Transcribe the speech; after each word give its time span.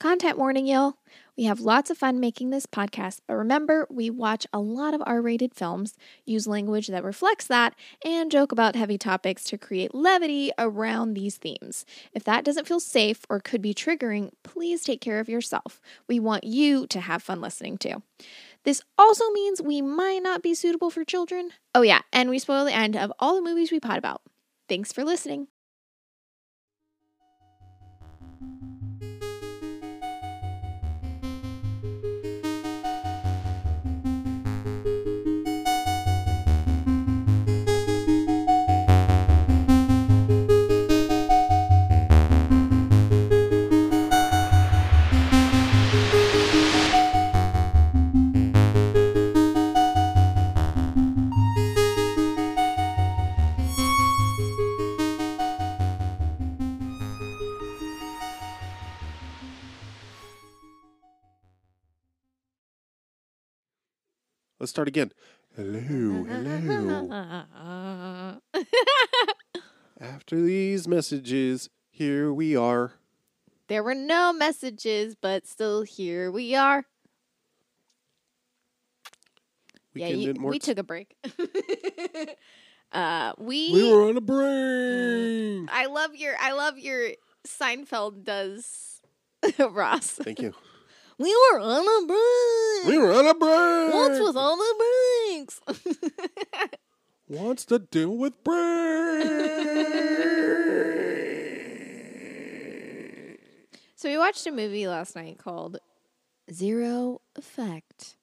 Content 0.00 0.38
warning, 0.38 0.66
y'all. 0.66 0.94
We 1.36 1.44
have 1.44 1.60
lots 1.60 1.90
of 1.90 1.98
fun 1.98 2.20
making 2.20 2.48
this 2.48 2.64
podcast, 2.64 3.20
but 3.28 3.34
remember, 3.34 3.86
we 3.90 4.08
watch 4.08 4.46
a 4.50 4.58
lot 4.58 4.94
of 4.94 5.02
R 5.04 5.20
rated 5.20 5.54
films, 5.54 5.94
use 6.24 6.46
language 6.46 6.86
that 6.86 7.04
reflects 7.04 7.46
that, 7.48 7.74
and 8.02 8.30
joke 8.30 8.50
about 8.50 8.76
heavy 8.76 8.96
topics 8.96 9.44
to 9.44 9.58
create 9.58 9.94
levity 9.94 10.52
around 10.58 11.12
these 11.12 11.36
themes. 11.36 11.84
If 12.14 12.24
that 12.24 12.46
doesn't 12.46 12.66
feel 12.66 12.80
safe 12.80 13.26
or 13.28 13.40
could 13.40 13.60
be 13.60 13.74
triggering, 13.74 14.30
please 14.42 14.84
take 14.84 15.02
care 15.02 15.20
of 15.20 15.28
yourself. 15.28 15.82
We 16.08 16.18
want 16.18 16.44
you 16.44 16.86
to 16.86 17.00
have 17.00 17.22
fun 17.22 17.42
listening 17.42 17.76
too. 17.76 18.02
This 18.64 18.80
also 18.96 19.28
means 19.32 19.60
we 19.60 19.82
might 19.82 20.22
not 20.22 20.42
be 20.42 20.54
suitable 20.54 20.88
for 20.88 21.04
children. 21.04 21.50
Oh, 21.74 21.82
yeah, 21.82 22.00
and 22.10 22.30
we 22.30 22.38
spoil 22.38 22.64
the 22.64 22.72
end 22.72 22.96
of 22.96 23.12
all 23.18 23.34
the 23.34 23.42
movies 23.42 23.70
we 23.70 23.80
pot 23.80 23.98
about. 23.98 24.22
Thanks 24.66 24.94
for 24.94 25.04
listening. 25.04 25.48
Let's 64.60 64.70
start 64.70 64.88
again. 64.88 65.10
Hello, 65.56 65.80
hello. 66.28 67.08
After 69.98 70.40
these 70.40 70.86
messages, 70.86 71.70
here 71.88 72.30
we 72.30 72.54
are. 72.54 72.92
there 73.68 73.82
were 73.82 73.94
no 73.94 74.34
messages, 74.34 75.14
but 75.14 75.46
still 75.46 75.80
here 75.82 76.30
we 76.30 76.54
are. 76.54 76.84
yeah, 79.94 80.08
you, 80.08 80.34
we 80.38 80.58
took 80.58 80.78
a 80.78 80.82
break. 80.82 81.16
uh, 82.92 83.32
we, 83.38 83.72
We 83.72 83.90
were 83.90 84.08
on 84.08 84.16
a 84.18 84.20
break. 84.20 85.70
I 85.72 85.86
love 85.86 86.14
your 86.14 86.34
I 86.38 86.52
love 86.52 86.78
your 86.78 87.12
Seinfeld 87.46 88.24
does 88.24 89.00
Ross. 89.58 90.10
Thank 90.10 90.40
you. 90.42 90.52
We 91.20 91.36
were 91.52 91.60
on 91.60 91.86
a 91.86 92.06
break. 92.06 92.86
We 92.86 92.96
were 92.96 93.12
on 93.12 93.26
a 93.26 93.34
break. 93.34 93.92
What's 93.92 94.18
with 94.20 94.36
all 94.38 94.56
the 94.56 94.74
breaks? 95.28 95.60
What's 97.26 97.66
to 97.66 97.78
deal 97.78 98.16
with 98.16 98.42
break. 98.42 99.26
so 103.96 104.08
we 104.08 104.16
watched 104.16 104.46
a 104.46 104.50
movie 104.50 104.88
last 104.88 105.14
night 105.14 105.36
called 105.36 105.76
Zero 106.50 107.20
Effect. 107.36 108.16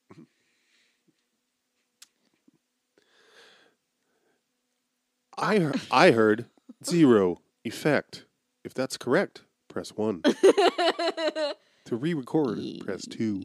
I 5.37 5.59
heard, 5.59 5.81
I 5.91 6.09
heard 6.09 6.45
zero 6.83 7.41
effect. 7.63 8.25
If 8.63 8.73
that's 8.73 8.97
correct, 8.97 9.43
press 9.67 9.91
one. 9.91 10.23
to 11.88 11.95
re-record, 11.95 12.59
press 12.81 13.05
two. 13.05 13.43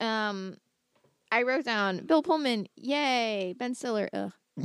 Um, 0.00 0.56
I 1.30 1.42
wrote 1.42 1.64
down 1.64 2.04
Bill 2.06 2.22
Pullman. 2.22 2.68
Yay, 2.76 3.54
Ben 3.58 3.74
Stiller. 3.74 4.08
Ugh. 4.12 4.32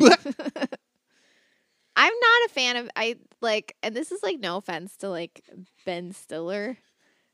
I'm 1.96 2.13
not 2.13 2.46
a 2.46 2.50
fan 2.50 2.78
of 2.78 2.90
I 2.96 3.18
like, 3.41 3.75
and 3.84 3.96
this 3.96 4.12
is 4.12 4.24
like 4.24 4.40
no 4.40 4.57
offense 4.57 4.96
to 4.97 5.09
like 5.09 5.41
Ben 5.85 6.12
Stiller. 6.12 6.78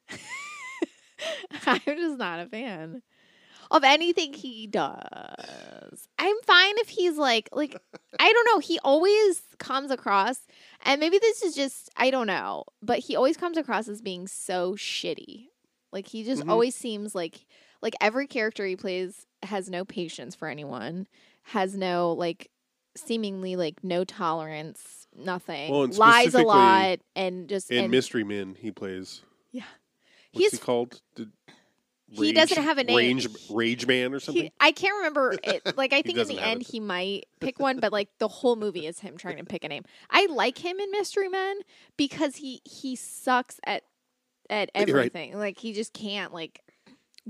I'm 1.67 1.81
just 1.85 2.17
not 2.17 2.39
a 2.39 2.47
fan 2.47 3.01
of 3.71 3.83
anything 3.83 4.33
he 4.33 4.67
does. 4.67 6.07
I'm 6.17 6.35
fine 6.43 6.75
if 6.77 6.89
he's 6.89 7.17
like 7.17 7.49
like 7.51 7.79
I 8.19 8.33
don't 8.33 8.45
know, 8.45 8.59
he 8.59 8.79
always 8.83 9.41
comes 9.59 9.91
across 9.91 10.39
and 10.83 10.99
maybe 10.99 11.19
this 11.19 11.41
is 11.41 11.55
just 11.55 11.89
I 11.97 12.09
don't 12.09 12.27
know, 12.27 12.63
but 12.81 12.99
he 12.99 13.15
always 13.15 13.37
comes 13.37 13.57
across 13.57 13.87
as 13.87 14.01
being 14.01 14.27
so 14.27 14.73
shitty. 14.75 15.47
Like 15.95 16.07
he 16.07 16.23
just 16.23 16.43
Mhm. 16.43 16.49
always 16.51 16.75
seems 16.75 17.15
like 17.15 17.45
like 17.81 17.95
every 18.01 18.27
character 18.27 18.65
he 18.65 18.75
plays 18.75 19.25
has 19.43 19.69
no 19.69 19.83
patience 19.85 20.35
for 20.35 20.47
anyone, 20.47 21.07
has 21.43 21.75
no 21.75 22.11
like 22.11 22.51
seemingly 22.97 23.55
like 23.55 23.83
no 23.83 24.03
tolerance, 24.03 25.07
nothing. 25.15 25.71
Well, 25.71 25.87
lies 25.87 26.35
a 26.35 26.43
lot 26.43 26.99
and 27.15 27.47
just 27.49 27.71
In 27.71 27.85
and 27.85 27.91
Mystery 27.91 28.23
Men, 28.25 28.55
he 28.59 28.71
plays. 28.71 29.21
Yeah. 29.51 29.63
What's 30.33 30.43
He's- 30.43 30.51
he 30.51 30.57
called? 30.59 31.01
The 31.15 31.29
He 32.11 32.33
doesn't 32.33 32.61
have 32.61 32.77
a 32.77 32.83
name. 32.83 32.95
Range, 32.95 33.27
Rage 33.49 33.87
Man 33.87 34.13
or 34.13 34.19
something. 34.19 34.43
He, 34.43 34.51
I 34.59 34.71
can't 34.73 34.95
remember 34.97 35.35
it. 35.43 35.75
Like 35.77 35.91
I 35.93 36.01
think 36.01 36.17
in 36.17 36.27
the 36.27 36.39
end 36.39 36.61
it. 36.61 36.67
he 36.67 36.79
might 36.81 37.25
pick 37.39 37.57
one, 37.59 37.79
but 37.79 37.91
like 37.93 38.09
the 38.19 38.27
whole 38.27 38.55
movie 38.57 38.85
is 38.85 38.99
him 38.99 39.17
trying 39.17 39.37
to 39.37 39.43
pick 39.45 39.63
a 39.63 39.69
name. 39.69 39.83
I 40.09 40.25
like 40.27 40.57
him 40.57 40.77
in 40.79 40.91
Mystery 40.91 41.29
Men 41.29 41.61
because 41.97 42.35
he 42.37 42.61
he 42.65 42.95
sucks 42.97 43.59
at 43.65 43.83
at 44.49 44.69
You're 44.75 44.97
right. 44.97 45.05
everything. 45.07 45.37
Like 45.37 45.59
he 45.59 45.73
just 45.73 45.93
can't 45.93 46.33
like 46.33 46.61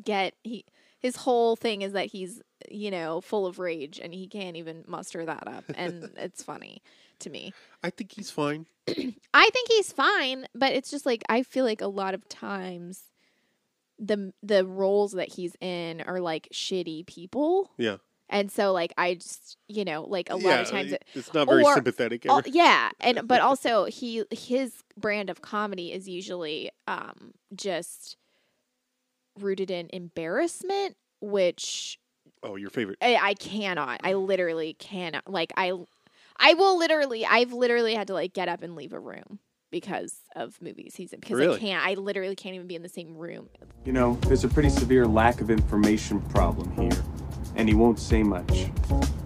get 0.02 0.34
he 0.44 0.66
his 1.00 1.16
whole 1.16 1.56
thing 1.56 1.82
is 1.82 1.94
that 1.94 2.08
he's 2.08 2.42
you 2.70 2.92
know 2.92 3.22
full 3.22 3.46
of 3.46 3.60
rage 3.60 4.00
and 4.02 4.14
he 4.14 4.28
can't 4.28 4.58
even 4.58 4.84
muster 4.88 5.26
that 5.26 5.48
up 5.48 5.64
and 5.76 6.12
it's 6.18 6.44
funny 6.44 6.82
to 7.20 7.30
me. 7.30 7.54
I 7.84 7.90
think 7.90 8.12
he's 8.12 8.32
fine. 8.32 8.66
I 8.88 9.50
think 9.50 9.70
he's 9.70 9.92
fine, 9.92 10.48
but 10.54 10.74
it's 10.74 10.92
just 10.92 11.06
like 11.06 11.24
I 11.30 11.44
feel 11.44 11.66
like 11.66 11.82
a 11.82 11.88
lot 11.88 12.14
of 12.14 12.28
times 12.28 13.04
the 14.00 14.34
the 14.44 14.66
roles 14.66 15.14
that 15.14 15.34
he's 15.34 15.56
in 15.62 16.02
are 16.02 16.20
like 16.20 16.50
shitty 16.54 17.06
people. 17.08 17.72
Yeah. 17.78 17.98
And 18.30 18.52
so 18.52 18.72
like 18.74 18.94
I 18.98 19.16
just 19.16 19.58
you 19.68 19.86
know, 19.86 20.04
like 20.04 20.30
a 20.30 20.36
lot 20.36 20.60
of 20.62 20.70
times 20.70 20.92
it- 20.92 21.06
it's 21.14 21.34
not 21.34 21.48
very 21.48 21.64
or- 21.64 21.74
sympathetic. 21.76 22.26
Al- 22.26 22.40
Ever. 22.40 22.50
yeah, 22.50 22.90
and 23.00 23.28
but 23.28 23.40
also 23.50 23.86
he 23.86 24.24
his 24.32 24.84
brand 24.98 25.30
of 25.30 25.42
comedy 25.42 25.92
is 25.92 26.08
usually 26.10 26.72
um 26.88 27.34
just 27.56 28.18
rooted 29.40 29.70
in 29.72 29.90
embarrassment, 29.94 30.96
which 31.22 32.00
Oh, 32.44 32.56
your 32.56 32.70
favorite. 32.70 32.98
I, 33.02 33.16
I 33.16 33.34
cannot. 33.34 34.02
I 34.04 34.14
literally 34.14 34.74
cannot. 34.76 35.28
Like 35.28 35.52
I, 35.58 35.74
I 36.38 36.54
will 36.54 36.78
literally. 36.78 37.26
I've 37.26 37.54
literally 37.54 37.96
had 37.96 38.08
to 38.08 38.14
like 38.14 38.34
get 38.34 38.48
up 38.48 38.62
and 38.62 38.76
leave 38.76 38.94
a 38.94 39.00
room 39.00 39.40
because 39.72 40.16
of 40.36 40.62
movies 40.62 40.96
he's 40.96 41.12
in. 41.12 41.20
Because 41.22 41.38
Really? 41.40 41.56
I 41.58 41.60
can't. 41.60 41.86
I 41.86 41.94
literally 41.96 42.36
can't 42.36 42.54
even 42.56 42.68
be 42.68 42.76
in 42.76 42.84
the 42.84 42.90
same 42.90 43.16
room. 43.18 43.50
You 43.84 43.94
know, 43.94 44.16
there's 44.28 44.44
a 44.44 44.48
pretty 44.48 44.70
severe 44.70 45.08
lack 45.08 45.42
of 45.42 45.50
information 45.50 46.22
problem 46.22 46.72
here, 46.76 46.98
and 47.56 47.68
he 47.70 47.76
won't 47.76 48.00
say 48.00 48.24
much. 48.24 48.66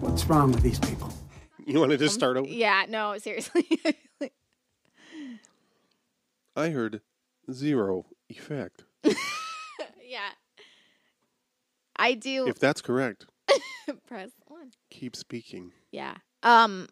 What's 0.00 0.24
wrong 0.26 0.52
with 0.52 0.62
these 0.62 0.78
people? 0.78 1.12
You 1.66 1.78
want 1.80 1.90
to 1.92 1.96
just 1.98 2.14
start 2.14 2.36
over? 2.36 2.48
Yeah. 2.48 2.84
No. 2.88 3.16
Seriously. 3.18 3.66
I 6.56 6.70
heard 6.70 7.00
zero 7.52 8.06
effect. 8.28 8.84
yeah. 9.04 10.30
I 11.96 12.14
do 12.14 12.46
If 12.48 12.58
that's 12.58 12.80
correct, 12.80 13.26
press 14.06 14.30
one. 14.46 14.70
keep 14.90 15.14
speaking. 15.14 15.72
Yeah. 15.92 16.14
Um. 16.42 16.88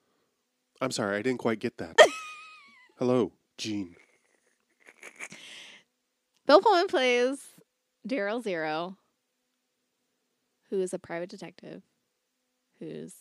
I'm 0.80 0.90
sorry, 0.92 1.16
I 1.16 1.22
didn't 1.22 1.40
quite 1.40 1.58
get 1.60 1.78
that. 1.78 1.98
Hello, 2.98 3.32
Gene. 3.56 3.96
Bill 6.46 6.60
Pullman 6.60 6.86
plays 6.88 7.38
Daryl 8.06 8.42
Zero, 8.42 8.96
who 10.70 10.80
is 10.80 10.92
a 10.94 10.98
private 10.98 11.28
detective, 11.30 11.82
who's 12.78 13.14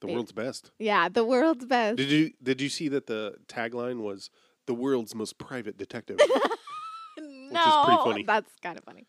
The 0.00 0.06
world's 0.08 0.32
best. 0.32 0.70
yeah 0.78 1.08
the 1.08 1.24
world's 1.24 1.64
best. 1.66 1.96
Did 1.96 2.10
you 2.10 2.30
did 2.42 2.60
you 2.60 2.68
see 2.68 2.88
that 2.88 3.06
the 3.06 3.36
tagline 3.48 4.00
was 4.02 4.30
the 4.66 4.74
world's 4.74 5.14
most 5.14 5.38
private 5.38 5.76
detective? 5.76 6.18
no, 7.18 7.84
pretty 7.84 8.02
funny. 8.04 8.22
that's 8.24 8.52
kind 8.62 8.78
of 8.78 8.84
funny. 8.84 9.06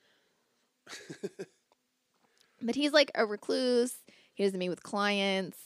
but 2.62 2.76
he's 2.76 2.92
like 2.94 3.12
a 3.16 3.26
recluse. 3.26 3.96
He 4.34 4.44
doesn't 4.44 4.58
meet 4.60 4.70
with 4.70 4.84
clients. 4.84 5.58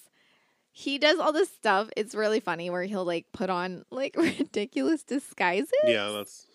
He 0.72 0.98
does 1.00 1.18
all 1.20 1.31
this 1.34 1.50
stuff. 1.50 1.90
It's 1.98 2.13
really 2.13 2.40
funny 2.40 2.70
where 2.70 2.84
he'll 2.84 3.06
like 3.06 3.25
put 3.34 3.50
on 3.50 3.84
like 3.90 4.16
ridiculous 4.18 5.04
disguises. 5.04 5.72
yeah, 5.86 6.12
that's 6.12 6.46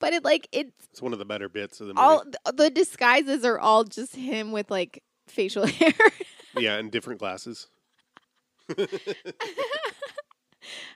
But 0.00 0.12
it 0.12 0.24
like 0.24 0.48
it's 0.52 0.72
it's 0.90 1.02
one 1.02 1.12
of 1.12 1.18
the 1.18 1.24
better 1.24 1.48
bits 1.48 1.80
of 1.80 1.88
the 1.88 1.94
movie. 1.94 2.04
all 2.04 2.24
the 2.54 2.70
disguises 2.70 3.44
are 3.44 3.58
all 3.58 3.84
just 3.84 4.14
him 4.16 4.52
with 4.52 4.70
like 4.70 5.02
facial 5.26 5.66
hair. 5.66 5.92
yeah, 6.56 6.76
and 6.76 6.90
different 6.90 7.18
glasses. 7.20 7.66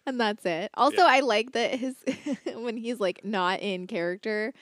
and 0.07 0.21
that's 0.21 0.45
it. 0.45 0.71
Also, 0.75 0.99
Yeah. 0.99 1.07
I 1.07 1.21
like 1.21 1.53
that 1.53 1.75
his 1.75 1.95
when 2.55 2.77
he's 2.77 3.01
like 3.01 3.25
not 3.25 3.61
in 3.61 3.87
character, 3.87 4.53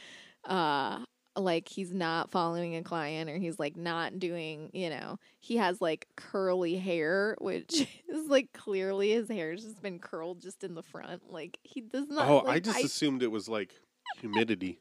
uh 0.44 1.00
like 1.36 1.68
he's 1.68 1.94
not 1.94 2.30
following 2.30 2.76
a 2.76 2.82
client 2.82 3.30
or 3.30 3.36
he's 3.36 3.58
like 3.58 3.76
not 3.76 4.18
doing 4.18 4.68
you 4.72 4.90
know 4.90 5.18
he 5.38 5.56
has 5.56 5.80
like 5.80 6.08
curly 6.16 6.76
hair 6.76 7.36
which 7.40 7.86
is 8.08 8.28
like 8.28 8.52
clearly 8.52 9.10
his 9.10 9.28
hair's 9.28 9.62
just 9.62 9.80
been 9.80 9.98
curled 9.98 10.40
just 10.40 10.64
in 10.64 10.74
the 10.74 10.82
front 10.82 11.22
like 11.32 11.58
he 11.62 11.80
does 11.80 12.08
not 12.08 12.28
oh, 12.28 12.38
like, 12.38 12.56
I 12.56 12.60
just 12.60 12.84
assumed 12.84 13.22
it 13.22 13.30
was 13.30 13.48
like 13.48 13.74
humidity. 14.18 14.80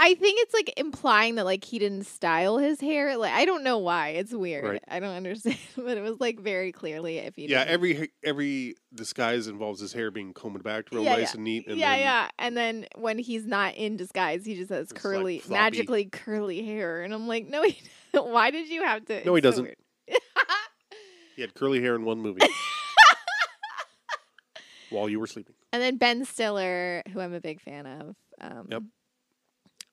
I 0.00 0.14
think 0.14 0.38
it's 0.42 0.54
like 0.54 0.72
implying 0.76 1.34
that 1.34 1.44
like 1.44 1.64
he 1.64 1.80
didn't 1.80 2.04
style 2.04 2.58
his 2.58 2.80
hair. 2.80 3.16
Like 3.16 3.32
I 3.32 3.44
don't 3.44 3.64
know 3.64 3.78
why. 3.78 4.10
It's 4.10 4.32
weird. 4.32 4.64
Right. 4.64 4.82
I 4.86 5.00
don't 5.00 5.14
understand, 5.16 5.58
but 5.76 5.98
it 5.98 6.02
was 6.02 6.20
like 6.20 6.38
very 6.38 6.70
clearly 6.70 7.18
if 7.18 7.36
you 7.36 7.48
yeah, 7.48 7.58
didn't- 7.64 7.72
every 7.74 8.08
every 8.24 8.74
disguise 8.94 9.48
involves 9.48 9.80
his 9.80 9.92
hair 9.92 10.10
being 10.12 10.32
combed 10.32 10.62
back 10.62 10.86
real 10.92 11.02
Yeah, 11.02 11.16
nice 11.16 11.20
yeah. 11.30 11.34
and 11.34 11.44
neat. 11.44 11.66
And 11.66 11.78
yeah, 11.78 11.90
then, 11.90 12.00
yeah. 12.00 12.28
And 12.38 12.56
then 12.56 12.86
when 12.96 13.18
he's 13.18 13.44
not 13.44 13.74
in 13.74 13.96
disguise, 13.96 14.44
he 14.46 14.54
just 14.54 14.70
has 14.70 14.84
It's, 14.84 14.92
like, 14.92 15.02
curly, 15.02 15.42
magically 15.48 16.04
curly 16.06 16.62
hair, 16.64 17.02
and 17.02 17.12
I'm 17.12 17.26
like, 17.26 17.48
no, 17.48 17.62
he, 17.64 17.80
why 18.14 18.50
did 18.52 18.68
you 18.68 18.84
have 18.84 19.04
to? 19.06 19.24
No, 19.26 19.34
he 19.34 19.40
doesn't. 19.40 19.68
He 21.34 21.42
had 21.42 21.54
curly 21.54 21.80
hair 21.80 21.94
in 21.96 22.04
one 22.04 22.20
movie 22.20 22.40
while 24.90 25.08
you 25.08 25.20
were 25.20 25.26
sleeping. 25.26 25.54
and 25.72 25.82
then 25.82 25.96
Ben 25.96 26.24
Stiller, 26.24 27.02
who 27.12 27.20
I'm 27.20 27.34
a 27.34 27.40
big 27.40 27.60
fan 27.60 27.86
of, 27.86 28.16
um, 28.40 28.68
Yep. 28.70 28.82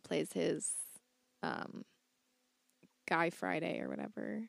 Plays 0.06 0.32
his 0.34 0.72
um, 1.44 1.84
Guy 3.10 3.30
Friday 3.30 3.80
or 3.82 3.90
whatever, 3.90 4.44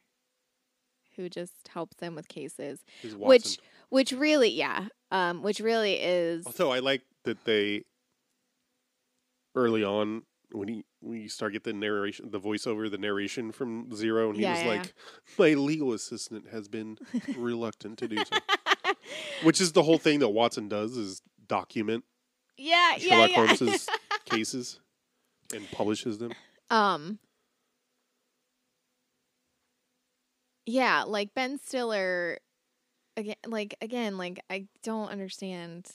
who 1.17 1.29
just 1.29 1.53
helps 1.69 1.97
them 1.97 2.15
with 2.15 2.29
cases. 2.29 2.81
Which- 3.19 3.59
Which 3.89 4.13
really, 4.13 4.51
yeah, 4.51 4.89
um, 5.11 5.43
which 5.43 5.61
really 5.61 5.95
is 5.95 6.45
Also, 6.47 6.71
I 6.71 6.79
like 6.81 7.03
that 7.25 7.45
they 7.45 7.83
early 9.55 9.83
on 9.85 10.23
when 10.53 10.69
he 10.69 10.85
when 11.01 11.21
you 11.21 11.29
start 11.29 11.53
get 11.53 11.65
the 11.65 11.73
narration, 11.73 12.31
the 12.31 12.41
voiceover, 12.41 12.91
the 12.91 12.99
narration 12.99 13.53
from 13.53 13.95
Zero, 13.95 14.29
and 14.29 14.37
he 14.37 14.43
Yeah, 14.43 14.53
was 14.53 14.63
yeah, 14.63 14.69
like, 14.69 14.95
"My 15.39 15.55
legal 15.55 15.93
assistant 15.93 16.49
has 16.49 16.69
been 16.69 16.99
reluctant 17.37 17.99
to 18.01 18.09
do 18.09 18.17
so," 18.25 18.37
which 19.43 19.61
is 19.61 19.73
the 19.73 19.83
whole 19.83 19.99
thing 19.99 20.19
that 20.21 20.29
Watson 20.31 20.69
does 20.69 20.97
is 20.97 21.23
document 21.47 22.05
yeah, 22.57 22.97
yeah, 22.97 22.99
Sherlock 22.99 23.31
yeah. 23.31 23.37
Holmes's 23.37 23.89
cases 24.25 24.81
and 25.55 25.71
publishes 25.71 26.19
them. 26.19 26.33
Um. 26.71 27.19
Yeah, 30.67 31.05
like 31.07 31.33
Ben 31.35 31.59
Stiller 31.59 32.39
again 33.17 33.37
like 33.47 33.77
again 33.81 34.19
like 34.19 34.41
I 34.51 34.67
don't 34.83 35.09
understand 35.09 35.91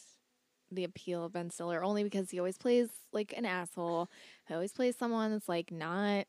the 0.72 0.84
appeal 0.86 1.26
of 1.26 1.34
Ben 1.34 1.50
Stiller 1.50 1.84
only 1.84 2.04
because 2.04 2.30
he 2.30 2.40
always 2.40 2.58
plays 2.58 2.90
like 3.12 3.34
an 3.36 3.46
asshole. 3.46 4.10
He 4.48 4.54
always 4.54 4.72
plays 4.72 4.96
someone 4.96 5.32
that's 5.32 5.50
like 5.50 5.72
not 5.72 6.28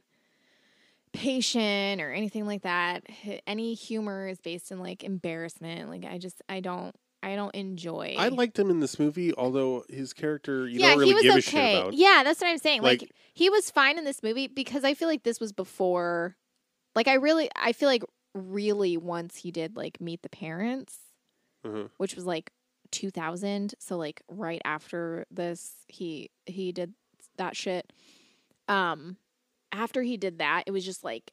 patient 1.13 2.01
or 2.01 2.13
anything 2.13 2.47
like 2.47 2.63
that. 2.63 3.05
Any 3.47 3.75
humor 3.75 4.29
is 4.29 4.41
based 4.41 4.73
in 4.73 4.81
like 4.81 5.05
embarrassment. 5.05 5.89
Like 5.89 6.05
I 6.05 6.19
just 6.19 6.43
I 6.49 6.61
don't 6.61 6.95
I 7.23 7.37
don't 7.37 7.55
enjoy. 7.55 8.17
I 8.19 8.29
liked 8.29 8.59
him 8.59 8.69
in 8.71 8.81
this 8.81 8.99
movie, 8.99 9.33
although 9.35 9.85
his 9.89 10.13
character 10.13 10.67
you 10.67 10.81
yeah, 10.81 10.91
don't 10.91 10.99
really 10.99 11.23
give 11.23 11.37
a 11.37 11.41
shit 11.41 11.79
about. 11.79 11.93
Yeah, 11.95 12.23
that's 12.25 12.41
what 12.41 12.49
I'm 12.49 12.59
saying. 12.59 12.83
Like, 12.83 13.03
Like- 13.03 13.13
he 13.33 13.49
was 13.49 13.71
fine 13.71 13.97
in 13.99 14.05
this 14.05 14.23
movie 14.23 14.49
because 14.49 14.83
I 14.85 14.95
feel 14.95 15.09
like 15.09 15.23
this 15.23 15.39
was 15.41 15.53
before. 15.53 16.37
Like 16.95 17.07
I 17.09 17.15
really, 17.15 17.49
I 17.57 17.73
feel 17.73 17.89
like 17.89 18.03
really 18.35 18.97
once 18.97 19.37
he 19.37 19.51
did 19.51 19.77
like 19.77 20.01
Meet 20.01 20.23
the 20.23 20.29
Parents, 20.29 20.99
Mhm. 21.65 21.91
which 21.97 22.15
was 22.17 22.27
like 22.27 22.51
2000. 22.91 23.75
So 23.79 23.97
like 23.97 24.23
right 24.29 24.61
after 24.65 25.25
this, 25.31 25.75
he 25.89 26.31
he 26.47 26.73
did 26.73 26.93
that 27.37 27.57
shit. 27.57 27.93
Um, 28.69 29.17
after 29.71 30.03
he 30.03 30.17
did 30.17 30.39
that, 30.39 30.65
it 30.67 30.73
was 30.73 30.85
just 30.85 31.05
like 31.05 31.33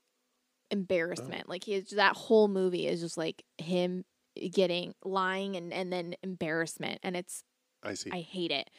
embarrassment. 0.72 1.50
Like 1.50 1.64
he 1.64 1.80
that 1.80 2.16
whole 2.16 2.48
movie 2.48 2.88
is 2.88 3.02
just 3.02 3.18
like 3.18 3.44
him 3.58 4.06
getting 4.52 4.94
lying 5.04 5.56
and 5.56 5.74
and 5.74 5.92
then 5.92 6.16
embarrassment, 6.24 7.00
and 7.04 7.16
it's 7.18 7.44
I 7.84 7.94
see. 7.94 8.10
I 8.12 8.22
hate 8.22 8.52
it. 8.52 8.70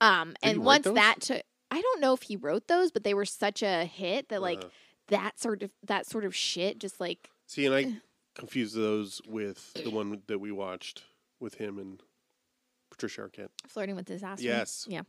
Um, 0.00 0.34
Did 0.42 0.50
and 0.50 0.64
once 0.64 0.84
that 0.86 1.20
took, 1.20 1.42
I 1.70 1.80
don't 1.80 2.00
know 2.00 2.12
if 2.14 2.22
he 2.22 2.36
wrote 2.36 2.66
those, 2.68 2.90
but 2.90 3.04
they 3.04 3.14
were 3.14 3.24
such 3.24 3.62
a 3.62 3.84
hit 3.84 4.28
that 4.28 4.42
like 4.42 4.64
Uh, 4.64 4.68
that 5.08 5.38
sort 5.38 5.62
of 5.62 5.70
that 5.84 6.06
sort 6.06 6.24
of 6.24 6.34
shit 6.34 6.78
just 6.78 6.98
like 7.00 7.30
see, 7.46 7.66
and 7.66 7.74
I 7.74 8.00
confuse 8.34 8.72
those 8.72 9.20
with 9.26 9.72
the 9.74 9.90
one 9.90 10.22
that 10.26 10.38
we 10.40 10.50
watched 10.50 11.04
with 11.40 11.54
him 11.56 11.78
and 11.78 12.02
Patricia 12.90 13.22
Arquette. 13.22 13.50
flirting 13.68 13.96
with 13.96 14.06
disaster. 14.06 14.44
Yes. 14.44 14.86
Yeah. 14.88 15.02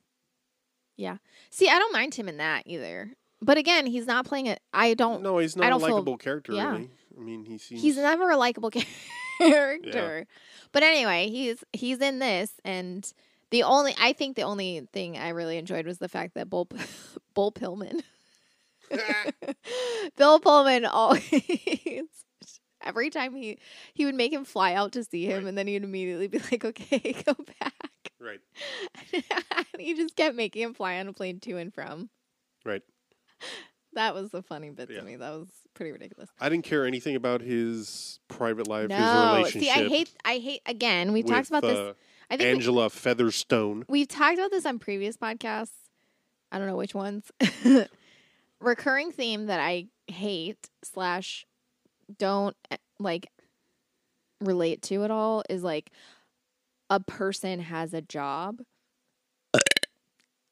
Yeah. 0.97 1.17
See, 1.49 1.67
I 1.69 1.77
don't 1.79 1.91
mind 1.93 2.15
him 2.15 2.27
in 2.29 2.37
that 2.37 2.63
either. 2.65 3.11
But 3.41 3.57
again, 3.57 3.85
he's 3.85 4.07
not 4.07 4.25
playing 4.25 4.45
it. 4.47 4.61
I 4.73 4.93
don't. 4.93 5.21
No, 5.21 5.37
he's 5.39 5.55
not 5.55 5.67
a 5.67 5.69
don't 5.71 5.79
feel- 5.81 5.89
likable 5.95 6.17
character. 6.17 6.53
yeah. 6.53 6.71
Really, 6.71 6.89
I 7.17 7.21
mean, 7.21 7.45
he 7.45 7.57
seems. 7.57 7.81
He's 7.81 7.97
never 7.97 8.29
a 8.31 8.37
likable 8.37 8.69
character. 8.71 8.91
Character 9.49 10.25
but 10.71 10.83
anyway, 10.83 11.29
he's 11.29 11.63
he's 11.73 11.99
in 11.99 12.19
this, 12.19 12.51
and 12.65 13.09
the 13.51 13.63
only 13.63 13.95
I 13.99 14.11
think 14.13 14.35
the 14.35 14.41
only 14.43 14.87
thing 14.91 15.17
I 15.17 15.29
really 15.29 15.57
enjoyed 15.57 15.85
was 15.85 15.99
the 15.99 16.09
fact 16.09 16.33
that 16.33 16.49
Bull 16.49 16.67
Bull 17.33 17.51
Pillman, 17.51 18.01
Bill 20.17 20.39
Pullman, 20.39 20.85
always 20.85 21.23
every 22.83 23.09
time 23.09 23.35
he 23.35 23.57
he 23.93 24.05
would 24.05 24.15
make 24.15 24.33
him 24.33 24.43
fly 24.45 24.73
out 24.73 24.91
to 24.93 25.03
see 25.03 25.25
him, 25.25 25.43
Right. 25.43 25.49
and 25.49 25.57
then 25.57 25.67
he'd 25.67 25.83
immediately 25.83 26.27
be 26.27 26.39
like, 26.51 26.65
"Okay, 26.65 27.13
go 27.25 27.33
back." 27.59 27.73
right. 28.19 28.39
and 29.13 29.81
he 29.81 29.93
just 29.93 30.15
kept 30.15 30.35
making 30.35 30.61
him 30.63 30.73
fly 30.73 30.99
on 30.99 31.07
a 31.07 31.13
plane 31.13 31.39
to 31.41 31.57
and 31.57 31.73
from. 31.73 32.09
Right. 32.65 32.81
That 33.95 34.13
was 34.13 34.29
the 34.31 34.41
funny 34.41 34.69
bit 34.69 34.89
Yeah. 34.89 34.99
to 34.99 35.05
me. 35.05 35.15
That 35.15 35.31
was 35.31 35.47
pretty 35.73 35.91
ridiculous. 35.91 36.29
I 36.39 36.47
didn't 36.49 36.65
care 36.65 36.85
anything 36.85 37.15
about 37.15 37.41
his 37.41 38.19
private 38.27 38.67
life, 38.67 38.89
his 38.89 38.99
No, 38.99 39.35
relationship. 39.37 39.61
see, 39.61 39.69
I 39.71 39.87
hate, 39.89 40.13
I 40.23 40.37
hate. 40.37 40.61
Again, 40.65 41.11
we've 41.13 41.25
talked 41.25 41.49
with, 41.49 41.59
about 41.59 41.61
this. 41.67 41.77
uh, 41.79 41.93
I 42.29 42.37
think 42.37 42.47
we- 42.47 42.51
Angela 42.55 42.89
Featherstone. 42.89 43.85
We've 43.89 44.07
talked 44.07 44.37
about 44.37 44.51
this 44.51 44.65
on 44.65 44.79
previous 44.79 45.17
podcasts. 45.17 45.71
I 46.51 46.57
don't 46.59 46.67
know 46.67 46.77
which 46.77 46.93
ones. 46.95 47.31
Recurring 48.61 49.11
theme 49.11 49.47
that 49.47 49.59
I 49.59 49.87
hate 50.07 50.69
slash 50.83 51.45
don't 52.17 52.55
eh, 52.71 52.77
like 52.99 53.27
relate 54.41 54.81
to 54.83 55.03
at 55.03 55.11
all 55.11 55.43
is 55.49 55.63
like 55.63 55.91
a 56.89 56.99
person 56.99 57.59
has 57.59 57.93
a 57.93 58.01
job 58.01 58.61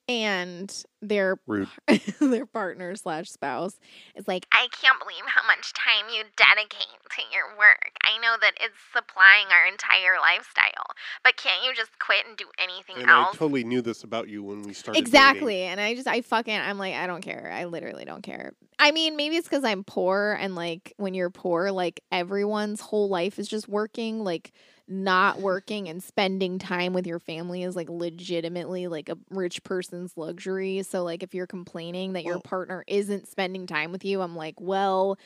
and 0.07 0.83
their 1.01 1.37
Rude. 1.47 1.69
their 2.19 2.45
partner 2.45 2.95
slash 2.95 3.29
spouse 3.29 3.79
is 4.15 4.27
like 4.27 4.47
I 4.51 4.67
can't 4.71 4.99
believe 4.99 5.23
how 5.27 5.45
much 5.47 5.73
time 5.73 6.05
you 6.13 6.23
dedicate 6.35 6.87
to 7.15 7.21
your 7.31 7.47
work. 7.57 7.91
I 8.03 8.19
know 8.19 8.35
that 8.39 8.53
it's 8.59 8.75
supplying 8.91 9.47
our 9.51 9.65
entire 9.65 10.19
lifestyle, 10.19 10.87
but 11.23 11.37
can't 11.37 11.63
you 11.65 11.73
just 11.73 11.97
quit 11.99 12.25
and 12.27 12.37
do 12.37 12.45
anything 12.59 12.97
And 13.01 13.09
I 13.09 13.31
totally 13.33 13.63
knew 13.63 13.81
this 13.81 14.03
about 14.03 14.27
you 14.27 14.43
when 14.43 14.63
we 14.63 14.73
started. 14.73 14.99
dating. 14.99 15.07
Exactly. 15.07 15.61
And 15.63 15.79
I 15.79 15.95
just, 15.95 16.07
I 16.07 16.21
fucking, 16.21 16.55
I'm 16.57 16.77
like, 16.77 16.95
I 16.95 17.07
don't 17.07 17.21
care. 17.21 17.51
I 17.53 17.65
literally 17.65 18.05
don't 18.05 18.23
care. 18.23 18.53
I 18.79 18.91
mean, 18.91 19.15
maybe 19.15 19.37
it's 19.37 19.47
because 19.47 19.63
I'm 19.63 19.83
poor 19.83 20.37
and 20.39 20.55
like 20.55 20.93
when 20.97 21.13
you're 21.13 21.29
poor, 21.29 21.71
like 21.71 22.01
everyone's 22.11 22.81
whole 22.81 23.09
life 23.09 23.39
is 23.39 23.47
just 23.47 23.67
working. 23.69 24.23
Like 24.23 24.51
not 24.87 25.39
working 25.39 25.87
and 25.87 26.03
spending 26.03 26.59
time 26.59 26.93
with 26.93 27.07
your 27.07 27.19
family 27.19 27.63
is 27.63 27.75
like 27.75 27.89
legitimately 27.89 28.87
like 28.87 29.09
a 29.09 29.17
rich 29.29 29.63
person's 29.63 30.17
luxury. 30.17 30.83
So, 30.83 31.03
like, 31.03 31.23
if 31.23 31.33
you're 31.33 31.47
complaining 31.47 32.13
that 32.13 32.23
your 32.23 32.39
partner 32.39 32.83
isn't 32.87 33.27
spending 33.27 33.65
time 33.65 33.91
with 33.91 34.03
you, 34.03 34.21
I'm 34.21 34.35
like, 34.35 34.59
well, 34.59 35.17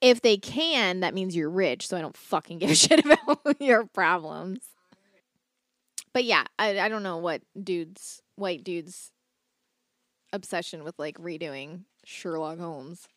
if 0.00 0.20
they 0.20 0.36
can, 0.36 1.00
that 1.00 1.14
means 1.14 1.36
you're 1.36 1.50
rich. 1.50 1.88
So 1.88 1.96
I 1.96 2.00
don't 2.00 2.16
fucking 2.16 2.58
give 2.58 2.70
a 2.70 2.74
shit 2.76 3.04
about 3.04 3.60
your 3.60 3.86
problems. 3.86 4.60
But 6.12 6.24
yeah, 6.24 6.44
I, 6.58 6.80
I 6.80 6.88
don't 6.88 7.02
know 7.02 7.18
what 7.18 7.42
dudes, 7.60 8.22
white 8.36 8.64
dudes, 8.64 9.12
obsession 10.32 10.84
with 10.84 10.98
like 10.98 11.16
redoing 11.18 11.82
Sherlock 12.04 12.58
Holmes 12.58 13.08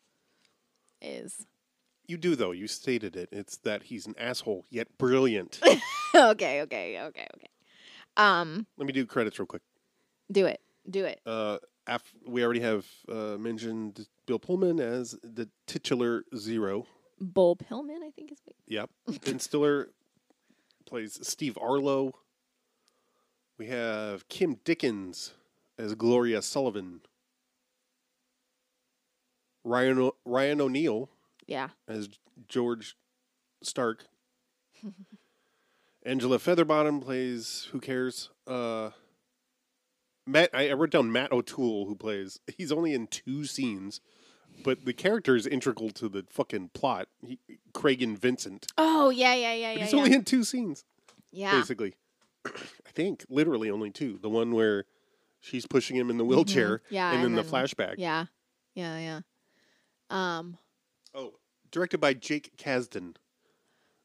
is. 1.00 1.46
You 2.06 2.16
do 2.16 2.34
though. 2.36 2.50
You 2.50 2.66
stated 2.66 3.16
it. 3.16 3.28
It's 3.32 3.56
that 3.58 3.84
he's 3.84 4.06
an 4.06 4.14
asshole 4.18 4.66
yet 4.70 4.88
brilliant. 4.98 5.60
okay, 6.14 6.62
okay, 6.62 7.00
okay, 7.00 7.26
okay. 7.36 7.48
Um, 8.16 8.66
Let 8.76 8.86
me 8.86 8.92
do 8.92 9.06
credits 9.06 9.38
real 9.38 9.46
quick. 9.46 9.62
do 10.30 10.46
it, 10.46 10.60
do 10.88 11.04
it. 11.04 11.20
Uh, 11.24 11.58
af- 11.86 12.12
we 12.26 12.44
already 12.44 12.60
have 12.60 12.86
uh, 13.08 13.36
mentioned 13.38 14.06
Bill 14.26 14.38
Pullman 14.38 14.80
as 14.80 15.16
the 15.22 15.48
titular 15.66 16.24
Zero. 16.36 16.86
Bull 17.20 17.56
Pillman, 17.56 18.02
I 18.04 18.10
think 18.10 18.32
is. 18.32 18.38
What 18.44 18.56
Yep. 18.66 18.90
ben 19.24 19.38
Stiller 19.38 19.88
plays 20.86 21.18
Steve 21.26 21.56
Arlo. 21.60 22.12
We 23.58 23.68
have 23.68 24.28
Kim 24.28 24.56
Dickens 24.64 25.34
as 25.78 25.94
Gloria 25.94 26.42
Sullivan. 26.42 27.00
Ryan 29.64 29.98
o- 30.00 30.16
Ryan 30.24 30.60
O'Neal 30.60 31.08
yeah, 31.52 31.68
as 31.88 32.08
George 32.48 32.96
Stark. 33.62 34.04
Angela 36.04 36.38
Featherbottom 36.38 37.00
plays 37.02 37.68
who 37.70 37.78
cares? 37.78 38.30
Uh, 38.46 38.90
Matt, 40.26 40.50
I 40.52 40.70
I 40.70 40.72
wrote 40.72 40.90
down 40.90 41.12
Matt 41.12 41.32
O'Toole, 41.32 41.86
who 41.86 41.94
plays. 41.94 42.40
He's 42.56 42.72
only 42.72 42.92
in 42.94 43.06
two 43.06 43.44
scenes, 43.44 44.00
but 44.64 44.84
the 44.84 44.92
character 44.92 45.36
is 45.36 45.46
integral 45.46 45.90
to 45.90 46.08
the 46.08 46.24
fucking 46.28 46.70
plot. 46.74 47.08
He, 47.24 47.38
Cragen 47.72 48.16
Vincent. 48.18 48.66
Oh 48.76 49.10
yeah, 49.10 49.34
yeah, 49.34 49.54
yeah, 49.54 49.72
But 49.74 49.78
yeah. 49.78 49.84
he's 49.84 49.92
yeah. 49.92 49.98
only 49.98 50.14
in 50.14 50.24
two 50.24 50.44
scenes, 50.44 50.84
yeah. 51.30 51.52
basically. 51.52 51.94
I 52.46 52.90
think 52.92 53.24
literally 53.28 53.70
only 53.70 53.90
two. 53.90 54.18
The 54.20 54.28
one 54.28 54.52
where 54.52 54.84
she's 55.40 55.66
pushing 55.66 55.96
him 55.96 56.10
in 56.10 56.18
the 56.18 56.24
wheelchair, 56.24 56.78
Mm-hmm. 56.78 56.94
Yeah, 56.94 57.12
and, 57.12 57.24
and 57.24 57.36
then 57.36 57.44
the 57.44 57.48
flashback. 57.48 57.94
Yeah, 57.98 58.26
yeah, 58.74 58.98
yeah. 58.98 59.20
Um, 60.10 60.58
directed 61.72 61.98
by 61.98 62.14
Jake 62.14 62.52
Kasdan, 62.56 63.16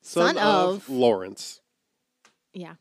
Son 0.01 0.37
of- 0.39 0.89
Lawrence. 0.89 1.61
yeah, 2.53 2.75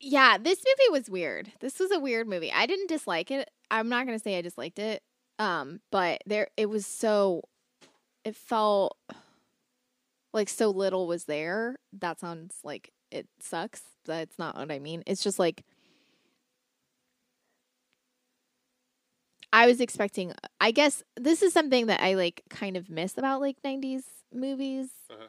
yeah. 0.00 0.36
This 0.38 0.58
movie 0.66 0.98
was 0.98 1.08
weird. 1.08 1.52
This 1.60 1.78
was 1.78 1.92
a 1.92 2.00
weird 2.00 2.26
movie. 2.26 2.50
I 2.52 2.66
didn't 2.66 2.88
dislike 2.88 3.30
it. 3.30 3.48
I'm 3.70 3.88
not 3.88 4.06
gonna 4.06 4.18
say 4.18 4.36
I 4.36 4.42
disliked 4.42 4.78
it. 4.80 5.02
Um, 5.38 5.80
but 5.90 6.22
there, 6.26 6.48
it 6.56 6.66
was 6.66 6.86
so. 6.86 7.42
It 8.24 8.36
felt 8.36 8.96
like 10.32 10.48
so 10.48 10.70
little 10.70 11.06
was 11.06 11.24
there. 11.24 11.76
That 11.92 12.20
sounds 12.20 12.56
like 12.64 12.90
it 13.10 13.26
sucks. 13.40 13.82
That's 14.04 14.38
not 14.38 14.56
what 14.56 14.70
I 14.72 14.78
mean. 14.78 15.02
It's 15.06 15.22
just 15.22 15.38
like 15.38 15.64
I 19.52 19.66
was 19.66 19.80
expecting 19.80 20.32
I 20.60 20.70
guess 20.70 21.02
this 21.16 21.42
is 21.42 21.52
something 21.52 21.86
that 21.86 22.00
I 22.00 22.14
like 22.14 22.42
kind 22.50 22.76
of 22.76 22.88
miss 22.90 23.18
about 23.18 23.40
like 23.40 23.56
90s 23.64 24.04
movies 24.32 24.90
Uh-huh. 25.10 25.28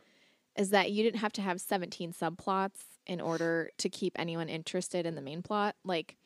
is 0.57 0.69
that 0.71 0.91
you 0.91 1.03
didn't 1.03 1.19
have 1.19 1.33
to 1.33 1.41
have 1.41 1.59
17 1.61 2.13
subplots 2.13 2.81
in 3.07 3.19
order 3.21 3.71
to 3.79 3.89
keep 3.89 4.13
anyone 4.19 4.49
interested 4.49 5.05
in 5.05 5.15
the 5.15 5.21
main 5.21 5.41
plot 5.41 5.75
like 5.83 6.17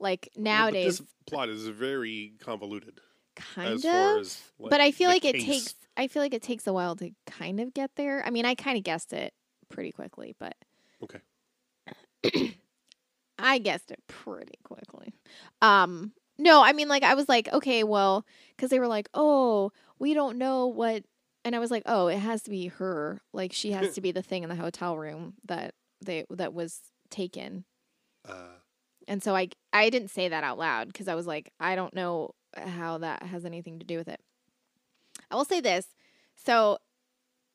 like 0.00 0.28
Well, 0.50 0.64
nowadays 0.64 1.00
this 1.00 1.02
plot 1.26 1.48
is 1.48 1.66
very 1.68 2.34
convoluted. 2.38 3.00
kind 3.36 3.84
of 3.86 4.20
as, 4.20 4.52
like, 4.58 4.70
but 4.70 4.80
I 4.80 4.90
feel 4.90 5.08
like 5.08 5.24
it 5.24 5.38
takes 5.38 5.74
I 5.96 6.08
feel 6.08 6.22
like 6.22 6.34
it 6.34 6.42
takes 6.42 6.66
a 6.66 6.72
while 6.72 6.96
to 6.96 7.10
kind 7.26 7.60
of 7.60 7.74
get 7.74 7.90
there. 7.96 8.24
I 8.24 8.30
mean, 8.30 8.46
I 8.46 8.54
kind 8.54 8.78
of 8.78 8.84
guessed 8.84 9.12
it 9.12 9.34
pretty 9.68 9.92
quickly, 9.92 10.34
but 10.38 10.54
Okay. 11.00 11.22
I 13.38 13.58
guessed 13.58 13.90
it 13.90 14.02
pretty 14.06 14.58
quickly. 14.64 15.14
Um 15.60 16.12
no, 16.42 16.62
I 16.62 16.72
mean 16.72 16.88
like 16.88 17.02
I 17.02 17.14
was 17.14 17.28
like, 17.28 17.48
okay, 17.52 17.84
well, 17.84 18.26
cuz 18.58 18.70
they 18.70 18.78
were 18.78 18.88
like, 18.88 19.08
"Oh, 19.14 19.72
we 19.98 20.14
don't 20.14 20.38
know 20.38 20.66
what." 20.66 21.04
And 21.44 21.56
I 21.56 21.58
was 21.58 21.70
like, 21.70 21.82
"Oh, 21.86 22.06
it 22.08 22.18
has 22.18 22.42
to 22.42 22.50
be 22.50 22.66
her. 22.68 23.22
Like 23.32 23.52
she 23.52 23.72
has 23.72 23.94
to 23.94 24.00
be 24.00 24.12
the 24.12 24.22
thing 24.22 24.42
in 24.42 24.48
the 24.48 24.56
hotel 24.56 24.96
room 24.96 25.34
that 25.44 25.74
they 26.00 26.24
that 26.30 26.52
was 26.52 26.80
taken." 27.10 27.64
Uh, 28.28 28.56
And 29.08 29.22
so 29.22 29.34
I 29.34 29.48
I 29.72 29.90
didn't 29.90 30.10
say 30.10 30.28
that 30.28 30.44
out 30.44 30.58
loud 30.58 30.88
because 30.88 31.08
I 31.08 31.14
was 31.14 31.26
like, 31.26 31.52
I 31.58 31.74
don't 31.76 31.94
know 31.94 32.34
how 32.56 32.98
that 32.98 33.22
has 33.24 33.44
anything 33.44 33.78
to 33.78 33.86
do 33.86 33.96
with 33.96 34.08
it. 34.08 34.20
I 35.30 35.34
will 35.36 35.44
say 35.44 35.60
this. 35.60 35.86
So 36.36 36.78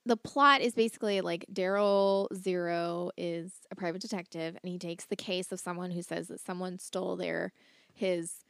the 0.05 0.17
plot 0.17 0.61
is 0.61 0.73
basically 0.73 1.21
like 1.21 1.45
Daryl 1.51 2.27
Zero 2.33 3.11
is 3.17 3.53
a 3.71 3.75
private 3.75 4.01
detective 4.01 4.57
and 4.61 4.71
he 4.71 4.79
takes 4.79 5.05
the 5.05 5.15
case 5.15 5.51
of 5.51 5.59
someone 5.59 5.91
who 5.91 6.01
says 6.01 6.27
that 6.29 6.39
someone 6.39 6.79
stole 6.79 7.15
their 7.17 7.51
his 7.93 8.45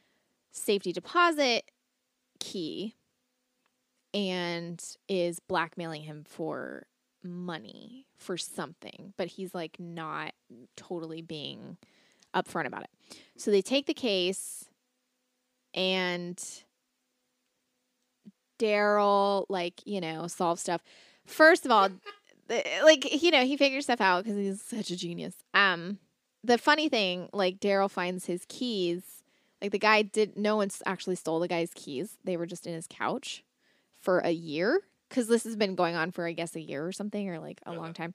safety 0.52 0.92
deposit 0.92 1.70
key 2.40 2.96
and 4.14 4.82
is 5.08 5.38
blackmailing 5.38 6.02
him 6.02 6.24
for 6.26 6.86
money 7.22 8.06
for 8.16 8.36
something, 8.36 9.12
but 9.16 9.28
he's 9.28 9.54
like 9.54 9.76
not 9.78 10.32
totally 10.76 11.22
being 11.22 11.76
upfront 12.34 12.66
about 12.66 12.84
it. 12.84 12.90
So 13.36 13.50
they 13.50 13.62
take 13.62 13.86
the 13.86 13.94
case 13.94 14.68
and 15.74 16.42
Daryl, 18.58 19.46
like, 19.48 19.80
you 19.86 20.00
know, 20.00 20.26
solves 20.26 20.60
stuff. 20.60 20.82
First 21.26 21.64
of 21.64 21.70
all, 21.70 21.88
like, 22.82 23.22
you 23.22 23.30
know, 23.30 23.44
he 23.44 23.56
figures 23.56 23.84
stuff 23.84 24.00
out 24.00 24.24
because 24.24 24.38
he's 24.38 24.62
such 24.62 24.90
a 24.90 24.96
genius. 24.96 25.34
Um, 25.54 25.98
the 26.42 26.58
funny 26.58 26.88
thing, 26.88 27.28
like, 27.32 27.60
Daryl 27.60 27.90
finds 27.90 28.26
his 28.26 28.44
keys. 28.48 29.17
Like, 29.60 29.72
the 29.72 29.78
guy 29.78 30.02
did, 30.02 30.36
no 30.36 30.56
one 30.56 30.68
actually 30.86 31.16
stole 31.16 31.40
the 31.40 31.48
guy's 31.48 31.72
keys. 31.74 32.16
They 32.24 32.36
were 32.36 32.46
just 32.46 32.66
in 32.66 32.74
his 32.74 32.86
couch 32.88 33.42
for 34.00 34.20
a 34.20 34.30
year 34.30 34.80
because 35.08 35.28
this 35.28 35.44
has 35.44 35.56
been 35.56 35.74
going 35.74 35.96
on 35.96 36.10
for, 36.10 36.26
I 36.26 36.32
guess, 36.32 36.54
a 36.54 36.60
year 36.60 36.86
or 36.86 36.92
something 36.92 37.28
or 37.28 37.38
like 37.38 37.60
a 37.66 37.72
long 37.72 37.86
uh-huh. 37.86 37.92
time. 37.94 38.14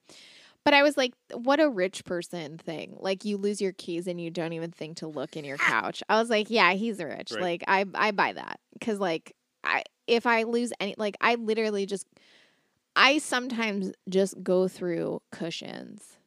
But 0.63 0.73
I 0.73 0.83
was 0.83 0.95
like, 0.95 1.13
what 1.33 1.59
a 1.59 1.69
rich 1.69 2.05
person 2.05 2.57
thing. 2.57 2.95
Like 2.99 3.25
you 3.25 3.37
lose 3.37 3.59
your 3.59 3.73
keys 3.73 4.07
and 4.07 4.19
you 4.19 4.29
don't 4.29 4.53
even 4.53 4.71
think 4.71 4.97
to 4.97 5.07
look 5.07 5.35
in 5.35 5.43
your 5.43 5.57
couch. 5.71 6.01
I 6.07 6.19
was 6.19 6.29
like, 6.29 6.49
yeah, 6.49 6.73
he's 6.73 6.99
rich. 6.99 7.31
Right. 7.31 7.41
Like 7.41 7.63
I 7.67 7.85
I 7.93 8.11
buy 8.11 8.33
that 8.33 8.59
cuz 8.79 8.99
like 8.99 9.35
I 9.63 9.83
if 10.07 10.25
I 10.25 10.43
lose 10.43 10.71
any 10.79 10.95
like 10.97 11.17
I 11.19 11.35
literally 11.35 11.85
just 11.85 12.07
I 12.95 13.17
sometimes 13.17 13.91
just 14.07 14.41
go 14.43 14.67
through 14.67 15.21
cushions 15.31 16.17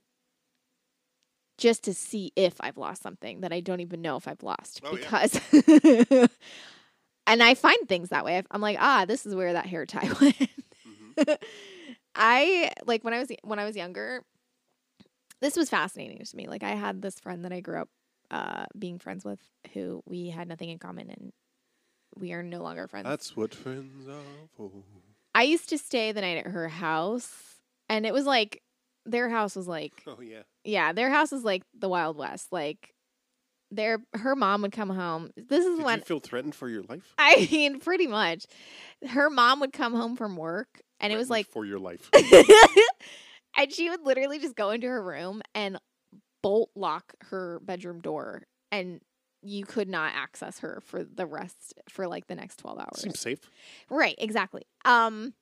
just 1.59 1.85
to 1.85 1.95
see 1.95 2.33
if 2.37 2.55
I've 2.61 2.77
lost 2.77 3.03
something 3.03 3.41
that 3.41 3.53
I 3.53 3.61
don't 3.61 3.81
even 3.81 4.03
know 4.03 4.17
if 4.17 4.29
I've 4.29 4.43
lost 4.43 4.81
Oh, 4.85 4.97
yeah. 4.97 4.99
because 4.99 5.41
and 7.27 7.43
I 7.43 7.55
find 7.55 7.89
things 7.89 8.11
that 8.11 8.25
way. 8.25 8.43
I'm 8.51 8.61
like, 8.61 8.79
ah, 8.81 9.05
this 9.07 9.27
is 9.27 9.35
where 9.35 9.53
that 9.55 9.67
hair 9.67 9.87
tie 9.87 10.05
went. 10.21 10.37
Mm-hmm. 10.39 11.33
I 12.15 12.71
like 12.87 13.05
when 13.05 13.15
I 13.15 13.19
was 13.19 13.29
when 13.43 13.59
I 13.59 13.65
was 13.65 13.77
younger. 13.77 14.23
This 15.41 15.57
was 15.57 15.69
fascinating 15.69 16.25
to 16.25 16.37
me. 16.37 16.47
Like 16.49 16.63
I 16.63 16.71
had 16.71 17.03
this 17.03 17.19
friend 17.21 17.45
that 17.45 17.53
I 17.53 17.61
grew 17.61 17.81
up 17.81 17.89
uh, 18.31 18.67
being 18.79 18.99
friends 18.99 19.25
with, 19.25 19.39
who 19.75 20.03
we 20.07 20.31
had 20.31 20.49
nothing 20.49 20.71
in 20.71 20.79
common, 20.79 21.11
and 21.11 21.33
we 22.17 22.33
are 22.33 22.43
no 22.43 22.63
longer 22.63 22.87
friends. 22.89 23.07
that's 23.07 23.37
what 23.37 23.55
friends 23.55 24.09
are 24.09 24.49
for. 24.57 24.71
I 25.35 25.43
used 25.43 25.69
to 25.69 25.79
stay 25.79 26.13
the 26.13 26.23
night 26.23 26.39
at 26.39 26.47
her 26.51 26.69
house, 26.69 27.31
and 27.91 28.07
it 28.07 28.15
was 28.15 28.25
like 28.25 28.63
their 29.07 29.29
house 29.29 29.57
was 29.57 29.69
like 29.69 29.93
Oh 30.07 30.21
yeah. 30.21 30.43
yeah, 30.65 30.93
their 30.93 31.11
house 31.11 31.33
is 31.33 31.45
like 31.45 31.63
the 31.79 31.89
Wild 31.89 32.17
West. 32.17 32.49
Like 32.53 32.93
their 33.71 33.99
her 34.15 34.37
mom 34.37 34.63
would 34.63 34.73
come 34.73 34.91
home. 34.91 35.31
This 35.37 35.65
is 35.65 35.77
Did 35.79 35.85
when 35.85 35.99
you 35.99 36.05
feel 36.05 36.21
threatened 36.21 36.55
for 36.55 36.69
your 36.69 36.83
life? 36.83 37.15
I 37.19 37.49
mean, 37.51 37.81
pretty 37.81 38.07
much. 38.07 38.47
Her 39.07 39.31
mom 39.31 39.61
would 39.61 39.73
come 39.73 39.95
home 39.95 40.17
from 40.17 40.37
work, 40.37 40.81
and 41.01 41.13
it 41.13 41.17
was 41.17 41.31
like 41.31 41.47
for 41.47 41.65
your 41.65 41.79
life. 41.79 42.11
and 43.57 43.73
she 43.73 43.91
would 43.91 44.03
literally 44.03 44.39
just 44.39 44.55
go 44.57 44.71
into 44.71 44.89
her 44.89 45.03
room 45.03 45.43
and 45.55 45.79
bolt 46.43 46.71
lock 46.77 47.15
her 47.23 47.61
bedroom 47.65 48.01
door 48.01 48.43
and 48.71 49.01
you 49.43 49.65
could 49.65 49.89
not 49.89 50.13
access 50.15 50.61
her 50.61 50.81
for 50.85 51.05
the 51.05 51.27
rest 51.27 51.75
for 51.89 52.07
like 52.07 52.27
the 52.27 52.35
next 52.35 52.57
12 52.59 52.79
hours. 52.79 53.01
Seems 53.01 53.21
safe. 53.21 53.41
Right, 53.91 54.15
exactly. 54.19 54.63
Um 54.85 55.35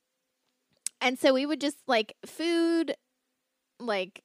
and 1.01 1.19
so 1.19 1.33
we 1.33 1.45
would 1.45 1.61
just 1.61 1.77
like 1.87 2.15
food 2.25 2.95
like 3.79 4.21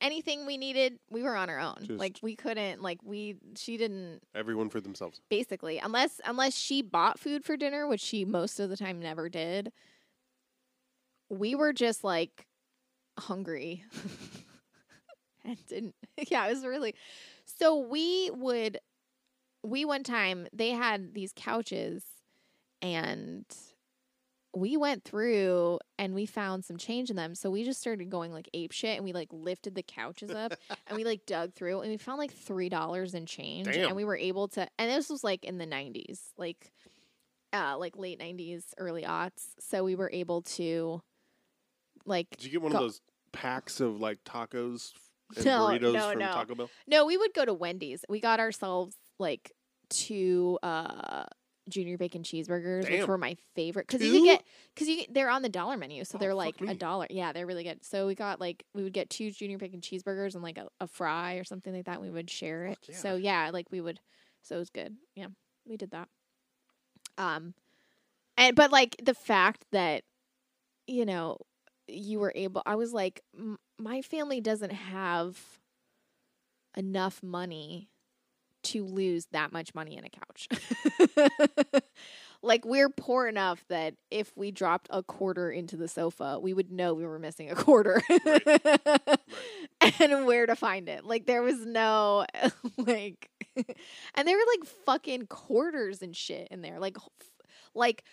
anything 0.00 0.46
we 0.46 0.56
needed, 0.56 0.98
we 1.10 1.22
were 1.22 1.36
on 1.36 1.50
our 1.50 1.58
own. 1.60 1.76
Just- 1.80 1.90
like 1.90 2.18
we 2.22 2.34
couldn't 2.36 2.82
like 2.82 2.98
we 3.02 3.36
she 3.56 3.76
didn't 3.76 4.20
Everyone 4.34 4.68
for 4.70 4.80
themselves. 4.80 5.20
basically 5.28 5.78
unless 5.78 6.20
unless 6.24 6.56
she 6.56 6.82
bought 6.82 7.18
food 7.18 7.44
for 7.44 7.56
dinner 7.56 7.86
which 7.86 8.00
she 8.00 8.24
most 8.24 8.58
of 8.60 8.70
the 8.70 8.76
time 8.76 8.98
never 9.00 9.28
did 9.28 9.72
we 11.28 11.54
were 11.54 11.72
just 11.74 12.02
like 12.04 12.46
hungry 13.18 13.84
and 15.44 15.58
didn't 15.66 15.94
yeah 16.30 16.46
it 16.46 16.54
was 16.54 16.64
really 16.64 16.94
so 17.44 17.76
we 17.78 18.30
would 18.34 18.78
we 19.62 19.84
one 19.84 20.02
time 20.04 20.46
they 20.52 20.70
had 20.70 21.12
these 21.14 21.32
couches 21.36 22.04
and 22.80 23.44
we 24.54 24.76
went 24.76 25.04
through 25.04 25.78
and 25.98 26.14
we 26.14 26.24
found 26.26 26.64
some 26.64 26.76
change 26.76 27.10
in 27.10 27.16
them 27.16 27.34
so 27.34 27.50
we 27.50 27.64
just 27.64 27.80
started 27.80 28.08
going 28.08 28.32
like 28.32 28.48
ape 28.54 28.72
shit 28.72 28.96
and 28.96 29.04
we 29.04 29.12
like 29.12 29.28
lifted 29.30 29.74
the 29.74 29.82
couches 29.82 30.30
up 30.30 30.52
and 30.86 30.96
we 30.96 31.04
like 31.04 31.24
dug 31.26 31.52
through 31.54 31.80
and 31.80 31.90
we 31.90 31.96
found 31.98 32.18
like 32.18 32.32
three 32.32 32.68
dollars 32.68 33.14
in 33.14 33.26
change 33.26 33.66
Damn. 33.66 33.88
and 33.88 33.96
we 33.96 34.04
were 34.04 34.16
able 34.16 34.48
to 34.48 34.66
and 34.78 34.90
this 34.90 35.10
was 35.10 35.22
like 35.22 35.44
in 35.44 35.58
the 35.58 35.66
90s 35.66 36.20
like 36.38 36.72
uh 37.52 37.76
like 37.78 37.96
late 37.96 38.18
90s 38.20 38.64
early 38.78 39.02
aughts 39.02 39.48
so 39.58 39.84
we 39.84 39.94
were 39.94 40.10
able 40.12 40.42
to 40.42 41.02
like 42.06 42.28
Did 42.30 42.44
you 42.44 42.50
get 42.50 42.62
one 42.62 42.72
Go- 42.72 42.78
of 42.78 42.84
those 42.84 43.00
packs 43.32 43.80
of 43.80 44.00
like 44.00 44.18
tacos 44.24 44.92
and 45.36 45.44
No, 45.44 45.66
burritos 45.68 45.92
no, 45.92 46.10
from 46.10 46.18
no. 46.20 46.32
Taco 46.32 46.54
Bell? 46.54 46.70
no 46.86 47.04
we 47.04 47.16
would 47.18 47.34
go 47.34 47.44
to 47.44 47.52
wendy's 47.52 48.02
we 48.08 48.18
got 48.20 48.40
ourselves 48.40 48.96
like 49.18 49.52
two 49.90 50.58
uh 50.62 51.24
junior 51.68 51.96
bacon 51.98 52.22
cheeseburgers 52.22 52.90
which 52.90 53.06
were 53.06 53.18
my 53.18 53.36
favorite 53.54 53.86
because 53.86 54.00
you 54.06 54.12
could 54.12 54.24
get 54.24 54.42
because 54.74 54.88
you 54.88 55.04
they're 55.10 55.30
on 55.30 55.42
the 55.42 55.48
dollar 55.48 55.76
menu 55.76 56.04
so 56.04 56.16
Oh, 56.16 56.18
they're 56.18 56.34
like 56.34 56.60
a 56.60 56.74
dollar 56.74 57.06
yeah 57.10 57.32
they're 57.32 57.46
really 57.46 57.64
good. 57.64 57.84
So 57.84 58.06
we 58.06 58.14
got 58.14 58.40
like 58.40 58.64
we 58.74 58.82
would 58.82 58.92
get 58.92 59.10
two 59.10 59.30
junior 59.30 59.58
bacon 59.58 59.80
cheeseburgers 59.80 60.34
and 60.34 60.42
like 60.42 60.58
a, 60.58 60.66
a 60.80 60.86
fry 60.86 61.34
or 61.34 61.44
something 61.44 61.74
like 61.74 61.84
that 61.86 61.96
and 61.96 62.02
we 62.02 62.10
would 62.10 62.30
share 62.30 62.66
it. 62.66 62.78
yeah. 62.88 62.96
so 62.96 63.14
yeah 63.16 63.50
like 63.52 63.66
we 63.70 63.80
would 63.80 64.00
so 64.42 64.56
it 64.56 64.58
was 64.58 64.70
good 64.70 64.96
yeah 65.14 65.26
we 65.66 65.76
did 65.76 65.90
that. 65.90 66.08
Um 67.18 67.54
and 68.36 68.54
but 68.56 68.70
like 68.72 68.96
the 69.02 69.14
fact 69.14 69.64
that 69.72 70.02
you 70.86 71.04
know 71.04 71.36
you 71.86 72.18
were 72.20 72.32
able 72.34 72.62
i 72.66 72.74
was 72.74 72.92
like 72.92 73.22
m- 73.36 73.58
my 73.78 74.00
family 74.02 74.40
doesn't 74.40 74.72
have 74.72 75.38
enough 76.76 77.22
money 77.22 77.88
to 78.72 78.84
lose 78.84 79.26
that 79.32 79.52
much 79.52 79.74
money 79.74 79.96
in 79.96 80.04
a 80.04 80.10
couch. 80.10 80.48
like 82.42 82.64
we're 82.64 82.88
poor 82.88 83.26
enough 83.26 83.64
that 83.68 83.94
if 84.10 84.36
we 84.36 84.50
dropped 84.50 84.88
a 84.90 85.02
quarter 85.02 85.50
into 85.50 85.76
the 85.76 85.88
sofa, 85.88 86.38
we 86.40 86.52
would 86.52 86.70
know 86.70 86.94
we 86.94 87.06
were 87.06 87.18
missing 87.18 87.50
a 87.50 87.54
quarter. 87.54 88.00
and 89.80 90.26
where 90.26 90.46
to 90.46 90.54
find 90.54 90.88
it. 90.88 91.04
Like 91.04 91.26
there 91.26 91.42
was 91.42 91.64
no 91.64 92.26
like 92.78 93.28
and 94.14 94.28
there 94.28 94.36
were 94.36 94.44
like 94.58 94.68
fucking 94.86 95.26
quarters 95.26 96.02
and 96.02 96.14
shit 96.14 96.48
in 96.50 96.62
there. 96.62 96.78
Like 96.78 96.96
like 97.74 98.04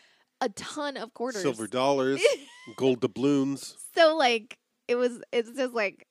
a 0.42 0.50
ton 0.50 0.98
of 0.98 1.14
quarters. 1.14 1.42
Silver 1.42 1.68
dollars, 1.68 2.22
gold 2.76 3.02
doubloons, 3.02 3.76
So 3.96 4.16
like 4.16 4.58
it 4.88 4.96
was 4.96 5.22
it's 5.32 5.52
just 5.52 5.74
like 5.74 6.08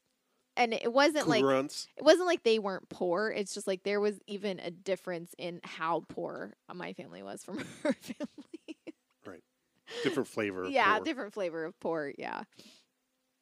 and 0.56 0.72
it 0.72 0.92
wasn't 0.92 1.28
like 1.28 1.42
it 1.42 2.02
wasn't 2.02 2.26
like 2.26 2.42
they 2.42 2.58
weren't 2.58 2.88
poor. 2.88 3.30
It's 3.30 3.54
just 3.54 3.66
like 3.66 3.82
there 3.82 4.00
was 4.00 4.18
even 4.26 4.60
a 4.60 4.70
difference 4.70 5.34
in 5.38 5.60
how 5.64 6.04
poor 6.08 6.54
my 6.72 6.92
family 6.92 7.22
was 7.22 7.42
from 7.44 7.58
her 7.82 7.92
family. 7.92 8.76
Right. 9.26 9.42
Different 10.02 10.28
flavor. 10.28 10.64
of 10.64 10.70
yeah, 10.70 10.96
poor. 10.96 11.04
different 11.04 11.32
flavor 11.34 11.64
of 11.64 11.78
poor. 11.80 12.12
Yeah. 12.18 12.42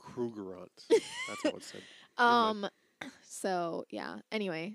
Krugerrand. 0.00 0.68
That's 0.88 1.42
how 1.44 1.50
it's 1.50 1.66
said. 1.66 1.82
Um. 2.18 2.68
So 3.24 3.84
yeah. 3.88 4.16
Anyway, 4.30 4.74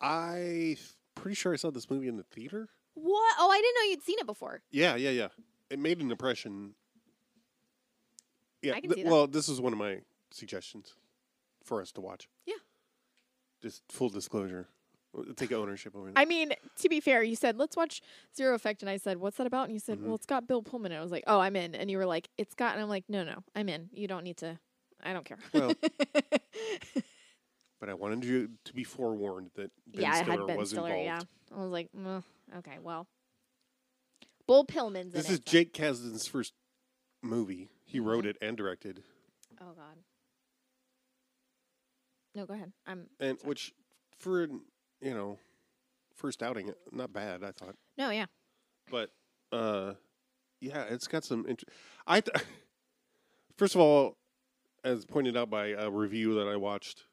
I 0.00 0.76
pretty 1.14 1.36
sure 1.36 1.52
I 1.52 1.56
saw 1.56 1.70
this 1.70 1.88
movie 1.88 2.08
in 2.08 2.16
the 2.16 2.24
theater. 2.24 2.68
what? 2.94 3.34
Oh, 3.38 3.48
I 3.50 3.58
didn't 3.60 3.74
know 3.76 3.90
you'd 3.90 4.02
seen 4.02 4.18
it 4.18 4.26
before. 4.26 4.60
Yeah, 4.72 4.96
yeah, 4.96 5.10
yeah. 5.10 5.28
It 5.70 5.78
made 5.78 6.00
an 6.00 6.10
impression. 6.10 6.74
Yeah. 8.62 8.72
I 8.74 8.80
can 8.80 8.90
th- 8.90 8.96
see 8.98 9.02
that. 9.04 9.10
Well, 9.10 9.26
this 9.28 9.48
is 9.48 9.60
one 9.60 9.72
of 9.72 9.78
my 9.78 10.00
suggestions 10.30 10.94
for 11.64 11.80
us 11.82 11.92
to 11.92 12.00
watch. 12.00 12.28
Yeah. 12.46 12.54
Just 13.62 13.82
full 13.90 14.08
disclosure. 14.08 14.68
Take 15.36 15.50
ownership 15.52 15.96
over. 15.96 16.12
I 16.14 16.24
mean, 16.24 16.52
to 16.78 16.88
be 16.88 17.00
fair, 17.00 17.22
you 17.24 17.34
said 17.34 17.56
let's 17.58 17.76
watch 17.76 18.00
Zero 18.36 18.54
Effect, 18.54 18.80
and 18.82 18.88
I 18.88 18.96
said, 18.96 19.16
"What's 19.18 19.38
that 19.38 19.46
about?" 19.46 19.64
And 19.64 19.72
you 19.72 19.80
said, 19.80 19.98
Mhm. 19.98 20.04
"Well, 20.04 20.14
it's 20.14 20.24
got 20.26 20.46
Bill 20.46 20.62
Pullman." 20.62 20.92
And 20.92 21.00
I 21.00 21.02
was 21.02 21.10
like, 21.10 21.24
"Oh, 21.26 21.40
I'm 21.40 21.56
in." 21.56 21.74
And 21.74 21.90
you 21.90 21.98
were 21.98 22.06
like, 22.06 22.30
"It's 22.38 22.54
got," 22.54 22.74
and 22.74 22.82
I'm 22.82 22.88
like, 22.88 23.08
"No, 23.08 23.24
no, 23.24 23.42
I'm 23.56 23.68
in. 23.68 23.90
You 23.92 24.06
don't 24.06 24.22
need 24.22 24.36
to. 24.38 24.58
I 25.02 25.12
don't 25.12 25.24
care." 25.24 25.38
Well, 25.52 25.72
but 27.80 27.88
I 27.88 27.94
wanted 27.94 28.24
you 28.24 28.50
to 28.64 28.72
be 28.72 28.84
forewarned 28.84 29.50
that 29.56 29.72
Ben 29.86 30.02
yeah, 30.02 30.12
I 30.12 30.22
Stiller 30.22 30.38
had 30.38 30.46
Ben 30.46 30.56
was 30.56 30.70
Stiller. 30.70 30.88
involved. 30.94 31.26
Yeah, 31.50 31.56
I 31.56 31.60
was 31.60 31.70
like, 31.72 31.88
"Mm, 31.92 32.22
okay, 32.58 32.78
well, 32.80 33.08
Bull 34.46 34.64
Pillman's 34.64 35.12
This 35.12 35.26
in 35.28 35.32
is 35.34 35.38
it. 35.40 35.46
Jake 35.46 35.72
Kasdan's 35.74 36.26
first 36.28 36.52
movie. 37.22 37.68
He 37.84 37.98
wrote 37.98 38.24
Mhm. 38.24 38.28
it 38.30 38.36
and 38.40 38.56
directed, 38.56 39.02
Oh 39.60 39.72
God. 39.74 40.04
No, 42.34 42.46
go 42.46 42.54
ahead. 42.54 42.72
I'm 42.86 43.06
and 43.18 43.38
Sorry. 43.38 43.48
which 43.48 43.72
for 44.18 44.42
you 44.42 45.14
know 45.14 45.38
first 46.14 46.42
outing, 46.42 46.72
not 46.92 47.12
bad. 47.12 47.42
I 47.42 47.52
thought. 47.52 47.76
no, 47.98 48.10
yeah. 48.10 48.26
but 48.90 49.10
uh 49.52 49.94
yeah 50.60 50.82
it's 50.90 51.08
got 51.08 51.24
some 51.24 51.44
int- 51.48 51.64
i 52.06 52.20
th- 52.20 52.36
first 53.56 53.74
of 53.74 53.80
all 53.80 54.16
as 54.84 55.04
pointed 55.06 55.36
out 55.36 55.50
by 55.50 55.68
a 55.68 55.90
review 55.90 56.34
that 56.34 56.46
i 56.46 56.54
watched 56.56 57.04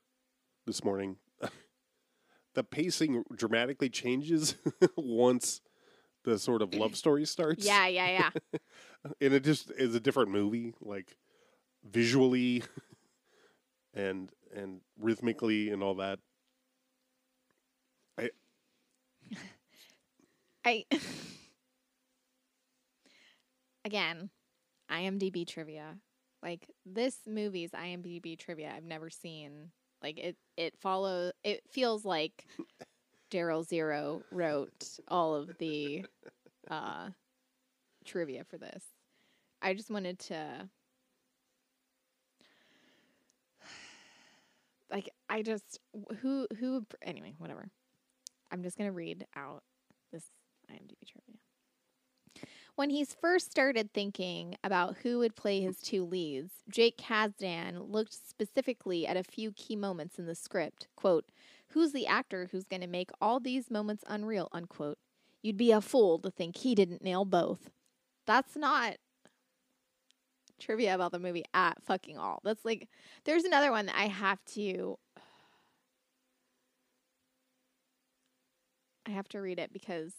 this 0.67 0.83
morning 0.83 1.15
the 2.53 2.63
pacing 2.63 3.23
dramatically 3.35 3.89
changes 3.89 4.55
once 4.97 5.61
the 6.25 6.37
sort 6.37 6.61
of 6.61 6.73
love 6.75 6.95
story 6.95 7.25
starts 7.25 7.65
Yeah, 7.65 7.87
yeah, 7.87 8.29
yeah. 8.53 8.59
and 9.21 9.33
it 9.33 9.43
just 9.43 9.71
is 9.71 9.95
a 9.95 9.99
different 9.99 10.29
movie 10.29 10.73
like 10.81 11.17
visually 11.89 12.63
and 13.95 14.31
and 14.55 14.81
rhythmically 14.99 15.69
and 15.69 15.83
all 15.83 15.95
that 15.95 16.19
I 18.17 18.29
I 20.65 20.85
again, 23.85 24.29
IMDb 24.91 25.47
trivia. 25.47 25.97
Like 26.43 26.67
this 26.85 27.17
movie's 27.25 27.71
IMDb 27.71 28.37
trivia 28.37 28.71
I've 28.75 28.83
never 28.83 29.09
seen. 29.09 29.71
Like 30.03 30.19
it 30.19 30.35
it 30.57 30.75
follows 30.79 31.31
it 31.43 31.61
feels 31.71 32.05
like 32.05 32.45
Daryl 33.31 33.65
Zero 33.65 34.21
wrote 34.31 34.99
all 35.07 35.35
of 35.35 35.49
the 35.57 36.05
uh 36.69 37.09
trivia 38.05 38.43
for 38.43 38.57
this. 38.57 38.83
I 39.61 39.73
just 39.73 39.89
wanted 39.89 40.19
to 40.19 40.69
like 44.91 45.09
I 45.29 45.41
just 45.41 45.79
who 46.21 46.47
who 46.59 46.85
anyway, 47.01 47.35
whatever. 47.37 47.69
I'm 48.51 48.63
just 48.63 48.77
going 48.77 48.89
to 48.89 48.95
read 48.95 49.25
out 49.35 49.63
this 50.11 50.31
IMDb 50.71 50.95
trivia. 51.05 51.41
When 52.75 52.89
he's 52.91 53.15
first 53.19 53.49
started 53.49 53.91
thinking 53.91 54.55
about 54.63 54.97
who 54.97 55.17
would 55.19 55.35
play 55.35 55.61
his 55.61 55.79
two 55.79 56.05
leads, 56.05 56.53
Jake 56.69 56.97
Kasdan 56.97 57.89
looked 57.91 58.13
specifically 58.13 59.07
at 59.07 59.17
a 59.17 59.23
few 59.23 59.51
key 59.51 59.75
moments 59.75 60.19
in 60.19 60.27
the 60.27 60.35
script. 60.35 60.87
Quote, 60.95 61.25
Who's 61.69 61.91
the 61.91 62.05
actor 62.05 62.49
who's 62.51 62.65
going 62.65 62.81
to 62.81 62.87
make 62.87 63.09
all 63.19 63.39
these 63.39 63.71
moments 63.71 64.03
unreal? 64.07 64.47
Unquote. 64.51 64.99
You'd 65.41 65.57
be 65.57 65.71
a 65.71 65.81
fool 65.81 66.19
to 66.19 66.29
think 66.29 66.57
he 66.57 66.75
didn't 66.75 67.03
nail 67.03 67.25
both. 67.25 67.71
That's 68.25 68.55
not 68.55 68.97
trivia 70.59 70.95
about 70.95 71.11
the 71.11 71.19
movie 71.19 71.43
at 71.53 71.81
fucking 71.83 72.17
all. 72.17 72.39
That's 72.43 72.63
like, 72.65 72.87
there's 73.25 73.43
another 73.43 73.71
one 73.71 73.85
that 73.87 73.95
I 73.97 74.07
have 74.07 74.43
to. 74.55 74.97
I 79.05 79.11
have 79.11 79.27
to 79.29 79.39
read 79.39 79.59
it 79.59 79.71
because 79.71 80.13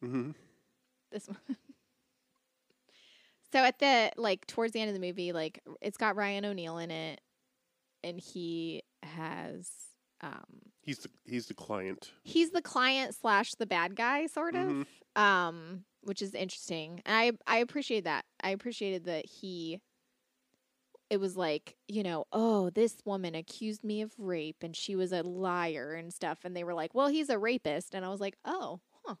hmm 0.00 0.30
this 1.10 1.26
one. 1.28 1.38
so 3.52 3.58
at 3.60 3.78
the 3.78 4.12
like 4.16 4.46
towards 4.46 4.72
the 4.72 4.80
end 4.80 4.88
of 4.90 4.94
the 4.94 5.04
movie, 5.06 5.32
like 5.32 5.60
it's 5.80 5.96
got 5.96 6.16
Ryan 6.16 6.44
O'Neal 6.44 6.78
in 6.78 6.90
it, 6.90 7.20
and 8.04 8.20
he 8.20 8.82
has 9.02 9.68
um 10.20 10.44
he's 10.82 10.98
the 10.98 11.08
he's 11.26 11.46
the 11.46 11.54
client 11.54 12.12
he's 12.22 12.50
the 12.50 12.62
client 12.62 13.14
slash 13.14 13.52
the 13.58 13.66
bad 13.66 13.94
guy 13.96 14.26
sort 14.26 14.54
of 14.54 14.62
Mhm. 14.68 14.86
um 15.20 15.84
which 16.06 16.22
is 16.22 16.34
interesting 16.34 17.02
and 17.04 17.14
i 17.14 17.32
i 17.46 17.58
appreciate 17.58 18.04
that. 18.04 18.24
I 18.42 18.50
appreciated 18.50 19.04
that 19.04 19.26
he 19.26 19.80
it 21.10 21.18
was 21.18 21.36
like 21.36 21.76
you 21.88 22.02
know 22.02 22.24
oh 22.32 22.70
this 22.70 22.96
woman 23.04 23.34
accused 23.34 23.84
me 23.84 24.02
of 24.02 24.12
rape 24.18 24.62
and 24.62 24.74
she 24.74 24.96
was 24.96 25.12
a 25.12 25.22
liar 25.22 25.94
and 25.94 26.12
stuff 26.12 26.40
and 26.44 26.56
they 26.56 26.64
were 26.64 26.74
like 26.74 26.94
well 26.94 27.08
he's 27.08 27.28
a 27.28 27.38
rapist 27.38 27.94
and 27.94 28.04
i 28.04 28.08
was 28.08 28.20
like 28.20 28.36
oh 28.44 28.80
huh. 29.04 29.14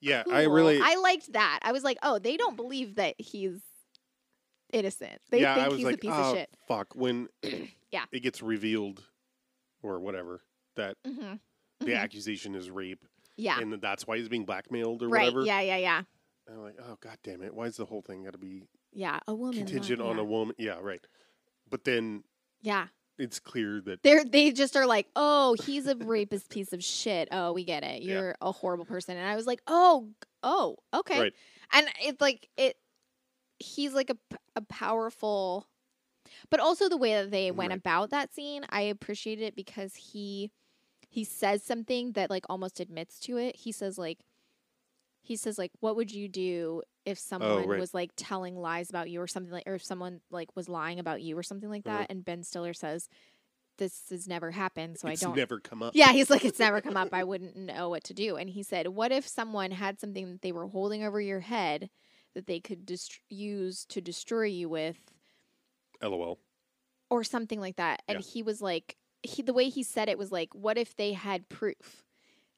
Yeah 0.00 0.22
cool. 0.24 0.34
i 0.34 0.42
really 0.44 0.80
i 0.82 0.96
liked 0.96 1.32
that. 1.32 1.60
I 1.62 1.72
was 1.72 1.82
like 1.84 1.98
oh 2.02 2.18
they 2.18 2.36
don't 2.36 2.56
believe 2.56 2.96
that 2.96 3.14
he's 3.18 3.60
innocent. 4.72 5.20
They 5.30 5.40
yeah, 5.40 5.54
think 5.54 5.66
I 5.66 5.68
was 5.68 5.78
he's 5.78 5.86
like, 5.86 5.94
a 5.94 5.98
piece 5.98 6.12
oh, 6.14 6.30
of 6.32 6.36
shit. 6.36 6.50
fuck. 6.68 6.94
When 6.94 7.28
Yeah. 7.92 8.04
it 8.12 8.20
gets 8.20 8.42
revealed 8.42 9.02
or 9.82 10.00
whatever 10.00 10.40
that 10.76 10.96
hmm 11.06 11.34
the 11.80 11.94
accusation 11.96 12.54
is 12.54 12.70
rape, 12.70 13.04
yeah 13.36 13.58
and 13.60 13.72
that's 13.80 14.06
why 14.06 14.16
he's 14.18 14.28
being 14.28 14.44
blackmailed 14.44 15.02
or 15.02 15.08
right 15.08 15.32
whatever. 15.32 15.44
yeah 15.44 15.60
yeah 15.60 15.76
yeah 15.76 16.02
And 16.46 16.56
I'm 16.58 16.62
like, 16.62 16.76
oh 16.80 16.96
god 17.00 17.18
damn 17.22 17.42
it! 17.42 17.54
Why 17.54 17.64
is 17.66 17.76
the 17.76 17.84
whole 17.86 18.02
thing 18.02 18.24
got 18.24 18.32
to 18.32 18.38
be 18.38 18.64
yeah 18.92 19.18
a 19.26 19.34
woman 19.34 19.58
contingent 19.58 20.00
on 20.00 20.16
yeah. 20.16 20.22
a 20.22 20.24
woman? 20.24 20.54
Yeah, 20.58 20.78
right. 20.80 21.04
But 21.68 21.84
then 21.84 22.24
yeah 22.62 22.86
it's 23.18 23.38
clear 23.38 23.80
that 23.82 24.02
They're 24.02 24.24
they 24.24 24.50
just 24.50 24.74
are 24.76 24.86
like, 24.86 25.06
oh, 25.14 25.54
he's 25.64 25.86
a 25.86 25.94
rapist 25.94 26.50
piece 26.50 26.72
of 26.72 26.82
shit. 26.82 27.28
Oh, 27.30 27.52
we 27.52 27.64
get 27.64 27.84
it. 27.84 28.02
You're 28.02 28.34
a 28.40 28.50
horrible 28.50 28.84
person. 28.84 29.16
And 29.16 29.24
I 29.24 29.36
was 29.36 29.46
like, 29.46 29.60
oh, 29.68 30.08
oh, 30.42 30.76
okay. 30.92 31.20
Right. 31.20 31.32
And 31.72 31.86
it's 32.02 32.20
like 32.20 32.48
it. 32.56 32.76
He's 33.60 33.94
like 33.94 34.10
a 34.10 34.16
a 34.56 34.62
powerful, 34.62 35.68
but 36.50 36.58
also 36.60 36.88
the 36.88 36.96
way 36.96 37.14
that 37.14 37.30
they 37.30 37.50
went 37.52 37.70
Right. 37.70 37.78
about 37.78 38.10
that 38.10 38.34
scene, 38.34 38.64
I 38.68 38.82
appreciated 38.82 39.44
it 39.44 39.54
because 39.56 39.94
he 39.94 40.50
he 41.14 41.24
says 41.24 41.62
something 41.62 42.12
that 42.12 42.30
like 42.30 42.44
almost 42.48 42.80
admits 42.80 43.18
to 43.20 43.36
it. 43.38 43.56
He 43.56 43.72
says 43.72 43.98
like. 43.98 44.18
He 45.26 45.36
says 45.36 45.56
like, 45.56 45.70
"What 45.80 45.96
would 45.96 46.12
you 46.12 46.28
do 46.28 46.82
if 47.06 47.18
someone 47.18 47.50
Oh, 47.50 47.66
right. 47.66 47.80
was 47.80 47.94
like 47.94 48.10
telling 48.14 48.56
lies 48.58 48.90
about 48.90 49.08
you 49.08 49.22
or 49.22 49.26
something 49.26 49.50
like, 49.52 49.62
or 49.66 49.74
if 49.76 49.82
someone 49.84 50.20
like 50.30 50.54
was 50.54 50.68
lying 50.68 50.98
about 50.98 51.22
you 51.22 51.38
or 51.38 51.42
something 51.42 51.70
like 51.70 51.86
Uh-huh. 51.86 51.96
that?" 52.00 52.10
And 52.10 52.22
Ben 52.24 52.42
Stiller 52.42 52.74
says, 52.74 53.08
this 53.78 54.10
has 54.10 54.28
never 54.28 54.50
happened, 54.52 54.98
so 54.98 55.08
it's 55.08 55.22
I 55.22 55.26
don't. 55.26 55.36
never 55.36 55.58
come 55.58 55.82
up. 55.82 55.94
yeah, 55.96 56.12
he's 56.12 56.28
like, 56.30 56.44
it's 56.44 56.58
never 56.60 56.80
come 56.82 56.96
up. 56.96 57.08
I 57.12 57.24
wouldn't 57.24 57.56
know 57.56 57.88
what 57.88 58.04
to 58.04 58.14
do. 58.14 58.36
And 58.36 58.48
he 58.50 58.62
said, 58.62 58.88
what 58.88 59.10
if 59.12 59.26
someone 59.26 59.70
had 59.72 59.98
something 59.98 60.30
that 60.30 60.42
they 60.42 60.52
were 60.52 60.66
holding 60.68 61.02
over 61.02 61.20
your 61.20 61.40
head 61.40 61.88
that 62.34 62.46
they 62.46 62.60
could 62.60 62.84
dist- 62.86 63.18
use 63.30 63.84
to 63.86 64.00
destroy 64.00 64.44
you 64.44 64.68
with, 64.68 64.98
LOL. 66.02 66.38
or 67.10 67.24
something 67.24 67.60
like 67.60 67.76
that? 67.76 68.02
And 68.06 68.18
Yeah. 68.20 68.30
he 68.32 68.42
was 68.42 68.60
like, 68.62 68.96
he 69.24 69.42
the 69.42 69.52
way 69.54 69.68
he 69.68 69.82
said 69.82 70.08
it 70.08 70.18
was 70.18 70.30
like, 70.32 70.54
what 70.54 70.78
if 70.78 70.96
they 70.96 71.12
had 71.12 71.48
proof? 71.48 72.04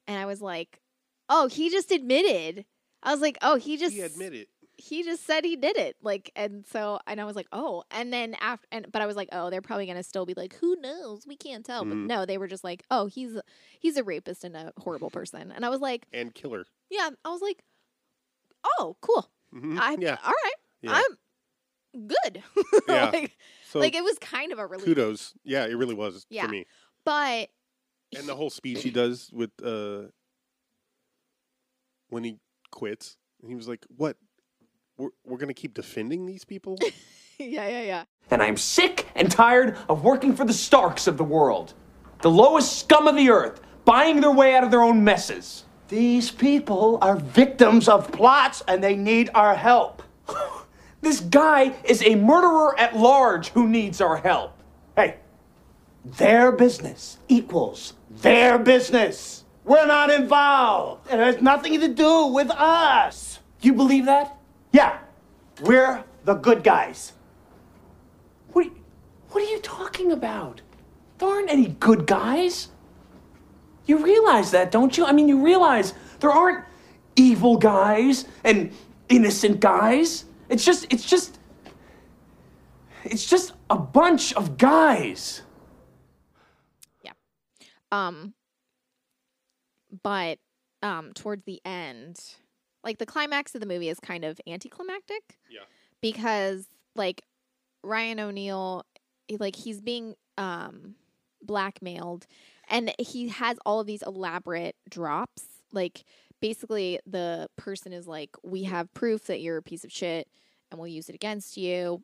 And 0.07 0.17
I 0.19 0.25
was 0.25 0.41
like, 0.41 0.79
oh, 1.29 1.47
he 1.47 1.69
just 1.69 1.91
admitted. 1.91 2.65
I 3.03 3.11
was 3.11 3.21
like, 3.21 3.37
oh, 3.41 3.55
he 3.55 3.77
just 3.77 3.93
He 3.95 4.01
admitted. 4.01 4.47
he 4.77 5.03
just 5.03 5.25
said 5.25 5.43
he 5.43 5.55
did 5.55 5.77
it. 5.77 5.95
Like, 6.01 6.31
and 6.35 6.65
so, 6.65 6.99
and 7.07 7.19
I 7.19 7.25
was 7.25 7.35
like, 7.35 7.47
oh. 7.51 7.83
And 7.91 8.11
then 8.13 8.35
after, 8.39 8.67
and 8.71 8.87
but 8.91 9.01
I 9.01 9.05
was 9.05 9.15
like, 9.15 9.29
oh, 9.31 9.49
they're 9.49 9.61
probably 9.61 9.85
gonna 9.87 10.03
still 10.03 10.25
be 10.25 10.33
like, 10.35 10.55
who 10.55 10.75
knows? 10.79 11.25
We 11.27 11.35
can't 11.35 11.65
tell. 11.65 11.83
But 11.83 11.95
Mhm. 11.95 12.07
no, 12.07 12.25
they 12.25 12.37
were 12.37 12.47
just 12.47 12.63
like, 12.63 12.83
oh, 12.91 13.07
he's 13.07 13.37
he's 13.79 13.97
a 13.97 14.03
rapist 14.03 14.43
and 14.43 14.55
a 14.55 14.71
horrible 14.77 15.09
person. 15.09 15.51
And 15.51 15.65
I 15.65 15.69
was 15.69 15.81
like, 15.81 16.05
and 16.13 16.33
killer. 16.33 16.65
yeah. 16.89 17.09
I 17.25 17.29
was 17.29 17.41
like, 17.41 17.63
oh, 18.79 18.95
cool. 19.01 19.29
Mhm. 19.53 19.79
I 19.79 19.95
yeah. 19.99 20.17
all 20.23 20.31
right. 20.31 20.53
Yeah. 20.81 20.91
I'm 20.93 21.17
good. 22.05 22.43
Yeah. 22.87 23.09
like, 23.11 23.37
So 23.69 23.79
like 23.79 23.95
it 23.95 24.03
was 24.03 24.17
kind 24.19 24.51
of 24.51 24.59
a 24.59 24.65
relief. 24.65 24.85
kudos. 24.85 25.33
Yeah, 25.43 25.65
it 25.65 25.73
really 25.75 25.95
was 25.95 26.25
Yeah. 26.29 26.45
for 26.45 26.51
me. 26.51 26.65
But 27.05 27.49
And 28.17 28.27
the 28.27 28.35
whole 28.35 28.49
speech 28.49 28.83
he 28.83 28.91
does 28.91 29.29
with 29.33 29.51
uh 29.63 30.09
when 32.09 32.23
he 32.23 32.37
quits, 32.71 33.17
and 33.41 33.49
he 33.49 33.55
was 33.55 33.67
like, 33.67 33.85
"What? 33.95 34.17
We're 34.97 35.09
we're 35.25 35.37
gonna 35.37 35.53
keep 35.53 35.73
defending 35.73 36.25
these 36.25 36.45
people?" 36.45 36.77
yeah, 37.39 37.67
yeah, 37.67 37.81
yeah. 37.81 38.03
And 38.31 38.41
I'm 38.41 38.57
sick 38.57 39.07
and 39.15 39.29
tired 39.31 39.77
of 39.89 40.03
working 40.03 40.35
for 40.35 40.45
the 40.45 40.53
Starks 40.53 41.07
of 41.07 41.17
the 41.17 41.23
world. 41.23 41.73
The 42.21 42.31
lowest 42.31 42.79
scum 42.79 43.07
of 43.07 43.15
the 43.15 43.29
earth, 43.29 43.61
buying 43.85 44.21
their 44.21 44.31
way 44.31 44.55
out 44.55 44.63
of 44.63 44.71
their 44.71 44.81
own 44.81 45.03
messes. 45.03 45.65
These 45.89 46.31
people 46.31 46.97
are 47.01 47.15
victims 47.15 47.87
of 47.87 48.11
plots 48.11 48.61
and 48.67 48.83
they 48.83 48.95
need 48.95 49.29
our 49.35 49.55
help. 49.55 50.03
This 51.07 51.21
guy 51.21 51.73
is 51.85 52.03
a 52.03 52.15
murderer 52.15 52.77
at 52.77 52.97
large 52.97 53.47
who 53.51 53.69
needs 53.69 54.01
our 54.01 54.17
help. 54.17 54.51
Hey, 54.93 55.15
their 56.03 56.51
business 56.51 57.17
equals 57.29 57.93
their 58.09 58.59
business. 58.59 59.45
We're 59.63 59.85
not 59.85 60.09
involved. 60.09 61.09
It 61.09 61.17
has 61.17 61.41
nothing 61.41 61.79
to 61.79 61.87
do 61.87 62.25
with 62.25 62.51
us. 62.51 63.39
You 63.61 63.73
believe 63.73 64.03
that? 64.07 64.35
Yeah, 64.73 64.99
we're 65.61 66.03
the 66.25 66.33
good 66.33 66.61
guys. 66.61 67.13
What 68.51 68.65
are 68.65 68.69
you, 68.69 68.75
what 69.29 69.43
are 69.45 69.49
you 69.49 69.61
talking 69.61 70.11
about? 70.11 70.59
There 71.19 71.29
aren't 71.29 71.49
any 71.49 71.67
good 71.79 72.05
guys. 72.05 72.67
You 73.85 74.03
realize 74.03 74.51
that, 74.51 74.71
don't 74.71 74.97
you? 74.97 75.05
I 75.05 75.13
mean, 75.13 75.29
you 75.29 75.41
realize 75.41 75.93
there 76.19 76.31
aren't 76.31 76.65
evil 77.15 77.55
guys 77.55 78.25
and 78.43 78.73
innocent 79.07 79.61
guys. 79.61 80.25
It's 80.49 80.63
just, 80.63 80.91
it's 80.91 81.05
just, 81.05 81.39
it's 83.03 83.25
just 83.25 83.53
a 83.69 83.77
bunch 83.77 84.33
of 84.33 84.57
guys. 84.57 85.41
Yeah. 87.03 87.11
Um, 87.91 88.33
but 90.03 90.39
um, 90.83 91.13
towards 91.13 91.43
the 91.45 91.61
end, 91.65 92.19
like 92.83 92.97
the 92.97 93.05
climax 93.05 93.55
of 93.55 93.61
the 93.61 93.67
movie 93.67 93.89
is 93.89 93.99
kind 93.99 94.23
of 94.23 94.39
anticlimactic. 94.47 95.37
Yeah. 95.49 95.61
Because 96.01 96.67
like 96.95 97.23
Ryan 97.83 98.19
O'Neal, 98.19 98.85
he- 99.27 99.37
like 99.37 99.55
he's 99.55 99.81
being 99.81 100.15
um 100.37 100.95
blackmailed, 101.41 102.27
and 102.69 102.93
he 102.99 103.29
has 103.29 103.57
all 103.65 103.79
of 103.79 103.87
these 103.87 104.03
elaborate 104.03 104.75
drops. 104.89 105.43
Like 105.71 106.03
basically, 106.41 106.99
the 107.05 107.47
person 107.57 107.93
is 107.93 108.07
like, 108.07 108.31
"We 108.43 108.63
have 108.63 108.93
proof 108.93 109.25
that 109.27 109.41
you're 109.41 109.57
a 109.57 109.63
piece 109.63 109.83
of 109.83 109.91
shit, 109.91 110.27
and 110.71 110.79
we'll 110.79 110.87
use 110.87 111.09
it 111.09 111.15
against 111.15 111.57
you." 111.57 112.03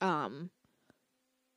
Um, 0.00 0.50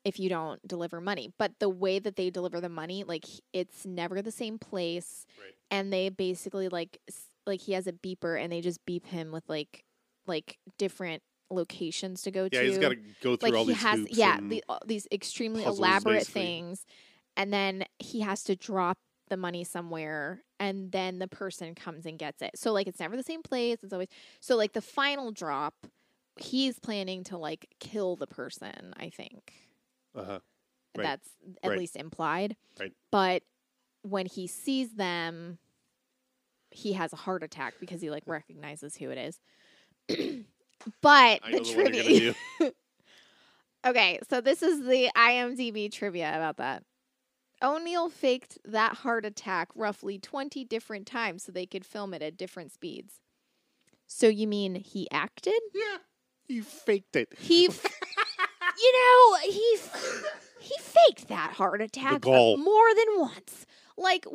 if 0.06 0.20
you 0.20 0.30
don't 0.30 0.66
deliver 0.66 1.02
money. 1.02 1.34
But 1.38 1.54
the 1.60 1.68
way 1.68 2.00
that 2.00 2.16
they 2.16 2.30
deliver 2.30 2.62
the 2.62 2.70
money, 2.70 3.04
like 3.04 3.26
it's 3.52 3.86
never 3.86 4.22
the 4.22 4.32
same 4.32 4.60
place. 4.60 5.26
Right. 5.42 5.56
And 5.72 5.92
they 5.92 6.10
basically 6.10 6.70
like 6.70 7.00
like 7.46 7.60
he 7.60 7.74
has 7.74 7.88
a 7.88 7.92
beeper 7.92 8.40
and 8.42 8.52
they 8.54 8.62
just 8.62 8.86
beep 8.86 9.08
him 9.08 9.32
with 9.32 9.44
like 9.50 9.84
like 10.28 10.60
different 10.78 11.24
locations 11.50 12.22
to 12.24 12.32
go 12.32 12.44
Yeah, 12.44 12.50
to. 12.50 12.56
Yeah, 12.58 12.64
he's 12.70 12.78
got 12.78 12.90
to 12.90 12.96
go 12.96 13.36
through 13.36 13.50
like 13.50 13.54
all 13.56 13.66
he 13.66 13.74
these 13.74 13.82
has 13.82 14.08
yeah, 14.12 14.40
the, 14.42 14.64
uh, 14.70 14.78
these 14.86 15.08
extremely 15.12 15.64
elaborate 15.64 16.20
basically. 16.20 16.42
things. 16.42 16.86
And 17.36 17.52
then 17.52 17.84
he 18.00 18.22
has 18.22 18.44
to 18.46 18.56
drop 18.56 18.98
the 19.30 19.38
money 19.38 19.64
somewhere 19.64 20.44
and 20.60 20.92
then 20.92 21.20
the 21.20 21.28
person 21.28 21.76
comes 21.76 22.06
and 22.06 22.18
gets 22.20 22.42
it. 22.42 22.52
So 22.56 22.72
like 22.74 22.88
it's 22.88 23.00
never 23.00 23.16
the 23.18 23.24
same 23.24 23.42
place. 23.44 23.78
It's 23.84 23.94
always 23.94 24.10
so 24.40 24.56
like 24.56 24.74
the 24.74 24.82
final 24.82 25.32
drop 25.32 25.88
he's 26.38 26.80
planning 26.80 27.24
to 27.26 27.38
like 27.38 27.68
kill 27.80 28.16
the 28.16 28.28
person, 28.28 28.94
I 28.98 29.10
think. 29.10 29.54
uh-huh. 30.16 30.40
Right. 30.96 31.04
That's 31.04 31.30
at 31.64 31.70
Right. 31.70 31.80
least 31.80 31.96
implied. 31.96 32.56
Right. 32.80 32.94
But 33.12 33.44
when 34.04 34.26
he 34.26 34.48
sees 34.48 34.94
them, 34.96 35.60
he 36.72 36.94
has 36.94 37.14
a 37.14 37.18
heart 37.18 37.44
attack 37.44 37.76
because 37.80 38.02
he 38.02 38.10
like 38.10 38.24
recognizes 38.26 38.96
who 38.96 39.10
it 39.10 39.18
is. 39.18 39.40
but 41.02 41.42
I 41.44 41.52
the 41.52 41.58
know 41.58 41.64
the 41.64 41.72
one 41.72 41.92
trivia. 41.94 42.36
okay, 43.86 44.20
so 44.30 44.42
this 44.42 44.62
is 44.62 44.86
the 44.86 45.10
IMDb 45.16 45.92
trivia 45.92 46.36
about 46.36 46.58
that. 46.58 46.84
O'Neal 47.62 48.10
faked 48.10 48.58
that 48.66 48.96
heart 48.98 49.26
attack 49.26 49.70
roughly 49.76 50.18
20 50.20 50.64
different 50.66 51.08
times 51.08 51.44
so 51.44 51.52
they 51.52 51.66
could 51.66 51.86
film 51.86 52.14
it 52.14 52.22
at 52.22 52.38
different 52.38 52.72
speeds. 52.72 53.22
So 54.08 54.28
you 54.28 54.48
mean 54.48 54.76
he 54.76 55.10
acted? 55.12 55.60
Yeah, 55.74 55.98
he 56.48 56.62
faked 56.62 57.16
it. 57.16 57.30
He, 57.38 57.68
f- 57.68 57.84
you 58.78 58.94
know, 58.94 59.38
he 59.52 59.72
f- 59.76 60.24
he 60.60 60.76
faked 60.80 61.28
that 61.30 61.52
heart 61.54 61.82
attack 61.82 62.22
more 62.60 62.94
than 62.96 63.20
once. 63.20 63.66
Like, 63.98 64.26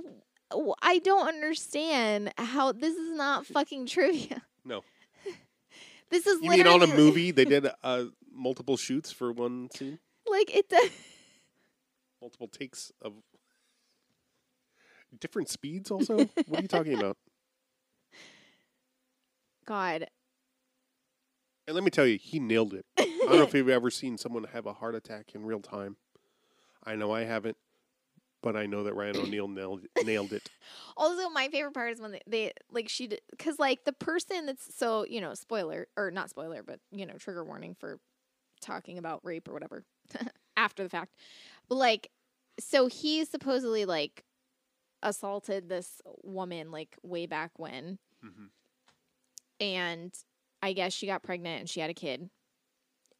w- 0.50 0.74
I 0.82 0.98
don't 0.98 1.28
understand 1.28 2.32
how 2.38 2.72
this 2.72 2.96
is 2.96 3.12
not 3.16 3.46
fucking 3.46 3.86
trivia. 3.86 4.42
No, 4.64 4.82
This 6.10 6.26
is 6.26 6.42
you 6.42 6.50
mean 6.50 6.66
on 6.66 6.82
a 6.82 6.86
movie 6.88 7.30
they 7.30 7.44
did 7.44 7.68
uh, 7.84 8.04
multiple 8.32 8.76
shoots 8.76 9.12
for 9.12 9.30
one 9.32 9.68
scene, 9.76 9.98
Like 10.26 10.54
it 10.54 10.68
does. 10.68 10.90
Multiple 12.20 12.48
takes 12.48 12.92
of 13.02 13.14
different 15.18 15.48
speeds. 15.48 15.90
Also, 15.90 16.28
what 16.46 16.58
are 16.58 16.62
you 16.62 16.68
talking 16.68 16.94
about? 16.94 17.16
God, 19.66 20.06
And 21.70 21.76
let 21.76 21.84
me 21.84 21.90
tell 21.90 22.04
you, 22.04 22.18
he 22.20 22.40
nailed 22.40 22.74
it. 22.74 22.84
I 22.98 23.04
don't 23.28 23.36
know 23.36 23.42
if 23.42 23.54
you've 23.54 23.68
ever 23.68 23.90
seen 23.90 24.18
someone 24.18 24.42
have 24.52 24.66
a 24.66 24.72
heart 24.72 24.96
attack 24.96 25.36
in 25.36 25.44
real 25.44 25.60
time. 25.60 25.96
I 26.82 26.96
know 26.96 27.12
I 27.12 27.22
haven't, 27.22 27.56
but 28.42 28.56
I 28.56 28.66
know 28.66 28.82
that 28.82 28.94
Ryan 28.94 29.18
O'Neal 29.18 29.46
nailed 29.46 29.82
nailed 30.04 30.32
it. 30.32 30.50
Also, 30.96 31.28
my 31.28 31.46
favorite 31.46 31.74
part 31.74 31.92
is 31.92 32.00
when 32.00 32.10
they, 32.10 32.20
they 32.26 32.52
like 32.72 32.88
she 32.88 33.08
because 33.30 33.60
like 33.60 33.84
the 33.84 33.92
person 33.92 34.46
that's 34.46 34.74
so 34.74 35.06
you 35.08 35.20
know 35.20 35.32
spoiler 35.34 35.86
or 35.96 36.10
not 36.10 36.28
spoiler 36.28 36.64
but 36.64 36.80
you 36.90 37.06
know 37.06 37.14
trigger 37.14 37.44
warning 37.44 37.76
for 37.78 38.00
talking 38.60 38.98
about 38.98 39.20
rape 39.22 39.48
or 39.48 39.52
whatever 39.52 39.84
after 40.60 40.82
the 40.82 40.88
fact, 40.90 41.14
but 41.68 41.76
like 41.76 42.10
so 42.58 42.86
he 42.86 43.24
supposedly 43.24 43.84
like 43.86 44.24
assaulted 45.02 45.68
this 45.68 46.02
woman 46.22 46.70
like 46.70 46.96
way 47.02 47.24
back 47.26 47.58
when, 47.58 47.98
Mhm. 48.22 48.50
and 49.58 50.12
I 50.62 50.72
guess 50.74 50.92
she 50.92 51.06
got 51.06 51.22
pregnant 51.22 51.60
and 51.60 51.70
she 51.70 51.80
had 51.80 51.88
a 51.90 51.94
kid, 51.94 52.28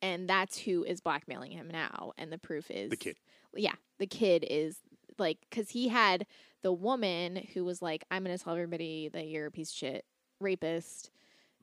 and 0.03 0.29
that's 0.29 0.59
who 0.59 0.85
is 0.85 1.01
blackmailing 1.01 1.53
him 1.53 1.69
now, 1.69 2.13
and 2.19 2.31
the 2.31 2.39
proof 2.39 2.71
is 2.71 2.91
The 2.91 2.97
kid. 2.97 3.17
yeah, 3.55 3.77
the 3.99 4.07
kid 4.07 4.45
is 4.49 4.79
like 5.19 5.39
because 5.49 5.71
he 5.71 5.89
had 5.89 6.27
the 6.63 6.73
woman 6.73 7.37
who 7.55 7.65
was 7.65 7.81
like, 7.81 8.05
"I'm 8.11 8.23
gonna 8.23 8.37
tell 8.39 8.53
everybody 8.55 9.09
that 9.09 9.27
you're 9.29 9.47
a 9.47 9.51
piece 9.51 9.71
of 9.71 9.77
shit 9.77 10.05
rapist," 10.39 11.11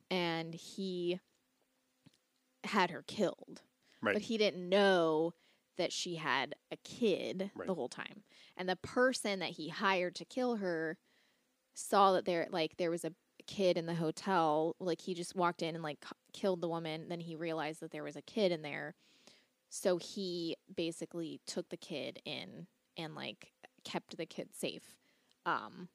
and 0.10 0.54
he 0.56 1.20
had 2.64 2.90
her 2.90 3.04
killed, 3.04 3.62
Right. 4.02 4.14
but 4.14 4.24
he 4.24 4.38
didn't 4.38 4.68
know 4.68 5.34
that 5.78 5.94
she 5.94 6.16
had 6.16 6.56
a 6.72 6.78
kid 6.78 7.52
Right. 7.56 7.68
the 7.68 7.76
whole 7.76 7.90
time, 7.90 8.24
and 8.56 8.68
the 8.68 8.76
person 8.76 9.40
that 9.40 9.52
he 9.52 9.70
hired 9.70 10.16
to 10.16 10.26
kill 10.26 10.58
her 10.58 10.98
saw 11.74 12.14
that 12.14 12.26
there 12.26 12.48
like 12.52 12.78
there 12.78 12.92
was 12.92 13.06
a 13.06 13.14
kid 13.46 13.78
in 13.78 13.86
the 13.86 13.96
hotel 13.96 14.76
like 14.80 15.00
he 15.00 15.14
just 15.14 15.36
walked 15.36 15.62
in 15.62 15.74
and 15.76 15.84
like 15.84 16.04
killed 16.34 16.60
the 16.60 16.68
woman 16.68 17.08
then 17.08 17.22
he 17.22 17.36
realized 17.36 17.80
that 17.80 17.92
there 17.92 18.04
was 18.04 18.18
a 18.18 18.22
kid 18.24 18.52
in 18.52 18.62
there 18.62 18.94
so 19.70 19.98
he 19.98 20.56
basically 20.76 21.40
took 21.48 21.70
the 21.70 21.78
kid 21.78 22.20
in 22.26 22.68
and 22.98 23.16
like 23.16 23.52
kept 23.86 24.18
the 24.18 24.26
kid 24.26 24.50
safe. 24.54 24.98
Um 25.46 25.88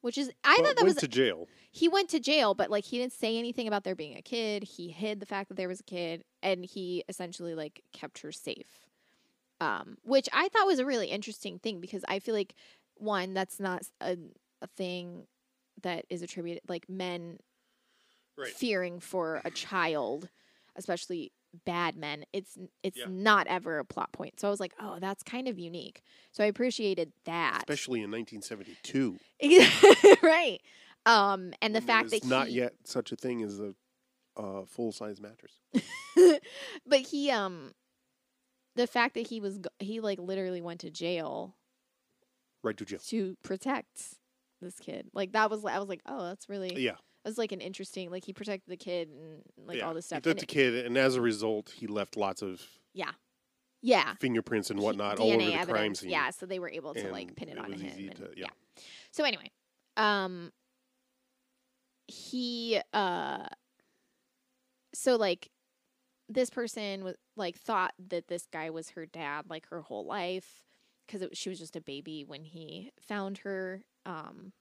which 0.00 0.16
is 0.16 0.30
I 0.44 0.56
But 0.56 0.64
thought 0.64 0.76
that 0.76 0.84
went 0.84 0.94
was 0.94 1.02
to 1.02 1.08
jail. 1.08 1.48
he 1.70 1.88
went 1.88 2.08
to 2.10 2.20
jail, 2.20 2.54
but 2.54 2.70
like 2.70 2.84
he 2.84 2.98
didn't 2.98 3.12
say 3.12 3.36
anything 3.38 3.68
about 3.68 3.84
there 3.84 3.94
being 3.96 4.16
a 4.16 4.22
kid. 4.22 4.62
He 4.64 4.88
hid 4.90 5.20
the 5.20 5.26
fact 5.26 5.48
that 5.48 5.56
there 5.56 5.68
was 5.68 5.80
a 5.80 5.84
kid 5.84 6.24
and 6.42 6.64
he 6.64 7.04
essentially 7.08 7.54
like 7.54 7.82
kept 7.92 8.20
her 8.20 8.32
safe. 8.32 8.87
Um 9.60 9.96
which 10.02 10.28
I 10.32 10.48
thought 10.48 10.66
was 10.66 10.78
a 10.78 10.86
really 10.86 11.08
interesting 11.08 11.58
thing 11.58 11.80
because 11.80 12.04
I 12.08 12.18
feel 12.18 12.34
like 12.34 12.54
one 12.96 13.34
that's 13.34 13.58
not 13.60 13.82
a 14.00 14.16
a 14.62 14.66
thing 14.66 15.26
that 15.82 16.04
is 16.10 16.22
attributed 16.22 16.62
like 16.68 16.88
men 16.88 17.38
Right. 18.36 18.52
fearing 18.52 19.00
for 19.00 19.40
a 19.44 19.50
child, 19.50 20.28
especially 20.76 21.32
bad 21.64 21.96
men. 21.96 22.24
It's 22.32 22.56
it's 22.84 22.98
Yeah. 22.98 23.06
not 23.08 23.48
ever 23.48 23.78
a 23.80 23.84
plot 23.84 24.12
point. 24.12 24.38
So 24.38 24.46
I 24.46 24.50
was 24.50 24.60
like, 24.60 24.74
oh, 24.80 24.98
that's 25.00 25.24
kind 25.24 25.48
of 25.48 25.58
unique. 25.58 26.02
So 26.30 26.44
I 26.44 26.46
appreciated 26.46 27.12
that. 27.24 27.58
Especially 27.68 28.00
in 28.00 28.10
1972. 28.12 29.18
right. 30.22 30.60
Um, 31.04 31.52
and 31.60 31.74
the 31.74 31.80
fact 31.80 32.10
that 32.10 32.24
not 32.24 32.48
he, 32.48 32.54
yet 32.54 32.74
such 32.84 33.10
a 33.10 33.16
thing 33.16 33.42
as 33.42 33.58
a 33.58 33.74
a 34.36 34.66
full 34.66 34.92
size 34.92 35.20
mattress. 35.20 35.58
but 36.86 37.00
he 37.00 37.30
um 37.32 37.72
the 38.78 38.86
fact 38.86 39.14
that 39.14 39.26
he 39.26 39.40
was 39.40 39.58
he 39.80 40.00
like 40.00 40.18
literally 40.18 40.62
went 40.62 40.80
to 40.80 40.90
jail 40.90 41.54
Right 42.62 42.76
to 42.76 42.84
jail. 42.84 42.98
to 43.08 43.36
protect 43.44 44.14
this 44.60 44.78
kid. 44.80 45.08
Like 45.12 45.32
that 45.32 45.50
was 45.50 45.64
I 45.64 45.78
was 45.78 45.88
like, 45.88 46.00
"Oh, 46.06 46.22
that's 46.24 46.48
really 46.48 46.74
Yeah. 46.82 46.92
That 47.24 47.30
was 47.30 47.38
like 47.38 47.52
an 47.52 47.60
interesting 47.60 48.10
like 48.10 48.24
he 48.24 48.32
protected 48.32 48.70
the 48.70 48.76
kid 48.76 49.08
and 49.10 49.42
like 49.66 49.78
yeah. 49.78 49.86
all 49.86 49.94
this 49.94 50.06
stuff. 50.06 50.24
He 50.24 50.30
And 50.30 50.38
took 50.38 50.48
the 50.48 50.52
it- 50.60 50.72
kid, 50.72 50.86
and 50.86 50.96
as 50.96 51.14
a 51.16 51.20
result, 51.20 51.70
he 51.70 51.86
left 51.86 52.16
lots 52.16 52.40
of 52.42 52.64
yeah. 52.94 53.10
Yeah. 53.82 54.14
fingerprints 54.20 54.70
and 54.70 54.78
He- 54.78 54.84
whatnot 54.84 55.18
all 55.20 55.28
over 55.28 55.38
the 55.38 55.52
DNA 55.52 55.66
crime 55.66 55.94
scene. 55.94 56.10
Yeah, 56.10 56.30
so 56.30 56.46
they 56.46 56.58
were 56.58 56.70
able 56.70 56.94
to 56.94 57.12
like 57.12 57.36
pin 57.36 57.48
it, 57.48 57.58
it 57.58 57.68
was 57.68 57.80
him. 57.80 58.08
and- 58.08 58.16
to- 58.16 58.30
yeah. 58.36 58.46
yeah. 58.76 58.82
So 59.12 59.24
anyway, 59.24 59.50
um 59.96 60.52
he 62.06 62.80
uh 62.92 63.46
so 64.94 65.16
like 65.16 65.50
this 66.28 66.50
person 66.50 67.04
was 67.04 67.14
like 67.36 67.56
thought 67.56 67.94
that 68.08 68.28
this 68.28 68.46
guy 68.52 68.70
was 68.70 68.90
her 68.90 69.06
dad 69.06 69.46
like 69.48 69.66
her 69.68 69.80
whole 69.82 70.04
life 70.04 70.62
because 71.06 71.26
she 71.32 71.48
was 71.48 71.58
just 71.58 71.76
a 71.76 71.80
baby 71.80 72.24
when 72.26 72.44
he 72.44 72.90
found 73.00 73.38
her 73.38 73.82
um 74.04 74.52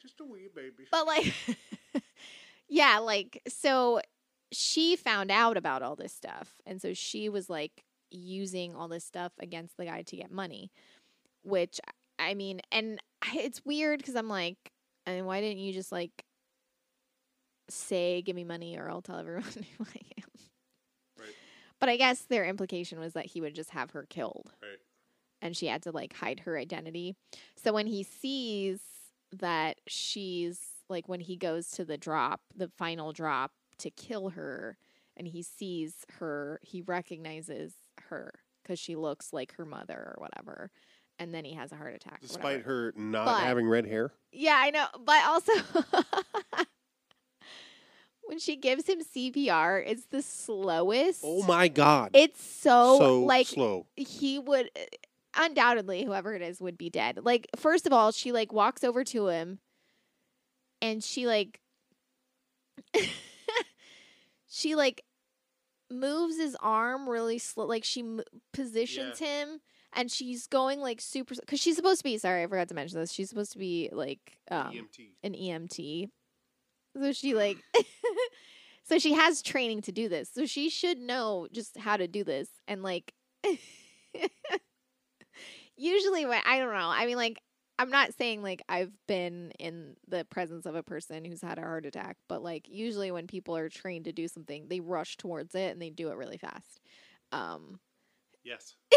Just 0.00 0.20
a 0.20 0.24
wee 0.24 0.48
baby. 0.54 0.84
but 0.90 1.06
like 1.06 1.32
yeah 2.68 2.98
like 2.98 3.42
so 3.48 4.00
she 4.52 4.96
found 4.96 5.30
out 5.30 5.56
about 5.56 5.82
all 5.82 5.94
this 5.96 6.12
stuff 6.12 6.54
and 6.66 6.80
so 6.80 6.94
she 6.94 7.28
was 7.28 7.48
like 7.50 7.84
using 8.10 8.74
all 8.74 8.88
this 8.88 9.04
stuff 9.04 9.32
against 9.38 9.76
the 9.76 9.84
guy 9.84 10.02
to 10.02 10.16
get 10.16 10.30
money 10.32 10.70
which 11.42 11.80
i 12.18 12.34
mean 12.34 12.60
and 12.72 12.98
it's 13.34 13.64
weird 13.64 13.98
because 13.98 14.16
i'm 14.16 14.28
like 14.28 14.56
I 15.06 15.12
mean, 15.14 15.24
why 15.24 15.40
didn't 15.40 15.58
you 15.58 15.72
just 15.72 15.92
like 15.92 16.24
say 17.68 18.22
give 18.22 18.34
me 18.36 18.44
money 18.44 18.76
or 18.78 18.90
i'll 18.90 19.02
tell 19.02 19.18
everyone 19.18 19.44
who 19.78 19.84
i 19.84 20.00
am. 20.18 20.28
But 21.80 21.88
i 21.88 21.96
guess 21.96 22.20
their 22.22 22.44
implication 22.44 23.00
was 23.00 23.12
that 23.14 23.26
he 23.26 23.40
would 23.40 23.54
just 23.54 23.70
have 23.70 23.90
her 23.90 24.06
killed 24.08 24.52
Right. 24.62 24.78
and 25.42 25.56
she 25.56 25.66
had 25.66 25.82
to 25.82 25.90
like 25.90 26.12
hide 26.14 26.40
her 26.40 26.56
identity. 26.58 27.16
So 27.56 27.72
when 27.72 27.86
he 27.86 28.02
sees 28.02 28.80
that 29.32 29.80
she's 29.86 30.60
like 30.88 31.08
when 31.08 31.20
he 31.20 31.36
goes 31.36 31.70
to 31.72 31.84
the 31.84 31.96
drop, 31.96 32.40
the 32.56 32.68
final 32.68 33.12
drop 33.12 33.52
to 33.78 33.90
kill 33.90 34.30
her 34.30 34.76
and 35.16 35.26
he 35.28 35.42
sees 35.42 36.04
her, 36.18 36.58
he 36.62 36.82
recognizes 36.82 37.72
her 38.08 38.32
cuz 38.64 38.78
she 38.78 38.96
looks 38.96 39.32
like 39.32 39.54
her 39.54 39.64
mother 39.64 39.94
or 39.94 40.16
whatever. 40.18 40.70
And 41.18 41.32
then 41.34 41.44
he 41.44 41.54
has 41.54 41.70
a 41.72 41.76
heart 41.76 41.94
attack. 41.94 42.20
Despite 42.20 42.62
her 42.62 42.92
not 42.96 43.26
But- 43.26 43.40
having 43.42 43.68
red 43.68 43.86
hair. 43.86 44.12
Yeah, 44.32 44.56
I 44.58 44.70
know, 44.70 44.86
but 45.04 45.24
also 45.24 45.52
when 48.30 48.38
she 48.38 48.54
gives 48.54 48.88
him 48.88 49.00
CPR, 49.02 49.82
it's 49.84 50.04
the 50.06 50.22
slowest. 50.22 51.22
Oh 51.24 51.42
my 51.42 51.66
god. 51.66 52.12
It's 52.14 52.40
so, 52.40 52.96
so 52.96 53.20
like 53.22 53.48
slow. 53.48 53.86
he 53.96 54.38
would 54.38 54.70
undoubtedly 55.36 56.04
whoever 56.04 56.32
it 56.34 56.40
is 56.40 56.60
would 56.60 56.78
be 56.78 56.90
dead. 56.90 57.18
Like 57.24 57.48
first 57.56 57.88
of 57.88 57.92
all, 57.92 58.12
she 58.12 58.30
like 58.30 58.52
walks 58.52 58.84
over 58.84 59.02
to 59.02 59.26
him 59.26 59.58
and 60.80 61.02
she 61.02 61.26
like 61.26 61.60
she 64.48 64.76
like 64.76 65.02
moves 65.90 66.36
his 66.36 66.56
arm 66.60 67.08
really 67.08 67.38
slow 67.38 67.66
like 67.66 67.82
she 67.82 68.00
m- 68.00 68.20
positions 68.52 69.18
him 69.18 69.60
and 69.92 70.08
she's 70.08 70.46
going 70.46 70.78
like 70.78 71.00
super 71.00 71.34
cuz 71.48 71.58
she's 71.58 71.74
supposed 71.74 71.98
to 71.98 72.04
be 72.04 72.16
sorry, 72.16 72.44
I 72.44 72.46
forgot 72.46 72.68
to 72.68 72.74
mention 72.74 73.00
this. 73.00 73.10
She's 73.10 73.28
supposed 73.28 73.50
to 73.54 73.58
be 73.58 73.88
like 73.90 74.38
um 74.52 74.72
EMT. 74.72 75.08
an 75.24 75.32
EMT. 75.34 76.10
So 76.96 77.12
she 77.12 77.34
like 77.34 77.58
so 78.82 78.98
she 78.98 79.12
has 79.12 79.42
training 79.42 79.82
to 79.82 79.92
do 79.92 80.08
this. 80.08 80.30
So 80.32 80.46
she 80.46 80.68
should 80.70 80.98
know 80.98 81.46
just 81.52 81.78
how 81.78 81.96
to 81.96 82.08
do 82.08 82.24
this 82.24 82.48
and 82.66 82.82
like 82.82 83.12
usually 85.76 86.26
when 86.26 86.40
I 86.46 86.58
don't 86.58 86.72
know. 86.72 86.90
I 86.90 87.06
mean 87.06 87.16
like 87.16 87.40
I'm 87.78 87.90
not 87.90 88.12
saying 88.14 88.42
like 88.42 88.62
I've 88.68 88.92
been 89.06 89.52
in 89.58 89.96
the 90.06 90.26
presence 90.26 90.66
of 90.66 90.74
a 90.74 90.82
person 90.82 91.24
who's 91.24 91.40
had 91.40 91.58
a 91.58 91.62
heart 91.62 91.86
attack, 91.86 92.18
but 92.28 92.42
like 92.42 92.68
usually 92.68 93.10
when 93.10 93.26
people 93.26 93.56
are 93.56 93.70
trained 93.70 94.04
to 94.04 94.12
do 94.12 94.28
something, 94.28 94.66
they 94.68 94.80
rush 94.80 95.16
towards 95.16 95.54
it 95.54 95.72
and 95.72 95.80
they 95.80 95.90
do 95.90 96.10
it 96.10 96.16
really 96.16 96.38
fast. 96.38 96.80
Um 97.32 97.80
Yes. 98.42 98.74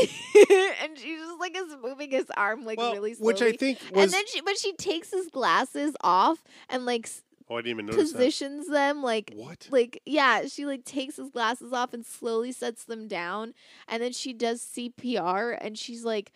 and 0.81 0.97
she 0.97 1.15
just 1.15 1.39
like 1.39 1.55
is 1.55 1.75
moving 1.81 2.11
his 2.11 2.25
arm 2.35 2.65
like 2.65 2.77
well, 2.77 2.93
really 2.93 3.13
slowly. 3.13 3.33
which 3.33 3.41
I 3.41 3.51
think 3.51 3.79
was. 3.91 4.03
and 4.03 4.13
then 4.13 4.25
she 4.27 4.41
but 4.41 4.57
she 4.57 4.73
takes 4.73 5.11
his 5.11 5.27
glasses 5.27 5.95
off 6.01 6.43
and 6.69 6.85
like 6.85 7.09
oh, 7.49 7.55
I 7.57 7.59
didn't 7.61 7.71
even 7.71 7.85
notice 7.87 8.11
positions 8.11 8.67
them 8.69 9.01
like. 9.03 9.31
What? 9.35 9.67
like 9.71 10.01
yeah 10.05 10.45
she 10.47 10.65
like 10.65 10.85
takes 10.85 11.15
his 11.17 11.29
glasses 11.29 11.73
off 11.73 11.93
and 11.93 12.05
slowly 12.05 12.51
sets 12.51 12.83
them 12.85 13.07
down 13.07 13.53
and 13.87 14.01
then 14.01 14.11
she 14.13 14.33
does 14.33 14.61
cpr 14.75 15.57
and 15.59 15.77
she's 15.77 16.03
like 16.05 16.31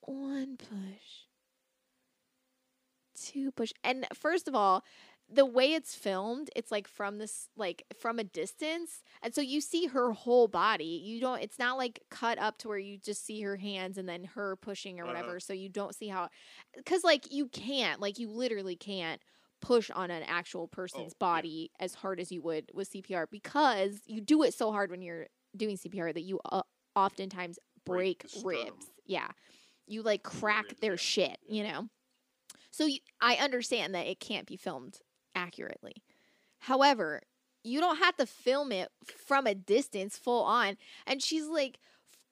one 0.00 0.56
push 0.56 1.26
two 3.14 3.50
push 3.52 3.72
and 3.84 4.06
first 4.14 4.48
of 4.48 4.54
all 4.54 4.84
the 5.32 5.46
way 5.46 5.72
it's 5.72 5.94
filmed 5.94 6.50
it's 6.56 6.70
like 6.72 6.88
from 6.88 7.18
this 7.18 7.48
like 7.56 7.84
from 7.98 8.18
a 8.18 8.24
distance 8.24 9.02
and 9.22 9.34
so 9.34 9.40
you 9.40 9.60
see 9.60 9.86
her 9.86 10.12
whole 10.12 10.48
body 10.48 10.84
you 11.04 11.20
don't 11.20 11.40
it's 11.40 11.58
not 11.58 11.78
like 11.78 12.00
cut 12.10 12.38
up 12.38 12.58
to 12.58 12.68
where 12.68 12.78
you 12.78 12.98
just 12.98 13.24
see 13.24 13.40
her 13.42 13.56
hands 13.56 13.96
and 13.96 14.08
then 14.08 14.24
her 14.24 14.56
pushing 14.56 14.98
or 15.00 15.06
whatever 15.06 15.30
Uh-huh. 15.30 15.38
so 15.40 15.52
you 15.52 15.68
don't 15.68 15.94
see 15.94 16.08
how 16.08 16.28
because 16.76 17.04
like 17.04 17.32
you 17.32 17.46
can't 17.48 18.00
like 18.00 18.18
you 18.18 18.28
literally 18.28 18.76
can't 18.76 19.20
push 19.62 19.90
on 19.90 20.10
an 20.10 20.22
actual 20.24 20.68
person's 20.68 21.14
Oh, 21.14 21.16
yeah. 21.26 21.34
body 21.34 21.70
as 21.80 21.94
hard 21.94 22.20
as 22.20 22.30
you 22.30 22.42
would 22.42 22.70
with 22.74 22.92
CPR 22.92 23.26
because 23.30 24.00
you 24.06 24.20
do 24.20 24.42
it 24.42 24.52
so 24.52 24.70
hard 24.72 24.90
when 24.90 25.00
you're 25.00 25.28
doing 25.56 25.78
CPR 25.78 26.12
that 26.12 26.22
you 26.22 26.38
uh, 26.50 26.62
oftentimes 26.94 27.58
Break 27.86 28.24
break, 28.42 28.66
ribs. 28.66 28.86
Yeah. 29.06 29.28
You 29.86 30.02
like 30.02 30.22
crack 30.22 30.78
their 30.80 30.92
yeah. 30.92 30.96
shit, 30.96 31.38
you 31.48 31.64
know? 31.64 31.88
So 32.70 32.86
you, 32.86 32.98
I 33.20 33.36
understand 33.36 33.94
that 33.94 34.06
it 34.06 34.20
can't 34.20 34.46
be 34.46 34.56
filmed 34.56 34.98
accurately. 35.34 35.94
However, 36.58 37.22
you 37.64 37.80
don't 37.80 37.98
have 37.98 38.16
to 38.16 38.26
film 38.26 38.72
it 38.72 38.88
from 39.26 39.46
a 39.46 39.54
distance 39.54 40.16
full 40.16 40.44
on. 40.44 40.76
And 41.06 41.22
she's 41.22 41.46
like, 41.46 41.78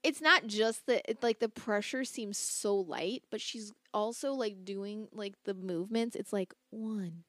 it's 0.03 0.21
not 0.21 0.47
just 0.47 0.87
that 0.87 1.03
it, 1.09 1.23
like 1.23 1.41
the 1.41 1.49
pressure 1.49 2.05
seems 2.05 2.39
so 2.39 2.77
light, 2.77 3.23
but 3.31 3.41
she's 3.41 3.73
also 3.93 4.33
like 4.33 4.65
doing 4.65 5.09
like 5.13 5.35
the 5.45 5.55
movements. 5.55 6.17
It's 6.17 6.33
like 6.33 6.55
one, 6.71 7.25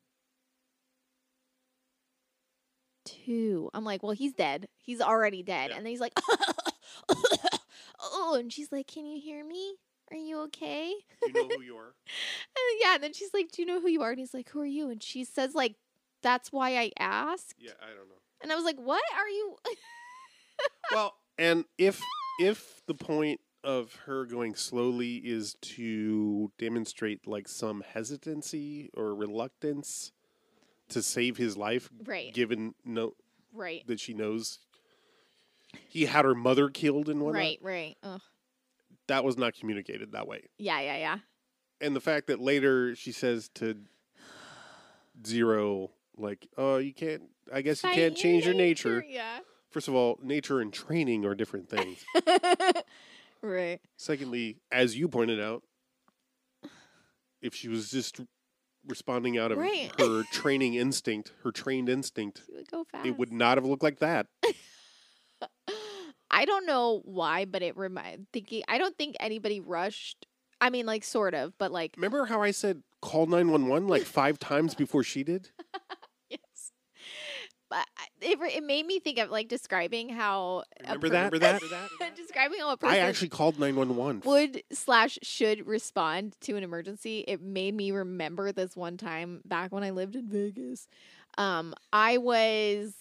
two. 3.05 3.69
I'm 3.73 3.83
like, 3.83 4.03
well, 4.03 4.13
he's 4.13 4.33
dead. 4.33 4.67
He's 4.77 5.01
already 5.01 5.43
dead. 5.43 5.69
Yeah. 5.69 5.77
And 5.77 5.85
then 5.85 5.91
he's 5.91 6.01
like, 6.01 6.17
oh, 7.99 8.35
and 8.39 8.51
she's 8.51 8.71
like, 8.71 8.87
can 8.87 9.05
you 9.05 9.19
hear 9.19 9.43
me? 9.45 9.75
Are 10.11 10.17
you 10.17 10.41
okay? 10.43 10.93
Do 11.21 11.27
you 11.27 11.33
know 11.33 11.55
who 11.55 11.63
you 11.63 11.77
are? 11.77 11.93
And 12.53 12.79
yeah, 12.81 12.95
and 12.95 13.03
then 13.03 13.13
she's 13.13 13.33
like, 13.33 13.51
"Do 13.51 13.61
you 13.61 13.65
know 13.65 13.79
who 13.79 13.87
you 13.87 14.01
are?" 14.01 14.09
And 14.09 14.19
he's 14.19 14.33
like, 14.33 14.49
"Who 14.49 14.59
are 14.61 14.65
you?" 14.65 14.89
And 14.89 15.01
she 15.01 15.23
says, 15.23 15.55
"Like, 15.55 15.75
that's 16.21 16.51
why 16.51 16.77
I 16.77 16.91
asked." 16.99 17.55
Yeah, 17.57 17.71
I 17.81 17.87
don't 17.87 18.09
know. 18.09 18.19
And 18.41 18.51
I 18.51 18.55
was 18.55 18.65
like, 18.65 18.77
"What 18.77 19.01
are 19.17 19.29
you?" 19.29 19.55
well, 20.91 21.15
and 21.37 21.63
if 21.77 22.01
if 22.39 22.81
the 22.87 22.93
point 22.93 23.39
of 23.63 23.93
her 24.05 24.25
going 24.25 24.55
slowly 24.55 25.17
is 25.17 25.55
to 25.61 26.51
demonstrate 26.57 27.27
like 27.27 27.47
some 27.47 27.83
hesitancy 27.93 28.89
or 28.95 29.13
reluctance 29.13 30.11
to 30.89 31.01
save 31.03 31.37
his 31.37 31.55
life, 31.57 31.89
Right. 32.03 32.33
given 32.33 32.73
no 32.83 33.13
right, 33.53 33.85
that 33.87 33.99
she 33.99 34.13
knows 34.13 34.59
he 35.87 36.05
had 36.05 36.25
her 36.25 36.33
mother 36.35 36.69
killed 36.69 37.07
and 37.07 37.21
whatnot, 37.21 37.39
right, 37.39 37.59
right. 37.61 37.97
Ugh. 38.03 38.21
that 39.07 39.23
was 39.23 39.37
not 39.37 39.53
communicated 39.53 40.11
that 40.13 40.27
way. 40.27 40.43
Yeah, 40.57 40.79
yeah, 40.81 40.97
yeah. 40.97 41.17
And 41.79 41.95
the 41.95 42.01
fact 42.01 42.27
that 42.27 42.39
later 42.41 42.95
she 42.95 43.11
says 43.11 43.49
to 43.55 43.77
Zero, 45.25 45.91
like, 46.17 46.47
"Oh, 46.57 46.77
you 46.77 46.93
can't. 46.93 47.23
I 47.53 47.61
guess 47.61 47.83
you 47.83 47.89
can't 47.91 48.15
change 48.17 48.45
your 48.45 48.53
nature." 48.55 49.03
Yeah. 49.07 49.39
First 49.71 49.87
of 49.87 49.95
all, 49.95 50.19
nature 50.21 50.59
and 50.59 50.71
training 50.73 51.25
are 51.25 51.33
different 51.33 51.69
things. 51.69 52.03
right. 53.41 53.79
Secondly, 53.97 54.57
as 54.71 54.97
you 54.97 55.07
pointed 55.07 55.39
out, 55.41 55.63
if 57.41 57.55
she 57.55 57.69
was 57.69 57.89
just 57.89 58.19
responding 58.85 59.37
out 59.37 59.51
of 59.51 59.57
Right. 59.57 59.91
her 59.99 60.23
training 60.31 60.73
instinct, 60.75 61.31
her 61.43 61.51
trained 61.51 61.87
instinct, 61.87 62.41
She 62.45 62.53
would 62.53 62.69
go 62.69 62.83
fast. 62.83 63.05
it 63.07 63.17
would 63.17 63.31
not 63.31 63.57
have 63.57 63.65
looked 63.65 63.83
like 63.83 63.99
that. 63.99 64.27
I 66.33 66.45
don't 66.45 66.65
know 66.65 67.01
why, 67.03 67.45
but 67.45 67.61
it 67.61 67.75
remind 67.77 68.27
thinking. 68.31 68.63
I 68.67 68.77
don't 68.77 68.97
think 68.97 69.15
anybody 69.19 69.59
rushed. 69.59 70.25
I 70.61 70.69
mean, 70.69 70.85
like 70.85 71.03
sort 71.03 71.33
of, 71.33 71.57
but 71.57 71.71
like 71.71 71.93
Remember 71.97 72.25
how 72.25 72.41
I 72.41 72.51
said 72.51 72.83
call 73.01 73.25
911 73.25 73.87
like 73.87 74.03
five 74.03 74.37
times 74.39 74.75
before 74.75 75.03
she 75.03 75.23
did? 75.23 75.49
Yes. 77.71 77.85
But 78.19 78.27
it 78.27 78.39
it 78.55 78.63
made 78.63 78.85
me 78.85 78.99
think 78.99 79.17
of 79.19 79.29
like 79.29 79.47
describing 79.47 80.09
how 80.09 80.63
Remember 80.81 81.07
per- 81.07 81.13
that? 81.13 81.31
Remember 81.31 81.67
that? 81.99 82.15
describing 82.15 82.59
how 82.59 82.71
a 82.71 82.77
person 82.77 82.95
I 82.95 82.99
actually 82.99 83.29
called 83.29 83.59
911. 83.59 84.21
would 84.25 84.63
slash 84.71 85.17
should 85.23 85.65
respond 85.67 86.35
to 86.41 86.55
an 86.57 86.63
emergency. 86.63 87.23
It 87.27 87.41
made 87.41 87.73
me 87.73 87.91
remember 87.91 88.51
this 88.51 88.75
one 88.75 88.97
time 88.97 89.41
back 89.45 89.71
when 89.71 89.83
I 89.83 89.91
lived 89.91 90.15
in 90.15 90.27
Vegas. 90.27 90.87
Um, 91.37 91.73
I 91.93 92.17
was 92.17 92.93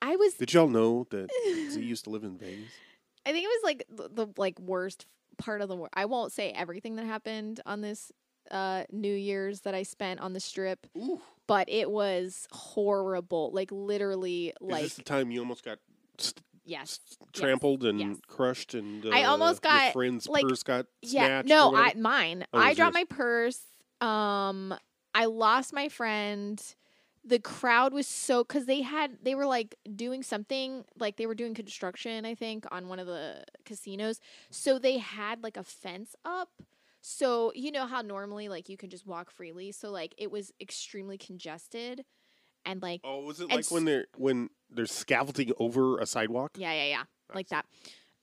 I 0.00 0.16
was 0.16 0.34
Did 0.34 0.52
y'all 0.52 0.68
know 0.68 1.06
that 1.10 1.28
Z 1.70 1.80
used 1.80 2.04
to 2.04 2.10
live 2.10 2.24
in 2.24 2.36
Vegas? 2.38 2.70
I 3.24 3.32
think 3.32 3.44
it 3.44 3.48
was 3.48 3.60
like 3.64 3.84
the, 3.88 4.24
the 4.26 4.32
like 4.36 4.58
worst 4.60 5.06
part 5.36 5.60
of 5.60 5.68
the 5.68 5.76
world. 5.76 5.90
I 5.94 6.04
won't 6.04 6.32
say 6.32 6.50
everything 6.50 6.96
that 6.96 7.06
happened 7.06 7.60
on 7.66 7.80
this 7.80 8.12
uh 8.50 8.84
New 8.92 9.14
Year's 9.14 9.60
that 9.62 9.74
I 9.74 9.82
spent 9.82 10.20
on 10.20 10.32
the 10.32 10.40
strip, 10.40 10.86
Ooh. 10.96 11.20
but 11.46 11.68
it 11.68 11.90
was 11.90 12.46
horrible. 12.52 13.50
Like 13.52 13.70
literally 13.72 14.48
Is 14.48 14.54
like 14.60 14.82
this 14.84 14.94
the 14.94 15.02
time 15.02 15.30
you 15.30 15.40
almost 15.40 15.64
got 15.64 15.78
st- 16.18 16.42
yes. 16.64 17.00
trampled 17.32 17.84
and 17.84 17.98
yes. 18.00 18.16
crushed 18.28 18.74
and 18.74 19.04
uh, 19.06 19.10
I 19.10 19.24
almost 19.24 19.62
got, 19.62 19.92
friend's 19.92 20.28
like- 20.28 20.46
purse 20.46 20.62
got 20.62 20.86
Yeah, 21.02 21.26
snatched 21.26 21.48
no. 21.48 21.74
I 21.74 21.94
mine. 21.94 22.44
Oh, 22.52 22.58
I 22.58 22.74
dropped 22.74 22.94
yours. 22.96 23.06
my 23.10 23.16
purse. 23.16 23.60
Um, 24.00 24.74
I 25.14 25.24
lost 25.24 25.72
my 25.72 25.88
friend. 25.88 26.62
The 27.24 27.38
crowd 27.40 27.92
was 27.92 28.06
so 28.06 28.44
because 28.44 28.66
they 28.66 28.82
had 28.82 29.18
they 29.22 29.34
were 29.34 29.46
like 29.46 29.74
doing 29.96 30.22
something 30.22 30.84
like 31.00 31.16
they 31.16 31.26
were 31.26 31.34
doing 31.34 31.54
construction 31.54 32.24
I 32.24 32.36
think 32.36 32.66
on 32.70 32.86
one 32.88 33.00
of 33.00 33.08
the 33.08 33.42
casinos. 33.64 34.20
So 34.50 34.78
they 34.78 34.98
had 34.98 35.42
like 35.42 35.56
a 35.56 35.64
fence 35.64 36.14
up. 36.24 36.50
So 37.08 37.52
you 37.54 37.70
know 37.70 37.86
how 37.86 38.02
normally 38.02 38.48
like 38.48 38.68
you 38.68 38.76
can 38.76 38.90
just 38.90 39.06
walk 39.06 39.30
freely. 39.30 39.70
So 39.72 39.90
like 39.90 40.12
it 40.18 40.30
was 40.30 40.50
extremely 40.60 41.16
congested, 41.16 42.04
and 42.64 42.82
like 42.82 43.02
Oh, 43.04 43.20
was 43.20 43.40
it 43.40 43.48
like 43.48 43.60
s- 43.60 43.70
when 43.70 43.84
they're 43.84 44.06
when 44.16 44.50
they're 44.70 44.86
scaffolding 44.86 45.52
over 45.58 45.98
a 45.98 46.06
sidewalk? 46.06 46.52
Yeah, 46.58 46.72
yeah, 46.72 46.84
yeah. 46.86 47.04
Like 47.32 47.48
that. 47.50 47.66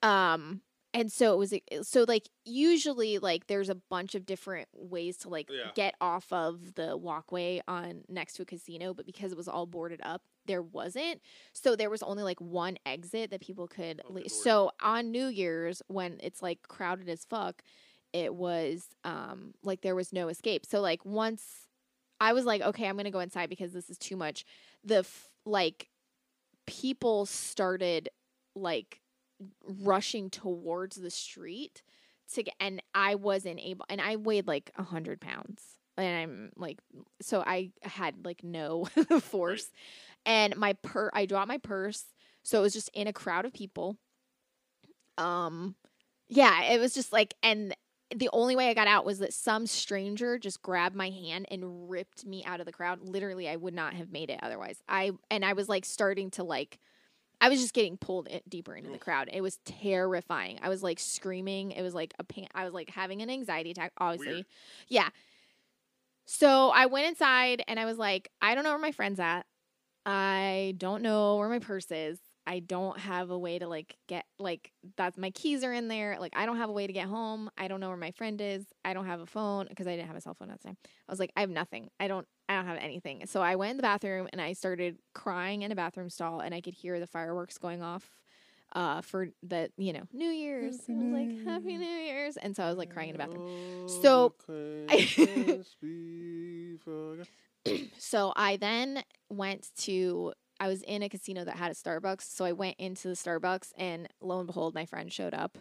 Um 0.01 0.61
and 0.95 1.11
so 1.11 1.33
it 1.33 1.37
was 1.37 1.53
so 1.87 2.05
like 2.07 2.29
usually 2.45 3.17
like 3.17 3.47
there's 3.47 3.69
a 3.69 3.75
bunch 3.75 4.13
of 4.15 4.25
different 4.25 4.67
ways 4.73 5.17
to 5.19 5.29
like 5.29 5.49
Yeah. 5.49 5.71
get 5.73 5.95
off 6.01 6.31
of 6.31 6.75
the 6.75 6.97
walkway 6.97 7.61
on 7.67 8.03
next 8.09 8.33
to 8.33 8.43
a 8.43 8.45
casino, 8.45 8.93
but 8.93 9.05
because 9.05 9.31
it 9.31 9.37
was 9.37 9.47
all 9.47 9.65
boarded 9.65 10.01
up, 10.03 10.21
there 10.45 10.61
wasn't. 10.61 11.21
So 11.53 11.75
there 11.75 11.89
was 11.89 12.03
only 12.03 12.21
like 12.23 12.39
one 12.41 12.77
exit 12.85 13.31
that 13.31 13.41
people 13.41 13.67
could 13.67 14.01
Oh, 14.07 14.13
leave. 14.13 14.29
So 14.29 14.71
on 14.81 15.11
New 15.11 15.27
Year's 15.27 15.81
when 15.87 16.17
it's 16.21 16.41
like 16.43 16.61
crowded 16.67 17.09
as 17.09 17.25
fuck, 17.25 17.63
it 18.13 18.33
was 18.33 18.87
um 19.03 19.53
like 19.63 19.81
there 19.81 19.95
was 19.95 20.13
no 20.13 20.27
escape. 20.29 20.65
So 20.65 20.79
like 20.79 21.03
once 21.05 21.43
I 22.19 22.33
was 22.33 22.45
like, 22.45 22.61
okay, 22.61 22.87
I'm 22.87 22.95
gonna 22.95 23.11
go 23.11 23.19
inside 23.19 23.49
because 23.49 23.73
this 23.73 23.89
is 23.89 23.97
too 23.97 24.15
much. 24.15 24.45
The 24.83 24.99
f- 24.99 25.29
like 25.45 25.89
people 26.65 27.25
started 27.25 28.09
like 28.55 29.01
rushing 29.67 30.29
towards 30.29 30.95
the 30.95 31.09
street 31.09 31.83
to 32.33 32.43
get, 32.43 32.53
and 32.59 32.81
I 32.93 33.15
wasn't 33.15 33.59
able, 33.59 33.85
and 33.89 33.99
I 33.99 34.15
weighed 34.15 34.47
like 34.47 34.71
a 34.77 34.83
hundred 34.83 35.19
pounds, 35.19 35.63
and 35.97 36.15
I'm 36.15 36.51
like, 36.55 36.79
so 37.21 37.41
I 37.45 37.71
had 37.81 38.25
like 38.25 38.43
no 38.43 38.85
force, 39.19 39.69
and 40.25 40.55
my 40.55 40.73
per, 40.73 41.09
I 41.13 41.25
dropped 41.25 41.47
my 41.49 41.57
purse, 41.57 42.05
so 42.43 42.59
it 42.59 42.61
was 42.61 42.73
just 42.73 42.89
in 42.93 43.07
a 43.07 43.13
crowd 43.13 43.45
of 43.45 43.53
people. 43.53 43.97
Um, 45.17 45.75
yeah, 46.27 46.71
it 46.71 46.79
was 46.79 46.93
just 46.93 47.11
like, 47.11 47.35
and 47.43 47.75
the 48.15 48.29
only 48.33 48.55
way 48.55 48.69
I 48.69 48.73
got 48.73 48.87
out 48.87 49.05
was 49.05 49.19
that 49.19 49.33
some 49.33 49.67
stranger 49.67 50.37
just 50.37 50.61
grabbed 50.61 50.95
my 50.95 51.09
hand 51.09 51.47
and 51.49 51.89
ripped 51.89 52.25
me 52.25 52.43
out 52.45 52.59
of 52.59 52.65
the 52.65 52.71
crowd. 52.71 53.01
Literally, 53.01 53.47
I 53.49 53.55
would 53.55 53.73
not 53.73 53.93
have 53.93 54.11
made 54.11 54.29
it 54.29 54.39
otherwise. 54.41 54.81
I 54.87 55.11
and 55.29 55.43
I 55.43 55.53
was 55.53 55.69
like 55.69 55.85
starting 55.85 56.29
to 56.31 56.43
like 56.43 56.79
I 57.41 57.49
was 57.49 57.59
just 57.59 57.73
getting 57.73 57.97
pulled 57.97 58.27
in, 58.27 58.41
deeper 58.47 58.73
into 58.75 58.89
the 58.89 58.97
crowd. 58.97 59.29
It 59.31 59.41
was 59.41 59.57
terrifying. 59.65 60.59
I 60.61 60.69
was 60.69 60.81
like 60.81 60.99
screaming. 60.99 61.71
It 61.71 61.81
was 61.81 61.93
like 61.93 62.13
a 62.19 62.23
pan- 62.23 62.47
I 62.55 62.63
was 62.63 62.73
like 62.73 62.89
having 62.89 63.21
an 63.21 63.29
anxiety 63.29 63.71
attack 63.71 63.91
obviously. 63.97 64.33
Weird. 64.33 64.45
Yeah. 64.87 65.09
So 66.25 66.69
I 66.69 66.85
went 66.85 67.07
inside 67.07 67.63
and 67.67 67.79
I 67.79 67.85
was 67.85 67.97
like, 67.97 68.29
I 68.41 68.55
don't 68.55 68.63
know 68.63 68.71
where 68.71 68.79
my 68.79 68.93
friend's 68.93 69.19
at. 69.19 69.45
I 70.05 70.75
don't 70.77 71.01
know 71.01 71.37
where 71.37 71.49
my 71.49 71.59
purse 71.59 71.91
is. 71.91 72.19
I 72.45 72.59
don't 72.59 72.99
have 72.99 73.29
a 73.29 73.37
way 73.37 73.57
to 73.59 73.67
like 73.67 73.95
get 74.07 74.25
like 74.39 74.71
that's 74.97 75.17
my 75.17 75.31
keys 75.31 75.63
are 75.63 75.73
in 75.73 75.87
there. 75.87 76.17
Like 76.19 76.33
I 76.35 76.45
don't 76.45 76.57
have 76.57 76.69
a 76.69 76.73
way 76.73 76.87
to 76.87 76.93
get 76.93 77.07
home. 77.07 77.49
I 77.57 77.67
don't 77.67 77.79
know 77.79 77.87
where 77.89 77.97
my 77.97 78.11
friend 78.11 78.39
is. 78.41 78.65
I 78.83 78.93
don't 78.93 79.05
have 79.05 79.21
a 79.21 79.25
phone 79.25 79.67
because 79.69 79.87
I 79.87 79.95
didn't 79.95 80.07
have 80.07 80.15
a 80.17 80.21
cell 80.21 80.33
phone 80.33 80.49
at 80.49 80.59
the 80.61 80.67
time. 80.67 80.77
I 81.07 81.11
was 81.11 81.19
like, 81.19 81.31
I 81.37 81.41
have 81.41 81.49
nothing. 81.49 81.89
I 81.99 82.07
don't 82.07 82.27
I 82.49 82.55
don't 82.55 82.65
have 82.65 82.77
anything. 82.79 83.25
So 83.27 83.41
I 83.41 83.55
went 83.55 83.71
in 83.71 83.77
the 83.77 83.83
bathroom 83.83 84.27
and 84.31 84.41
I 84.41 84.53
started 84.53 84.97
crying 85.13 85.61
in 85.61 85.71
a 85.71 85.75
bathroom 85.75 86.09
stall 86.09 86.41
and 86.41 86.53
I 86.53 86.61
could 86.61 86.73
hear 86.73 86.99
the 86.99 87.07
fireworks 87.07 87.57
going 87.57 87.81
off 87.81 88.09
uh 88.75 89.01
for 89.01 89.27
the 89.43 89.69
you 89.77 89.93
know 89.93 90.03
New 90.11 90.29
Year's. 90.29 90.79
I 90.89 90.93
was 90.93 91.13
like 91.13 91.45
Happy 91.45 91.77
New 91.77 91.85
Year's, 91.85 92.37
and 92.37 92.55
so 92.55 92.63
I 92.63 92.69
was 92.69 92.77
like 92.77 92.89
crying 92.91 93.09
in 93.09 93.13
the 93.13 93.19
bathroom. 93.19 93.43
So, 94.03 94.33
I- 94.89 94.95
So 97.97 98.33
I 98.35 98.57
then 98.57 99.03
went 99.29 99.69
to 99.81 100.33
I 100.59 100.67
was 100.67 100.81
in 100.83 101.03
a 101.03 101.09
casino 101.09 101.43
that 101.43 101.57
had 101.57 101.71
a 101.71 101.75
Starbucks, 101.75 102.23
so 102.23 102.45
I 102.45 102.51
went 102.51 102.77
into 102.79 103.07
the 103.07 103.15
Starbucks 103.15 103.71
and 103.77 104.07
lo 104.21 104.39
and 104.39 104.47
behold 104.47 104.73
my 104.73 104.85
friend 104.85 105.11
showed 105.11 105.33
up. 105.33 105.57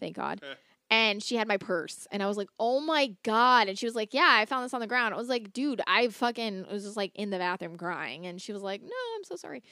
Thank 0.00 0.16
God. 0.16 0.40
Eh. 0.42 0.54
And 0.90 1.22
she 1.22 1.36
had 1.36 1.48
my 1.48 1.58
purse 1.58 2.06
and 2.10 2.22
I 2.22 2.26
was 2.26 2.38
like, 2.38 2.48
"Oh 2.58 2.80
my 2.80 3.14
god." 3.22 3.68
And 3.68 3.78
she 3.78 3.84
was 3.84 3.94
like, 3.94 4.14
"Yeah, 4.14 4.28
I 4.30 4.46
found 4.46 4.64
this 4.64 4.72
on 4.72 4.80
the 4.80 4.86
ground." 4.86 5.12
I 5.14 5.18
was 5.18 5.28
like, 5.28 5.52
"Dude, 5.52 5.82
I 5.86 6.08
fucking 6.08 6.66
was 6.70 6.84
just 6.84 6.96
like 6.96 7.12
in 7.14 7.30
the 7.30 7.38
bathroom 7.38 7.76
crying." 7.76 8.26
And 8.26 8.40
she 8.40 8.52
was 8.54 8.62
like, 8.62 8.80
"No, 8.80 8.88
I'm 9.16 9.24
so 9.24 9.36
sorry." 9.36 9.62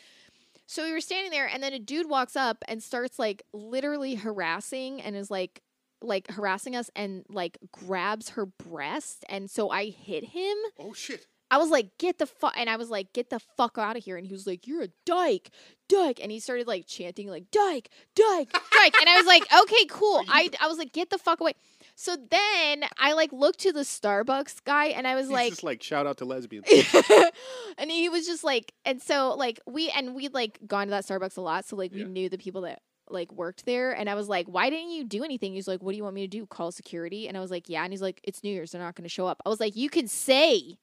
So 0.66 0.85
we 0.85 0.92
were 0.92 1.00
standing 1.00 1.31
there 1.31 1.46
and 1.46 1.62
then 1.62 1.72
a 1.72 1.79
dude 1.79 2.11
walks 2.11 2.37
up 2.37 2.64
and 2.68 2.83
starts 2.83 3.18
like 3.18 3.42
literally 3.52 4.16
harassing 4.16 5.00
and 5.00 5.16
is 5.16 5.31
like 5.31 5.62
like 6.02 6.31
harassing 6.31 6.76
us 6.76 6.90
and 6.94 7.24
like 7.29 7.57
grabs 7.72 8.31
her 8.31 8.46
breast 8.46 9.24
and 9.29 9.50
so 9.50 9.70
I 9.70 9.87
hit 9.87 10.24
him 10.24 10.57
oh 10.79 10.92
shit! 10.92 11.26
I 11.50 11.59
was 11.59 11.70
like, 11.70 11.96
get 11.98 12.18
the 12.18 12.26
fuck, 12.26 12.54
and 12.56 12.68
I 12.68 12.76
was 12.76 12.90
like, 12.90 13.12
get 13.12 13.30
the 13.30 13.38
fuck 13.56 13.78
out 13.78 13.96
of 13.96 14.02
here. 14.04 14.16
And 14.16 14.26
he 14.26 14.32
was 14.32 14.46
like, 14.46 14.66
you're 14.66 14.82
a 14.82 14.88
dyke, 15.04 15.50
dyke, 15.88 16.18
and 16.22 16.32
he 16.32 16.40
started 16.40 16.66
like 16.66 16.87
chanting 16.87 17.28
like 17.28 17.50
dyke, 17.52 17.88
dyke, 18.14 18.50
dyke, 18.52 18.94
and 19.00 19.09
I 19.09 19.16
was 19.16 19.26
like, 19.26 19.44
okay, 19.62 19.85
cool. 19.88 20.22
I 20.28 20.50
I 20.61 20.66
was 20.66 20.78
like, 20.78 20.92
get 20.92 21.11
the 21.11 21.18
fuck 21.18 21.40
away. 21.40 21.52
So 21.94 22.16
then 22.16 22.85
I 22.98 23.12
like 23.14 23.32
looked 23.32 23.61
to 23.61 23.72
the 23.72 23.80
Starbucks 23.80 24.64
guy, 24.64 24.87
and 24.87 25.06
I 25.06 25.14
was 25.14 25.26
He's 25.28 25.32
like, 25.32 25.50
just 25.52 25.62
like 25.64 25.82
shout 25.82 26.06
out 26.06 26.18
to 26.18 26.24
lesbians. 26.24 26.66
and 27.78 27.90
he 27.90 28.09
was 28.09 28.26
just 28.26 28.44
like, 28.44 28.72
and 28.85 29.00
so 29.00 29.35
like 29.35 29.61
we 29.66 29.88
and 29.90 30.14
we'd 30.14 30.35
like 30.35 30.59
gone 30.66 30.87
to 30.88 30.90
that 30.90 31.04
Starbucks 31.04 31.37
a 31.37 31.40
lot, 31.40 31.64
so 31.64 31.76
like 31.76 31.92
we 31.92 32.00
Yeah. 32.00 32.06
knew 32.06 32.28
the 32.28 32.38
people 32.38 32.62
that 32.62 32.82
like 33.09 33.30
worked 33.32 33.64
there, 33.66 33.92
and 33.92 34.11
I 34.11 34.14
was 34.16 34.28
like, 34.28 34.46
why 34.46 34.68
didn't 34.68 34.90
you 34.90 35.04
do 35.04 35.22
anything? 35.22 35.52
He's 35.54 35.68
like, 35.68 35.80
what 35.82 35.92
do 35.92 35.96
you 35.96 36.02
want 36.02 36.16
me 36.16 36.22
to 36.22 36.28
do? 36.28 36.44
Call 36.46 36.72
security? 36.72 37.28
And 37.28 37.37
I 37.37 37.40
was 37.40 37.50
like, 37.52 37.68
yeah, 37.68 37.85
and 37.85 37.92
he's 37.92 38.02
like, 38.02 38.20
it's 38.24 38.42
New 38.42 38.50
Year's, 38.50 38.72
they're 38.72 38.80
not 38.82 38.96
going 38.96 39.04
to 39.04 39.09
show 39.09 39.26
up. 39.28 39.40
I 39.46 39.48
was 39.48 39.61
like, 39.61 39.76
you 39.76 39.88
can 39.88 40.09
say 40.09 40.78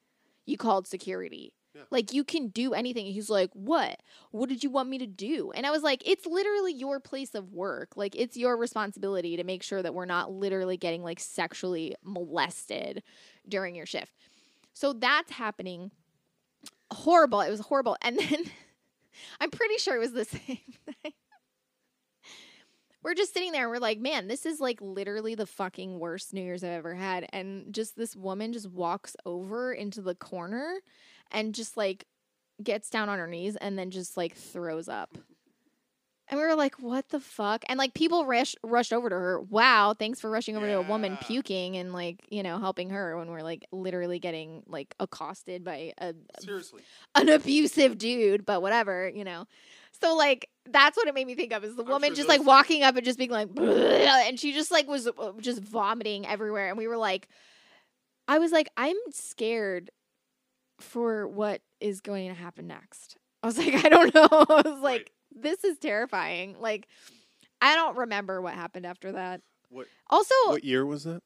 you 0.46 0.58
called 0.58 0.88
security. 0.88 1.54
Yeah. 1.76 1.84
Like 1.90 2.14
you 2.14 2.24
can 2.24 2.50
do 2.50 2.74
anything. 2.74 3.08
He's 3.08 3.30
like, 3.30 3.50
"What? 3.54 4.00
What 4.32 4.48
did 4.48 4.64
you 4.64 4.70
want 4.70 4.90
me 4.90 5.00
to 5.00 5.08
do?" 5.08 5.52
And 5.56 5.66
I 5.66 5.72
was 5.72 5.82
like, 5.82 6.04
"It's 6.06 6.26
literally 6.26 6.72
your 6.74 7.00
place 7.00 7.34
of 7.34 7.52
work. 7.52 7.98
Like 7.98 8.16
it's 8.16 8.38
your 8.38 8.56
responsibility 8.58 9.38
to 9.38 9.44
make 9.44 9.64
sure 9.64 9.82
that 9.82 9.94
we're 9.94 10.06
not 10.06 10.32
literally 10.32 10.78
getting 10.78 11.02
like 11.02 11.20
sexually 11.20 11.96
molested 12.04 13.02
during 13.48 13.76
your 13.76 13.88
shift." 13.88 14.14
So 14.74 14.94
that's 14.94 15.32
happening. 15.32 15.92
Horrible. 16.92 17.42
It 17.42 17.50
was 17.50 17.62
horrible. 17.62 17.98
And 18.04 18.20
then 18.20 18.46
I'm 19.40 19.50
pretty 19.50 19.78
sure 19.78 19.96
it 19.96 20.00
was 20.00 20.14
the 20.14 20.26
same 20.48 20.60
thing. 21.02 21.14
We're 23.04 23.16
just 23.16 23.34
sitting 23.34 23.52
there 23.52 23.64
and 23.64 23.72
we're 23.72 23.80
like, 23.80 24.00
man, 24.00 24.28
this 24.28 24.46
is 24.46 24.60
like 24.60 24.80
literally 24.82 25.36
the 25.36 25.46
fucking 25.46 26.00
worst 26.00 26.34
New 26.34 26.42
Year's 26.42 26.64
I've 26.64 26.72
ever 26.72 26.96
had. 26.96 27.28
And 27.34 27.74
just 27.74 27.98
this 27.98 28.16
woman 28.16 28.54
just 28.54 28.70
walks 28.70 29.16
over 29.26 29.74
into 29.74 30.02
the 30.02 30.16
corner 30.16 30.80
and 31.32 31.54
just 31.54 31.76
like 31.76 32.06
gets 32.62 32.90
down 32.90 33.10
on 33.10 33.20
her 33.20 33.28
knees 33.28 33.56
and 33.58 33.78
then 33.78 33.92
just 33.92 34.16
like 34.16 34.36
throws 34.36 34.88
up. 34.88 35.18
And 36.30 36.40
we 36.40 36.48
were 36.48 36.56
like, 36.56 36.80
what 36.80 37.10
the 37.10 37.20
fuck? 37.20 37.64
And 37.68 37.78
like 37.78 37.94
people 37.94 38.26
rush, 38.26 38.56
rushed 38.64 38.94
over 38.94 39.10
to 39.10 39.16
her. 39.16 39.42
Wow, 39.42 39.94
thanks 39.94 40.22
for 40.22 40.30
rushing 40.30 40.56
over 40.56 40.66
to 40.66 40.78
a 40.78 40.82
woman 40.82 41.18
puking 41.22 41.76
and 41.76 41.92
like, 41.92 42.22
you 42.30 42.42
know, 42.42 42.60
helping 42.60 42.90
her 42.92 43.18
when 43.18 43.30
we're 43.30 43.42
like 43.42 43.68
literally 43.72 44.20
getting 44.20 44.64
like 44.66 44.96
accosted 45.00 45.66
by 45.66 45.92
a, 46.00 46.14
Seriously, 46.40 46.82
an 47.16 47.28
abusive 47.28 47.98
dude, 47.98 48.46
but 48.46 48.62
whatever, 48.62 49.12
you 49.14 49.26
know. 49.26 49.46
So 50.02 50.16
like 50.16 50.50
that's 50.70 50.96
what 50.98 51.08
it 51.08 51.14
made 51.14 51.28
me 51.28 51.36
think 51.36 51.52
of 51.54 51.64
is 51.64 51.76
the 51.76 51.84
I'm 51.84 51.90
woman 51.90 52.10
sure 52.10 52.16
just 52.16 52.30
like 52.30 52.44
walking 52.46 52.84
up 52.84 52.96
and 52.96 53.06
just 53.06 53.18
being 53.18 53.30
like, 53.32 53.50
and 53.58 54.40
she 54.40 54.54
just 54.54 54.72
like 54.72 54.88
was 54.88 55.08
uh, 55.08 55.32
just 55.40 55.62
vomiting 55.62 56.26
everywhere, 56.26 56.70
and 56.70 56.78
we 56.78 56.88
were 56.88 56.98
like, 56.98 57.28
I 58.28 58.40
was 58.40 58.52
like, 58.52 58.70
I'm 58.78 58.96
scared 59.12 59.92
for 60.80 61.28
what 61.28 61.62
is 61.80 62.02
going 62.02 62.30
to 62.30 62.34
happen 62.34 62.68
next. 62.68 63.18
I 63.42 63.48
was 63.48 63.58
like, 63.58 63.74
I 63.86 63.90
don't 63.90 64.14
know. 64.16 64.28
I 64.32 64.62
was 64.66 64.80
like, 64.82 65.12
this 65.36 65.64
is 65.64 65.78
terrifying. 65.80 66.56
Like, 66.60 66.88
I 67.62 67.76
don't 67.76 67.98
remember 67.98 68.42
what 68.42 68.54
happened 68.54 68.86
after 68.86 69.12
that. 69.14 69.42
What- 69.70 69.88
Also, 70.10 70.34
what 70.48 70.64
year 70.64 70.86
was 70.86 71.04
that 71.04 71.22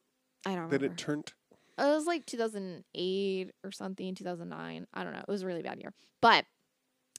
I 0.46 0.54
don't 0.54 0.70
that 0.70 0.82
it 0.82 0.96
turned? 0.96 1.32
It 1.78 1.82
was 1.84 2.06
like 2.06 2.26
2008 2.26 3.50
or 3.62 3.70
something, 3.70 4.14
2009. 4.16 4.86
I 4.92 5.04
don't 5.04 5.12
know. 5.12 5.20
It 5.20 5.28
was 5.28 5.42
a 5.42 5.46
really 5.46 5.62
bad 5.62 5.78
year. 5.78 5.92
But 6.20 6.44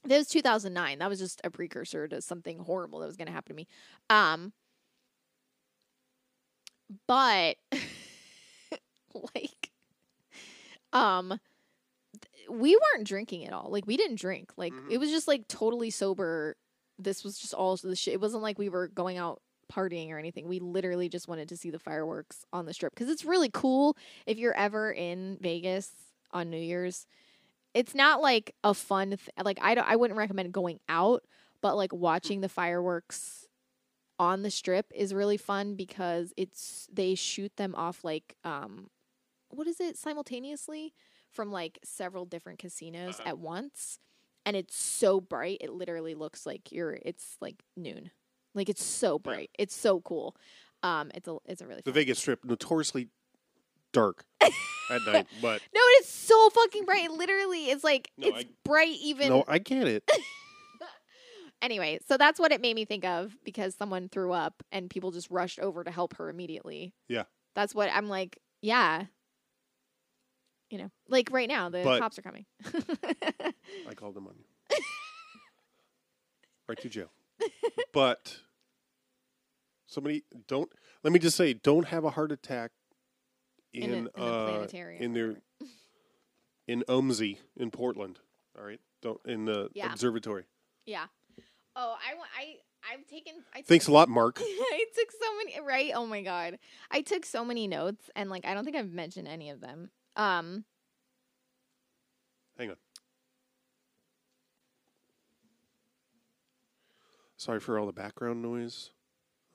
that 0.04 0.18
was 0.18 0.28
2009. 0.28 0.98
That 0.98 1.08
was 1.08 1.18
just 1.18 1.40
a 1.44 1.50
precursor 1.50 2.08
to 2.08 2.20
something 2.22 2.58
horrible 2.60 3.00
that 3.00 3.06
was 3.06 3.16
going 3.16 3.26
to 3.26 3.32
happen 3.32 3.50
to 3.50 3.56
me. 3.56 3.66
Um 4.08 4.52
but 7.06 7.56
like 9.34 9.70
um 10.92 11.38
we 12.48 12.76
weren't 12.76 13.06
drinking 13.06 13.46
at 13.46 13.52
all. 13.52 13.70
Like 13.70 13.86
we 13.86 13.96
didn't 13.96 14.18
drink. 14.18 14.50
Like 14.56 14.72
Mhm. 14.72 14.90
it 14.90 14.98
was 14.98 15.10
just 15.10 15.28
like 15.28 15.46
totally 15.46 15.90
sober. 15.90 16.56
This 16.98 17.22
was 17.22 17.38
just 17.38 17.54
all 17.54 17.76
the 17.76 17.94
shit. 17.94 18.14
It 18.14 18.20
wasn't 18.20 18.42
like 18.42 18.58
we 18.58 18.68
were 18.68 18.88
going 18.88 19.18
out 19.18 19.40
partying 19.72 20.10
or 20.10 20.18
anything. 20.18 20.48
We 20.48 20.58
literally 20.58 21.08
just 21.08 21.28
wanted 21.28 21.48
to 21.50 21.56
see 21.56 21.70
the 21.70 21.78
fireworks 21.78 22.44
on 22.52 22.66
the 22.66 22.74
strip 22.74 22.92
because 22.92 23.08
it's 23.08 23.24
really 23.24 23.50
cool. 23.52 23.96
If 24.26 24.36
you're 24.38 24.56
ever 24.56 24.90
in 24.90 25.38
Vegas 25.40 25.92
on 26.32 26.50
New 26.50 26.58
Year's, 26.58 27.06
it's 27.74 27.94
not 27.94 28.20
like 28.20 28.54
a 28.64 28.74
fun 28.74 29.10
th- 29.10 29.28
like 29.42 29.58
I 29.62 29.74
don't 29.74 29.86
I 29.86 29.96
wouldn't 29.96 30.18
recommend 30.18 30.52
going 30.52 30.80
out, 30.88 31.24
but 31.62 31.76
like 31.76 31.92
watching 31.92 32.40
the 32.40 32.48
fireworks 32.48 33.46
on 34.18 34.42
the 34.42 34.50
strip 34.50 34.92
is 34.94 35.14
really 35.14 35.36
fun 35.38 35.76
because 35.76 36.32
it's 36.36 36.88
they 36.92 37.14
shoot 37.14 37.56
them 37.56 37.74
off 37.74 38.04
like 38.04 38.36
um 38.44 38.88
what 39.50 39.66
is 39.66 39.80
it 39.80 39.96
simultaneously 39.96 40.92
from 41.32 41.50
like 41.50 41.78
several 41.84 42.24
different 42.26 42.58
casinos 42.58 43.18
Uh-huh. 43.20 43.30
at 43.30 43.38
once 43.38 43.98
and 44.44 44.56
it's 44.56 44.76
so 44.76 45.20
bright 45.20 45.58
it 45.60 45.70
literally 45.72 46.14
looks 46.14 46.44
like 46.46 46.70
you're 46.70 46.98
it's 47.02 47.36
like 47.40 47.62
noon 47.76 48.10
like 48.54 48.68
it's 48.68 48.84
so 48.84 49.18
bright 49.18 49.50
it's 49.58 49.74
so 49.74 50.00
cool 50.02 50.36
um 50.82 51.10
it's 51.14 51.28
a 51.28 51.36
it's 51.46 51.62
a 51.62 51.66
really 51.66 51.80
The. 51.84 51.92
Vegas 51.92 52.18
Strip 52.18 52.44
notoriously 52.44 53.08
dark 53.92 54.24
at 54.40 54.50
night, 55.06 55.26
but 55.42 55.60
no 55.74 55.80
it's 55.98 56.08
so 56.08 56.50
fucking 56.50 56.84
bright 56.84 57.04
it 57.04 57.10
literally 57.12 57.70
is 57.70 57.82
like 57.84 58.10
No, 58.16 58.28
it's 58.28 58.38
I- 58.44 58.48
bright 58.64 58.96
even 59.02 59.28
no, 59.30 59.44
I 59.48 59.58
get 59.58 59.86
it. 59.88 60.08
anyway 61.62 61.98
so 62.08 62.16
that's 62.16 62.38
what 62.40 62.52
it 62.52 62.60
made 62.60 62.74
me 62.74 62.84
think 62.84 63.04
of 63.04 63.36
because 63.44 63.74
someone 63.74 64.08
threw 64.08 64.32
up 64.32 64.62
and 64.72 64.88
people 64.88 65.10
just 65.10 65.30
rushed 65.30 65.58
over 65.60 65.84
to 65.84 65.90
help 65.90 66.16
her 66.16 66.30
immediately 66.30 66.94
Yeah. 67.08 67.24
that's 67.54 67.74
what 67.74 67.90
i'm 67.92 68.08
like 68.08 68.38
yeah 68.62 69.04
you 70.70 70.78
know 70.78 70.90
like 71.08 71.28
right 71.32 71.48
now 71.48 71.68
the 71.68 71.82
But- 71.82 72.00
cops 72.00 72.18
are 72.18 72.22
coming 72.22 72.46
I 73.88 73.94
called 73.94 74.14
them 74.14 74.26
on 74.26 74.34
you. 74.38 74.78
right 76.68 76.80
to 76.80 76.88
jail. 76.88 77.10
But 77.92 78.38
somebody 79.86 80.22
don't 80.46 80.70
let 81.02 81.12
me 81.12 81.18
just 81.18 81.36
say 81.36 81.52
don't 81.54 81.86
have 81.88 82.04
a 82.04 82.10
heart 82.10 82.30
attack 82.32 82.70
in, 83.72 83.82
In 83.82 83.90
a- 83.92 83.96
in 83.96 84.08
a 84.16 84.22
uh 84.24 84.48
planetarium 84.50 85.02
in 85.02 85.12
their 85.14 85.36
in 86.68 86.82
OMSI 86.88 87.38
in 87.56 87.70
Portland. 87.70 88.18
All 88.58 88.64
right. 88.64 88.80
Don't 89.02 89.20
in 89.24 89.44
the 89.44 89.70
Yeah. 89.74 89.92
observatory. 89.92 90.44
Yeah. 90.86 91.06
Oh, 91.76 91.96
I 92.10 92.14
want. 92.16 92.28
I 92.38 92.56
I've 92.92 93.06
taken. 93.06 93.34
I 93.54 93.58
took, 93.58 93.66
Thanks 93.66 93.86
a 93.86 93.92
lot, 93.92 94.08
Mark. 94.08 94.38
I 94.42 94.84
took 94.94 95.12
so 95.12 95.36
many. 95.36 95.60
Right. 95.60 95.92
Oh 95.94 96.06
my 96.06 96.22
god. 96.22 96.58
I 96.90 97.02
took 97.02 97.24
so 97.24 97.44
many 97.44 97.68
notes, 97.68 98.10
and 98.16 98.28
like 98.30 98.44
I 98.44 98.54
don't 98.54 98.64
think 98.64 98.76
I've 98.76 98.90
mentioned 98.92 99.28
any 99.28 99.50
of 99.50 99.60
them. 99.60 99.90
Um. 100.16 100.64
Hang 102.58 102.70
on. 102.70 102.76
Sorry 107.36 107.60
for 107.60 107.78
all 107.78 107.86
the 107.86 107.92
background 107.92 108.42
noise. 108.42 108.90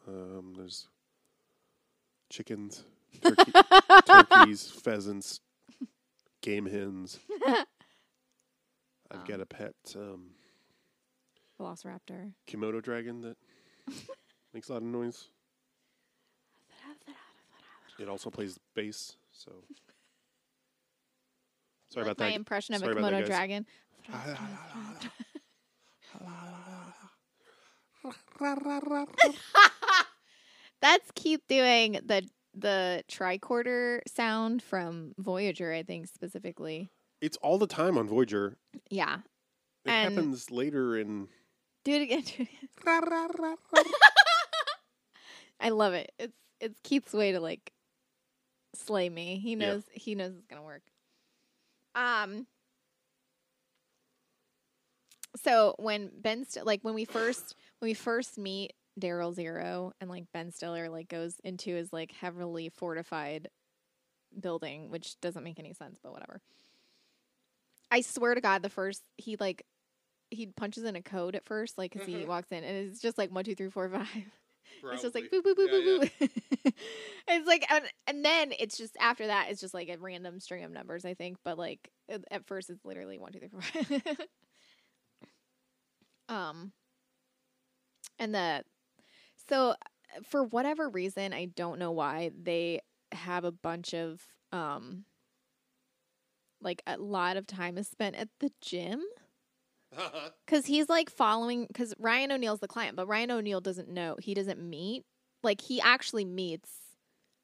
Um, 0.08 0.54
there's 0.58 0.88
chickens, 2.30 2.84
turkey, 3.22 3.52
turkeys, 4.06 4.70
pheasants, 4.70 5.40
game 6.42 6.66
hens. 6.66 7.20
I've 9.12 9.26
got 9.28 9.40
a 9.40 9.46
pet 9.46 9.76
um, 9.96 10.32
Velociraptor. 11.60 12.34
Komodo 12.48 12.82
dragon 12.82 13.22
that 13.22 13.38
makes 14.54 14.70
a 14.70 14.74
lot 14.74 14.82
of 14.82 14.88
noise. 14.88 15.30
It 17.98 18.10
also 18.10 18.30
plays 18.30 18.60
bass, 18.76 19.16
so 19.32 19.52
sorry 21.90 22.04
about 22.06 22.20
my 22.20 22.32
that. 22.32 22.36
impression 22.36 22.76
of 22.76 22.82
Sorry 22.82 22.92
a 22.92 22.98
about 22.98 23.12
that, 23.12 23.14
Komodo 23.14 23.20
guys. 23.22 23.28
dragon. 23.30 23.66
That's 30.82 31.10
Keith 31.16 31.42
doing 31.48 31.94
the 32.06 32.28
the 32.58 33.04
tricorder 33.10 34.00
sound 34.08 34.62
from 34.64 35.14
Voyager, 35.18 35.74
I 35.74 35.84
think 35.84 36.08
specifically. 36.08 36.90
It's 37.22 37.38
all 37.38 37.58
the 37.58 37.68
time 37.68 37.98
on 37.98 38.08
Voyager. 38.08 38.58
Yeah. 38.90 39.18
It 39.86 39.90
And- 39.92 40.14
happens 40.14 40.50
later 40.52 40.98
in. 40.98 41.28
Do 41.84 41.92
it 41.94 42.02
again. 42.02 42.22
Do 42.38 42.42
it 42.42 42.48
again. 42.48 43.56
I 45.60 45.70
love 45.70 45.94
it. 45.94 46.12
It's 46.20 46.34
it's 46.60 46.80
Keith's 46.84 47.14
way 47.14 47.32
to 47.34 47.40
like 47.40 47.72
slay 48.74 49.10
me. 49.10 49.38
He 49.40 49.52
Yeah. 49.52 49.58
knows 49.58 49.84
he 49.94 50.16
knows 50.16 50.34
it's 50.36 50.48
gonna 50.48 50.64
work. 50.64 50.82
Um. 51.96 52.48
So 55.44 55.76
when 55.78 56.12
Ben 56.16 56.46
St- 56.46 56.66
like 56.66 56.82
when 56.84 56.94
we 56.94 57.06
first 57.06 57.56
when 57.80 57.90
we 57.90 57.94
first 57.94 58.38
meet 58.38 58.74
Daryl 59.00 59.34
Zero 59.34 59.92
and 60.00 60.10
like 60.10 60.26
Ben 60.34 60.52
Stiller 60.52 60.90
like 60.90 61.08
goes 61.10 61.36
into 61.44 61.74
his 61.76 61.92
like 61.92 62.12
heavily 62.12 62.70
fortified 62.70 63.50
building, 64.40 64.90
which 64.90 65.20
doesn't 65.22 65.44
make 65.44 65.60
any 65.60 65.74
sense, 65.74 66.00
but 66.02 66.12
whatever. 66.14 66.42
I 67.92 68.02
swear 68.02 68.36
to 68.36 68.42
God, 68.42 68.62
the 68.62 68.70
first 68.70 69.04
he 69.18 69.36
like 69.40 69.66
he 70.32 70.48
punches 70.48 70.84
in 70.84 70.96
a 70.96 71.02
code 71.02 71.36
at 71.36 71.46
first, 71.46 71.78
like 71.78 71.92
because 71.94 72.08
he 72.08 72.16
Mhm. 72.16 72.28
walks 72.28 72.52
in 72.52 72.64
and 72.64 72.88
it's 72.90 73.00
just 73.00 73.18
like 73.18 73.32
one, 73.32 73.44
two, 73.46 73.56
three, 73.56 73.70
four, 73.70 73.90
five. 73.92 74.08
It's 74.92 75.02
just 75.02 75.16
like 75.16 75.26
boop 75.32 75.42
boop 75.44 75.56
boop 75.56 75.72
Yeah, 75.72 75.80
boop 75.80 76.12
boop. 76.20 76.74
it's 77.28 77.48
like 77.48 77.66
and, 77.72 77.86
and 78.08 78.26
then 78.26 78.54
it's 78.60 78.78
just 78.78 78.96
after 79.00 79.28
that 79.28 79.50
it's 79.50 79.62
just 79.62 79.74
like 79.74 79.90
a 79.90 79.98
random 79.98 80.40
string 80.40 80.64
of 80.64 80.72
numbers, 80.72 81.06
I 81.06 81.14
think. 81.14 81.38
But 81.44 81.58
like 81.58 81.90
at 82.10 82.24
at 82.32 82.46
first 82.48 82.70
it's 82.70 82.84
literally 82.86 83.18
one, 83.20 83.32
two, 83.32 83.40
three, 83.40 83.50
four, 83.50 83.62
five. 83.62 84.18
um 86.30 86.72
and 88.20 88.34
the 88.34 88.64
so 89.50 89.70
uh, 89.70 89.76
for 90.24 90.44
whatever 90.44 90.90
reason, 90.90 91.34
I 91.34 91.46
don't 91.46 91.80
know 91.80 91.92
why, 91.92 92.32
they 92.42 92.82
have 93.12 93.44
a 93.44 93.52
bunch 93.52 93.94
of 93.94 94.22
um 94.52 95.06
like 96.62 96.82
a 96.88 96.98
lot 96.98 97.38
of 97.38 97.46
time 97.46 97.78
is 97.78 97.88
spent 97.88 98.16
at 98.16 98.30
the 98.40 98.52
gym. 98.62 99.02
Cause 100.48 100.66
he's 100.66 100.90
like 100.90 101.10
following, 101.10 101.68
cause 101.74 101.94
Ryan 102.00 102.34
O'Neal's 102.34 102.60
the 102.60 102.68
client, 102.68 102.96
but 102.98 103.08
Ryan 103.08 103.32
O'Neal 103.32 103.62
doesn't 103.62 103.88
know. 103.88 104.18
He 104.20 104.34
doesn't 104.34 104.62
meet. 104.62 105.06
Like 105.44 105.62
he 105.62 105.80
actually 105.80 106.26
meets 106.26 106.70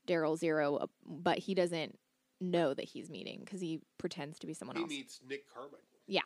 Daryl 0.07 0.37
Zero, 0.37 0.77
uh, 0.77 0.87
but 1.05 1.37
he 1.37 1.53
doesn't 1.53 1.97
know 2.41 2.73
that 2.73 2.85
he's 2.85 3.09
meeting 3.09 3.41
because 3.45 3.61
he 3.61 3.79
pretends 3.97 4.39
to 4.39 4.47
be 4.47 4.53
someone 4.53 4.75
he 4.75 4.81
else. 4.81 4.91
He 4.91 4.97
meets 4.97 5.19
Nick 5.27 5.43
Carmichael. 5.53 5.79
Yeah. 6.07 6.21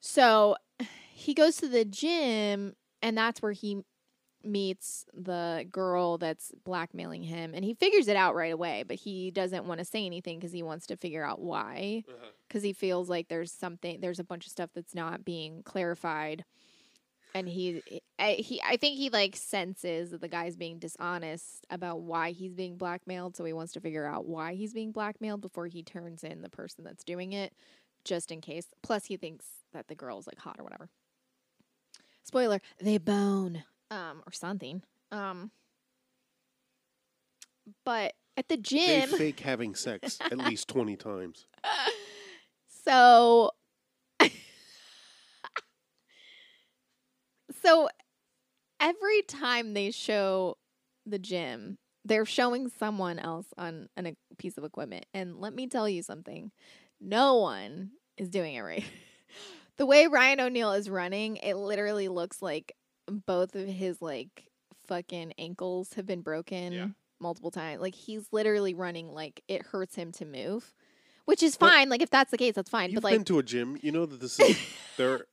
So 0.00 0.56
he 1.12 1.32
goes 1.32 1.56
to 1.58 1.68
the 1.68 1.84
gym, 1.84 2.74
and 3.00 3.16
that's 3.16 3.40
where 3.40 3.52
he 3.52 3.84
meets 4.44 5.06
the 5.14 5.66
girl 5.70 6.18
that's 6.18 6.52
blackmailing 6.64 7.22
him. 7.22 7.52
And 7.54 7.64
he 7.64 7.74
figures 7.74 8.08
it 8.08 8.16
out 8.16 8.34
right 8.34 8.52
away, 8.52 8.84
but 8.86 8.96
he 8.96 9.30
doesn't 9.30 9.64
want 9.64 9.78
to 9.78 9.84
say 9.84 10.04
anything 10.04 10.38
because 10.38 10.52
he 10.52 10.62
wants 10.62 10.86
to 10.88 10.96
figure 10.96 11.24
out 11.24 11.40
why. 11.40 12.04
Uh-huh. 12.08 12.26
Because 12.48 12.62
he 12.62 12.72
feels 12.72 13.08
like 13.08 13.28
there's 13.28 13.52
something, 13.52 14.00
there's 14.00 14.18
a 14.18 14.24
bunch 14.24 14.46
of 14.46 14.52
stuff 14.52 14.70
that's 14.74 14.94
not 14.94 15.24
being 15.24 15.62
clarified. 15.62 16.44
And 17.36 17.48
he, 17.48 17.82
he, 18.18 18.62
I 18.62 18.76
think 18.76 18.96
he 18.96 19.10
like 19.10 19.34
senses 19.34 20.10
that 20.10 20.20
the 20.20 20.28
guy's 20.28 20.54
being 20.54 20.78
dishonest 20.78 21.66
about 21.68 22.00
why 22.02 22.30
he's 22.30 22.54
being 22.54 22.76
blackmailed. 22.76 23.36
So 23.36 23.44
he 23.44 23.52
wants 23.52 23.72
to 23.72 23.80
figure 23.80 24.06
out 24.06 24.26
why 24.26 24.54
he's 24.54 24.72
being 24.72 24.92
blackmailed 24.92 25.40
before 25.40 25.66
he 25.66 25.82
turns 25.82 26.22
in 26.22 26.42
the 26.42 26.48
person 26.48 26.84
that's 26.84 27.02
doing 27.02 27.32
it, 27.32 27.52
just 28.04 28.30
in 28.30 28.40
case. 28.40 28.68
Plus, 28.84 29.06
he 29.06 29.16
thinks 29.16 29.46
that 29.72 29.88
the 29.88 29.96
girl's 29.96 30.28
like 30.28 30.38
hot 30.38 30.56
or 30.60 30.62
whatever. 30.62 30.88
Spoiler: 32.22 32.60
they 32.80 32.98
bone, 32.98 33.64
um, 33.94 34.22
or 34.26 34.32
something. 34.32 34.82
Um, 35.12 35.50
but 37.84 38.14
at 38.36 38.48
the 38.48 38.56
They 38.56 38.60
gym, 38.62 39.08
fake 39.10 39.40
having 39.40 39.74
sex 39.74 40.18
at 40.30 40.38
least 40.38 40.68
twenty 40.68 40.96
times. 40.96 41.46
so 42.84 43.50
so 47.62 47.88
every 48.80 49.22
time 49.22 49.74
they 49.74 49.90
show 49.90 50.56
the 51.06 51.18
gym 51.18 51.78
they're 52.06 52.26
showing 52.26 52.68
someone 52.68 53.18
else 53.18 53.46
on, 53.56 53.88
on 53.96 54.06
a 54.06 54.14
piece 54.36 54.58
of 54.58 54.64
equipment 54.64 55.06
and 55.14 55.40
let 55.40 55.54
me 55.54 55.66
tell 55.66 55.88
you 55.88 56.02
something 56.02 56.50
no 57.00 57.36
one 57.36 57.90
is 58.16 58.28
doing 58.28 58.54
it 58.54 58.60
right 58.62 58.84
the 59.76 59.86
way 59.86 60.06
ryan 60.06 60.40
o'neal 60.40 60.72
is 60.72 60.88
running 60.90 61.36
it 61.36 61.54
literally 61.54 62.08
looks 62.08 62.42
like 62.42 62.74
both 63.08 63.54
of 63.54 63.66
his 63.68 64.00
like 64.02 64.48
fucking 64.86 65.32
ankles 65.38 65.94
have 65.94 66.06
been 66.06 66.20
broken 66.20 66.72
Yeah. 66.72 66.88
multiple 67.20 67.50
times 67.50 67.80
like 67.80 67.94
he's 67.94 68.26
literally 68.32 68.74
running 68.74 69.12
like 69.12 69.42
it 69.48 69.62
hurts 69.62 69.94
him 69.94 70.12
to 70.12 70.24
move 70.24 70.74
which 71.24 71.42
is 71.42 71.56
But 71.56 71.70
fine 71.70 71.88
like 71.88 72.02
if 72.02 72.10
that's 72.10 72.30
the 72.30 72.36
case 72.38 72.54
that's 72.54 72.68
fine 72.70 72.90
You've 72.90 72.96
but 72.96 73.04
like 73.04 73.14
been 73.14 73.24
to 73.24 73.38
a 73.38 73.42
gym, 73.42 73.78
you 73.80 73.92
know 73.92 74.04
that 74.06 74.20
this 74.20 74.38
is 74.38 74.58
there. 74.98 75.24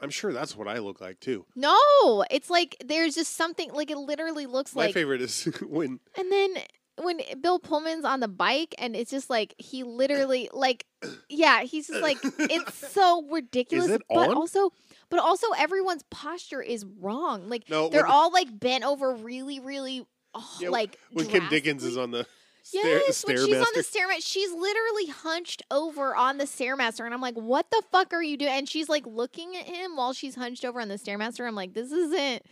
I'm 0.00 0.10
sure 0.10 0.32
that's 0.32 0.56
what 0.56 0.66
I 0.68 0.78
look 0.78 1.00
like 1.00 1.20
too. 1.20 1.46
No, 1.54 2.24
it's 2.30 2.50
like 2.50 2.76
there's 2.84 3.14
just 3.14 3.36
something 3.36 3.70
like 3.72 3.90
it 3.90 3.96
literally 3.98 4.46
looks 4.46 4.74
My 4.74 4.82
like 4.84 4.88
My 4.90 4.92
favorite 4.92 5.20
is 5.22 5.44
when 5.62 6.00
and 6.18 6.32
then 6.32 6.56
when 7.02 7.20
Bill 7.40 7.58
Pullman's 7.58 8.04
on 8.04 8.20
the 8.20 8.28
bike 8.28 8.74
and 8.78 8.94
it's 8.94 9.10
just 9.10 9.28
like 9.28 9.54
he 9.58 9.82
literally 9.82 10.48
like 10.52 10.86
yeah, 11.28 11.62
he's 11.62 11.88
just 11.88 12.02
like 12.02 12.18
it's 12.22 12.74
so 12.92 13.26
ridiculous. 13.30 13.90
it 13.90 14.02
but 14.08 14.30
on? 14.30 14.36
also 14.36 14.70
but 15.10 15.20
also 15.20 15.46
everyone's 15.58 16.04
posture 16.10 16.62
is 16.62 16.84
wrong. 17.00 17.48
Like 17.48 17.68
No, 17.68 17.88
they're 17.88 18.06
all 18.06 18.32
like 18.32 18.58
bent 18.58 18.84
over 18.84 19.14
really, 19.14 19.60
really 19.60 20.06
oh, 20.34 20.56
Yeah, 20.60 20.70
like 20.70 20.98
when 21.12 21.26
Kim 21.26 21.48
Dickens 21.48 21.84
is 21.84 21.96
on 21.96 22.10
the 22.10 22.26
Yes, 22.72 23.18
stair, 23.18 23.36
when 23.36 23.46
she's 23.46 23.56
on 23.56 23.66
the 23.74 23.82
stairmaster, 23.82 24.26
she's 24.26 24.50
literally 24.50 25.06
hunched 25.06 25.62
over 25.70 26.16
on 26.16 26.38
the 26.38 26.44
stairmaster, 26.44 27.04
and 27.04 27.12
I'm 27.12 27.20
like, 27.20 27.34
"What 27.34 27.70
the 27.70 27.82
fuck 27.92 28.14
are 28.14 28.22
you 28.22 28.38
doing?" 28.38 28.52
And 28.52 28.66
she's 28.66 28.88
like 28.88 29.06
looking 29.06 29.54
at 29.54 29.66
him 29.66 29.96
while 29.96 30.14
she's 30.14 30.34
hunched 30.34 30.64
over 30.64 30.80
on 30.80 30.88
the 30.88 30.94
stairmaster. 30.94 31.46
I'm 31.46 31.54
like, 31.54 31.74
"This 31.74 31.92
isn't 31.92 32.42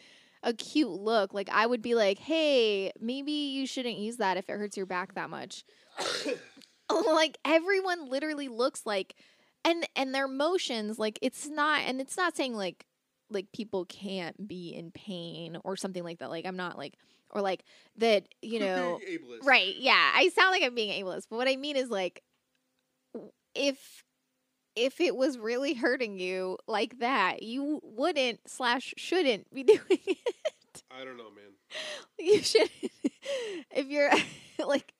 a 0.42 0.52
cute 0.52 0.90
look." 0.90 1.32
Like, 1.34 1.48
I 1.50 1.66
would 1.66 1.82
be 1.82 1.94
like, 1.94 2.18
"Hey, 2.18 2.92
maybe 3.00 3.32
you 3.32 3.66
shouldn't 3.66 3.98
use 3.98 4.16
that 4.18 4.36
if 4.36 4.48
it 4.48 4.52
hurts 4.52 4.76
your 4.76 4.86
back 4.86 5.14
that 5.14 5.30
much." 5.30 5.64
like 7.06 7.38
everyone 7.44 8.08
literally 8.08 8.48
looks 8.48 8.84
like, 8.84 9.14
and 9.64 9.86
and 9.96 10.14
their 10.14 10.28
motions 10.28 10.98
like 10.98 11.18
it's 11.22 11.48
not, 11.48 11.82
and 11.82 12.00
it's 12.00 12.16
not 12.16 12.36
saying 12.36 12.54
like 12.54 12.86
like 13.30 13.50
people 13.52 13.84
can't 13.84 14.46
be 14.46 14.74
in 14.74 14.90
pain 14.90 15.58
or 15.64 15.76
something 15.76 16.04
like 16.04 16.18
that. 16.18 16.30
Like 16.30 16.46
I'm 16.46 16.56
not 16.56 16.76
like 16.76 16.94
or 17.30 17.40
like 17.40 17.64
that 17.96 18.24
you 18.42 18.60
know 18.60 18.98
Right. 19.44 19.74
Yeah. 19.78 20.12
I 20.14 20.28
sound 20.28 20.52
like 20.52 20.62
I'm 20.62 20.74
being 20.74 21.02
ableist, 21.02 21.26
but 21.30 21.36
what 21.36 21.48
I 21.48 21.56
mean 21.56 21.76
is 21.76 21.90
like 21.90 22.22
if 23.54 24.04
if 24.76 25.00
it 25.00 25.16
was 25.16 25.38
really 25.38 25.74
hurting 25.74 26.18
you 26.18 26.58
like 26.66 26.98
that, 27.00 27.42
you 27.42 27.80
wouldn't 27.82 28.40
slash 28.46 28.94
shouldn't 28.96 29.52
be 29.52 29.62
doing 29.64 29.80
it. 29.88 30.82
I 30.90 31.04
don't 31.04 31.16
know, 31.16 31.30
man. 31.30 31.52
You 32.18 32.42
should 32.42 32.70
if 33.70 33.86
you're 33.88 34.10
like 34.66 34.92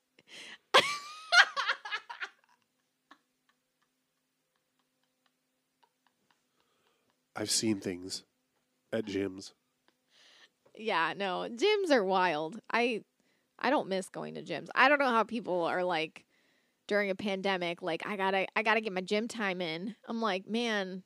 I've 7.37 7.51
seen 7.51 7.81
things 7.81 8.25
at 8.93 9.07
gyms. 9.07 9.53
yeah, 10.75 11.15
no, 11.17 11.49
gyms 11.51 11.91
are 11.91 12.05
wild. 12.05 12.59
I 12.73 13.03
I 13.59 13.71
don't 13.71 13.89
miss 13.89 14.09
going 14.09 14.35
to 14.35 14.43
gyms. 14.43 14.69
I 14.75 14.89
don't 14.89 14.99
know 14.99 15.09
how 15.09 15.25
people 15.25 15.65
are 15.65 15.85
like 15.85 16.25
during 16.89 17.11
a 17.11 17.15
pandemic 17.15 17.83
like 17.83 18.07
I 18.07 18.17
got 18.17 18.33
to 18.33 18.47
I 18.57 18.63
got 18.63 18.75
to 18.75 18.81
get 18.81 18.93
my 18.93 19.01
gym 19.01 19.29
time 19.29 19.61
in. 19.61 19.95
I'm 20.09 20.21
like, 20.21 20.49
man, 20.49 21.03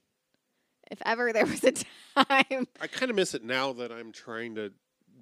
if 0.90 1.00
ever 1.04 1.32
there 1.32 1.46
was 1.46 1.62
a 1.64 1.72
time 2.16 2.66
I 2.80 2.86
kind 2.86 3.10
of 3.10 3.16
miss 3.16 3.34
it 3.34 3.42
now 3.44 3.72
that 3.74 3.92
I'm 3.92 4.12
trying 4.12 4.54
to 4.56 4.72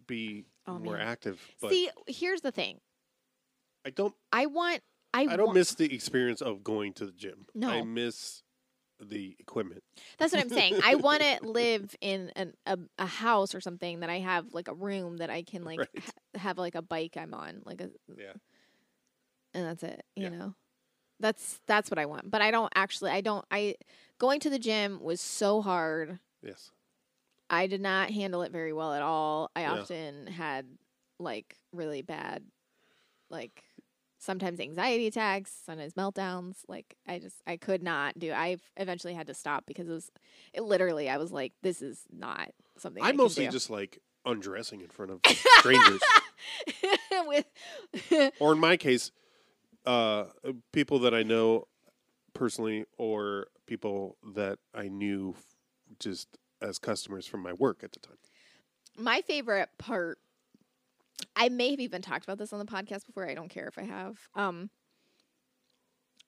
be 0.06 0.44
Oh, 0.66 0.78
more 0.78 0.96
man. 0.96 1.06
active. 1.06 1.40
But 1.60 1.70
See, 1.72 1.90
here's 2.06 2.40
the 2.40 2.50
thing. 2.52 2.78
I 3.86 3.90
don't. 3.90 4.14
I 4.32 4.46
want. 4.46 4.80
I, 5.12 5.22
I 5.22 5.36
don't 5.36 5.46
want, 5.46 5.54
miss 5.58 5.74
the 5.74 5.94
experience 5.94 6.40
of 6.40 6.64
going 6.64 6.94
to 6.94 7.06
the 7.06 7.12
gym. 7.12 7.46
No. 7.54 7.68
I 7.68 7.82
miss 7.82 8.42
the 8.98 9.36
equipment. 9.38 9.82
That's 10.18 10.32
what 10.32 10.40
I'm 10.40 10.48
saying. 10.48 10.80
I 10.82 10.94
want 10.94 11.20
to 11.22 11.38
live 11.42 11.94
in 12.00 12.30
an, 12.34 12.54
a 12.64 12.78
a 12.98 13.04
house 13.06 13.54
or 13.54 13.60
something 13.60 14.00
that 14.00 14.08
I 14.08 14.20
have 14.20 14.54
like 14.54 14.68
a 14.68 14.74
room 14.74 15.18
that 15.18 15.28
I 15.28 15.42
can 15.42 15.64
like 15.64 15.80
Right. 15.80 15.88
ha- 15.98 16.38
have 16.38 16.56
like 16.58 16.74
a 16.76 16.82
bike 16.82 17.16
I'm 17.18 17.34
on, 17.34 17.60
like 17.66 17.82
a, 17.82 17.90
Yeah. 18.16 18.32
And 19.54 19.66
that's 19.66 19.82
it. 19.82 20.04
You 20.16 20.24
Yeah. 20.24 20.28
know, 20.30 20.54
that's 21.20 21.60
that's 21.66 21.90
what 21.90 21.98
I 21.98 22.06
want. 22.06 22.30
But 22.30 22.42
I 22.42 22.50
don't 22.50 22.72
actually. 22.74 23.10
I 23.12 23.20
don't. 23.20 23.44
I 23.50 23.76
going 24.18 24.40
to 24.40 24.50
the 24.50 24.58
gym 24.58 25.00
was 25.00 25.20
so 25.20 25.62
hard. 25.62 26.18
Yes. 26.42 26.70
I 27.50 27.66
did 27.66 27.80
not 27.80 28.10
handle 28.10 28.42
it 28.42 28.52
very 28.52 28.72
well 28.72 28.92
at 28.94 29.02
all. 29.02 29.50
I 29.54 29.62
Yeah. 29.62 29.74
often 29.80 30.26
had 30.26 30.66
like 31.18 31.56
really 31.72 32.02
bad, 32.02 32.44
like 33.30 33.62
sometimes 34.18 34.58
anxiety 34.58 35.06
attacks, 35.06 35.52
sometimes 35.64 35.92
meltdowns. 35.94 36.56
Like 36.68 36.96
I 37.06 37.18
just 37.18 37.36
I 37.46 37.56
could 37.56 37.82
not 37.82 38.18
do. 38.18 38.32
I 38.32 38.56
eventually 38.76 39.14
had 39.14 39.26
to 39.28 39.34
stop 39.34 39.64
because 39.66 39.88
it 39.88 39.92
was 39.92 40.10
it 40.52 40.62
literally. 40.62 41.08
I 41.08 41.18
was 41.18 41.30
like, 41.32 41.52
this 41.62 41.80
is 41.82 42.02
not 42.10 42.50
something 42.78 43.02
I, 43.04 43.08
I 43.10 43.12
mostly 43.12 43.46
just 43.48 43.70
like 43.70 44.00
undressing 44.26 44.80
in 44.80 44.88
front 44.88 45.12
of 45.12 45.20
strangers, 45.58 46.00
with 47.26 47.44
or 48.40 48.52
in 48.52 48.58
my 48.58 48.76
case, 48.76 49.12
uh, 49.86 50.24
people 50.72 50.98
that 51.00 51.14
I 51.14 51.22
know 51.22 51.66
personally, 52.32 52.84
or 52.98 53.46
people 53.66 54.16
that 54.34 54.58
I 54.74 54.88
knew 54.88 55.34
just 55.98 56.28
as 56.60 56.78
customers 56.78 57.26
from 57.26 57.42
my 57.42 57.52
work 57.52 57.82
at 57.84 57.92
the 57.92 58.00
time. 58.00 58.16
my 58.96 59.20
favorite 59.22 59.70
part. 59.78 60.18
I 61.36 61.48
may 61.48 61.70
have 61.70 61.80
even 61.80 62.02
talked 62.02 62.24
about 62.24 62.38
this 62.38 62.52
on 62.52 62.58
the 62.58 62.64
podcast 62.64 63.06
before. 63.06 63.28
I 63.28 63.34
don't 63.34 63.48
care 63.48 63.68
if 63.68 63.78
I 63.78 63.82
have. 63.82 64.18
Um, 64.34 64.70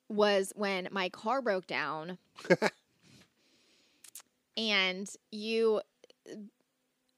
was 0.09 0.53
when 0.55 0.89
my 0.93 1.09
car 1.09 1.43
broke 1.43 1.67
down, 1.67 2.19
and 4.57 5.09
you 5.33 5.81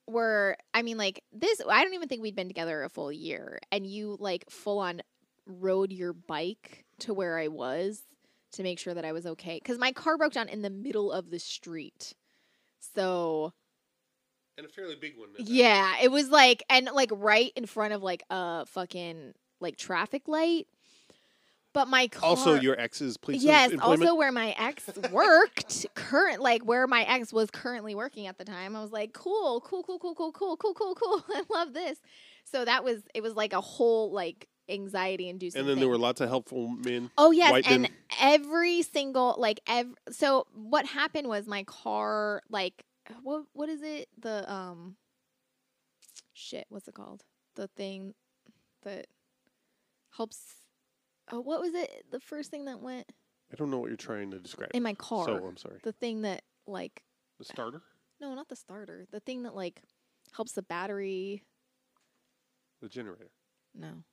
were. 0.06 0.56
I 0.72 0.82
mean, 0.82 0.96
like 0.96 1.22
this. 1.32 1.60
I 1.68 1.84
don't 1.84 1.94
even 1.94 2.08
think 2.08 2.22
we'd 2.22 2.36
been 2.36 2.48
together 2.48 2.82
a 2.82 2.88
full 2.88 3.12
year, 3.12 3.60
and 3.70 3.86
you 3.86 4.16
like 4.18 4.48
full 4.50 4.78
on 4.78 5.02
rode 5.48 5.92
your 5.92 6.12
bike 6.12 6.84
to 7.00 7.14
where 7.14 7.38
I 7.38 7.48
was 7.48 8.02
to 8.52 8.62
make 8.62 8.78
sure 8.78 8.94
that 8.94 9.04
I 9.04 9.12
was 9.12 9.26
okay 9.26 9.58
because 9.62 9.78
my 9.78 9.92
car 9.92 10.16
broke 10.16 10.32
down 10.32 10.48
in 10.48 10.62
the 10.62 10.70
middle 10.70 11.10
of 11.12 11.30
the 11.30 11.38
street. 11.38 12.14
So 12.94 13.52
And 14.56 14.66
a 14.66 14.70
fairly 14.70 14.96
big 14.96 15.18
one. 15.18 15.28
yeah, 15.38 15.94
it 16.02 16.10
was 16.10 16.28
like 16.30 16.62
and 16.68 16.86
like 16.92 17.10
right 17.12 17.52
in 17.56 17.66
front 17.66 17.92
of 17.94 18.02
like 18.02 18.22
a 18.30 18.66
fucking 18.66 19.34
like 19.60 19.76
traffic 19.76 20.28
light. 20.28 20.66
But 21.74 21.86
my 21.86 22.08
car 22.08 22.30
Also, 22.30 22.54
your 22.54 22.80
ex's 22.80 23.16
place 23.16 23.44
Yes, 23.44 23.68
of 23.68 23.74
employment. 23.74 24.02
also 24.02 24.14
where 24.16 24.32
my 24.32 24.54
ex 24.58 24.88
worked, 25.12 25.86
current 25.94 26.40
like 26.40 26.64
where 26.64 26.86
my 26.86 27.02
ex 27.04 27.32
was 27.32 27.50
currently 27.50 27.94
working 27.94 28.26
at 28.26 28.38
the 28.38 28.44
time. 28.44 28.74
I 28.74 28.80
was 28.80 28.90
like, 28.90 29.12
cool, 29.12 29.60
cool, 29.60 29.82
cool, 29.84 29.98
cool, 29.98 30.14
cool, 30.14 30.32
cool, 30.32 30.56
cool, 30.56 30.74
cool, 30.74 30.94
cool. 30.94 31.24
I 31.34 31.42
love 31.50 31.74
this. 31.74 32.00
So 32.44 32.64
that 32.64 32.82
was 32.82 33.02
it 33.14 33.22
was 33.22 33.34
like 33.34 33.52
a 33.52 33.60
whole 33.60 34.10
like 34.10 34.48
anxiety 34.68 35.28
inducing. 35.28 35.60
and 35.60 35.68
then 35.68 35.78
there 35.78 35.88
were 35.88 35.98
lots 35.98 36.20
of 36.20 36.28
helpful 36.28 36.68
men. 36.68 37.10
Oh 37.16 37.30
yes, 37.30 37.62
and 37.66 37.82
men. 37.82 37.90
every 38.20 38.82
single 38.82 39.34
like 39.38 39.60
ev- 39.66 39.94
so 40.10 40.46
what 40.54 40.86
happened 40.86 41.26
was 41.28 41.46
my 41.46 41.64
car 41.64 42.42
like 42.50 42.84
what 43.22 43.44
what 43.52 43.68
is 43.68 43.82
it 43.82 44.08
the 44.18 44.50
um 44.52 44.96
shit 46.34 46.66
what's 46.68 46.86
it 46.88 46.94
called 46.94 47.24
the 47.56 47.66
thing 47.68 48.14
that 48.82 49.06
helps 50.16 50.40
oh 51.32 51.40
what 51.40 51.60
was 51.60 51.74
it 51.74 52.04
the 52.10 52.20
first 52.20 52.50
thing 52.50 52.66
that 52.66 52.80
went 52.80 53.10
I 53.52 53.56
don't 53.56 53.70
know 53.70 53.78
what 53.78 53.88
you're 53.88 53.96
trying 53.96 54.30
to 54.32 54.38
describe. 54.38 54.70
in 54.74 54.82
my 54.82 54.92
car 54.94 55.24
So 55.24 55.36
I'm 55.46 55.56
sorry. 55.56 55.78
the 55.82 55.92
thing 55.92 56.22
that 56.22 56.42
like 56.66 57.02
The 57.38 57.44
starter, 57.46 57.82
no 58.20 58.34
not 58.34 58.48
the 58.48 58.56
starter 58.56 59.06
the 59.10 59.20
thing 59.20 59.44
that 59.44 59.54
like 59.54 59.80
helps 60.32 60.52
the 60.52 60.62
battery 60.62 61.42
the 62.82 62.88
generator, 62.88 63.30
no 63.74 64.04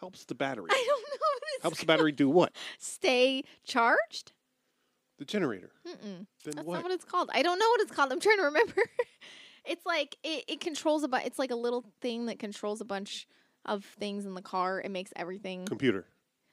helps 0.00 0.24
the 0.24 0.34
battery. 0.34 0.68
I 0.70 0.84
don't 0.86 1.02
know 1.02 1.16
what 1.20 1.42
it's 1.54 1.62
helps 1.62 1.80
the 1.80 1.86
battery 1.86 2.12
do 2.12 2.28
what? 2.28 2.52
stay 2.78 3.42
charged 3.64 4.32
The 5.18 5.24
generator. 5.24 5.72
Mm-mm. 5.86 6.26
Then 6.44 6.54
That's 6.54 6.66
what? 6.66 6.74
not 6.76 6.82
what 6.84 6.92
it's 6.92 7.04
called. 7.04 7.30
I 7.32 7.42
don't 7.42 7.58
know 7.58 7.68
what 7.68 7.80
it's 7.80 7.90
called. 7.92 8.12
I'm 8.12 8.20
trying 8.20 8.38
to 8.38 8.44
remember. 8.44 8.74
it's 9.64 9.84
like 9.84 10.16
it, 10.22 10.44
it 10.48 10.60
controls 10.60 11.02
a 11.02 11.08
bu- 11.08 11.18
it's 11.24 11.38
like 11.38 11.50
a 11.50 11.56
little 11.56 11.84
thing 12.00 12.26
that 12.26 12.38
controls 12.38 12.80
a 12.80 12.84
bunch 12.84 13.26
of 13.66 13.84
things 13.84 14.24
in 14.26 14.34
the 14.34 14.42
car. 14.42 14.80
It 14.80 14.90
makes 14.90 15.10
everything 15.16 15.66
Computer. 15.66 16.06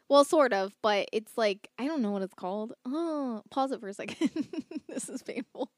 well, 0.10 0.26
sort 0.26 0.52
of, 0.54 0.74
but 0.82 1.08
it's 1.14 1.38
like 1.38 1.70
I 1.78 1.86
don't 1.88 2.02
know 2.02 2.12
what 2.12 2.24
it's 2.24 2.34
called. 2.34 2.74
Oh, 2.86 3.42
pause 3.52 3.72
it 3.72 3.80
for 3.80 3.88
a 3.88 3.94
second. 3.94 4.48
this 4.90 5.08
is 5.10 5.22
painful. 5.22 5.70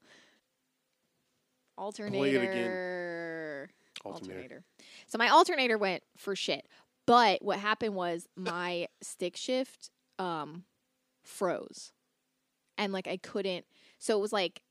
Play 1.76 2.34
it 2.34 2.42
again. 2.42 2.70
Alternator. 2.74 3.70
Alternator. 4.04 4.64
So 5.06 5.18
my 5.18 5.28
alternator 5.28 5.78
went 5.78 6.02
for 6.16 6.34
shit. 6.34 6.66
But 7.08 7.42
what 7.42 7.58
happened 7.58 7.94
was 7.94 8.28
my 8.36 8.86
stick 9.02 9.36
shift 9.36 9.90
um 10.18 10.64
froze. 11.24 11.92
And 12.76 12.92
like 12.92 13.08
I 13.08 13.16
couldn't 13.16 13.64
so 13.98 14.16
it 14.16 14.20
was 14.20 14.32
like 14.32 14.62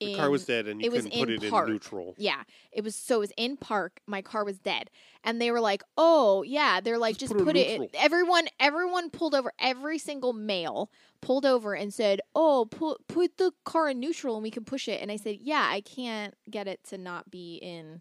The 0.00 0.14
car 0.16 0.30
was 0.30 0.44
dead, 0.46 0.66
and 0.66 0.80
you 0.80 0.86
it 0.86 0.92
was 0.92 1.04
couldn't 1.04 1.18
put 1.20 1.28
in 1.30 1.42
it 1.44 1.50
park. 1.50 1.66
in 1.68 1.74
neutral. 1.74 2.14
Yeah, 2.16 2.42
it 2.72 2.82
was 2.84 2.94
so 2.96 3.16
it 3.16 3.18
was 3.20 3.32
in 3.36 3.56
park. 3.56 4.00
My 4.06 4.22
car 4.22 4.44
was 4.44 4.58
dead, 4.58 4.90
and 5.24 5.40
they 5.40 5.50
were 5.50 5.60
like, 5.60 5.82
"Oh 5.96 6.42
yeah," 6.42 6.80
they're 6.80 6.98
like, 6.98 7.16
Just 7.18 7.32
"Just, 7.32 7.44
put 7.44 7.56
it 7.56 7.66
put, 7.66 7.74
in 7.74 7.82
it." 7.82 7.90
In. 7.94 8.00
Everyone, 8.00 8.46
everyone 8.60 9.10
pulled 9.10 9.34
over. 9.34 9.52
Every 9.60 9.98
single 9.98 10.32
male 10.32 10.90
pulled 11.20 11.44
over 11.44 11.74
and 11.74 11.92
said, 11.92 12.20
"Oh, 12.34 12.66
put 12.70 13.06
put 13.08 13.36
the 13.38 13.52
car 13.64 13.88
in 13.88 14.00
neutral, 14.00 14.36
and 14.36 14.42
we 14.42 14.50
can 14.50 14.64
push 14.64 14.88
it." 14.88 15.02
And 15.02 15.10
I 15.10 15.16
said, 15.16 15.38
"Yeah, 15.40 15.66
I 15.68 15.80
can't 15.80 16.34
get 16.50 16.66
it 16.68 16.82
to 16.90 16.96
not 16.98 17.30
be 17.30 17.56
in 17.56 18.00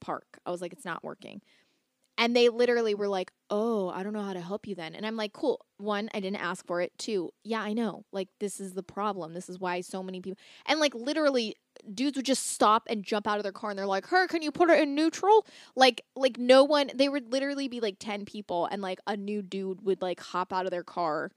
park." 0.00 0.38
I 0.46 0.50
was 0.50 0.60
like, 0.60 0.72
"It's 0.72 0.84
not 0.84 1.02
working." 1.02 1.40
And 2.16 2.34
they 2.36 2.48
literally 2.48 2.94
were 2.94 3.08
like, 3.08 3.32
"Oh, 3.50 3.88
I 3.88 4.02
don't 4.04 4.12
know 4.12 4.22
how 4.22 4.32
to 4.34 4.40
help 4.40 4.66
you 4.66 4.74
then." 4.74 4.94
And 4.94 5.04
I'm 5.04 5.16
like, 5.16 5.32
"Cool. 5.32 5.64
One, 5.78 6.08
I 6.14 6.20
didn't 6.20 6.42
ask 6.42 6.64
for 6.66 6.80
it. 6.80 6.92
Two, 6.96 7.32
yeah, 7.42 7.60
I 7.60 7.72
know. 7.72 8.04
Like 8.12 8.28
this 8.38 8.60
is 8.60 8.74
the 8.74 8.82
problem. 8.84 9.34
This 9.34 9.48
is 9.48 9.58
why 9.58 9.80
so 9.80 10.02
many 10.02 10.20
people 10.20 10.38
and 10.66 10.78
like 10.80 10.94
literally 10.94 11.56
dudes 11.92 12.16
would 12.16 12.26
just 12.26 12.46
stop 12.46 12.84
and 12.88 13.04
jump 13.04 13.26
out 13.26 13.38
of 13.38 13.42
their 13.42 13.52
car 13.52 13.70
and 13.70 13.78
they're 13.78 13.86
like, 13.86 14.06
"Her, 14.06 14.28
can 14.28 14.42
you 14.42 14.52
put 14.52 14.70
it 14.70 14.80
in 14.80 14.94
neutral?" 14.94 15.46
Like 15.74 16.04
like 16.16 16.38
no 16.38 16.64
one 16.64 16.90
they 16.94 17.08
would 17.08 17.32
literally 17.32 17.68
be 17.68 17.80
like 17.80 17.96
10 17.98 18.24
people 18.24 18.66
and 18.66 18.80
like 18.82 19.00
a 19.06 19.16
new 19.16 19.42
dude 19.42 19.84
would 19.84 20.00
like 20.02 20.20
hop 20.20 20.52
out 20.52 20.66
of 20.66 20.70
their 20.70 20.84
car 20.84 21.32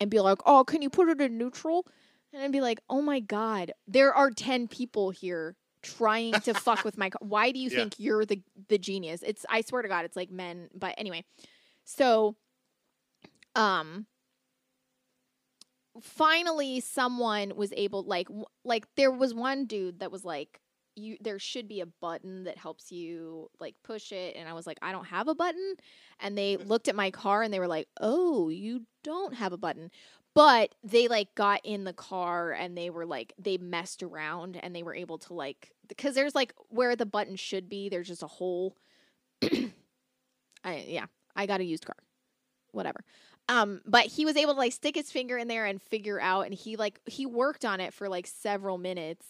and 0.00 0.10
be 0.10 0.20
like, 0.20 0.38
"Oh, 0.46 0.64
can 0.64 0.82
you 0.82 0.90
put 0.90 1.08
it 1.08 1.20
in 1.20 1.38
neutral?" 1.38 1.86
And 2.32 2.42
I'd 2.42 2.52
be 2.52 2.60
like, 2.60 2.80
"Oh 2.88 3.02
my 3.02 3.20
god, 3.20 3.72
there 3.86 4.12
are 4.14 4.30
10 4.30 4.68
people 4.68 5.10
here 5.10 5.56
trying 5.84 6.32
to 6.32 6.54
fuck 6.54 6.84
with 6.84 6.96
my 6.98 7.10
car. 7.10 7.20
Why 7.22 7.52
do 7.52 7.58
you 7.58 7.70
Yeah. 7.70 7.76
think 7.76 7.94
you're 7.98 8.24
the 8.24 8.42
the 8.68 8.78
genius?" 8.78 9.22
It's 9.22 9.44
I 9.48 9.60
swear 9.62 9.82
to 9.82 9.88
god, 9.88 10.04
it's 10.04 10.16
like 10.16 10.30
men, 10.30 10.68
but 10.74 10.94
anyway. 10.98 11.24
So 11.84 12.36
um 13.54 14.06
finally 16.02 16.80
someone 16.80 17.52
was 17.54 17.72
able 17.76 18.02
like 18.02 18.28
like 18.64 18.86
there 18.96 19.12
was 19.12 19.32
one 19.32 19.64
dude 19.66 20.00
that 20.00 20.10
was 20.10 20.24
like 20.24 20.60
you 20.96 21.16
there 21.20 21.38
should 21.38 21.68
be 21.68 21.80
a 21.80 21.86
button 21.86 22.44
that 22.44 22.56
helps 22.58 22.90
you 22.90 23.48
like 23.60 23.74
push 23.84 24.10
it 24.12 24.34
and 24.36 24.48
I 24.48 24.52
was 24.54 24.66
like 24.66 24.78
I 24.82 24.90
don't 24.92 25.06
have 25.06 25.28
a 25.28 25.34
button 25.34 25.74
and 26.20 26.36
they 26.36 26.56
looked 26.56 26.88
at 26.88 26.96
my 26.96 27.10
car 27.10 27.42
and 27.42 27.52
they 27.54 27.60
were 27.60 27.68
like 27.68 27.86
oh 28.00 28.48
you 28.48 28.82
don't 29.04 29.34
have 29.34 29.52
a 29.52 29.56
button 29.58 29.90
but 30.34 30.74
they 30.82 31.08
like 31.08 31.34
got 31.34 31.60
in 31.64 31.84
the 31.84 31.92
car 31.92 32.52
and 32.52 32.76
they 32.76 32.90
were 32.90 33.06
like 33.06 33.32
they 33.38 33.56
messed 33.56 34.02
around 34.02 34.56
and 34.62 34.74
they 34.74 34.82
were 34.82 34.94
able 34.94 35.18
to 35.18 35.34
like 35.34 35.72
because 35.88 36.14
there's 36.14 36.34
like 36.34 36.54
where 36.68 36.96
the 36.96 37.06
button 37.06 37.36
should 37.36 37.68
be 37.68 37.88
there's 37.88 38.08
just 38.08 38.22
a 38.22 38.28
hole. 38.28 38.76
I 40.64 40.84
yeah 40.88 41.06
I 41.36 41.46
got 41.46 41.60
a 41.60 41.64
used 41.64 41.86
car. 41.86 41.96
Whatever. 42.72 43.04
Um 43.48 43.80
but 43.86 44.06
he 44.06 44.24
was 44.24 44.36
able 44.36 44.54
to 44.54 44.58
like 44.58 44.72
stick 44.72 44.96
his 44.96 45.12
finger 45.12 45.38
in 45.38 45.48
there 45.48 45.66
and 45.66 45.80
figure 45.80 46.20
out 46.20 46.42
and 46.42 46.54
he 46.54 46.76
like 46.76 47.00
he 47.06 47.26
worked 47.26 47.64
on 47.64 47.80
it 47.80 47.94
for 47.94 48.08
like 48.08 48.26
several 48.26 48.78
minutes 48.78 49.26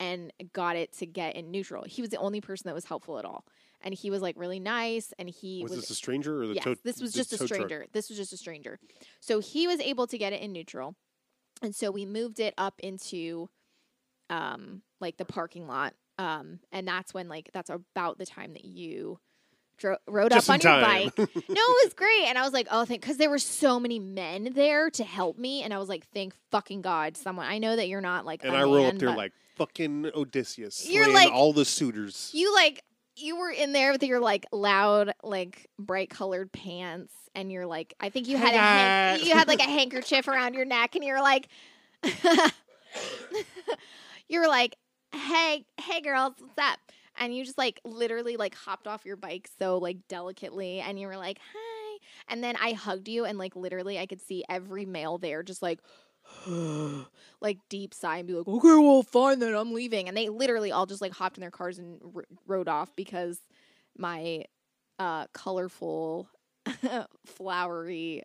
and 0.00 0.32
got 0.52 0.76
it 0.76 0.92
to 0.98 1.06
get 1.06 1.36
in 1.36 1.50
neutral. 1.50 1.84
He 1.84 2.02
was 2.02 2.10
the 2.10 2.18
only 2.18 2.40
person 2.40 2.68
that 2.68 2.74
was 2.74 2.84
helpful 2.84 3.18
at 3.18 3.24
all 3.24 3.44
and 3.84 3.94
he 3.94 4.10
was 4.10 4.20
like 4.22 4.34
really 4.36 4.58
nice 4.58 5.12
and 5.18 5.28
he 5.28 5.62
Was, 5.62 5.70
was, 5.72 5.80
this 5.82 5.90
a 5.90 5.94
stranger 5.94 6.42
or 6.42 6.46
the 6.48 6.54
yes, 6.54 6.64
tow? 6.64 6.74
this 6.82 7.00
was 7.00 7.12
just 7.12 7.32
a 7.32 7.38
tow 7.38 7.46
truck? 7.46 7.56
stranger 7.60 7.86
this 7.92 8.08
was 8.08 8.18
just 8.18 8.32
a 8.32 8.36
stranger 8.36 8.78
so 9.20 9.38
he 9.38 9.66
was 9.68 9.78
able 9.80 10.06
to 10.08 10.18
get 10.18 10.32
it 10.32 10.40
in 10.42 10.52
neutral 10.52 10.96
and 11.62 11.74
so 11.74 11.90
we 11.92 12.04
moved 12.04 12.40
it 12.40 12.54
up 12.58 12.80
into 12.80 13.48
um 14.30 14.82
like 15.00 15.16
the 15.18 15.24
parking 15.24 15.66
lot 15.66 15.94
um 16.18 16.58
and 16.72 16.88
that's 16.88 17.12
when 17.14 17.28
like 17.28 17.50
that's 17.52 17.70
about 17.70 18.18
the 18.18 18.26
time 18.26 18.52
that 18.54 18.64
you 18.64 19.18
dro- 19.76 19.98
rode 20.08 20.32
Just 20.32 20.48
up 20.48 20.54
on 20.54 20.60
your 20.60 20.72
time. 20.80 21.10
bike 21.16 21.28
no, 21.48 21.60
it 21.62 21.84
was 21.84 21.94
great. 21.94 22.24
And 22.26 22.38
I 22.38 22.42
was 22.42 22.52
like, 22.52 22.68
oh, 22.70 22.84
thank, 22.84 23.00
because 23.00 23.16
there 23.16 23.28
were 23.30 23.38
so 23.40 23.78
many 23.80 23.98
men 23.98 24.50
there 24.54 24.88
to 24.90 25.02
help 25.04 25.36
me. 25.36 25.62
And 25.62 25.74
I 25.74 25.78
was 25.78 25.88
like, 25.88 26.06
thank 26.14 26.32
fucking 26.52 26.80
God, 26.82 27.16
someone. 27.16 27.46
I 27.46 27.58
know 27.58 27.74
that 27.76 27.88
you're 27.88 28.00
not 28.00 28.24
like, 28.24 28.44
And 28.44 28.56
I 28.56 28.62
roll 28.62 28.86
up 28.86 28.98
there 28.98 29.14
like 29.14 29.32
fucking 29.56 30.10
Odysseus, 30.14 30.88
You're 30.88 31.12
like- 31.12 31.32
all 31.32 31.52
the 31.52 31.64
suitors. 31.64 32.30
you 32.32 32.54
like, 32.54 32.82
you 33.16 33.36
were 33.36 33.50
in 33.50 33.72
there 33.72 33.92
with 33.92 34.02
your 34.02 34.20
like 34.20 34.46
loud, 34.52 35.14
like 35.22 35.68
bright 35.78 36.10
colored 36.10 36.52
pants. 36.52 37.12
And 37.34 37.50
you're 37.50 37.66
like, 37.66 37.94
I 37.98 38.10
think 38.10 38.28
you 38.28 38.36
had 38.36 38.54
a, 38.54 38.58
han- 38.58 39.20
you 39.24 39.34
had 39.34 39.48
like 39.48 39.60
a 39.60 39.64
handkerchief 39.70 40.28
around 40.28 40.54
your 40.54 40.64
neck. 40.64 40.94
And 40.94 41.04
you're 41.04 41.22
like, 41.22 41.48
you're 44.28 44.48
like, 44.48 44.76
hey, 45.12 45.64
hey 45.80 46.00
girls, 46.00 46.34
what's 46.38 46.58
up? 46.58 46.78
And 47.18 47.34
you 47.34 47.44
just 47.44 47.58
like 47.58 47.80
literally 47.84 48.36
like 48.36 48.54
hopped 48.54 48.86
off 48.86 49.04
your 49.04 49.16
bike 49.16 49.48
so 49.58 49.78
like 49.78 49.98
delicately 50.08 50.80
and 50.80 50.98
you 50.98 51.06
were 51.06 51.16
like, 51.16 51.38
hi. 51.52 51.98
And 52.28 52.42
then 52.42 52.56
I 52.60 52.72
hugged 52.72 53.08
you 53.08 53.24
and 53.24 53.38
like 53.38 53.54
literally 53.56 53.98
I 53.98 54.06
could 54.06 54.20
see 54.20 54.44
every 54.48 54.84
male 54.84 55.18
there 55.18 55.42
just 55.42 55.62
like 55.62 55.80
like 57.40 57.58
deep 57.68 57.94
sigh 57.94 58.18
and 58.18 58.28
be 58.28 58.34
like, 58.34 58.48
okay, 58.48 58.68
well, 58.68 59.02
fine 59.02 59.38
then, 59.38 59.54
I'm 59.54 59.72
leaving. 59.72 60.08
And 60.08 60.16
they 60.16 60.28
literally 60.28 60.72
all 60.72 60.86
just 60.86 61.02
like 61.02 61.12
hopped 61.12 61.36
in 61.36 61.42
their 61.42 61.50
cars 61.50 61.78
and 61.78 62.00
r- 62.14 62.24
rode 62.46 62.68
off 62.68 62.94
because 62.96 63.38
my 63.96 64.44
uh 64.98 65.26
colorful, 65.32 66.28
flowery 67.26 68.22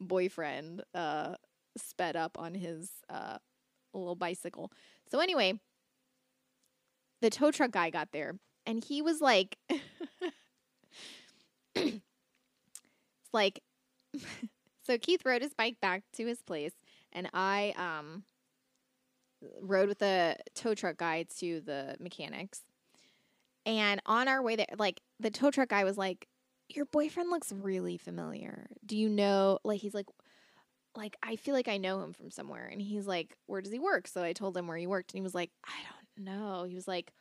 boyfriend 0.00 0.82
uh 0.94 1.34
sped 1.76 2.16
up 2.16 2.38
on 2.38 2.54
his 2.54 2.90
uh 3.08 3.38
little 3.92 4.16
bicycle. 4.16 4.72
So 5.10 5.20
anyway, 5.20 5.54
the 7.20 7.30
tow 7.30 7.50
truck 7.50 7.70
guy 7.70 7.90
got 7.90 8.08
there 8.12 8.34
and 8.66 8.82
he 8.82 9.02
was 9.02 9.20
like 9.20 9.56
like 13.32 13.60
so 14.86 14.98
Keith 14.98 15.22
rode 15.24 15.42
his 15.42 15.54
bike 15.54 15.76
back 15.80 16.02
to 16.14 16.26
his 16.26 16.42
place 16.42 16.72
and 17.14 17.28
I 17.32 17.74
um 17.76 18.24
rode 19.60 19.88
with 19.88 19.98
the 19.98 20.36
tow 20.54 20.74
truck 20.74 20.96
guy 20.96 21.26
to 21.38 21.60
the 21.60 21.96
mechanics. 22.00 22.62
And 23.66 24.00
on 24.06 24.28
our 24.28 24.42
way 24.42 24.56
there 24.56 24.66
like 24.78 25.00
the 25.20 25.30
tow 25.30 25.50
truck 25.50 25.68
guy 25.68 25.84
was 25.84 25.96
like 25.96 26.28
your 26.68 26.86
boyfriend 26.86 27.30
looks 27.30 27.52
really 27.52 27.96
familiar. 27.96 28.66
Do 28.84 28.96
you 28.96 29.08
know 29.08 29.58
like 29.64 29.80
he's 29.80 29.94
like 29.94 30.06
like 30.96 31.16
I 31.22 31.36
feel 31.36 31.54
like 31.54 31.68
I 31.68 31.78
know 31.78 32.02
him 32.02 32.12
from 32.12 32.30
somewhere 32.30 32.66
and 32.66 32.80
he's 32.80 33.06
like 33.06 33.36
where 33.46 33.60
does 33.60 33.72
he 33.72 33.78
work? 33.78 34.06
So 34.06 34.22
I 34.22 34.32
told 34.32 34.56
him 34.56 34.66
where 34.66 34.76
he 34.76 34.86
worked 34.86 35.12
and 35.12 35.18
he 35.18 35.22
was 35.22 35.34
like 35.34 35.50
I 35.64 35.72
don't 36.16 36.26
know. 36.26 36.64
He 36.64 36.74
was 36.74 36.88
like 36.88 37.12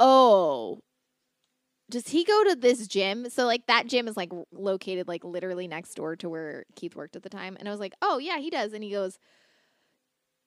oh 0.00 0.80
does 1.90 2.08
he 2.08 2.24
go 2.24 2.44
to 2.44 2.56
this 2.56 2.86
gym? 2.88 3.28
So 3.30 3.44
like 3.44 3.66
that 3.66 3.86
gym 3.86 4.08
is 4.08 4.16
like 4.16 4.32
located 4.52 5.06
like 5.08 5.24
literally 5.24 5.68
next 5.68 5.94
door 5.94 6.16
to 6.16 6.28
where 6.28 6.64
Keith 6.76 6.96
worked 6.96 7.16
at 7.16 7.22
the 7.22 7.28
time. 7.28 7.56
And 7.58 7.68
I 7.68 7.70
was 7.70 7.80
like, 7.80 7.94
"Oh, 8.02 8.18
yeah, 8.18 8.38
he 8.38 8.50
does." 8.50 8.72
And 8.72 8.82
he 8.82 8.90
goes, 8.90 9.18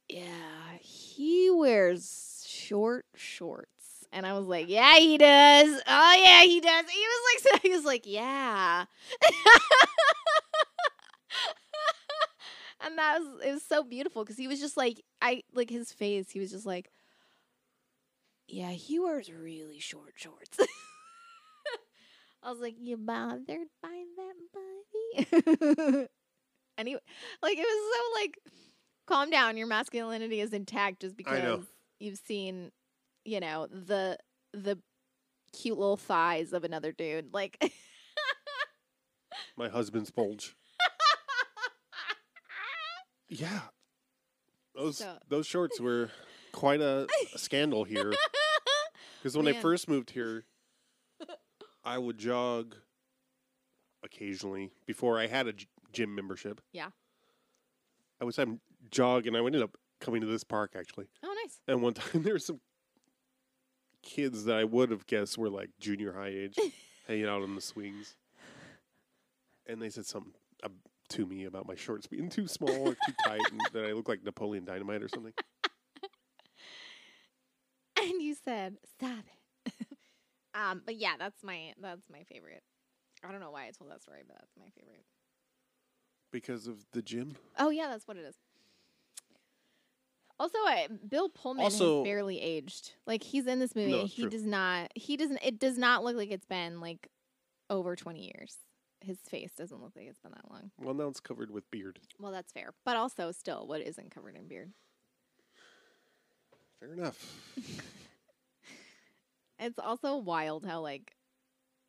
"Yeah, 0.10 0.78
he 0.80 1.50
wears 1.50 2.46
short 2.48 3.06
shorts." 3.16 4.06
And 4.12 4.26
I 4.26 4.34
was 4.34 4.48
like, 4.48 4.68
"Yeah, 4.70 4.96
he 4.98 5.18
does. 5.18 5.82
Oh, 5.86 6.22
yeah, 6.24 6.42
he 6.44 6.62
does." 6.62 6.86
He 6.90 7.00
was 7.00 7.46
like 7.54 7.62
he 7.64 7.70
was 7.70 7.86
like, 7.86 8.04
"Yeah." 8.06 8.86
and 12.82 12.98
that 12.98 13.20
was 13.20 13.42
it 13.44 13.52
was 13.54 13.64
so 13.64 13.84
beautiful 13.84 14.24
cuz 14.26 14.38
he 14.38 14.48
was 14.48 14.60
just 14.60 14.78
like 14.78 15.02
I 15.22 15.44
like 15.54 15.70
his 15.70 15.92
face, 15.92 16.32
he 16.32 16.40
was 16.40 16.52
just 16.52 16.66
like 16.66 16.92
yeah, 18.48 18.72
he 18.72 19.00
wears 19.00 19.32
really 19.32 19.80
short 19.80 20.14
shorts. 20.16 20.60
I 22.44 22.52
was 22.52 22.60
like, 22.60 22.76
you 22.80 22.98
bothered 22.98 23.68
by 23.82 24.04
that, 24.18 24.34
buddy? 24.54 26.08
anyway, 26.78 27.00
like 27.42 27.58
it 27.58 27.62
was 27.62 27.96
so 27.96 28.22
like, 28.22 28.38
calm 29.08 29.30
down. 29.30 29.58
Your 29.58 29.68
masculinity 29.68 30.40
is 30.42 30.54
intact 30.54 31.02
just 31.02 31.18
because 31.18 31.66
you've 32.00 32.20
seen, 32.20 32.72
you 33.26 33.40
know, 33.40 33.68
the 33.68 34.18
the 34.54 34.78
cute 35.54 35.78
little 35.78 35.98
thighs 35.98 36.54
of 36.54 36.64
another 36.64 36.92
dude. 36.92 37.34
Like, 37.34 37.58
My 39.58 39.68
husband's 39.70 40.12
bulge. 40.12 40.56
Yeah, 43.30 43.60
those 44.76 45.00
So- 45.00 45.18
those 45.28 45.46
shorts 45.48 45.82
were 45.82 46.12
quite 46.54 46.80
a, 46.82 47.08
a 47.34 47.38
scandal 47.38 47.84
here. 47.84 48.14
Because 49.24 49.36
when 49.36 49.48
I 49.48 49.54
first 49.60 49.90
moved 49.90 50.12
here, 50.12 50.46
I 51.88 51.98
would 51.98 52.18
jog 52.18 52.76
occasionally 54.04 54.72
before 54.86 55.18
I 55.18 55.28
had 55.28 55.48
a 55.48 55.54
g- 55.54 55.68
gym 55.94 56.14
membership. 56.14 56.60
Yeah. 56.74 56.90
I 58.20 58.26
would 58.26 58.36
have 58.36 58.58
jog, 58.92 59.26
and 59.26 59.38
I 59.38 59.40
ended 59.40 59.62
up 59.62 59.78
coming 60.02 60.20
to 60.20 60.28
this 60.28 60.44
park 60.44 60.74
actually. 60.78 61.08
oh, 61.24 61.34
nice. 61.44 61.62
And 61.66 61.82
one 61.82 61.94
time 61.96 62.24
there 62.24 62.34
were 62.34 62.40
some 62.40 62.60
kids 64.04 64.44
that 64.46 64.58
I 64.58 64.66
would 64.66 64.92
have 64.92 65.08
guessed 65.08 65.38
were 65.38 65.50
like 65.50 65.70
junior 65.80 66.12
high 66.12 66.28
age, 66.28 66.58
hanging 67.08 67.26
out 67.26 67.42
on 67.42 67.56
the 67.56 67.62
swings, 67.62 68.18
and 69.66 69.82
they 69.82 69.90
said 69.90 70.06
something 70.06 70.34
uh, 70.64 70.70
to 71.10 71.26
me 71.26 71.46
about 71.46 71.68
my 71.70 71.76
shorts 71.76 72.06
being 72.06 72.30
too 72.30 72.48
small 72.48 72.90
or 72.90 72.96
too 72.96 73.14
tight, 73.24 73.42
and 73.50 73.62
that 73.72 73.86
I 73.86 73.94
look 73.94 74.10
like 74.10 74.26
Napoleon 74.26 74.66
Dynamite 74.66 75.04
or 75.04 75.08
something. 75.08 75.34
And 78.00 78.22
you 78.22 78.36
said, 78.36 78.78
stop 78.94 79.20
it. 79.20 79.37
Um, 80.54 80.82
but 80.86 80.96
yeah, 80.96 81.14
that's 81.18 81.44
my 81.44 81.74
that's 81.82 82.10
my 82.12 82.24
favorite. 82.24 82.64
I 83.28 83.32
don't 83.32 83.42
know 83.42 83.52
why 83.52 83.68
I 83.68 83.72
told 83.72 83.92
that 83.92 84.02
story, 84.02 84.22
but 84.28 84.36
that's 84.40 84.56
my 84.58 84.70
favorite. 84.80 85.04
Because 86.32 86.68
of 86.68 86.86
the 86.92 87.02
gym. 87.02 87.36
Oh 87.58 87.70
yeah, 87.70 87.88
that's 87.88 88.08
what 88.08 88.18
it 88.18 88.26
is. 88.26 88.36
Also, 90.40 90.58
I, 90.60 90.88
Bill 91.08 91.30
Pullman 91.30 91.64
Also- 91.64 92.04
has 92.04 92.08
barely 92.08 92.40
aged. 92.40 92.94
Like 93.08 93.24
he's 93.24 93.48
in 93.48 93.60
this 93.60 93.76
movie, 93.76 93.92
No, 93.92 94.00
and 94.02 94.10
he 94.10 94.22
true. 94.24 94.30
does 94.30 94.46
not. 94.46 94.92
He 94.96 95.18
doesn't. 95.18 95.40
It 95.44 95.58
does 95.60 95.78
not 95.78 96.04
look 96.04 96.16
like 96.16 96.30
it's 96.32 96.46
been 96.46 96.80
like 96.80 97.08
over 97.70 97.96
twenty 97.96 98.26
years. 98.36 98.58
His 99.00 99.18
face 99.30 99.52
doesn't 99.56 99.82
look 99.82 99.94
like 99.96 100.08
it's 100.08 100.20
been 100.20 100.32
that 100.32 100.50
long. 100.52 100.72
Well, 100.80 100.94
now 100.96 101.08
it's 101.08 101.20
covered 101.20 101.52
with 101.52 101.70
beard. 101.70 102.00
Well, 102.20 102.32
that's 102.32 102.52
fair, 102.52 102.74
but 102.84 102.98
also 102.98 103.32
still, 103.32 103.68
what 103.68 103.82
isn't 103.82 104.10
covered 104.12 104.36
in 104.36 104.48
beard? 104.48 104.74
Fair 106.80 106.94
enough. 106.94 107.36
It's 109.60 109.80
also 109.80 110.18
wild 110.18 110.66
how 110.66 110.82
like 110.82 111.16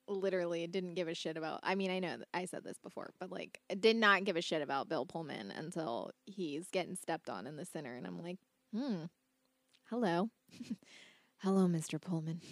literally 0.08 0.66
didn't 0.66 0.94
give 0.94 1.08
a 1.08 1.14
shit 1.14 1.36
about. 1.36 1.60
I 1.62 1.74
mean, 1.74 1.90
I 1.90 1.98
know 1.98 2.16
I 2.32 2.46
said 2.46 2.64
this 2.64 2.78
before, 2.78 3.10
but 3.20 3.30
like, 3.30 3.60
did 3.78 3.96
not 3.96 4.24
give 4.24 4.36
a 4.36 4.42
shit 4.42 4.62
about 4.62 4.88
Bill 4.88 5.06
Pullman 5.06 5.50
until 5.50 6.10
he's 6.24 6.68
getting 6.70 6.96
stepped 6.96 7.28
on 7.28 7.46
in 7.46 7.56
the 7.56 7.64
center, 7.64 7.94
and 7.94 8.06
I'm 8.06 8.22
like, 8.22 8.38
hmm, 8.74 9.04
hello, 9.90 10.30
hello, 11.38 11.66
Mr. 11.66 12.00
Pullman. 12.00 12.40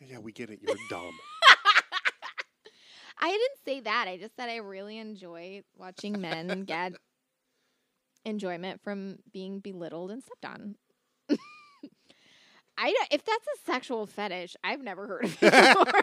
Yeah, 0.00 0.14
yeah, 0.14 0.18
we 0.18 0.32
get 0.32 0.50
it. 0.50 0.58
You're 0.60 0.76
dumb. 0.90 1.12
I 3.18 3.30
didn't 3.30 3.64
say 3.64 3.80
that. 3.80 4.06
I 4.08 4.18
just 4.18 4.34
said 4.36 4.48
I 4.48 4.56
really 4.56 4.98
enjoy 4.98 5.62
watching 5.76 6.20
men 6.20 6.64
get 6.64 6.92
enjoyment 8.24 8.80
from 8.82 9.18
being 9.32 9.60
belittled 9.60 10.10
and 10.10 10.22
stepped 10.22 10.44
on. 10.44 10.74
I 12.78 12.86
don't- 12.92 13.08
if 13.12 13.24
that's 13.24 13.46
a 13.46 13.64
sexual 13.66 14.06
fetish, 14.06 14.56
I've 14.64 14.82
never 14.82 15.06
heard 15.06 15.24
of 15.24 15.36
it 15.42 15.50
before. 15.52 16.00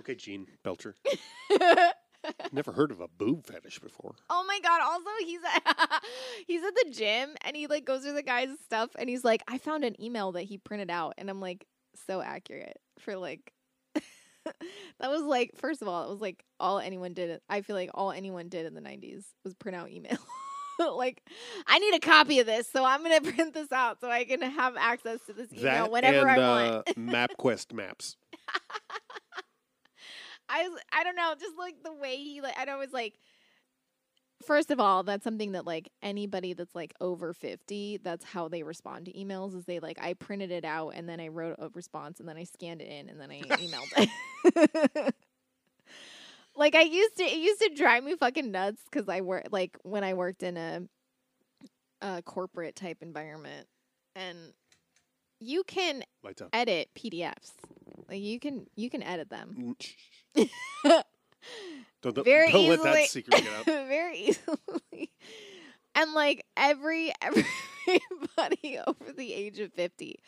Okay, 0.00 0.14
Gene 0.14 0.46
Belcher. 0.62 0.94
Never 2.52 2.72
heard 2.72 2.90
of 2.90 3.00
a 3.00 3.08
boob 3.08 3.46
fetish 3.46 3.78
before. 3.78 4.14
Oh 4.28 4.44
my 4.46 4.58
god! 4.62 4.80
Also, 4.82 5.08
he's 5.24 5.40
at, 5.42 6.02
he's 6.46 6.62
at 6.62 6.74
the 6.74 6.90
gym 6.90 7.34
and 7.42 7.56
he 7.56 7.66
like 7.66 7.84
goes 7.86 8.02
through 8.02 8.12
the 8.14 8.22
guy's 8.22 8.48
stuff 8.64 8.90
and 8.98 9.08
he's 9.08 9.24
like, 9.24 9.42
I 9.48 9.56
found 9.58 9.84
an 9.84 10.00
email 10.02 10.32
that 10.32 10.42
he 10.42 10.58
printed 10.58 10.90
out 10.90 11.14
and 11.18 11.30
I'm 11.30 11.40
like, 11.40 11.66
so 12.06 12.20
accurate 12.20 12.76
for 12.98 13.16
like. 13.16 13.52
that 13.94 15.10
was 15.10 15.22
like, 15.22 15.52
first 15.56 15.80
of 15.82 15.88
all, 15.88 16.04
it 16.06 16.10
was 16.10 16.20
like 16.20 16.44
all 16.58 16.78
anyone 16.78 17.14
did. 17.14 17.40
I 17.48 17.60
feel 17.62 17.76
like 17.76 17.90
all 17.94 18.10
anyone 18.12 18.48
did 18.48 18.66
in 18.66 18.74
the 18.74 18.80
'90s 18.82 19.24
was 19.44 19.54
print 19.54 19.76
out 19.76 19.90
email. 19.90 20.18
like, 20.96 21.22
I 21.66 21.78
need 21.78 21.94
a 21.94 22.00
copy 22.00 22.38
of 22.40 22.46
this, 22.46 22.68
so 22.70 22.84
I'm 22.84 23.02
gonna 23.02 23.20
print 23.32 23.54
this 23.54 23.72
out 23.72 24.00
so 24.00 24.10
I 24.10 24.24
can 24.24 24.42
have 24.42 24.76
access 24.76 25.20
to 25.26 25.32
this 25.32 25.52
email 25.52 25.62
that 25.62 25.90
whenever 25.90 26.28
and, 26.28 26.30
I 26.30 26.38
want. 26.38 26.88
uh, 26.88 26.92
MapQuest 26.94 27.72
maps. 27.74 28.16
I 30.48 30.68
was, 30.68 30.80
I 30.92 31.04
don't 31.04 31.16
know, 31.16 31.34
just 31.38 31.56
like 31.58 31.76
the 31.84 31.92
way 31.92 32.16
he 32.16 32.40
like 32.40 32.54
I 32.58 32.64
know 32.64 32.78
was 32.78 32.92
like 32.92 33.14
first 34.44 34.70
of 34.70 34.80
all, 34.80 35.02
that's 35.02 35.22
something 35.22 35.52
that 35.52 35.66
like 35.66 35.90
anybody 36.02 36.54
that's 36.54 36.74
like 36.74 36.92
over 37.00 37.32
50, 37.32 38.00
that's 38.02 38.24
how 38.24 38.48
they 38.48 38.62
respond 38.62 39.04
to 39.04 39.12
emails 39.12 39.54
is 39.54 39.64
they 39.66 39.78
like 39.80 39.98
I 40.00 40.14
printed 40.14 40.50
it 40.50 40.64
out 40.64 40.90
and 40.90 41.08
then 41.08 41.20
I 41.20 41.28
wrote 41.28 41.56
a 41.58 41.68
response 41.68 42.20
and 42.20 42.28
then 42.28 42.36
I 42.36 42.44
scanned 42.44 42.80
it 42.80 42.88
in 42.88 43.08
and 43.08 43.20
then 43.20 43.30
I 43.30 43.40
emailed 43.42 44.08
it. 44.96 45.14
Like 46.60 46.76
I 46.76 46.82
used 46.82 47.16
to 47.16 47.24
it 47.24 47.38
used 47.38 47.60
to 47.62 47.70
drive 47.74 48.04
me 48.04 48.14
fucking 48.14 48.52
nuts 48.52 48.82
cuz 48.92 49.08
I 49.08 49.22
work 49.22 49.46
like 49.50 49.76
when 49.82 50.04
I 50.04 50.14
worked 50.14 50.44
in 50.44 50.56
a 50.56 50.82
a 52.02 52.22
corporate 52.22 52.76
type 52.76 52.98
environment 53.02 53.66
and 54.14 54.52
you 55.40 55.64
can 55.64 56.04
edit 56.52 56.90
PDFs. 56.94 57.52
Like 58.08 58.20
you 58.20 58.38
can 58.38 58.66
you 58.76 58.90
can 58.90 59.02
edit 59.02 59.30
them. 59.30 59.76
Mm, 60.36 60.50
Don't, 62.02 62.14
don't, 62.14 62.24
very 62.24 62.50
don't 62.50 62.60
easily. 62.62 62.76
let 62.78 62.94
that 62.94 63.08
secret 63.08 63.42
get 63.42 63.52
out. 63.52 63.64
very 63.88 64.18
easily. 64.18 65.10
And 65.94 66.12
like 66.12 66.44
every 66.56 67.12
everybody 67.22 68.78
over 68.86 69.12
the 69.12 69.32
age 69.32 69.58
of 69.58 69.72
50 69.72 70.20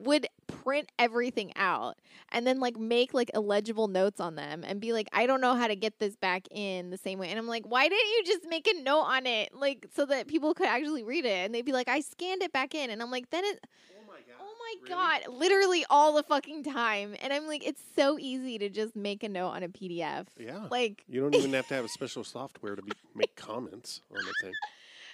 would 0.00 0.26
print 0.46 0.90
everything 0.98 1.52
out 1.56 1.98
and 2.30 2.46
then 2.46 2.60
like 2.60 2.76
make 2.78 3.14
like 3.14 3.30
illegible 3.34 3.88
notes 3.88 4.20
on 4.20 4.34
them 4.34 4.64
and 4.66 4.80
be 4.80 4.92
like 4.92 5.08
I 5.12 5.26
don't 5.26 5.40
know 5.40 5.54
how 5.54 5.66
to 5.66 5.76
get 5.76 5.98
this 5.98 6.16
back 6.16 6.46
in 6.50 6.90
the 6.90 6.98
same 6.98 7.18
way 7.18 7.28
and 7.28 7.38
I'm 7.38 7.46
like 7.46 7.64
why 7.66 7.88
didn't 7.88 8.08
you 8.08 8.22
just 8.26 8.48
make 8.48 8.66
a 8.66 8.82
note 8.82 9.02
on 9.02 9.26
it 9.26 9.54
like 9.54 9.86
so 9.94 10.04
that 10.06 10.26
people 10.26 10.54
could 10.54 10.66
actually 10.66 11.02
read 11.02 11.24
it 11.24 11.46
and 11.46 11.54
they'd 11.54 11.64
be 11.64 11.72
like 11.72 11.88
I 11.88 12.00
scanned 12.00 12.42
it 12.42 12.52
back 12.52 12.74
in 12.74 12.90
and 12.90 13.00
I'm 13.02 13.10
like 13.10 13.30
then 13.30 13.44
it 13.44 13.60
Oh 14.00 14.12
my 14.12 14.18
god. 14.18 14.36
Oh 14.40 14.54
my 14.58 14.88
god, 14.88 15.34
literally 15.34 15.84
all 15.90 16.14
the 16.14 16.22
fucking 16.22 16.64
time. 16.64 17.14
And 17.20 17.32
I'm 17.32 17.46
like, 17.46 17.66
it's 17.66 17.82
so 17.96 18.18
easy 18.18 18.58
to 18.58 18.68
just 18.68 18.94
make 18.94 19.22
a 19.22 19.28
note 19.28 19.48
on 19.48 19.62
a 19.62 19.68
PDF. 19.68 20.26
Yeah. 20.38 20.66
Like, 20.70 21.02
you 21.08 21.20
don't 21.20 21.34
even 21.34 21.52
have 21.54 21.66
to 21.68 21.74
have 21.74 21.84
a 21.84 21.88
special 21.88 22.22
software 22.24 22.76
to 22.76 22.82
be, 22.82 22.92
make 23.14 23.34
comments 23.36 24.00
on 24.10 24.18
the 24.18 24.32
thing. 24.42 24.52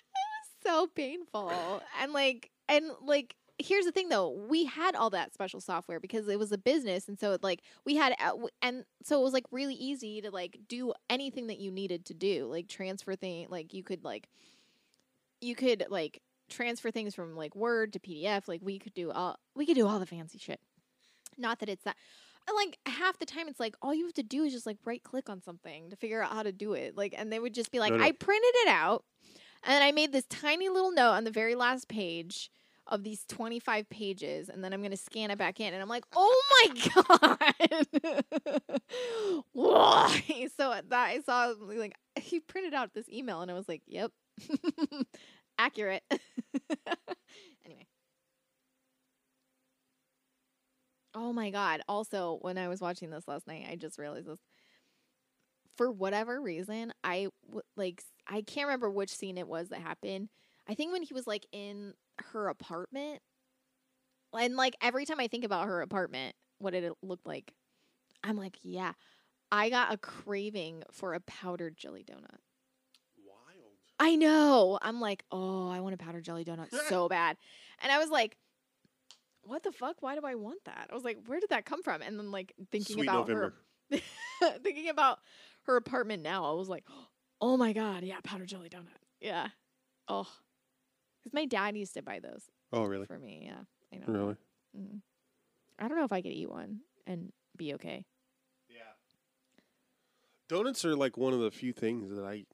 It 0.08 0.68
was 0.68 0.74
so 0.74 0.86
painful. 0.88 1.82
And 2.00 2.12
like, 2.12 2.50
and 2.68 2.90
like, 3.04 3.36
here's 3.58 3.84
the 3.84 3.92
thing 3.92 4.08
though, 4.08 4.30
we 4.30 4.64
had 4.64 4.94
all 4.94 5.10
that 5.10 5.32
special 5.32 5.60
software 5.60 6.00
because 6.00 6.28
it 6.28 6.38
was 6.38 6.52
a 6.52 6.58
business. 6.58 7.08
And 7.08 7.18
so 7.18 7.32
it 7.32 7.42
like, 7.42 7.62
we 7.84 7.96
had, 7.96 8.14
uh, 8.20 8.32
and 8.62 8.84
so 9.02 9.20
it 9.20 9.24
was 9.24 9.32
like 9.32 9.44
really 9.50 9.74
easy 9.74 10.20
to 10.20 10.30
like 10.30 10.58
do 10.68 10.92
anything 11.08 11.46
that 11.46 11.58
you 11.58 11.70
needed 11.70 12.04
to 12.06 12.14
do, 12.14 12.46
like 12.46 12.68
transfer 12.68 13.16
thing, 13.16 13.46
like 13.48 13.72
you 13.72 13.82
could 13.82 14.04
like, 14.04 14.28
you 15.40 15.54
could 15.54 15.86
like 15.88 16.20
transfer 16.48 16.90
things 16.90 17.14
from 17.14 17.36
like 17.36 17.56
Word 17.56 17.92
to 17.94 17.98
PDF. 17.98 18.48
Like 18.48 18.60
we 18.62 18.78
could 18.78 18.94
do 18.94 19.10
all, 19.10 19.38
we 19.54 19.66
could 19.66 19.76
do 19.76 19.86
all 19.86 19.98
the 19.98 20.06
fancy 20.06 20.38
shit. 20.38 20.60
Not 21.38 21.60
that 21.60 21.68
it's 21.68 21.84
that. 21.84 21.96
Like 22.54 22.78
half 22.86 23.18
the 23.18 23.26
time, 23.26 23.48
it's 23.48 23.58
like 23.58 23.74
all 23.82 23.92
you 23.92 24.04
have 24.04 24.14
to 24.14 24.22
do 24.22 24.44
is 24.44 24.52
just 24.52 24.66
like 24.66 24.78
right 24.84 25.02
click 25.02 25.28
on 25.28 25.42
something 25.42 25.90
to 25.90 25.96
figure 25.96 26.22
out 26.22 26.32
how 26.32 26.44
to 26.44 26.52
do 26.52 26.74
it. 26.74 26.96
Like, 26.96 27.12
and 27.16 27.32
they 27.32 27.40
would 27.40 27.54
just 27.54 27.72
be 27.72 27.80
like, 27.80 27.90
No, 27.90 27.98
no. 27.98 28.04
I 28.04 28.12
printed 28.12 28.54
it 28.62 28.68
out, 28.68 29.04
and 29.64 29.82
I 29.82 29.90
made 29.90 30.12
this 30.12 30.26
tiny 30.30 30.68
little 30.68 30.92
note 30.92 31.10
on 31.10 31.24
the 31.24 31.32
very 31.32 31.56
last 31.56 31.88
page 31.88 32.50
of 32.88 33.02
these 33.02 33.24
25 33.28 33.88
pages 33.88 34.48
and 34.48 34.62
then 34.62 34.72
I'm 34.72 34.80
going 34.80 34.92
to 34.92 34.96
scan 34.96 35.30
it 35.30 35.38
back 35.38 35.60
in 35.60 35.72
and 35.74 35.82
I'm 35.82 35.88
like, 35.88 36.04
"Oh 36.14 36.42
my 36.66 36.92
god." 38.00 38.80
Why? 39.52 40.48
So 40.56 40.74
that 40.88 40.92
I 40.92 41.20
saw 41.20 41.54
like 41.60 41.94
he 42.20 42.40
printed 42.40 42.74
out 42.74 42.94
this 42.94 43.08
email 43.08 43.40
and 43.40 43.50
I 43.50 43.54
was 43.54 43.68
like, 43.68 43.82
"Yep." 43.86 44.12
Accurate. 45.58 46.02
anyway. 47.64 47.86
Oh 51.14 51.32
my 51.32 51.50
god. 51.50 51.80
Also, 51.88 52.38
when 52.42 52.58
I 52.58 52.68
was 52.68 52.80
watching 52.80 53.10
this 53.10 53.26
last 53.26 53.46
night, 53.46 53.66
I 53.70 53.76
just 53.76 53.98
realized 53.98 54.26
this. 54.26 54.38
For 55.76 55.90
whatever 55.90 56.40
reason, 56.40 56.92
I 57.04 57.28
w- 57.46 57.62
like 57.76 58.02
I 58.26 58.40
can't 58.40 58.66
remember 58.66 58.90
which 58.90 59.14
scene 59.14 59.36
it 59.36 59.46
was 59.46 59.68
that 59.68 59.80
happened. 59.80 60.30
I 60.66 60.74
think 60.74 60.92
when 60.92 61.02
he 61.02 61.12
was 61.12 61.26
like 61.26 61.46
in 61.52 61.92
her 62.32 62.48
apartment. 62.48 63.20
And 64.38 64.56
like 64.56 64.76
every 64.82 65.04
time 65.04 65.20
I 65.20 65.28
think 65.28 65.44
about 65.44 65.66
her 65.66 65.80
apartment, 65.80 66.34
what 66.58 66.72
did 66.72 66.84
it 66.84 66.92
look 67.02 67.20
like? 67.24 67.52
I'm 68.22 68.36
like, 68.36 68.58
yeah, 68.62 68.92
I 69.52 69.70
got 69.70 69.92
a 69.92 69.96
craving 69.96 70.82
for 70.90 71.14
a 71.14 71.20
powdered 71.20 71.76
jelly 71.76 72.04
donut. 72.04 72.40
Wild. 73.24 73.72
I 73.98 74.16
know. 74.16 74.78
I'm 74.82 75.00
like, 75.00 75.24
oh, 75.30 75.70
I 75.70 75.80
want 75.80 75.94
a 75.94 75.98
powdered 75.98 76.24
jelly 76.24 76.44
donut 76.44 76.74
so 76.88 77.08
bad. 77.08 77.36
And 77.80 77.92
I 77.92 77.98
was 77.98 78.10
like, 78.10 78.36
what 79.42 79.62
the 79.62 79.72
fuck? 79.72 79.96
Why 80.00 80.16
do 80.16 80.22
I 80.24 80.34
want 80.34 80.64
that? 80.64 80.88
I 80.90 80.94
was 80.94 81.04
like, 81.04 81.18
where 81.26 81.40
did 81.40 81.50
that 81.50 81.64
come 81.64 81.82
from? 81.82 82.02
And 82.02 82.18
then 82.18 82.30
like 82.30 82.52
thinking 82.70 82.94
Sweet 82.94 83.08
about 83.08 83.28
November. 83.28 83.54
her 83.90 83.98
thinking 84.62 84.88
about 84.88 85.20
her 85.62 85.76
apartment 85.76 86.22
now, 86.22 86.44
I 86.50 86.54
was 86.54 86.68
like, 86.68 86.84
oh 87.40 87.56
my 87.56 87.72
god, 87.72 88.02
yeah, 88.02 88.18
powdered 88.24 88.48
jelly 88.48 88.68
donut. 88.68 88.88
Yeah. 89.20 89.48
Oh. 90.08 90.28
Cuz 91.26 91.32
my 91.32 91.44
dad 91.44 91.76
used 91.76 91.94
to 91.94 92.02
buy 92.02 92.20
those 92.20 92.48
Oh, 92.72 92.84
really? 92.84 93.06
for 93.06 93.18
me. 93.18 93.42
Yeah. 93.46 93.64
I 93.92 93.96
know. 93.96 94.06
Really? 94.12 94.36
Mm. 94.78 95.00
I 95.78 95.88
don't 95.88 95.98
know 95.98 96.04
if 96.04 96.12
I 96.12 96.22
could 96.22 96.30
eat 96.32 96.48
one 96.48 96.82
and 97.04 97.32
be 97.56 97.74
okay. 97.74 98.04
Yeah. 98.68 98.92
Donuts 100.48 100.84
are 100.84 100.94
like 100.94 101.16
one 101.16 101.32
of 101.32 101.40
the 101.40 101.50
few 101.50 101.72
things 101.72 102.14
that 102.14 102.24
I 102.24 102.44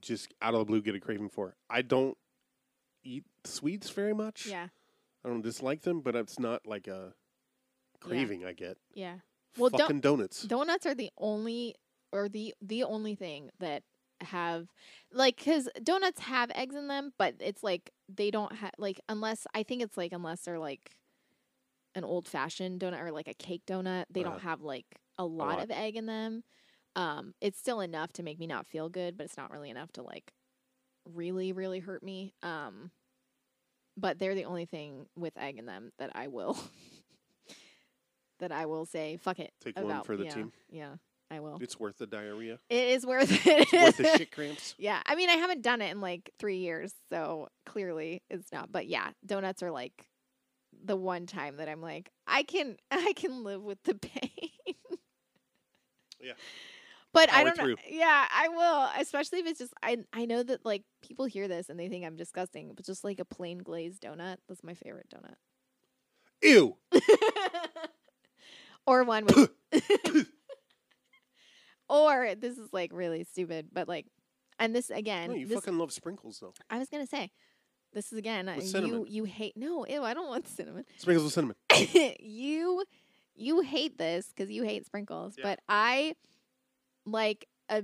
just 0.00 0.34
out 0.42 0.54
of 0.54 0.60
the 0.60 0.64
blue 0.64 0.82
get 0.82 0.96
a 0.96 1.00
craving 1.00 1.28
for. 1.28 1.54
I 1.68 1.82
don't 1.82 2.18
eat 3.04 3.24
sweets 3.44 3.90
very 3.90 4.14
much. 4.14 4.46
Yeah. 4.46 4.68
I 5.24 5.28
don't 5.28 5.42
dislike 5.42 5.82
them, 5.82 6.00
but 6.00 6.16
it's 6.16 6.40
not 6.40 6.66
like 6.66 6.88
a 6.88 7.14
craving 8.00 8.44
I 8.44 8.52
get. 8.52 8.78
Yeah. 8.94 9.18
Well, 9.56 9.70
don't- 9.70 10.00
donuts. 10.00 10.42
Donuts 10.42 10.86
are 10.86 10.94
the 10.94 11.10
only 11.18 11.76
or 12.12 12.28
the 12.28 12.52
the 12.60 12.82
only 12.82 13.14
thing 13.14 13.50
that 13.60 13.84
have 14.22 14.68
like 15.12 15.36
cuz 15.42 15.68
donuts 15.82 16.20
have 16.20 16.50
eggs 16.54 16.74
in 16.74 16.88
them, 16.88 17.12
but 17.18 17.34
it's 17.40 17.62
like 17.62 17.90
they 18.08 18.30
don't 18.30 18.52
have 18.56 18.72
like 18.78 19.00
unless 19.08 19.46
I 19.54 19.62
think 19.62 19.82
it's 19.82 19.96
like 19.96 20.12
unless 20.12 20.42
they're 20.42 20.58
like 20.58 20.90
an 21.94 22.04
old 22.04 22.28
fashioned 22.28 22.80
donut 22.80 23.02
or 23.02 23.10
like 23.10 23.28
a 23.28 23.34
cake 23.34 23.62
donut, 23.66 24.04
they 24.10 24.22
don't 24.22 24.40
have 24.40 24.62
like 24.62 24.86
a 25.18 25.24
lot, 25.24 25.58
lot. 25.58 25.62
of 25.62 25.70
egg 25.70 25.96
in 25.96 26.06
them. 26.06 26.44
Um 26.96 27.34
it's 27.40 27.58
still 27.58 27.80
enough 27.80 28.12
to 28.14 28.22
make 28.22 28.38
me 28.38 28.46
not 28.46 28.66
feel 28.66 28.88
good, 28.88 29.16
but 29.16 29.24
it's 29.24 29.36
not 29.36 29.50
really 29.50 29.70
enough 29.70 29.92
to 29.92 30.02
like 30.02 30.32
really 31.04 31.52
really 31.52 31.80
hurt 31.80 32.02
me. 32.02 32.32
Um 32.42 32.90
but 33.96 34.18
they're 34.18 34.34
the 34.34 34.44
only 34.44 34.66
thing 34.66 35.06
with 35.16 35.36
egg 35.36 35.58
in 35.58 35.66
them 35.66 35.92
that 35.98 36.10
I 36.14 36.28
will 36.28 36.58
that 38.38 38.52
I 38.52 38.66
will 38.66 38.86
say 38.86 39.18
fuck 39.18 39.38
it 39.38 39.52
Take 39.60 39.76
one 39.76 39.86
about. 39.86 40.06
for 40.06 40.16
the 40.16 40.24
yeah, 40.24 40.30
team. 40.34 40.52
Yeah, 40.70 40.94
I 41.30 41.40
will. 41.40 41.58
It's 41.60 41.78
worth 41.78 41.98
the 41.98 42.06
diarrhea. 42.06 42.58
It 42.68 42.88
is 42.88 43.06
worth 43.06 43.30
it. 43.46 43.68
It's 43.72 43.72
worth 43.72 43.96
the 43.96 44.18
shit 44.18 44.32
cramps. 44.34 44.74
Yeah, 44.78 45.00
I 45.06 45.14
mean, 45.14 45.30
I 45.30 45.34
haven't 45.34 45.62
done 45.62 45.80
it 45.80 45.90
in 45.90 46.00
like 46.00 46.30
three 46.38 46.58
years, 46.58 46.92
so 47.08 47.48
clearly 47.66 48.22
it's 48.28 48.50
not. 48.52 48.72
But 48.72 48.88
yeah, 48.88 49.10
donuts 49.24 49.62
are 49.62 49.70
like 49.70 50.08
the 50.84 50.96
one 50.96 51.26
time 51.26 51.58
that 51.58 51.68
I'm 51.68 51.80
like, 51.80 52.10
I 52.26 52.42
can, 52.42 52.76
I 52.90 53.12
can 53.14 53.44
live 53.44 53.62
with 53.62 53.82
the 53.84 53.94
pain. 53.94 54.30
Yeah. 56.20 56.32
But 57.12 57.32
I 57.32 57.44
don't 57.44 57.56
know. 57.56 57.74
Yeah, 57.88 58.26
I 58.32 58.48
will. 58.48 58.88
Especially 59.00 59.40
if 59.40 59.46
it's 59.46 59.58
just 59.58 59.72
I. 59.82 59.98
I 60.12 60.26
know 60.26 60.42
that 60.44 60.64
like 60.64 60.84
people 61.02 61.24
hear 61.24 61.48
this 61.48 61.68
and 61.68 61.78
they 61.78 61.88
think 61.88 62.04
I'm 62.04 62.16
disgusting, 62.16 62.72
but 62.74 62.84
just 62.84 63.02
like 63.02 63.18
a 63.18 63.24
plain 63.24 63.58
glazed 63.58 64.02
donut, 64.02 64.36
that's 64.48 64.62
my 64.62 64.74
favorite 64.74 65.06
donut. 65.12 65.34
Ew. 66.42 66.76
or 68.86 69.02
one 69.04 69.26
with 69.26 69.50
or 71.90 72.34
this 72.36 72.56
is 72.56 72.72
like 72.72 72.92
really 72.94 73.24
stupid, 73.24 73.68
but 73.72 73.88
like 73.88 74.06
and 74.58 74.74
this 74.74 74.90
again 74.90 75.30
No, 75.30 75.36
you 75.36 75.46
this, 75.46 75.56
fucking 75.56 75.76
love 75.78 75.92
sprinkles 75.92 76.38
though. 76.40 76.54
I 76.70 76.78
was 76.78 76.88
gonna 76.88 77.06
say 77.06 77.30
this 77.92 78.12
is 78.12 78.18
again 78.18 78.48
uh, 78.48 78.60
you 78.62 79.04
you 79.08 79.24
hate 79.24 79.56
no 79.56 79.84
ew 79.86 80.02
I 80.04 80.14
don't 80.14 80.28
want 80.28 80.46
cinnamon 80.56 80.84
Sprinkles 80.98 81.24
with 81.24 81.32
cinnamon. 81.34 81.56
you 82.20 82.84
you 83.34 83.60
hate 83.60 83.98
this 83.98 84.28
because 84.28 84.50
you 84.50 84.62
hate 84.62 84.86
sprinkles, 84.86 85.34
Yeah. 85.36 85.44
but 85.44 85.60
I 85.68 86.14
like 87.04 87.46
a 87.68 87.82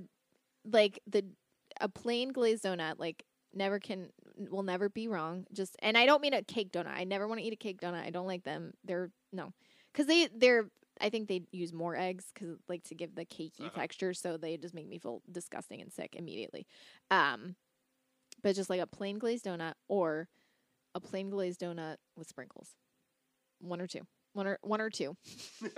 like 0.64 1.00
the 1.06 1.24
a 1.80 1.88
plain 1.88 2.32
glazed 2.32 2.64
donut 2.64 2.98
like 2.98 3.24
never 3.52 3.78
can 3.80 4.10
will 4.38 4.62
never 4.62 4.88
be 4.88 5.08
wrong. 5.08 5.46
Just 5.52 5.76
and 5.80 5.96
I 5.96 6.06
don't 6.06 6.22
mean 6.22 6.34
a 6.34 6.42
cake 6.42 6.72
donut. 6.72 6.94
I 6.94 7.04
never 7.04 7.26
want 7.26 7.40
to 7.40 7.46
eat 7.46 7.52
a 7.52 7.56
cake 7.56 7.80
donut. 7.80 8.04
I 8.04 8.10
don't 8.10 8.26
like 8.26 8.44
them. 8.44 8.72
They're 8.84 9.10
no 9.32 9.52
because 9.92 10.06
they 10.06 10.28
they're 10.34 10.66
I 11.00 11.10
think 11.10 11.28
they 11.28 11.42
use 11.52 11.72
more 11.72 11.96
eggs 11.96 12.26
because 12.34 12.56
like 12.68 12.82
to 12.84 12.94
give 12.94 13.14
the 13.14 13.24
cakey 13.24 13.60
Uh-huh. 13.66 13.70
texture, 13.80 14.14
so 14.14 14.36
they 14.36 14.56
just 14.56 14.74
make 14.74 14.88
me 14.88 14.98
feel 14.98 15.22
disgusting 15.30 15.80
and 15.80 15.92
sick 15.92 16.14
immediately. 16.16 16.66
Um, 17.10 17.56
but 18.42 18.54
just 18.56 18.70
like 18.70 18.80
a 18.80 18.86
plain 18.86 19.18
glazed 19.18 19.44
donut 19.44 19.74
or 19.88 20.28
a 20.94 21.00
plain 21.00 21.30
glazed 21.30 21.60
donut 21.60 21.96
with 22.16 22.28
sprinkles, 22.28 22.70
one 23.60 23.80
or 23.80 23.86
two, 23.86 24.02
one 24.34 24.46
or 24.46 24.58
one 24.62 24.80
or 24.80 24.90
two. 24.90 25.16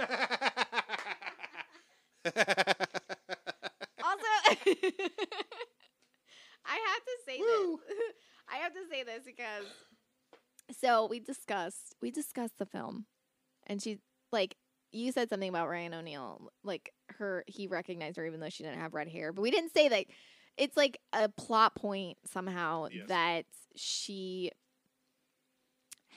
Also, 4.02 4.26
I 6.64 6.74
have 6.74 7.04
to 7.04 7.16
say 7.26 7.38
Woo. 7.38 7.80
this. 7.80 7.96
I 8.48 8.56
have 8.58 8.72
to 8.72 8.80
say 8.90 9.02
this 9.02 9.22
because 9.24 9.66
so 10.78 11.06
we 11.06 11.18
discussed 11.20 11.94
we 12.00 12.10
discussed 12.10 12.58
the 12.58 12.66
film, 12.66 13.06
and 13.66 13.82
she 13.82 13.98
like 14.32 14.56
you 14.92 15.12
said 15.12 15.28
something 15.28 15.48
about 15.48 15.68
Ryan 15.68 15.94
O'Neal, 15.94 16.50
like 16.64 16.92
her 17.18 17.44
he 17.46 17.66
recognized 17.66 18.16
her 18.16 18.26
even 18.26 18.40
though 18.40 18.48
she 18.48 18.62
didn't 18.62 18.80
have 18.80 18.94
red 18.94 19.08
hair, 19.08 19.32
but 19.32 19.42
we 19.42 19.50
didn't 19.50 19.72
say 19.74 19.88
that. 19.88 20.06
It's 20.56 20.76
like 20.76 20.98
a 21.12 21.28
plot 21.28 21.76
point 21.76 22.18
somehow 22.24 22.88
Yes. 22.90 23.06
that 23.08 23.44
she 23.76 24.50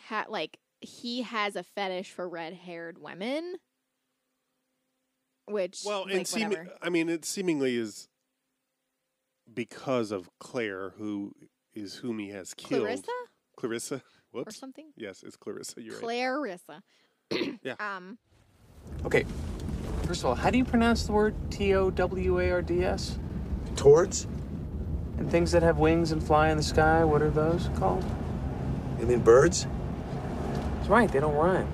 had 0.08 0.30
like 0.30 0.58
he 0.80 1.22
has 1.22 1.56
a 1.56 1.62
fetish 1.64 2.12
for 2.12 2.28
red 2.28 2.54
haired 2.54 2.98
women. 2.98 3.58
Which 5.48 5.82
well, 5.86 6.06
like, 6.06 6.14
and 6.16 6.28
seem- 6.28 6.70
I 6.82 6.90
mean, 6.90 7.10
it 7.10 7.26
seemingly 7.26 7.76
is 7.76 8.08
because 9.54 10.12
of 10.12 10.30
Claire, 10.40 10.92
who 10.98 11.34
is 11.74 11.96
whom 11.96 12.20
he 12.20 12.30
has 12.30 12.54
killed. 12.54 12.82
Clarissa 12.84 13.12
Clarissa. 13.58 14.02
Whoops. 14.32 14.56
or 14.56 14.58
something. 14.58 14.92
Yes, 14.96 15.24
it's 15.24 15.36
Clarissa. 15.36 15.82
You're 15.82 15.96
right. 15.96 16.02
Clarissa. 16.04 16.84
Yeah. 17.64 17.76
Um. 17.80 18.18
Okay. 19.06 19.26
First 20.06 20.22
of 20.22 20.26
all, 20.28 20.36
how 20.36 20.50
do 20.50 20.58
you 20.58 20.66
pronounce 20.66 21.04
the 21.04 21.12
word 21.12 21.36
T 21.50 21.74
O 21.74 21.90
W 21.90 22.40
A 22.40 22.52
R 22.52 22.62
D 22.62 22.84
S? 22.84 23.18
Towards? 23.76 24.28
And 25.18 25.30
things 25.30 25.52
that 25.52 25.64
have 25.64 25.78
wings 25.78 26.12
and 26.12 26.24
fly 26.24 26.50
in 26.50 26.58
the 26.58 26.64
sky, 26.64 27.04
what 27.04 27.22
are 27.22 27.30
those 27.30 27.70
called? 27.76 28.04
You 29.00 29.06
mean 29.06 29.20
birds? 29.20 29.68
That's 30.76 30.90
right, 30.90 31.12
they 31.12 31.20
don't 31.20 31.36
rhyme. 31.36 31.68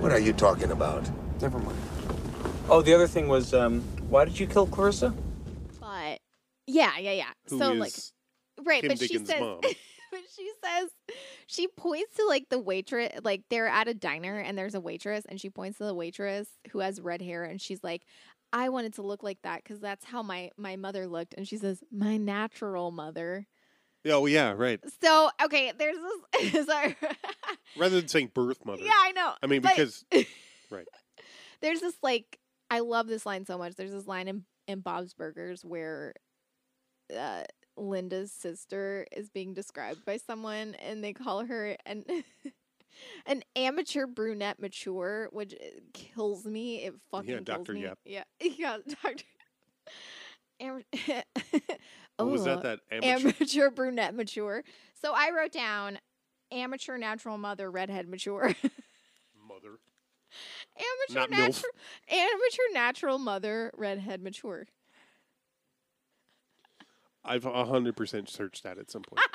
What 0.00 0.12
are 0.12 0.18
you 0.18 0.32
talking 0.32 0.70
about? 0.70 1.08
Never 1.40 1.58
mind. 1.58 1.78
Oh, 2.68 2.82
the 2.82 2.94
other 2.94 3.06
thing 3.06 3.28
was, 3.28 3.54
um, 3.54 3.80
why 4.08 4.24
did 4.24 4.38
you 4.38 4.46
kill 4.46 4.66
Clarissa? 4.66 5.14
But 5.80 6.18
yeah, 6.66 6.98
yeah, 6.98 7.12
yeah. 7.12 7.30
Who 7.48 7.58
so 7.58 7.72
is 7.72 7.80
like 7.80 8.66
right, 8.66 8.82
Kim 8.82 8.88
but 8.90 8.98
she 8.98 9.08
Dickens' 9.08 9.28
says 9.28 9.40
mom? 9.40 9.60
but 10.10 10.20
she 10.34 10.50
says 10.64 10.90
she 11.46 11.68
points 11.68 12.16
to 12.16 12.26
like 12.26 12.48
the 12.48 12.58
waitress 12.58 13.12
like 13.22 13.42
they're 13.50 13.68
at 13.68 13.88
a 13.88 13.94
diner 13.94 14.38
and 14.38 14.56
there's 14.56 14.74
a 14.74 14.80
waitress 14.80 15.24
and 15.28 15.40
she 15.40 15.50
points 15.50 15.78
to 15.78 15.84
the 15.84 15.94
waitress 15.94 16.48
who 16.70 16.80
has 16.80 17.00
red 17.00 17.22
hair 17.22 17.44
and 17.44 17.60
she's 17.60 17.82
like 17.82 18.02
I 18.52 18.70
wanted 18.70 18.94
to 18.94 19.02
look 19.02 19.22
like 19.22 19.38
that 19.42 19.64
cuz 19.64 19.80
that's 19.80 20.04
how 20.04 20.22
my 20.22 20.50
my 20.56 20.76
mother 20.76 21.06
looked 21.06 21.34
and 21.34 21.46
she 21.46 21.56
says 21.56 21.82
my 21.90 22.16
natural 22.16 22.90
mother. 22.90 23.46
Oh 24.06 24.26
yeah, 24.26 24.52
right. 24.52 24.80
So, 25.02 25.30
okay, 25.44 25.72
there's 25.76 25.96
this 26.40 26.66
sorry. 26.66 26.96
Rather 27.76 28.00
than 28.00 28.08
saying 28.08 28.30
birth 28.32 28.64
mother. 28.64 28.82
yeah, 28.82 28.92
I 28.94 29.12
know. 29.12 29.34
I 29.42 29.46
mean, 29.46 29.60
because 29.60 30.04
right. 30.70 30.86
there's 31.60 31.80
this 31.80 31.96
like 32.02 32.38
I 32.70 32.80
love 32.80 33.06
this 33.06 33.26
line 33.26 33.44
so 33.44 33.58
much. 33.58 33.74
There's 33.74 33.92
this 33.92 34.06
line 34.06 34.28
in 34.28 34.44
in 34.66 34.80
Bob's 34.80 35.14
Burgers 35.14 35.64
where 35.64 36.14
uh, 37.16 37.42
Linda's 37.78 38.32
sister 38.32 39.06
is 39.12 39.30
being 39.30 39.54
described 39.54 40.04
by 40.04 40.16
someone, 40.18 40.74
and 40.76 41.02
they 41.02 41.12
call 41.12 41.44
her 41.46 41.76
an 41.86 42.04
an 43.26 43.42
amateur 43.56 44.06
brunette 44.06 44.60
mature, 44.60 45.28
which 45.32 45.54
uh, 45.54 45.80
kills 45.92 46.44
me. 46.44 46.84
It 46.84 46.94
fucking 47.10 47.44
kills 47.44 47.44
Dr. 47.44 47.72
me. 47.74 47.82
Yep. 47.82 47.98
Yeah, 48.04 48.24
yeah, 48.40 48.76
Doctor. 49.02 49.24
Am- 50.60 50.82
What 52.16 52.30
was 52.30 52.40
Oh, 52.42 52.44
that? 52.44 52.62
That 52.62 52.80
amateur. 52.90 53.28
amateur 53.28 53.70
brunette 53.70 54.14
mature. 54.14 54.64
So 55.00 55.12
I 55.14 55.30
wrote 55.30 55.52
down 55.52 55.98
amateur 56.50 56.96
natural 56.98 57.38
mother 57.38 57.70
redhead 57.70 58.08
mature. 58.08 58.54
mother. 59.48 59.78
Amateur 60.76 61.20
Not 61.20 61.30
MILF. 61.30 61.38
natural, 61.38 61.72
amateur 62.10 62.62
natural 62.72 63.18
mother, 63.18 63.70
redhead 63.76 64.22
mature. 64.22 64.66
I've 67.24 67.44
hundred 67.44 67.96
percent 67.96 68.28
searched 68.28 68.62
that 68.64 68.78
at 68.78 68.90
some 68.90 69.02
point. 69.02 69.20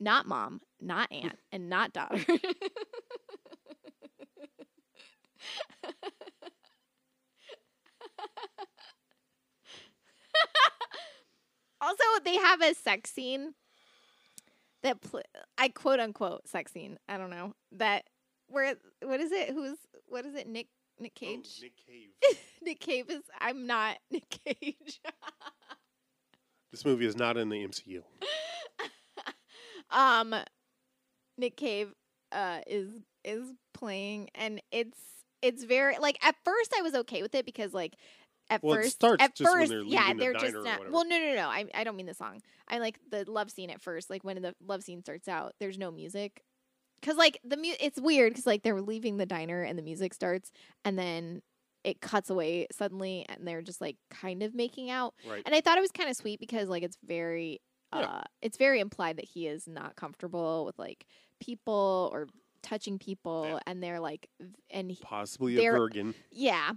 not 0.00 0.26
mom, 0.26 0.60
not 0.80 1.10
aunt, 1.10 1.38
and 1.50 1.68
not 1.68 1.92
daughter. 1.92 2.24
also, 11.80 12.04
they 12.24 12.36
have 12.36 12.60
a 12.62 12.74
sex 12.74 13.10
scene 13.10 13.54
that 14.82 15.00
pl- 15.00 15.22
I 15.58 15.68
quote 15.68 15.98
unquote 15.98 16.46
sex 16.46 16.72
scene. 16.72 16.98
I 17.08 17.16
don't 17.16 17.30
know 17.30 17.54
that 17.72 18.04
where 18.48 18.74
what 19.02 19.20
is 19.20 19.32
it? 19.32 19.50
Who's 19.50 19.78
what 20.06 20.26
is 20.26 20.34
it? 20.34 20.46
Nick 20.46 20.68
Nick 20.98 21.14
Cage. 21.14 21.60
Oh, 21.60 21.62
Nick 21.62 21.76
Cave. 21.86 22.36
Nick 22.62 22.80
Cave 22.80 23.10
is. 23.10 23.22
I'm 23.40 23.66
not 23.66 23.98
Nick 24.10 24.40
Cage. 24.44 25.00
this 26.70 26.84
movie 26.84 27.06
is 27.06 27.16
not 27.16 27.36
in 27.36 27.48
the 27.48 27.66
MCU. 27.66 28.02
um, 29.90 30.34
Nick 31.36 31.56
Cave 31.56 31.92
uh 32.32 32.60
is 32.66 32.88
is 33.24 33.52
playing, 33.72 34.30
and 34.34 34.60
it's 34.70 34.98
it's 35.42 35.64
very 35.64 35.98
like 35.98 36.18
at 36.24 36.34
first 36.44 36.72
I 36.76 36.82
was 36.82 36.94
okay 36.94 37.22
with 37.22 37.34
it 37.34 37.44
because 37.44 37.74
like 37.74 37.96
at 38.50 38.62
Well, 38.62 38.74
it 38.74 38.82
first 38.82 38.94
starts 38.94 39.22
at 39.22 39.36
first 39.38 39.70
they're 39.70 39.82
yeah 39.82 40.12
the 40.12 40.18
they're 40.18 40.34
just 40.34 40.54
not 40.54 40.90
well 40.90 41.04
no 41.04 41.18
no 41.18 41.34
no 41.34 41.48
I 41.48 41.66
I 41.74 41.84
don't 41.84 41.96
mean 41.96 42.06
the 42.06 42.14
song 42.14 42.40
I 42.68 42.78
like 42.78 42.98
the 43.10 43.30
love 43.30 43.50
scene 43.50 43.70
at 43.70 43.80
first 43.80 44.10
like 44.10 44.22
when 44.24 44.40
the 44.40 44.54
love 44.66 44.82
scene 44.82 45.02
starts 45.02 45.28
out 45.28 45.54
there's 45.60 45.78
no 45.78 45.90
music 45.90 46.42
because 47.00 47.16
like 47.16 47.38
the 47.44 47.56
mu- 47.56 47.74
it's 47.80 48.00
weird 48.00 48.32
because 48.32 48.46
like 48.46 48.62
they're 48.62 48.80
leaving 48.80 49.16
the 49.16 49.26
diner 49.26 49.62
and 49.62 49.78
the 49.78 49.82
music 49.82 50.14
starts 50.14 50.50
and 50.84 50.98
then 50.98 51.42
it 51.84 52.00
cuts 52.00 52.30
away 52.30 52.66
suddenly 52.72 53.26
and 53.28 53.46
they're 53.46 53.60
just 53.62 53.80
like 53.80 53.96
kind 54.10 54.42
of 54.42 54.54
making 54.54 54.88
out 54.90 55.14
Right. 55.28 55.42
and 55.44 55.54
I 55.54 55.60
thought 55.60 55.76
it 55.76 55.82
was 55.82 55.90
kind 55.92 56.08
of 56.08 56.16
sweet 56.16 56.40
because 56.40 56.68
like 56.68 56.82
it's 56.82 56.96
very 57.04 57.60
uh 57.92 57.98
Yeah. 58.00 58.22
it's 58.40 58.56
very 58.56 58.80
implied 58.80 59.16
that 59.18 59.26
he 59.26 59.46
is 59.46 59.66
not 59.68 59.94
comfortable 59.96 60.64
with 60.64 60.78
like 60.78 61.04
people 61.40 62.10
or 62.12 62.26
touching 62.62 62.98
people 62.98 63.46
Yeah. 63.50 63.58
and 63.66 63.82
they're 63.82 64.00
like 64.00 64.28
and 64.70 64.90
he, 64.90 64.98
Possibly 65.02 65.58
a 65.66 65.70
Bergen. 65.70 66.14
yeah. 66.30 66.72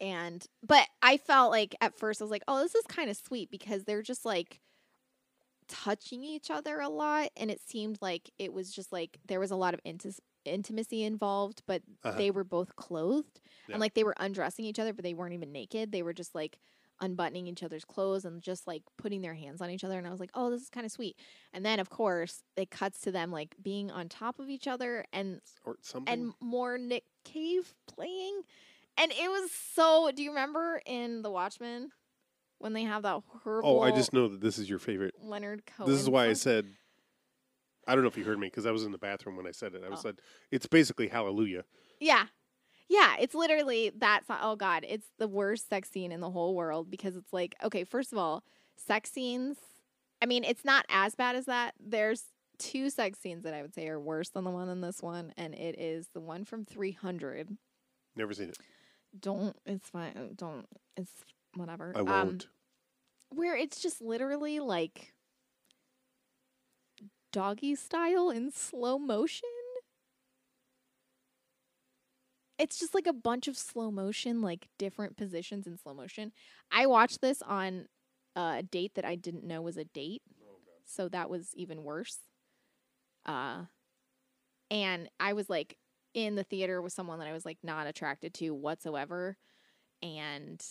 And 0.00 0.44
but 0.66 0.86
I 1.02 1.16
felt 1.18 1.50
like 1.50 1.74
at 1.80 1.96
first 1.96 2.20
I 2.20 2.24
was 2.24 2.30
like, 2.30 2.42
"Oh, 2.48 2.60
this 2.60 2.74
is 2.74 2.84
kind 2.88 3.08
of 3.08 3.16
sweet 3.16 3.48
because 3.50 3.84
they're 3.84 4.02
just 4.02 4.24
like 4.24 4.60
touching 5.68 6.22
each 6.24 6.50
other 6.50 6.80
a 6.80 6.88
lot 6.88 7.30
and 7.36 7.50
it 7.50 7.60
seemed 7.60 7.98
like 8.00 8.30
it 8.38 8.52
was 8.52 8.70
just 8.72 8.92
like 8.92 9.18
there 9.26 9.40
was 9.40 9.50
a 9.50 9.56
lot 9.56 9.74
of 9.74 9.80
intis- 9.84 10.20
intimacy 10.44 11.02
involved, 11.02 11.62
but 11.66 11.82
Uh-huh. 12.02 12.16
they 12.18 12.30
were 12.30 12.44
both 12.44 12.76
clothed 12.76 13.40
Yeah. 13.68 13.74
and 13.74 13.80
like 13.80 13.94
they 13.94 14.04
were 14.04 14.14
undressing 14.18 14.64
each 14.64 14.78
other, 14.78 14.92
but 14.92 15.02
they 15.02 15.14
weren't 15.14 15.34
even 15.34 15.52
naked. 15.52 15.90
They 15.92 16.02
were 16.02 16.12
just 16.12 16.34
like 16.34 16.58
unbuttoning 17.00 17.48
each 17.48 17.62
other's 17.64 17.84
clothes 17.84 18.24
and 18.24 18.40
just 18.40 18.66
like 18.68 18.82
putting 18.98 19.20
their 19.20 19.34
hands 19.34 19.60
on 19.60 19.68
each 19.70 19.82
other 19.84 19.98
and 19.98 20.06
I 20.06 20.10
was 20.10 20.20
like, 20.20 20.30
"Oh, 20.34 20.48
this 20.50 20.62
is 20.62 20.70
kind 20.70 20.86
of 20.86 20.92
sweet." 20.92 21.18
And 21.52 21.64
then 21.66 21.80
of 21.80 21.90
course, 21.90 22.42
it 22.56 22.70
cuts 22.70 23.00
to 23.00 23.10
them 23.10 23.32
like 23.32 23.56
being 23.60 23.90
on 23.90 24.08
top 24.08 24.38
of 24.38 24.48
each 24.48 24.68
other 24.68 25.04
and 25.12 25.40
and 26.06 26.32
more 26.40 26.78
Nick 26.78 27.04
Cave 27.24 27.74
playing. 27.88 28.42
And 28.96 29.10
it 29.10 29.28
was 29.28 29.50
so. 29.50 30.12
Do 30.14 30.22
you 30.22 30.30
remember 30.30 30.80
in 30.86 31.22
The 31.22 31.30
Watchmen 31.32 31.90
when 32.58 32.72
they 32.72 32.82
have 32.84 33.02
that 33.02 33.22
horrible? 33.42 33.68
oh, 33.68 33.80
I 33.82 33.90
just 33.90 34.12
know 34.12 34.28
that 34.28 34.40
this 34.40 34.58
is 34.58 34.68
your 34.68 34.78
favorite. 34.78 35.14
Leonard 35.20 35.64
Cohen. 35.66 35.90
This 35.90 36.00
is 36.00 36.08
why 36.10 36.26
I 36.26 36.32
said. 36.34 36.66
I 37.86 37.94
don't 37.94 38.02
know 38.02 38.08
if 38.08 38.16
you 38.16 38.24
heard 38.24 38.38
me 38.38 38.46
because 38.46 38.64
I 38.64 38.70
was 38.70 38.84
in 38.84 38.92
the 38.92 38.98
bathroom 38.98 39.36
when 39.36 39.46
I 39.46 39.50
said 39.50 39.74
it. 39.74 39.82
I 39.84 39.90
was 39.90 39.98
Oh. 40.00 40.02
said 40.02 40.20
it's 40.50 40.66
basically 40.66 41.08
Hallelujah. 41.08 41.64
Yeah, 42.00 42.26
yeah. 42.88 43.16
It's 43.20 43.34
literally 43.34 43.90
that 43.98 44.26
song. 44.26 44.38
Oh 44.40 44.56
God, 44.56 44.86
it's 44.88 45.08
the 45.18 45.28
worst 45.28 45.68
sex 45.68 45.90
scene 45.90 46.10
in 46.10 46.20
the 46.20 46.30
whole 46.30 46.54
world 46.54 46.90
because 46.90 47.14
it's 47.16 47.32
like, 47.32 47.54
okay, 47.62 47.84
first 47.84 48.10
of 48.12 48.18
all, 48.18 48.42
sex 48.76 49.10
scenes. 49.10 49.58
I 50.22 50.26
mean, 50.26 50.44
it's 50.44 50.64
not 50.64 50.86
as 50.88 51.14
bad 51.14 51.36
as 51.36 51.44
that. 51.44 51.74
There's 51.78 52.22
two 52.58 52.88
sex 52.88 53.18
scenes 53.18 53.42
that 53.42 53.52
I 53.52 53.60
would 53.60 53.74
say 53.74 53.86
are 53.88 54.00
worse 54.00 54.30
than 54.30 54.44
the 54.44 54.50
one 54.50 54.70
in 54.70 54.80
this 54.80 55.02
one, 55.02 55.34
and 55.36 55.54
it 55.54 55.78
is 55.78 56.08
the 56.14 56.20
one 56.20 56.44
from 56.44 56.64
300. 56.64 57.58
Never 58.16 58.32
seen 58.32 58.48
it. 58.48 58.56
Don't. 59.20 59.54
It's 59.66 59.90
fine. 59.90 60.30
Don't. 60.36 60.66
It's 60.96 61.10
whatever. 61.54 61.96
I 61.96 62.02
Um, 62.06 62.08
won't. 62.26 62.48
where 63.30 63.56
it's 63.56 63.80
just 63.80 64.00
literally 64.00 64.60
like 64.60 65.12
doggy 67.32 67.74
style 67.74 68.30
in 68.30 68.50
slow 68.50 68.98
motion. 68.98 69.48
It's 72.58 72.78
just 72.78 72.94
like 72.94 73.06
a 73.06 73.12
bunch 73.12 73.48
of 73.48 73.56
slow 73.56 73.90
motion, 73.90 74.40
like 74.40 74.68
different 74.78 75.16
positions 75.16 75.66
in 75.66 75.76
slow 75.76 75.94
motion. 75.94 76.32
I 76.70 76.86
watched 76.86 77.20
this 77.20 77.42
on 77.42 77.88
a 78.36 78.62
date 78.62 78.94
that 78.94 79.04
I 79.04 79.14
didn't 79.16 79.44
know 79.44 79.62
was 79.62 79.76
a 79.76 79.84
date. 79.84 80.22
So 80.84 81.08
that 81.08 81.30
was 81.30 81.54
even 81.54 81.82
worse. 81.84 82.18
Uh 83.26 83.64
and 84.70 85.08
I 85.20 85.32
was 85.32 85.48
like 85.48 85.76
in 86.14 86.34
the 86.34 86.44
theater 86.44 86.80
with 86.80 86.92
someone 86.92 87.18
that 87.18 87.28
I 87.28 87.32
was 87.32 87.44
like 87.44 87.58
not 87.62 87.86
attracted 87.86 88.34
to 88.34 88.50
whatsoever 88.54 89.36
and 90.02 90.64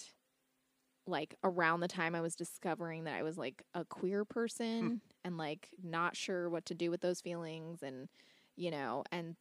like 1.06 1.36
around 1.44 1.82
the 1.82 1.88
time 1.88 2.16
I 2.16 2.22
was 2.22 2.36
discovering 2.36 3.04
that 3.06 3.16
I 3.16 3.24
was 3.24 3.38
like 3.38 3.64
a 3.74 3.84
queer 3.86 4.26
person 4.26 5.02
and 5.26 5.38
like 5.38 5.70
not 5.84 6.16
sure 6.16 6.50
what 6.50 6.66
to 6.68 6.76
do 6.76 6.90
with 6.90 7.02
those 7.02 7.22
feelings 7.22 7.84
and 7.84 8.08
you 8.56 8.72
know 8.72 9.04
and 9.12 9.36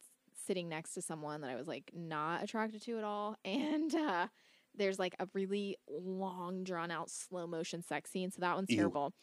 sitting 0.45 0.67
next 0.67 0.93
to 0.93 1.01
someone 1.01 1.41
that 1.41 1.49
I 1.49 1.55
was 1.55 1.67
like 1.67 1.91
not 1.95 2.43
attracted 2.43 2.81
to 2.83 2.97
at 2.97 3.03
all 3.03 3.37
and 3.45 3.93
uh 3.95 4.27
there's 4.75 4.99
like 4.99 5.15
a 5.19 5.27
really 5.33 5.77
long 5.89 6.63
drawn 6.63 6.91
out 6.91 7.09
slow 7.09 7.47
motion 7.47 7.81
sex 7.81 8.09
scene 8.11 8.31
so 8.31 8.41
that 8.41 8.55
one's 8.55 8.69
Ew. 8.69 8.77
terrible. 8.77 9.13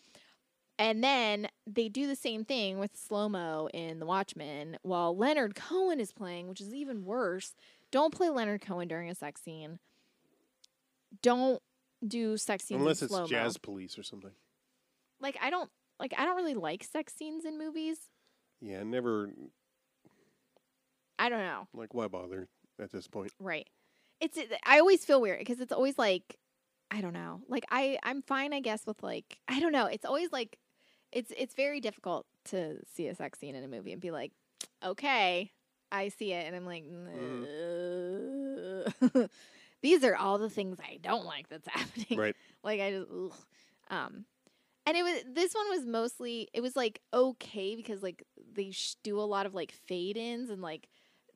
And 0.79 1.05
then 1.05 1.49
they 1.67 1.91
do 1.91 2.07
the 2.07 2.17
same 2.17 2.45
thing 2.45 2.79
with 2.79 2.97
slow 2.97 3.29
mo 3.29 3.69
in 3.75 3.99
The 3.99 4.07
Watchmen 4.07 4.79
while 4.81 5.15
Leonard 5.15 5.55
Cohen 5.55 6.01
is 6.01 6.11
playing, 6.11 6.49
which 6.49 6.61
is 6.61 6.73
even 6.73 7.05
worse. 7.05 7.55
Don't 7.91 8.15
play 8.15 8.31
Leonard 8.31 8.63
Cohen 8.63 8.89
during 8.89 9.11
a 9.11 9.15
sex 9.15 9.43
scene. 9.43 9.79
Don't 11.21 11.61
do 12.07 12.37
sex 12.37 12.65
scenes 12.65 12.81
Unless 12.81 13.03
it's. 13.03 13.29
Jazz 13.29 13.57
Police 13.57 13.99
or 13.99 14.03
something. 14.03 14.33
Like 15.21 15.37
I 15.43 15.51
don't 15.51 15.71
like 15.99 16.15
I 16.17 16.25
don't 16.25 16.37
really 16.37 16.55
like 16.55 16.83
sex 16.85 17.13
scenes 17.15 17.45
in 17.45 17.59
movies. 17.59 17.99
Yeah, 18.61 18.83
never. 18.83 19.31
I 21.19 21.29
don't 21.29 21.41
know. 21.41 21.69
Like, 21.75 21.93
why 21.93 22.09
bother 22.09 22.49
at 22.81 22.93
this 22.93 23.07
point? 23.07 23.33
Right. 23.39 23.69
It's 24.21 24.39
it, 24.39 24.53
I 24.65 24.79
always 24.79 25.05
feel 25.05 25.21
weird 25.21 25.39
because 25.39 25.61
it's 25.61 25.73
always 25.73 25.99
like 25.99 26.37
I 26.91 27.01
don't 27.01 27.13
know. 27.13 27.43
Like 27.49 27.65
I 27.71 27.99
I'm 28.03 28.23
fine 28.23 28.53
I 28.53 28.61
guess 28.61 28.87
with 28.87 29.03
like 29.03 29.39
I 29.49 29.61
don't 29.61 29.73
know. 29.73 29.87
It's 29.87 30.05
always 30.05 30.33
like 30.33 30.59
it's 31.13 31.33
it's 31.37 31.55
very 31.55 31.81
difficult 31.81 32.27
to 32.47 32.79
see 32.95 33.07
a 33.09 33.15
sex 33.15 33.39
scene 33.39 33.55
in 33.55 33.63
a 33.65 33.69
movie 33.69 33.93
and 33.93 34.01
be 34.01 34.11
like, 34.11 34.33
"Okay, 34.85 35.53
I 35.93 36.09
see 36.09 36.33
it." 36.33 36.47
And 36.47 36.57
I'm 36.57 36.67
like, 36.67 36.85
mm-hmm. 36.85 37.45
"Nah." 39.17 39.27
These 39.83 40.05
are 40.05 40.17
all 40.17 40.39
the 40.39 40.51
things 40.51 40.79
I 40.81 40.99
don't 41.01 41.25
like 41.25 41.49
that's 41.49 41.69
happening. 41.69 42.19
Right. 42.19 42.37
like 42.63 42.81
I 42.81 42.91
just 42.93 43.09
ugh. 43.11 43.33
um 43.91 44.25
and 44.87 44.97
it 44.97 45.03
was 45.03 45.23
this 45.33 45.55
one 45.55 45.69
was 45.71 45.87
mostly 45.87 46.49
it 46.53 46.61
was 46.61 46.77
like 46.77 47.01
okay 47.13 47.77
because 47.77 48.03
like 48.03 48.25
they 48.55 48.71
sh- 48.71 48.97
do 49.03 49.21
a 49.21 49.23
lot 49.23 49.47
of 49.47 49.55
like 49.55 49.73
fade 49.73 50.17
ins 50.17 50.51
and 50.51 50.63
like 50.63 50.89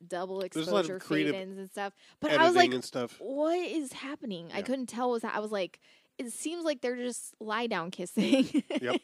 double 0.07 0.41
There's 0.41 0.69
a 0.69 0.75
lot 0.75 0.85
of 0.85 0.91
exposure 0.91 1.01
fade 1.01 1.35
ins 1.35 1.59
and 1.59 1.71
stuff. 1.71 1.95
But 2.21 2.33
I 2.33 2.47
was 2.47 2.57
like, 2.57 2.73
what 3.19 3.59
is 3.59 3.93
happening? 3.93 4.51
I 4.53 4.63
couldn't 4.63 4.87
tell 4.87 5.11
what 5.11 5.23
was 5.23 5.31
I 5.33 5.41
was 5.41 5.53
like, 5.53 5.81
it 6.19 6.33
seems 6.33 6.65
like 6.65 6.81
they're 6.81 6.97
just 6.97 7.35
lie 7.41 7.67
down 7.67 7.91
kissing. 7.91 8.63
Yep. 8.81 9.01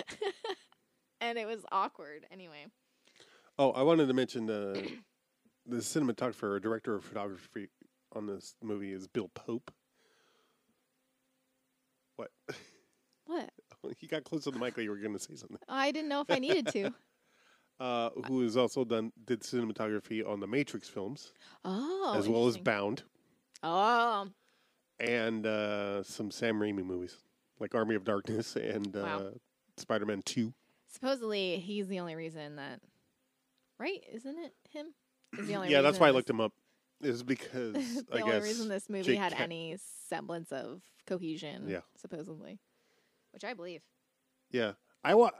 and 1.20 1.38
it 1.38 1.46
was 1.46 1.60
awkward. 1.72 2.26
Anyway. 2.30 2.66
Oh, 3.58 3.72
I 3.72 3.82
wanted 3.82 4.08
to 4.08 4.14
mention 4.14 4.48
uh, 4.48 4.80
the 5.66 5.76
cinematographer 5.76 6.44
or 6.44 6.60
director 6.60 6.94
of 6.94 7.04
photography 7.04 7.68
on 8.14 8.26
this 8.26 8.54
movie 8.62 8.92
is 8.92 9.06
Bill 9.06 9.30
Pope. 9.34 9.70
What? 12.16 12.30
What? 13.26 13.50
you 14.00 14.08
got 14.08 14.24
close 14.24 14.44
to 14.44 14.50
the 14.50 14.58
mic 14.58 14.76
like 14.76 14.84
you 14.84 14.90
were 14.90 14.96
going 14.96 15.12
to 15.12 15.18
say 15.18 15.34
something. 15.36 15.58
I 15.68 15.92
didn't 15.92 16.08
know 16.08 16.20
if 16.20 16.30
I 16.30 16.38
needed 16.38 16.66
to. 16.68 16.90
Uh, 17.80 18.10
who 18.26 18.40
has 18.42 18.56
also 18.56 18.84
done 18.84 19.12
did 19.24 19.40
cinematography 19.40 20.28
on 20.28 20.40
the 20.40 20.48
Matrix 20.48 20.88
films 20.88 21.32
Oh. 21.64 22.16
as 22.18 22.28
well 22.28 22.48
as. 22.48 22.56
Bound 22.58 23.04
Oh. 23.62 24.26
and 24.98 25.46
uh, 25.46 26.02
some 26.02 26.32
Sam 26.32 26.58
Raimi 26.58 26.84
movies 26.84 27.18
like 27.60 27.76
Army 27.76 27.94
of 27.94 28.02
Darkness 28.02 28.56
and 28.56 28.96
uh, 28.96 29.00
Wow. 29.00 29.30
Spider-Man 29.76 30.22
Two. 30.22 30.52
Supposedly 30.88 31.60
he's 31.60 31.86
the 31.86 32.00
only 32.00 32.16
reason 32.16 32.56
that 32.56 32.80
right, 33.78 34.02
isn't 34.12 34.38
it 34.40 34.54
him? 34.68 34.86
Is 35.38 35.46
the 35.46 35.54
only 35.54 35.70
Yeah, 35.70 35.82
that's 35.82 36.00
why 36.00 36.08
I 36.08 36.10
looked 36.10 36.28
him 36.30 36.40
up. 36.40 36.52
Is 37.00 37.22
because 37.24 37.72
the 37.74 38.04
I 38.12 38.20
only 38.20 38.32
guess 38.32 38.42
reason 38.42 38.68
this 38.68 38.88
movie 38.88 39.04
Jake 39.04 39.18
had 39.18 39.32
any 39.34 39.76
semblance 40.08 40.50
of 40.52 40.82
cohesion, 41.06 41.68
Yeah. 41.68 41.80
supposedly, 41.96 42.58
which 43.32 43.44
I 43.44 43.54
believe. 43.54 43.82
Yeah, 44.50 44.72
I 45.04 45.14
want 45.14 45.34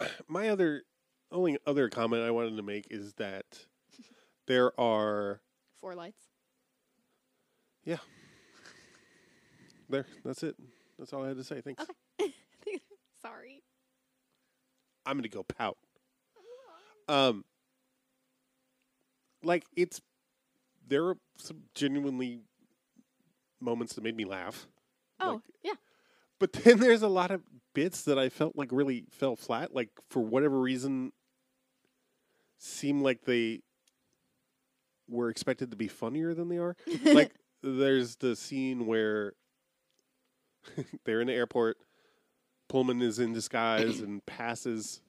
My 0.28 0.48
other 0.48 0.82
only 1.30 1.58
other 1.66 1.88
comment 1.88 2.22
I 2.22 2.30
wanted 2.30 2.56
to 2.56 2.62
make 2.62 2.86
is 2.90 3.12
that 3.14 3.44
there 4.46 4.78
are 4.80 5.40
Four 5.80 5.94
lights. 5.94 6.22
yeah. 7.84 7.98
There, 9.90 10.06
that's 10.24 10.42
it. 10.42 10.56
That's 10.98 11.12
all 11.12 11.24
I 11.24 11.28
had 11.28 11.36
to 11.36 11.44
say. 11.44 11.60
Thanks. 11.60 11.84
Sorry. 13.22 13.62
I'm 15.06 15.16
gonna 15.18 15.28
go 15.28 15.42
pout. 15.42 15.76
Um, 17.06 17.44
like 19.42 19.64
it's 19.76 20.00
there 20.86 21.04
are 21.06 21.16
some 21.38 21.62
genuinely 21.74 22.40
moments 23.60 23.94
that 23.94 24.04
made 24.04 24.16
me 24.16 24.24
laugh, 24.24 24.66
Oh 25.20 25.34
Like- 25.34 25.40
yeah. 25.62 25.74
but 26.38 26.52
then 26.52 26.78
there's 26.80 27.02
a 27.02 27.08
lot 27.08 27.30
of 27.30 27.42
bits 27.74 28.02
that 28.02 28.18
I 28.18 28.28
felt 28.28 28.56
like 28.56 28.70
really 28.72 29.04
fell 29.10 29.36
flat. 29.36 29.74
Like 29.74 29.90
for 30.10 30.20
whatever 30.20 30.60
reason, 30.60 31.12
seemed 32.58 33.02
like 33.02 33.24
they 33.24 33.62
were 35.08 35.28
expected 35.30 35.70
to 35.70 35.76
be 35.76 35.88
funnier 35.88 36.34
than 36.34 36.48
they 36.48 36.58
are. 36.58 36.76
like 37.04 37.32
there's 37.62 38.16
the 38.16 38.36
scene 38.36 38.86
where 38.86 39.32
they're 41.04 41.20
in 41.20 41.26
the 41.26 41.32
airport. 41.34 41.76
Pullman 42.68 43.02
is 43.02 43.18
in 43.18 43.32
disguise 43.32 44.00
and 44.00 44.24
passes 44.26 45.00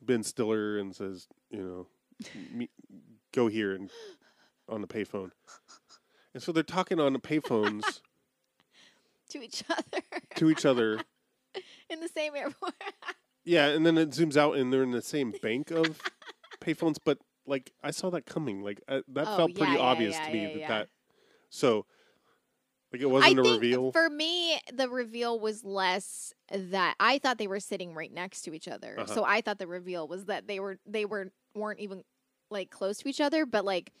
Ben 0.00 0.22
Stiller 0.22 0.78
and 0.78 0.94
says, 0.94 1.26
"You 1.50 1.62
know, 1.62 1.86
me, 2.52 2.70
go 3.32 3.48
here 3.48 3.74
and 3.74 3.90
on 4.68 4.80
the 4.80 4.86
payphone." 4.86 5.30
And 6.32 6.42
so 6.42 6.50
they're 6.52 6.62
talking 6.62 6.98
on 7.00 7.12
the 7.12 7.18
payphones 7.20 8.00
to 9.30 9.42
each 9.42 9.62
other 9.70 10.02
to 10.36 10.50
each 10.50 10.64
other. 10.64 11.00
in 11.90 12.00
the 12.00 12.08
same 12.08 12.34
airport. 12.34 12.74
Yeah, 13.44 13.68
and 13.68 13.84
then 13.86 13.96
it 13.98 14.10
zooms 14.10 14.36
out 14.36 14.56
and 14.56 14.72
they're 14.72 14.82
in 14.82 14.90
the 14.90 15.02
same 15.02 15.32
bank 15.42 15.70
of 15.70 16.00
payphones. 16.60 16.96
But 17.04 17.18
like, 17.46 17.70
I 17.82 17.90
saw 17.90 18.10
that 18.10 18.26
coming. 18.26 18.62
Like 18.62 18.80
uh, 18.88 19.02
that 19.08 19.28
Oh, 19.28 19.36
felt 19.36 19.54
pretty 19.54 19.72
yeah, 19.72 19.78
yeah, 19.78 19.84
obvious 19.84 20.14
yeah, 20.16 20.26
to 20.26 20.32
me 20.32 20.42
yeah, 20.42 20.48
that 20.48 20.58
yeah. 20.58 20.68
that. 20.68 20.88
So, 21.50 21.86
like, 22.92 23.02
it 23.02 23.06
wasn't 23.10 23.38
I 23.38 23.40
a 23.40 23.44
think 23.44 23.62
reveal. 23.62 23.92
for 23.92 24.08
me, 24.10 24.58
the 24.72 24.88
reveal 24.88 25.38
was 25.38 25.62
less 25.62 26.32
that 26.50 26.96
I 26.98 27.18
thought 27.18 27.38
they 27.38 27.46
were 27.46 27.60
sitting 27.60 27.94
right 27.94 28.12
next 28.12 28.42
to 28.42 28.54
each 28.54 28.66
other. 28.66 28.96
Uh-huh. 28.98 29.14
So 29.14 29.24
I 29.24 29.40
thought 29.40 29.58
the 29.58 29.68
reveal 29.68 30.08
was 30.08 30.24
that 30.24 30.48
they 30.48 30.58
were 30.58 30.78
they 30.86 31.04
were 31.04 31.30
weren't 31.54 31.80
even 31.80 32.02
like 32.50 32.70
close 32.70 32.98
to 32.98 33.08
each 33.08 33.20
other, 33.20 33.46
but 33.46 33.64
like 33.64 33.92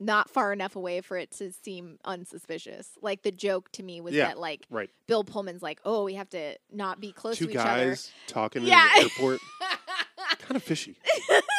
not 0.00 0.28
far 0.28 0.52
enough 0.52 0.74
away 0.76 1.00
for 1.00 1.16
it 1.16 1.30
to 1.32 1.52
seem 1.52 1.98
unsuspicious. 2.04 2.90
Like 3.00 3.22
the 3.22 3.30
joke 3.30 3.70
to 3.72 3.82
me 3.82 4.00
was 4.00 4.14
Yeah, 4.14 4.28
that 4.28 4.38
like 4.38 4.66
right. 4.70 4.90
Bill 5.06 5.24
Pullman's 5.24 5.62
like, 5.62 5.80
"Oh, 5.84 6.04
we 6.04 6.14
have 6.14 6.28
to 6.30 6.56
not 6.72 7.00
be 7.00 7.12
close 7.12 7.38
Two 7.38 7.46
to 7.46 7.52
each 7.52 7.56
other." 7.56 7.86
guys 7.90 8.10
talking 8.26 8.62
Yeah. 8.64 8.86
in 8.86 8.94
the 8.94 9.02
airport. 9.04 9.40
kind 10.40 10.56
of 10.56 10.62
fishy. 10.62 10.96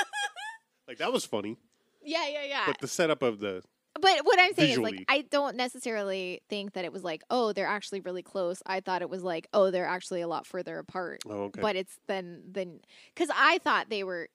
like 0.87 0.97
that 0.99 1.11
was 1.11 1.25
funny, 1.25 1.57
yeah, 2.03 2.27
yeah, 2.27 2.43
yeah. 2.45 2.63
but 2.67 2.77
the 2.79 2.87
setup 2.87 3.21
of 3.23 3.39
the 3.39 3.63
But 3.99 4.19
what 4.25 4.37
I'm 4.39 4.53
saying 4.53 4.71
is 4.73 4.77
like 4.79 5.05
I 5.07 5.21
don't 5.31 5.55
necessarily 5.55 6.41
think 6.49 6.73
that 6.73 6.85
it 6.85 6.91
was 6.93 7.03
like, 7.03 7.23
oh, 7.29 7.53
they're 7.53 7.65
actually 7.67 8.01
really 8.01 8.21
close. 8.21 8.61
I 8.65 8.81
thought 8.81 9.01
it 9.01 9.09
was 9.09 9.23
like, 9.23 9.47
oh, 9.53 9.71
they're 9.71 9.85
actually 9.87 10.21
a 10.21 10.27
lot 10.27 10.45
further 10.45 10.77
apart. 10.77 11.21
oh 11.27 11.45
okay, 11.45 11.61
But 11.61 11.75
it's 11.75 11.97
then 12.07 12.43
then 12.47 12.81
cuz 13.15 13.29
I 13.33 13.57
thought 13.59 13.89
they 13.89 14.03
were 14.03 14.27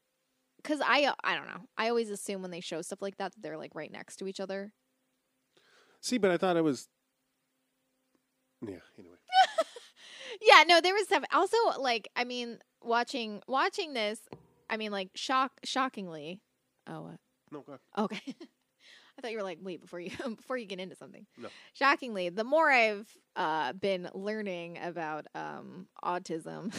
cuz 0.64 0.80
I 0.84 1.12
I 1.24 1.34
don't 1.36 1.46
know. 1.46 1.66
I 1.76 1.88
always 1.88 2.11
assume 2.11 2.42
when 2.42 2.50
they 2.50 2.61
show 2.61 2.82
stuff 2.82 3.02
like 3.02 3.16
that 3.18 3.32
that 3.34 3.42
they're 3.42 3.58
like 3.58 3.74
right 3.74 3.90
next 3.92 4.16
to 4.16 4.26
each 4.26 4.40
other. 4.40 4.72
see, 6.00 6.18
but 6.18 6.30
I 6.30 6.36
thought 6.36 6.56
it 6.56 6.64
was. 6.64 6.88
Yeah. 8.62 8.76
Anyway, 8.98 9.16
Yeah, 10.42 10.64
no, 10.66 10.80
there 10.80 10.94
was 10.94 11.04
stuff. 11.04 11.24
Also 11.32 11.56
like 11.78 12.08
I 12.16 12.24
mean, 12.24 12.58
watching 12.82 13.42
watching 13.48 13.94
this, 13.94 14.20
I 14.68 14.76
mean 14.76 14.92
like 14.92 15.11
shock 15.14 15.52
shockingly. 15.64 16.40
Oh, 16.86 17.02
what? 17.02 17.20
no, 17.50 17.61
God. 17.61 17.78
Okay. 17.96 18.22
I 19.18 19.22
thought 19.22 19.32
you 19.32 19.36
were 19.36 19.42
like, 19.44 19.58
wait, 19.61 19.80
before 19.82 20.00
you 20.00 20.11
before 20.36 20.56
you 20.56 20.66
get 20.66 20.80
into 20.80 20.96
something. 20.96 21.26
No. 21.36 21.48
Shockingly, 21.74 22.28
the 22.30 22.44
more 22.44 22.70
I've 22.70 23.08
uh, 23.36 23.72
been 23.74 24.08
learning 24.14 24.78
about 24.82 25.26
um, 25.34 25.88
autism, 26.02 26.72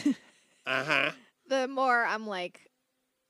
Uh 0.66 0.84
huh. 0.84 1.10
the 1.46 1.68
more 1.68 2.04
I'm 2.04 2.26
like, 2.26 2.68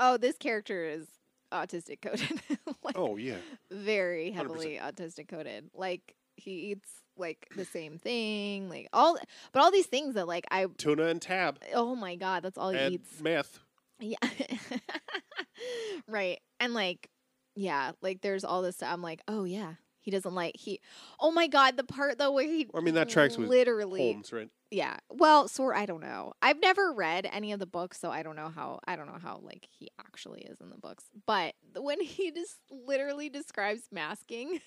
oh, 0.03 0.17
this 0.17 0.37
character 0.37 0.85
is 0.85 1.07
autistic 1.53 2.01
coded. 2.03 2.41
like, 2.83 2.97
Oh 2.99 3.17
yeah. 3.17 3.37
very 3.71 4.31
100%. 4.31 4.35
heavily 4.35 4.81
autistic 4.83 5.29
coded. 5.29 5.71
Like 5.75 6.15
he 6.37 6.51
eats 6.73 6.89
like 7.17 7.47
the 7.57 7.65
same 7.65 7.99
thing, 7.99 8.69
like 8.69 8.89
all, 8.93 9.19
but 9.53 9.63
all 9.63 9.71
these 9.71 9.87
things 9.87 10.15
that 10.15 10.27
like 10.27 10.45
I. 10.51 10.67
Tuna 10.79 11.05
and 11.07 11.21
tab 11.23 11.59
Oh 11.75 11.95
my 11.95 12.17
god, 12.17 12.43
that's 12.43 12.59
all 12.59 12.71
he 12.71 12.79
and 12.79 12.95
eats. 12.95 13.21
meth. 13.21 13.59
Yeah. 14.01 14.17
right. 16.09 16.41
And 16.61 16.75
like, 16.75 17.09
yeah, 17.55 17.93
like 18.01 18.21
there's 18.23 18.45
all 18.45 18.63
this 18.63 18.77
stuff. 18.77 18.89
I'm 18.93 19.03
like, 19.03 19.21
oh 19.29 19.45
yeah, 19.45 19.75
he 20.03 20.11
doesn't 20.11 20.35
like 20.35 20.57
he. 20.57 20.81
Oh 21.19 21.31
my 21.31 21.47
god, 21.47 21.77
the 21.77 21.85
part 21.85 22.19
though 22.19 22.33
where 22.33 22.45
he. 22.45 22.69
I 22.75 22.81
mean, 22.81 22.95
that 22.95 23.09
tracks 23.09 23.39
with 23.39 23.49
literally. 23.49 24.13
Holmes, 24.13 24.33
right? 24.33 24.51
Yeah. 24.71 24.97
Well, 25.11 25.49
sort. 25.49 25.77
I 25.77 25.87
don't 25.87 26.01
know. 26.03 26.33
I've 26.43 26.61
never 26.61 26.93
read 26.93 27.29
any 27.33 27.53
of 27.53 27.59
the 27.59 27.67
books, 27.67 27.99
so 27.99 28.11
I 28.11 28.23
don't 28.23 28.37
know 28.37 28.51
how. 28.55 28.81
I 28.87 28.97
don't 28.97 29.07
know 29.07 29.19
how 29.23 29.41
like 29.43 29.67
he 29.71 29.89
actually 29.99 30.43
is 30.43 30.61
in 30.61 30.71
the 30.71 30.79
books. 30.79 31.05
But 31.27 31.55
when 31.77 32.01
he 32.01 32.31
just 32.31 32.57
literally 32.71 33.29
describes 33.29 33.83
masking, 33.91 34.61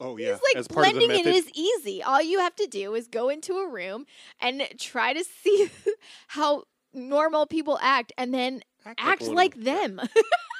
Oh 0.00 0.16
yeah. 0.16 0.32
He's 0.32 0.40
like 0.42 0.56
As 0.56 0.68
part 0.68 0.86
of 0.88 0.92
the 0.94 0.98
blending 0.98 1.18
in 1.20 1.26
method. 1.26 1.38
is 1.48 1.50
easy. 1.54 2.02
All 2.02 2.20
you 2.20 2.40
have 2.40 2.56
to 2.56 2.66
do 2.66 2.94
is 2.94 3.06
go 3.08 3.28
into 3.28 3.58
a 3.58 3.68
room 3.68 4.06
and 4.40 4.62
try 4.78 5.12
to 5.12 5.24
see 5.24 5.70
how 6.28 6.64
normal 6.92 7.46
people 7.46 7.78
act 7.80 8.12
and 8.18 8.32
then 8.34 8.62
Act 8.84 9.00
act 9.02 9.22
of 9.22 9.28
like 9.28 9.54
them. 9.54 10.00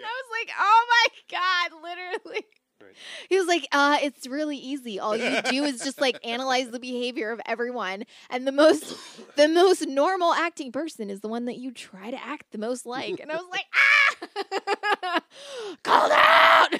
them. 0.00 0.04
And 0.04 0.06
I 0.06 0.14
was 0.14 0.30
like, 0.40 0.50
oh 0.58 0.86
my 0.90 1.06
God, 1.30 1.82
literally. 1.82 2.46
Right. 2.80 2.94
He 3.28 3.38
was 3.38 3.46
like, 3.46 3.68
uh, 3.72 3.98
it's 4.02 4.26
really 4.26 4.56
easy. 4.56 4.98
All 4.98 5.14
you 5.16 5.42
do 5.42 5.64
is 5.64 5.80
just 5.80 6.00
like 6.00 6.18
analyze 6.24 6.70
the 6.70 6.80
behavior 6.80 7.30
of 7.30 7.40
everyone. 7.44 8.04
And 8.30 8.46
the 8.46 8.52
most 8.52 8.96
the 9.36 9.48
most 9.48 9.86
normal 9.86 10.32
acting 10.32 10.72
person 10.72 11.10
is 11.10 11.20
the 11.20 11.28
one 11.28 11.44
that 11.44 11.58
you 11.58 11.72
try 11.72 12.10
to 12.10 12.24
act 12.24 12.52
the 12.52 12.58
most 12.58 12.86
like. 12.86 13.20
And 13.20 13.30
I 13.30 13.36
was 13.36 13.46
like, 13.50 13.66
ah 13.74 15.20
called 15.82 16.12
out. 16.12 16.74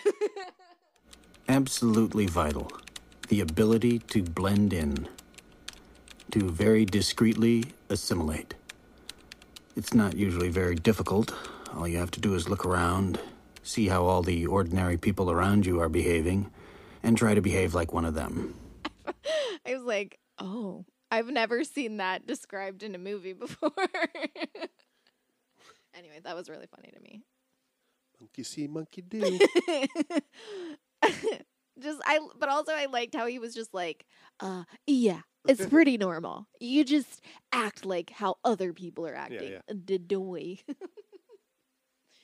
absolutely 1.48 2.26
vital. 2.26 2.70
The 3.28 3.40
ability 3.40 4.00
to 4.00 4.22
blend 4.22 4.72
in, 4.72 5.08
to 6.32 6.50
very 6.50 6.84
discreetly 6.84 7.64
assimilate. 7.88 8.54
It's 9.76 9.94
not 9.94 10.16
usually 10.16 10.48
very 10.48 10.74
difficult. 10.74 11.32
All 11.74 11.86
you 11.88 11.98
have 11.98 12.10
to 12.12 12.20
do 12.20 12.34
is 12.34 12.48
look 12.48 12.64
around, 12.66 13.20
see 13.62 13.88
how 13.88 14.04
all 14.04 14.22
the 14.22 14.46
ordinary 14.46 14.96
people 14.96 15.30
around 15.30 15.66
you 15.66 15.80
are 15.80 15.88
behaving, 15.88 16.50
and 17.02 17.16
try 17.16 17.34
to 17.34 17.40
behave 17.40 17.74
like 17.74 17.92
one 17.92 18.04
of 18.04 18.14
them. 18.14 18.54
I 19.66 19.74
was 19.74 19.82
like, 19.82 20.18
oh, 20.38 20.84
I've 21.10 21.28
never 21.28 21.64
seen 21.64 21.98
that 21.98 22.26
described 22.26 22.82
in 22.82 22.94
a 22.94 22.98
movie 22.98 23.32
before. 23.32 23.70
anyway, 25.94 26.20
that 26.24 26.36
was 26.36 26.48
really 26.48 26.66
funny 26.66 26.90
to 26.94 27.00
me. 27.00 27.22
Monkey 28.20 28.42
see, 28.42 28.66
monkey 28.66 29.02
do. 29.02 29.20
just 31.80 32.00
I 32.04 32.20
but 32.38 32.48
also 32.50 32.72
I 32.72 32.86
liked 32.86 33.14
how 33.14 33.26
he 33.26 33.38
was 33.38 33.54
just 33.54 33.72
like, 33.72 34.04
uh 34.40 34.64
yeah, 34.86 35.20
it's 35.48 35.64
pretty 35.66 35.96
normal. 35.96 36.46
You 36.60 36.84
just 36.84 37.22
act 37.52 37.86
like 37.86 38.10
how 38.10 38.36
other 38.44 38.72
people 38.72 39.06
are 39.06 39.14
acting. 39.14 39.52
yeah. 39.52 39.60
Dadoy. 39.74 40.60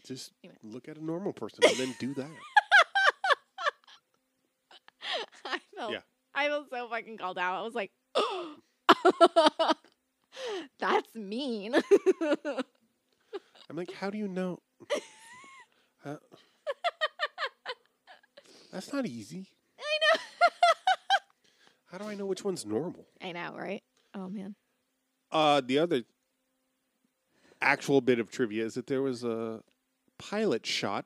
Just 0.07 0.32
Anyway. 0.44 0.59
look 0.62 0.88
at 0.88 0.96
a 0.96 1.04
normal 1.04 1.32
person 1.32 1.59
and 1.64 1.76
then 1.76 1.94
do 1.98 2.14
that. 2.14 2.30
I 5.44 5.59
felt 5.76 5.92
Yeah. 5.92 6.00
I 6.34 6.48
felt 6.48 6.68
so 6.70 6.88
fucking 6.88 7.18
called 7.18 7.38
out. 7.38 7.59
I 7.59 7.62
was 7.62 7.74
like, 7.74 7.90
That's 10.78 11.14
mean. 11.14 11.74
I'm 13.68 13.76
like, 13.76 13.92
how 13.92 14.11
do 14.11 14.18
you 14.18 14.28
know? 14.28 14.61
How- 16.04 16.18
That's 18.72 18.92
not 18.92 19.07
easy. 19.07 19.48
I 19.78 19.82
know. 20.14 20.20
How 21.90 21.98
do 21.98 22.04
I 22.04 22.14
know 22.14 22.26
which 22.26 22.44
one's 22.44 22.64
normal? 22.66 23.07
I 23.22 23.32
know, 23.32 23.54
right? 23.57 23.82
Oh 24.14 24.28
man. 24.28 24.54
Uh, 25.32 25.61
the 25.64 25.78
other 25.78 26.02
actual 27.61 28.00
bit 28.00 28.18
of 28.20 28.30
trivia 28.30 28.64
is 28.64 28.74
that 28.74 28.86
there 28.86 29.02
was 29.02 29.24
a 29.24 29.61
pilot 30.19 30.67
shot 30.67 31.05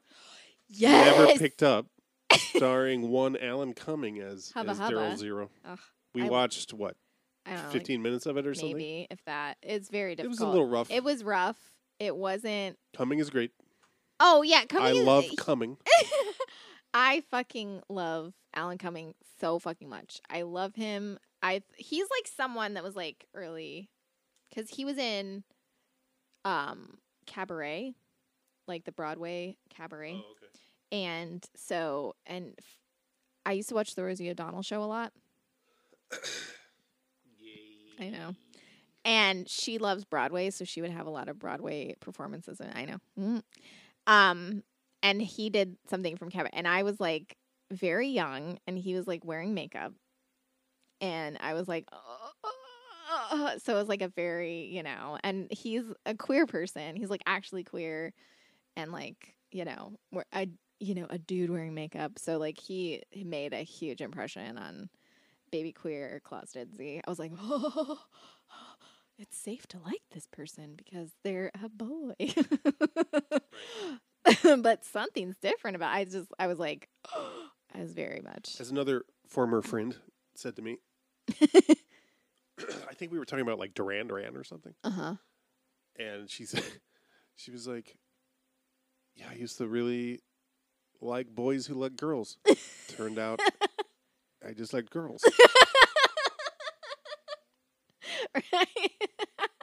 Yes. 0.69 1.17
never 1.17 1.39
picked 1.39 1.63
up, 1.63 1.87
starring 2.55 3.09
one 3.11 3.37
Alan 3.37 3.73
Cumming 3.75 4.21
as, 4.21 4.53
Hubba 4.55 4.71
as 4.71 4.79
hubba. 4.79 4.95
Daryl 4.97 5.17
Zero. 5.17 5.51
Ugh, 5.65 5.79
We 6.15 6.23
I- 6.23 6.29
watched 6.29 6.73
what 6.73 6.97
I 7.47 7.51
don't 7.51 7.59
know. 7.59 7.65
like, 7.65 7.73
15 7.73 8.03
minutes 8.03 8.27
of 8.27 8.37
it 8.37 8.47
or 8.47 8.55
something. 8.55 8.77
maybe 8.77 9.07
if 9.11 9.25
that. 9.25 9.57
It's 9.63 9.89
very 9.89 10.15
difficult. 10.15 10.27
It 10.27 10.31
was 10.31 10.41
a 10.41 10.47
little 10.49 10.69
rough. 10.69 10.91
It 10.91 11.03
was 11.03 11.25
rough. 11.25 11.57
It 11.99 12.15
wasn't. 12.17 12.79
Cumming 12.97 13.19
is 13.19 13.31
great. 13.31 13.51
Oh 14.21 14.43
yeah, 14.43 14.65
Cumming. 14.67 14.87
I 14.87 14.91
is- 14.93 15.07
love 15.07 15.25
Cumming. 15.39 15.77
I 16.93 17.23
fucking 17.31 17.83
love 17.89 18.35
Alan 18.55 18.79
Cumming 18.79 19.15
so 19.41 19.59
fucking 19.59 19.89
much. 19.89 20.21
I 20.29 20.43
love 20.43 20.75
him. 20.75 21.19
I 21.43 21.63
he's 21.77 22.07
like 22.11 22.29
someone 22.29 22.75
that 22.75 22.85
was 22.85 22.95
like 22.97 23.27
early 23.35 23.89
cuz 24.55 24.69
he 24.71 24.85
was 24.85 24.99
in 24.99 25.43
um 26.45 26.99
Cabaret, 27.27 27.95
like 28.71 28.85
the 28.85 28.93
Broadway 28.93 29.57
Cabaret. 29.69 30.15
Oh, 30.17 30.33
okay. 30.33 30.47
And 30.93 31.45
so 31.55 32.15
and 32.27 32.55
f- 32.59 32.79
I 33.45 33.53
used 33.53 33.69
to 33.69 33.75
watch 33.75 33.95
the 33.95 34.03
Rosie 34.05 34.31
O'Donnell 34.31 34.63
show 34.63 34.83
a 34.83 34.85
lot. 34.85 35.13
I 38.01 38.09
know. 38.09 38.35
And 39.05 39.49
she 39.49 39.79
loves 39.79 40.05
Broadway, 40.05 40.51
so 40.51 40.65
she 40.65 40.81
would 40.81 40.91
have 40.91 41.07
a 41.07 41.11
lot 41.11 41.29
of 41.29 41.39
Broadway 41.39 41.95
performances. 42.01 42.61
And 42.61 42.73
I 42.75 42.85
know. 42.85 42.99
Mm. 43.19 43.43
Um, 44.07 44.63
and 45.03 45.23
he 45.23 45.51
did 45.51 45.77
something 45.89 46.17
from 46.17 46.31
Cabaret, 46.31 46.51
and 46.53 46.69
I 46.69 46.83
was 46.83 47.01
like 47.01 47.37
very 47.71 48.09
young, 48.09 48.59
and 48.67 48.79
he 48.79 48.95
was 48.95 49.07
like 49.07 49.25
wearing 49.25 49.55
makeup, 49.55 49.93
and 51.01 51.39
I 51.41 51.55
was 51.55 51.69
like, 51.69 51.89
"Uh, 51.93 53.59
so 53.59 53.75
it 53.75 53.79
was 53.79 53.89
like 53.89 54.03
a 54.03 54.09
very, 54.09 54.67
you 54.67 54.83
know, 54.83 55.19
and 55.23 55.47
he's 55.51 55.85
a 56.05 56.15
queer 56.15 56.47
person. 56.47 56.97
He's 56.97 57.11
like 57.11 57.23
actually 57.27 57.65
queer, 57.65 58.13
and 58.77 58.93
like 58.93 59.35
you 59.53 59.65
know, 59.65 59.95
we're 60.13 60.25
a 60.35 60.49
you 60.79 60.95
know 60.95 61.07
a 61.11 61.19
dude 61.19 61.51
wearing 61.51 61.75
makeup. 61.75 62.13
So 62.19 62.39
like 62.39 62.59
he 62.59 63.03
made 63.25 63.53
a 63.53 63.63
huge 63.63 64.01
impression 64.01 64.59
on 64.59 64.89
baby 65.51 65.73
queer 65.73 66.21
Klaus 66.25 66.53
Didsey. 66.55 67.01
I 67.07 67.11
was 67.11 67.19
like, 67.19 67.33
oh, 67.41 67.99
it's 69.19 69.37
safe 69.37 69.67
to 69.69 69.79
like 69.79 70.03
this 70.13 70.27
person 70.31 70.75
because 70.77 71.11
they're 71.25 71.51
a 71.63 71.69
boy. 71.69 72.15
but 74.63 74.85
something's 74.85 75.37
different 75.39 75.77
about. 75.77 75.95
I 75.95 76.05
just 76.05 76.29
I 76.39 76.47
was 76.47 76.59
like, 76.59 76.89
I 77.75 77.81
was 77.81 77.93
very 77.93 78.21
much. 78.21 78.57
As 78.61 78.71
another 78.71 79.05
former 79.29 79.63
friend 79.63 79.97
said 80.35 80.57
to 80.57 80.63
me, 80.63 80.79
I 81.41 82.95
think 82.95 83.13
we 83.13 83.19
were 83.19 83.25
talking 83.25 83.45
about 83.45 83.59
like 83.59 83.75
Duran 83.75 84.09
Duran 84.09 84.37
or 84.37 84.45
something, 84.45 84.75
Uh 84.85 84.91
huh. 84.91 85.15
and 85.99 86.31
she 86.31 86.45
said, 86.45 86.65
she 87.37 87.51
was 87.51 87.67
like, 87.67 87.97
"Yeah, 89.15 89.27
I 89.31 89.35
used 89.35 89.59
to 89.59 89.67
really 89.67 90.21
like 91.01 91.29
boys 91.29 91.67
who 91.67 91.75
like 91.75 91.97
girls. 91.97 92.39
Turned 92.89 93.19
out, 93.19 93.41
I 94.47 94.53
just 94.53 94.73
like 94.73 94.91
girls." 94.91 95.25
right? 98.35 98.91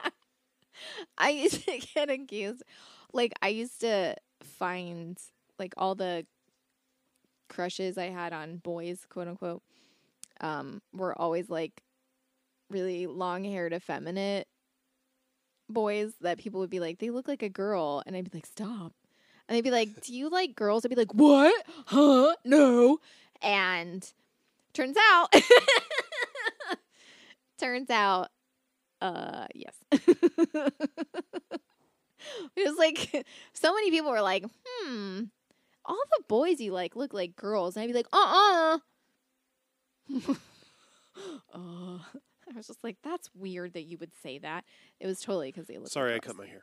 I 1.18 1.30
used 1.30 1.64
to 1.66 1.78
get 1.94 2.10
accused. 2.10 2.62
Like 3.12 3.32
I 3.42 3.48
used 3.48 3.80
to 3.80 4.16
find 4.42 5.18
like 5.58 5.74
all 5.76 5.94
the 5.94 6.26
crushes 7.48 7.98
I 7.98 8.06
had 8.06 8.32
on 8.32 8.58
boys, 8.58 9.06
quote 9.08 9.28
unquote, 9.28 9.62
um, 10.40 10.80
were 10.92 11.18
always 11.20 11.48
like 11.48 11.82
really 12.70 13.06
long 13.06 13.44
haired, 13.44 13.72
effeminate 13.72 14.46
boys 15.68 16.14
that 16.20 16.38
people 16.38 16.60
would 16.60 16.70
be 16.70 16.80
like, 16.80 16.98
they 16.98 17.10
look 17.10 17.28
like 17.28 17.42
a 17.42 17.48
girl, 17.48 18.02
and 18.06 18.16
I'd 18.16 18.30
be 18.30 18.36
like, 18.36 18.46
stop. 18.46 18.92
And 19.48 19.56
they'd 19.56 19.62
be 19.62 19.70
like, 19.70 20.02
Do 20.02 20.14
you 20.14 20.28
like 20.28 20.54
girls? 20.54 20.84
I'd 20.84 20.90
be 20.90 20.96
like, 20.96 21.14
What? 21.14 21.64
Huh? 21.86 22.34
No. 22.44 22.98
And 23.42 24.06
turns 24.74 24.96
out 25.10 25.32
turns 27.58 27.90
out 27.90 28.28
uh 29.00 29.46
yes 29.54 29.74
it 29.90 30.72
was 32.56 32.76
like 32.78 33.26
so 33.52 33.74
many 33.74 33.90
people 33.90 34.10
were 34.10 34.20
like 34.22 34.44
hmm 34.66 35.22
all 35.84 35.96
the 36.18 36.24
boys 36.28 36.60
you 36.60 36.72
like 36.72 36.94
look 36.96 37.12
like 37.14 37.34
girls 37.36 37.76
and 37.76 37.82
i'd 37.82 37.86
be 37.88 37.92
like 37.92 38.06
uh-uh 38.12 38.78
uh 41.54 41.58
i 41.58 42.56
was 42.56 42.66
just 42.66 42.84
like 42.84 42.96
that's 43.02 43.30
weird 43.34 43.72
that 43.72 43.82
you 43.84 43.96
would 43.98 44.12
say 44.22 44.38
that 44.38 44.64
it 45.00 45.06
was 45.06 45.20
totally 45.20 45.50
because 45.50 45.66
they 45.66 45.78
look 45.78 45.88
Sorry, 45.88 46.10
I 46.10 46.14
like 46.14 46.22
cut 46.22 46.36
my 46.36 46.46
hair. 46.46 46.62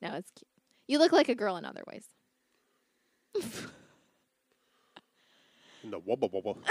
no 0.00 0.14
it's 0.14 0.30
cute 0.30 0.48
you 0.88 0.98
look 0.98 1.12
like 1.12 1.28
a 1.28 1.34
girl 1.34 1.56
in 1.56 1.64
other 1.64 1.82
ways 1.86 2.04
No, 5.84 6.00
wubba 6.00 6.30
wubba. 6.30 6.56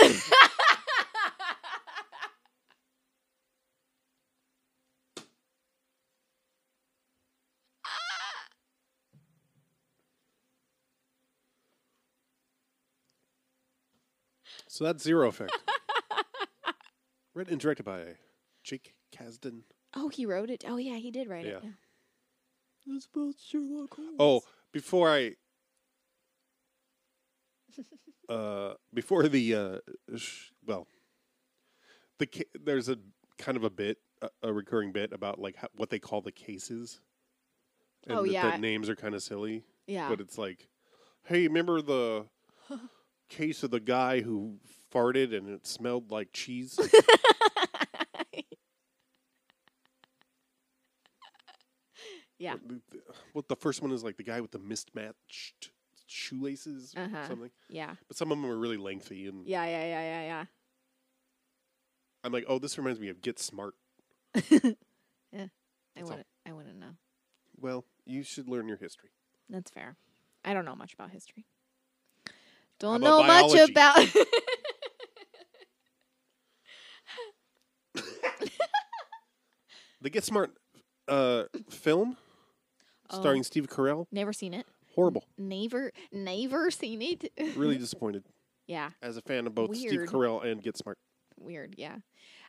so 14.67 14.85
that's 14.85 15.03
Zero 15.03 15.27
Effect. 15.27 15.51
Written 17.33 17.53
and 17.53 17.61
directed 17.61 17.83
by 17.83 18.03
Jake 18.63 18.93
Kasdan. 19.15 19.63
Oh, 19.95 20.07
he 20.09 20.25
wrote 20.25 20.49
it. 20.49 20.63
Oh 20.67 20.77
yeah, 20.77 20.95
he 20.95 21.11
did 21.11 21.27
write 21.27 21.45
it. 21.45 21.59
Yeah. 21.61 21.69
Yeah. 21.69 21.71
It's 22.87 23.07
about 23.13 23.35
Sherlock 23.39 23.95
Holmes. 23.95 24.15
Oh, 24.19 24.41
before 24.71 25.09
I, 25.09 25.35
uh, 28.29 28.73
before 28.93 29.27
the 29.27 29.55
uh, 29.55 29.77
sh- 30.17 30.51
well, 30.65 30.87
the 32.19 32.25
ca- 32.27 32.49
there's 32.63 32.89
a 32.89 32.97
kind 33.37 33.57
of 33.57 33.63
a 33.63 33.69
bit, 33.69 33.97
a, 34.21 34.29
a 34.43 34.53
recurring 34.53 34.91
bit 34.91 35.13
about 35.13 35.39
like 35.39 35.55
how, 35.57 35.67
what 35.75 35.89
they 35.89 35.99
call 35.99 36.21
the 36.21 36.31
cases. 36.31 36.99
And 38.07 38.17
Oh, 38.17 38.23
that 38.23 38.31
yeah. 38.31 38.51
the 38.51 38.57
names 38.57 38.89
are 38.89 38.95
kind 38.95 39.13
of 39.15 39.21
silly, 39.21 39.63
Yeah. 39.87 40.09
but 40.09 40.19
it's 40.19 40.37
like, 40.37 40.67
hey, 41.25 41.47
remember 41.47 41.81
the 41.81 42.25
case 43.29 43.61
of 43.63 43.69
the 43.71 43.79
guy 43.79 44.21
who 44.21 44.57
farted 44.93 45.35
and 45.37 45.47
it 45.49 45.67
smelled 45.67 46.11
like 46.11 46.29
cheese? 46.33 46.79
yeah. 52.41 52.55
What 53.33 53.47
the 53.47 53.55
first 53.55 53.81
one 53.81 53.91
is 53.91 54.03
like 54.03 54.17
the 54.17 54.23
guy 54.23 54.41
with 54.41 54.51
the 54.51 54.59
mismatched 54.59 55.71
shoelaces 56.07 56.93
or 56.97 57.03
Uh-huh. 57.03 57.27
something. 57.27 57.51
Yeah. 57.69 57.95
But 58.07 58.17
some 58.17 58.31
of 58.31 58.37
them 58.41 58.49
are 58.49 58.57
really 58.57 58.77
lengthy, 58.77 59.27
and 59.27 59.45
Yeah. 59.47 59.63
Yeah. 59.65 59.83
Yeah. 59.83 60.01
Yeah. 60.01 60.21
Yeah. 60.23 60.45
I'm 62.23 62.31
like, 62.31 62.45
oh, 62.47 62.59
this 62.59 62.77
reminds 62.77 62.99
me 62.99 63.09
of 63.09 63.21
Get 63.21 63.39
Smart. 63.39 63.75
Yeah, 65.33 65.45
I 65.97 66.03
want. 66.03 66.25
I 66.45 66.51
want 66.51 66.67
to 66.67 66.73
know. 66.77 66.91
Well, 67.57 67.85
you 68.05 68.21
should 68.23 68.49
learn 68.49 68.67
your 68.67 68.75
history. 68.77 69.11
That's 69.49 69.71
fair. 69.71 69.95
I 70.43 70.53
don't 70.53 70.65
know 70.65 70.75
much 70.75 70.93
about 70.93 71.09
history. 71.11 71.45
Don't 72.79 72.97
about 73.01 73.21
know 73.21 73.27
much 73.27 73.69
about. 73.69 73.97
The 80.01 80.09
Get 80.09 80.23
Smart 80.23 80.51
uh, 81.07 81.43
film 81.69 82.17
starring 83.11 83.39
Oh. 83.41 83.43
Steve 83.43 83.67
Carell. 83.67 84.07
Never 84.11 84.33
seen 84.33 84.53
it. 84.53 84.65
Horrible. 84.95 85.23
Never, 85.37 85.91
never 86.11 86.69
seen 86.71 87.01
it. 87.01 87.31
Really 87.57 87.77
disappointed 87.77 88.23
yeah. 88.67 88.89
as 89.01 89.17
a 89.17 89.21
fan 89.21 89.47
of 89.47 89.55
both 89.55 89.75
Steve 89.75 89.91
Weird. 89.91 90.09
Carell 90.09 90.45
and 90.45 90.61
Get 90.61 90.77
Smart. 90.77 90.97
Weird. 91.39 91.75
Yeah. 91.77 91.95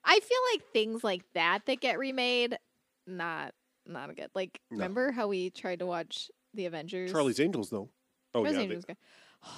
I 0.05 0.19
feel 0.21 0.39
like 0.53 0.63
things 0.73 1.05
like 1.05 1.23
that 1.35 1.61
that 1.67 1.81
get 1.81 1.99
remade, 1.99 2.59
not 3.07 3.55
not 3.87 4.11
a 4.11 4.15
good. 4.15 4.29
Like, 4.35 4.61
No. 4.71 4.77
remember 4.77 5.13
how 5.13 5.29
we 5.29 5.51
tried 5.51 5.79
to 5.81 5.87
watch 5.87 6.31
the 6.55 6.67
Avengers? 6.67 7.11
Charlie's 7.11 7.41
Angels, 7.41 7.71
though. 7.71 7.89
Oh 8.35 8.43
Charlie's 8.43 8.57
yeah, 8.57 8.63
Angels 8.63 8.85
good. 8.85 8.97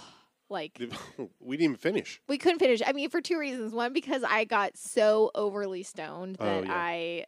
like 0.51 0.79
we 1.41 1.57
didn't 1.57 1.65
even 1.65 1.77
finish. 1.77 2.21
we 2.29 2.37
couldn't 2.39 2.59
finish. 2.59 2.81
I 2.87 2.93
mean, 2.93 3.09
for 3.11 3.21
two 3.23 3.39
reasons. 3.39 3.73
One, 3.73 3.93
because 3.95 4.23
I 4.23 4.45
got 4.45 4.77
so 4.77 5.31
overly 5.35 5.83
stoned 5.83 6.37
Oh, 6.39 6.45
that 6.45 6.67
yeah. 6.67 6.73
I 6.75 7.25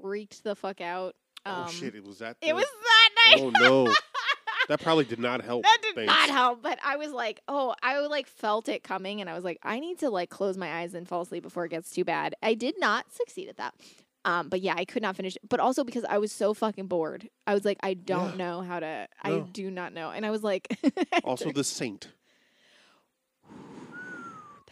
freaked 0.00 0.42
the 0.44 0.54
fuck 0.56 0.80
out. 0.80 1.14
Um, 1.46 1.64
oh 1.66 1.70
shit! 1.70 1.94
It 1.94 2.04
was 2.04 2.18
that. 2.18 2.36
It 2.40 2.54
was 2.54 2.64
that 2.64 3.10
night. 3.36 3.40
Oh 3.42 3.50
no, 3.50 3.92
that 4.68 4.80
probably 4.80 5.04
did 5.04 5.18
not 5.18 5.42
help. 5.42 5.62
that 5.64 5.78
did 5.82 5.94
things. 5.94 6.06
not 6.06 6.30
help. 6.30 6.62
But 6.62 6.78
I 6.84 6.96
was 6.96 7.12
like, 7.12 7.40
oh, 7.48 7.74
I 7.82 7.98
like 8.06 8.26
felt 8.26 8.68
it 8.68 8.82
coming, 8.82 9.20
and 9.20 9.28
I 9.28 9.34
was 9.34 9.44
like, 9.44 9.58
I 9.62 9.78
need 9.80 9.98
to 9.98 10.10
like 10.10 10.30
close 10.30 10.56
my 10.56 10.72
eyes 10.80 10.94
and 10.94 11.06
fall 11.06 11.20
asleep 11.22 11.42
before 11.42 11.64
it 11.66 11.70
gets 11.70 11.90
too 11.90 12.04
bad. 12.04 12.34
I 12.42 12.54
did 12.54 12.78
not 12.78 13.12
succeed 13.12 13.48
at 13.48 13.56
that. 13.58 13.74
Um, 14.26 14.48
but 14.48 14.62
yeah, 14.62 14.72
I 14.74 14.86
could 14.86 15.02
not 15.02 15.16
finish. 15.16 15.36
it. 15.36 15.42
But 15.46 15.60
also 15.60 15.84
because 15.84 16.04
I 16.08 16.16
was 16.16 16.32
so 16.32 16.54
fucking 16.54 16.86
bored, 16.86 17.28
I 17.46 17.52
was 17.52 17.66
like, 17.66 17.76
I 17.82 17.92
don't 17.92 18.30
Yeah. 18.30 18.36
know 18.36 18.60
how 18.62 18.80
to. 18.80 19.06
I 19.22 19.40
do 19.52 19.70
not 19.70 19.92
know, 19.92 20.10
and 20.10 20.24
I 20.24 20.30
was 20.30 20.42
like, 20.42 20.78
Also, 21.24 21.52
The 21.52 21.62
Saint, 21.62 22.08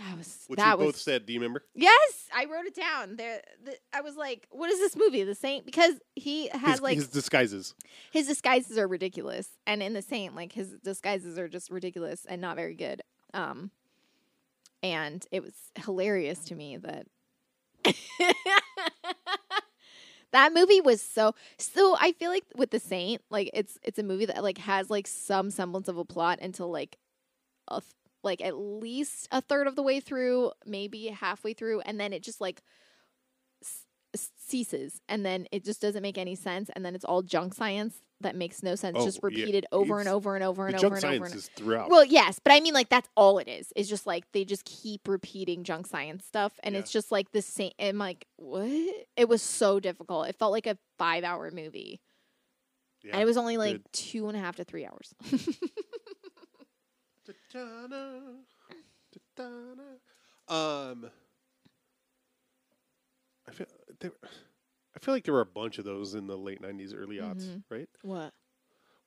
that 0.04 0.18
was 0.18 0.44
which 0.48 0.58
that 0.58 0.78
we 0.78 0.86
was 0.86 0.94
both 0.94 1.00
said. 1.00 1.26
Do 1.26 1.32
you 1.32 1.38
remember? 1.40 1.64
Yes, 1.74 2.28
I 2.34 2.44
wrote 2.46 2.66
it 2.66 2.74
down. 2.74 3.16
There, 3.16 3.40
the, 3.64 3.76
I 3.92 4.00
was 4.00 4.16
like, 4.16 4.46
"What 4.50 4.70
is 4.70 4.78
this 4.78 4.96
movie?" 4.96 5.22
The 5.24 5.34
Saint, 5.34 5.64
because 5.66 5.94
he 6.14 6.48
has 6.48 6.72
His, 6.72 6.80
like 6.80 6.94
his 6.96 7.08
disguises. 7.08 7.74
his 8.10 8.26
disguises 8.26 8.76
are 8.78 8.88
ridiculous, 8.88 9.48
and 9.66 9.82
in 9.82 9.92
the 9.92 10.02
Saint, 10.02 10.34
like 10.34 10.52
his 10.52 10.70
disguises 10.82 11.38
are 11.38 11.48
just 11.48 11.70
ridiculous 11.70 12.24
and 12.28 12.40
not 12.40 12.56
very 12.56 12.74
good. 12.74 13.02
Um, 13.34 13.70
and 14.82 15.24
it 15.30 15.42
was 15.42 15.54
hilarious 15.84 16.40
to 16.46 16.54
me 16.54 16.76
that 16.78 17.06
that 20.32 20.52
movie 20.52 20.80
was 20.80 21.00
so 21.02 21.34
so. 21.58 21.96
I 22.00 22.12
feel 22.12 22.30
like 22.30 22.44
with 22.56 22.70
the 22.70 22.80
Saint, 22.80 23.22
like 23.30 23.50
it's 23.54 23.78
it's 23.82 23.98
a 23.98 24.02
movie 24.02 24.26
that 24.26 24.42
like 24.42 24.58
has 24.58 24.90
like 24.90 25.06
some 25.06 25.50
semblance 25.50 25.88
of 25.88 25.98
a 25.98 26.04
plot 26.04 26.38
until 26.42 26.70
like 26.70 26.96
a 27.68 27.80
th- 27.80 27.92
like 28.22 28.40
at 28.40 28.56
least 28.56 29.28
a 29.32 29.40
third 29.40 29.66
of 29.66 29.76
the 29.76 29.82
way 29.82 30.00
through, 30.00 30.52
maybe 30.66 31.06
halfway 31.08 31.52
through, 31.54 31.80
and 31.80 31.98
then 32.00 32.12
it 32.12 32.22
just 32.22 32.40
like 32.40 32.62
ceases, 34.14 35.00
and 35.08 35.24
then 35.24 35.46
it 35.52 35.64
just 35.64 35.80
doesn't 35.80 36.02
make 36.02 36.18
any 36.18 36.34
sense, 36.34 36.70
and 36.76 36.84
then 36.84 36.94
it's 36.94 37.04
all 37.04 37.22
junk 37.22 37.54
science 37.54 37.96
that 38.20 38.36
makes 38.36 38.62
no 38.62 38.74
sense, 38.76 38.96
Oh, 39.00 39.04
just 39.04 39.16
yeah. 39.18 39.26
repeated 39.26 39.66
over 39.72 39.98
and 39.98 40.08
over 40.08 40.34
and 40.36 40.44
over 40.44 40.66
and 40.68 40.76
junk 40.78 40.84
over 40.92 40.94
and 40.96 41.04
over. 41.04 41.16
science 41.16 41.32
And 41.32 41.38
is 41.40 41.48
throughout. 41.56 41.90
well, 41.90 42.04
yes, 42.04 42.38
but 42.38 42.52
I 42.52 42.60
mean, 42.60 42.74
like 42.74 42.88
that's 42.90 43.08
all 43.16 43.38
it 43.38 43.48
is. 43.48 43.72
It's 43.74 43.88
just 43.88 44.06
like 44.06 44.30
they 44.32 44.44
just 44.44 44.64
keep 44.64 45.08
repeating 45.08 45.64
junk 45.64 45.86
science 45.86 46.24
stuff, 46.26 46.52
and 46.62 46.74
Yeah. 46.74 46.80
it's 46.80 46.92
just 46.92 47.10
like 47.10 47.32
the 47.32 47.42
same. 47.42 47.72
I'm 47.80 47.98
like, 47.98 48.26
what? 48.36 48.68
It 49.16 49.28
was 49.28 49.40
so 49.42 49.80
difficult. 49.80 50.28
It 50.28 50.36
felt 50.36 50.52
like 50.52 50.66
a 50.66 50.76
five 50.98 51.24
hour 51.24 51.50
movie, 51.50 52.00
yeah. 53.02 53.12
and 53.14 53.22
it 53.22 53.24
was 53.24 53.38
only 53.38 53.56
like 53.56 53.76
good. 53.78 53.92
two 53.92 54.28
and 54.28 54.36
a 54.36 54.40
half 54.40 54.56
to 54.56 54.64
three 54.64 54.84
hours. 54.86 55.14
Um, 60.48 61.10
I 63.48 63.52
feel 63.52 63.66
there, 64.00 64.12
I 64.94 64.98
feel 64.98 65.14
like 65.14 65.24
there 65.24 65.34
were 65.34 65.40
a 65.40 65.46
bunch 65.46 65.78
of 65.78 65.84
those 65.84 66.14
in 66.14 66.26
the 66.26 66.36
late 66.36 66.60
'90s, 66.60 66.94
early 66.94 67.16
aughts, 67.16 67.48
Mhm. 67.48 67.62
right? 67.70 67.88
what? 68.02 68.32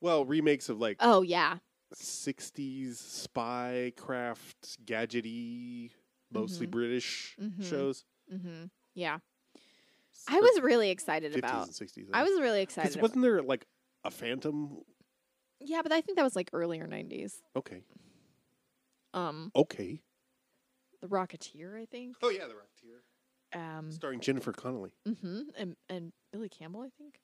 Well, 0.02 0.26
remakes 0.26 0.70
of 0.70 0.80
like 0.80 0.98
Oh 1.00 1.22
yeah, 1.22 1.58
'60s 1.94 3.00
spy 3.00 3.94
craft, 3.98 4.84
gadgety, 4.86 5.92
mostly 6.32 6.68
Mhm. 6.68 6.72
British 6.72 7.36
Mhm. 7.40 7.64
shows. 7.64 8.06
mm-hmm. 8.32 8.66
yeah. 8.94 9.20
I 10.28 10.38
Or 10.38 10.42
was 10.42 10.62
really 10.62 10.90
excited 10.90 11.34
50s 11.34 11.50
about. 11.50 11.66
and 11.68 11.76
60s. 11.76 12.08
I 12.12 12.24
was 12.24 12.40
really 12.42 12.62
excited. 12.62 12.88
Because 12.88 12.96
About, 12.96 13.02
wasn't 13.04 13.22
there 13.22 13.42
like 13.44 13.66
a 14.04 14.10
Phantom? 14.12 14.84
yeah, 15.60 15.82
but 15.84 15.92
I 15.92 16.02
think 16.02 16.18
that 16.18 16.24
was 16.24 16.36
like 16.36 16.50
earlier 16.54 16.88
'90s. 16.88 17.42
Okay, 17.56 17.82
Um, 19.16 19.52
okay. 19.56 20.02
The 21.02 21.08
Rocketeer, 21.08 21.82
I 21.82 21.86
think. 21.86 22.18
Oh 22.22 22.30
yeah, 22.30 22.46
the 22.48 22.54
Rocketeer, 22.54 23.58
Um, 23.78 23.92
starring 23.92 24.20
Jennifer 24.20 24.52
Connelly. 24.52 24.92
Mm-hmm. 25.08 25.42
and 25.58 25.76
and 25.90 26.12
Billy 26.32 26.50
Campbell, 26.50 26.82
I 26.82 26.90
think, 26.98 27.20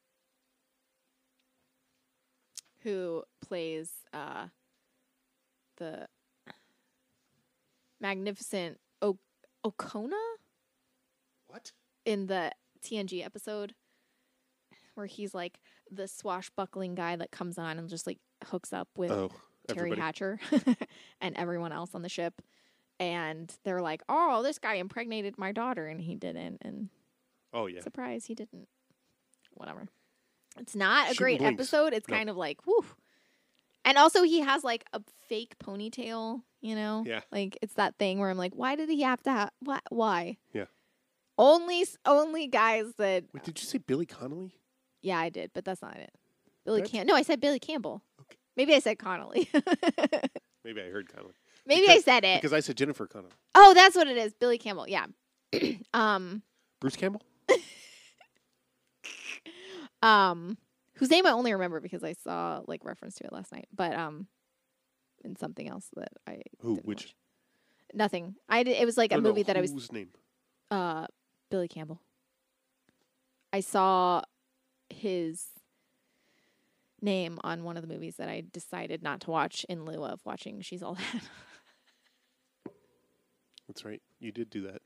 who 2.84 3.23
plays 3.41 3.91
uh 4.13 4.47
the 5.77 6.07
magnificent 7.99 8.80
o- 9.01 9.19
Okona 9.65 10.11
What? 11.47 11.72
in 12.05 12.27
the 12.27 12.51
TNG 12.84 13.23
episode 13.26 13.76
where 14.95 15.05
he's 15.05 15.34
like 15.34 15.59
the 15.91 16.07
swashbuckling 16.07 16.95
guy 16.95 17.15
that 17.15 17.31
comes 17.31 17.57
on 17.57 17.77
and 17.80 17.89
just 17.89 18.05
like 18.07 18.19
hooks 18.45 18.73
up 18.73 18.88
with 18.97 19.11
Oh, 19.11 19.31
Teri 19.73 19.77
everybody. 19.77 20.02
Hatcher 20.02 20.39
and 21.22 21.35
everyone 21.38 21.72
else 21.72 21.93
on 21.95 22.02
the 22.02 22.10
ship. 22.10 22.41
And 22.99 23.52
they're 23.64 23.81
like, 23.81 24.03
"Oh, 24.07 24.43
this 24.43 24.60
guy 24.60 24.76
impregnated 24.76 25.38
my 25.38 25.52
daughter, 25.52 25.88
and 25.88 25.99
he 25.99 26.15
didn't." 26.15 26.60
And 26.61 26.89
Oh 27.53 27.65
yeah. 27.68 27.81
surprise, 27.81 28.26
he 28.26 28.35
didn't. 28.35 28.68
Whatever. 29.53 29.88
It's 30.60 30.76
not 30.76 31.06
a 31.06 31.07
Shooting 31.10 31.23
great 31.23 31.39
blinks. 31.39 31.60
episode. 31.61 31.93
It's 31.93 32.07
No. 32.07 32.15
kind 32.15 32.30
of 32.30 32.38
like, 32.38 32.65
whew. 32.65 32.85
And 33.85 33.98
also, 33.98 34.22
he 34.23 34.41
has 34.41 34.64
like 34.64 34.85
a 34.93 35.02
fake 35.27 35.56
ponytail. 35.57 36.43
You 36.61 36.76
know, 36.76 37.03
Yeah. 37.07 37.22
like 37.31 37.57
it's 37.64 37.73
that 37.73 37.95
thing 37.98 38.19
where 38.19 38.30
I'm 38.30 38.38
like, 38.38 38.53
why 38.53 38.76
did 38.76 38.89
he 38.89 39.02
have 39.02 39.23
to 39.23 39.31
have? 39.31 39.52
Why? 39.61 39.80
Why? 39.89 40.38
Yeah. 40.53 40.65
Only, 41.39 41.81
s- 41.81 41.98
only 42.06 42.45
guys 42.45 42.93
that. 42.98 43.23
Wait, 43.34 43.43
did 43.43 43.60
you 43.60 43.65
say 43.65 43.80
Billy 43.80 44.06
Connolly? 44.06 44.53
Yeah, 45.02 45.18
I 45.18 45.30
did, 45.30 45.49
but 45.56 45.65
that's 45.65 45.81
not 45.81 45.98
it. 45.98 46.11
Billy 46.65 46.81
That's- 46.81 46.91
Cam. 46.91 47.07
No, 47.07 47.15
I 47.15 47.23
said 47.23 47.39
Billy 47.41 47.57
Campbell. 47.57 48.03
Maybe 48.62 48.76
I 48.76 48.80
said 48.80 49.00
Connolly. 49.00 49.50
Maybe 50.64 50.82
I 50.82 50.90
heard 50.92 51.12
Connolly. 51.12 51.34
Maybe 51.66 51.82
Because- 51.82 51.96
I 51.96 52.02
said 52.02 52.24
it. 52.24 52.40
Because 52.40 52.54
I 52.54 52.60
said 52.60 52.78
Jennifer 52.78 53.08
Connolly. 53.08 53.34
Oh, 53.56 53.74
that's 53.74 53.96
what 53.96 54.08
it 54.08 54.18
is. 54.18 54.36
Billy 54.36 54.60
Campbell. 54.60 54.88
Yeah. 54.88 55.08
um, 55.96 56.44
Bruce 56.80 56.96
Campbell? 56.96 57.24
um, 60.04 60.60
whose 60.98 61.10
name 61.10 61.26
I 61.26 61.32
only 61.32 61.54
remember 61.54 61.80
because 61.80 62.04
I 62.04 62.14
saw 62.14 62.62
like 62.68 62.86
reference 62.86 63.16
to 63.16 63.24
it 63.24 63.34
last 63.34 63.52
night. 63.52 63.68
But 63.76 63.96
um, 63.96 64.28
in 65.24 65.36
something 65.36 65.68
else 65.68 65.88
that 65.96 66.10
I 66.28 66.42
Who? 66.60 66.76
Which? 66.84 67.06
watch. 67.06 67.16
Nothing. 67.96 68.36
I 68.48 68.62
did, 68.62 68.78
it 68.80 68.86
was 68.86 68.96
like 68.96 69.12
a 69.12 69.16
No, 69.16 69.22
no, 69.22 69.30
movie 69.30 69.42
that 69.44 69.58
I 69.58 69.62
was 69.62 69.72
Whose 69.72 69.92
name? 69.92 70.10
uh 70.70 71.08
Billy 71.50 71.68
Campbell. 71.68 72.00
I 73.52 73.62
saw 73.62 74.22
his 74.92 75.48
name 77.02 77.40
on 77.44 77.64
one 77.64 77.78
of 77.78 77.82
the 77.88 77.94
movies 77.94 78.15
that 78.18 78.30
I 78.30 78.44
decided 78.52 79.02
not 79.03 79.22
to 79.22 79.32
watch 79.32 79.65
in 79.69 79.86
lieu 79.86 80.03
of 80.03 80.19
watching 80.26 80.61
She's 80.61 80.84
All 80.84 80.95
That. 81.14 81.23
That's 83.68 83.86
right. 83.86 84.02
You 84.19 84.32
did 84.32 84.49
do 84.49 84.61
that. 84.64 84.82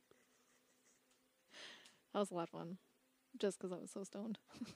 that 2.14 2.20
was 2.20 2.32
a 2.32 2.36
lot 2.36 2.44
of 2.44 2.50
fun. 2.50 2.78
Just 3.40 3.58
because 3.60 3.72
I 3.72 3.78
was 3.78 3.92
so 3.92 4.04
stoned. 4.04 4.38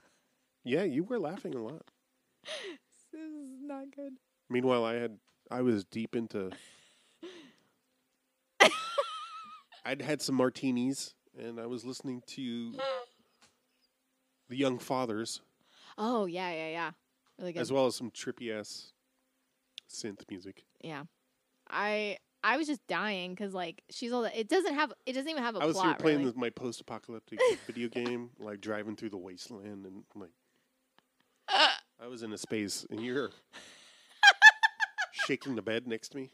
Yeah, 0.66 0.84
you 0.84 1.06
were 1.06 1.20
laughing 1.20 1.56
a 1.56 1.64
lot. 1.64 1.84
this 2.44 3.22
is 3.22 3.50
not 3.62 3.86
good. 3.96 4.12
Meanwhile, 4.50 4.84
I 4.84 4.96
had 4.96 5.18
I 5.50 5.62
was 5.62 5.86
deep 5.86 6.18
into. 6.18 6.52
I'd 9.86 10.02
had 10.02 10.22
some 10.22 10.36
martinis, 10.36 11.16
and 11.40 11.62
I 11.62 11.66
was 11.66 11.86
listening 11.86 12.22
to 12.36 12.74
the 14.50 14.58
Young 14.58 14.80
Fathers, 14.80 15.40
Oh 15.98 16.26
yeah, 16.26 16.52
yeah, 16.52 16.70
yeah. 16.70 16.92
Really 17.40 17.54
good. 17.54 17.62
as 17.62 17.72
well 17.72 17.86
as 17.86 17.96
some 17.96 18.12
trippy 18.12 18.58
ass 18.58 18.92
synth 19.90 20.22
music. 20.30 20.64
Yeah. 20.82 21.04
I 21.70 22.18
I 22.44 22.58
was 22.58 22.68
just 22.68 22.86
dying 22.88 23.32
because 23.32 23.54
like 23.54 23.84
she's 23.90 24.12
all 24.12 24.24
that. 24.24 24.38
It 24.38 24.48
doesn't 24.48 24.74
have. 24.74 24.94
It 25.06 25.14
doesn't 25.14 25.30
even 25.30 25.44
have 25.44 25.56
a 25.56 25.60
I 25.60 25.66
was 25.66 25.76
plot. 25.76 25.86
here 25.88 25.96
playing 25.96 26.20
really. 26.20 26.32
this, 26.32 26.40
my 26.40 26.50
post-apocalyptic 26.50 27.40
video 27.68 27.90
game, 27.90 28.30
like 28.40 28.62
driving 28.62 28.96
through 28.96 29.10
the 29.10 29.18
wasteland, 29.18 29.86
and 29.86 30.04
like 30.16 30.32
I 32.00 32.08
was 32.08 32.24
in 32.24 32.32
a 32.32 32.38
space, 32.38 32.86
and 32.90 33.04
you're 33.04 33.32
shaking 35.12 35.56
the 35.56 35.62
bed 35.62 35.86
next 35.86 36.10
to 36.10 36.18
me 36.18 36.32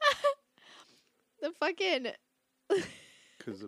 the 1.40 1.50
fucking. 1.58 2.06
because 2.68 2.84
because 3.38 3.64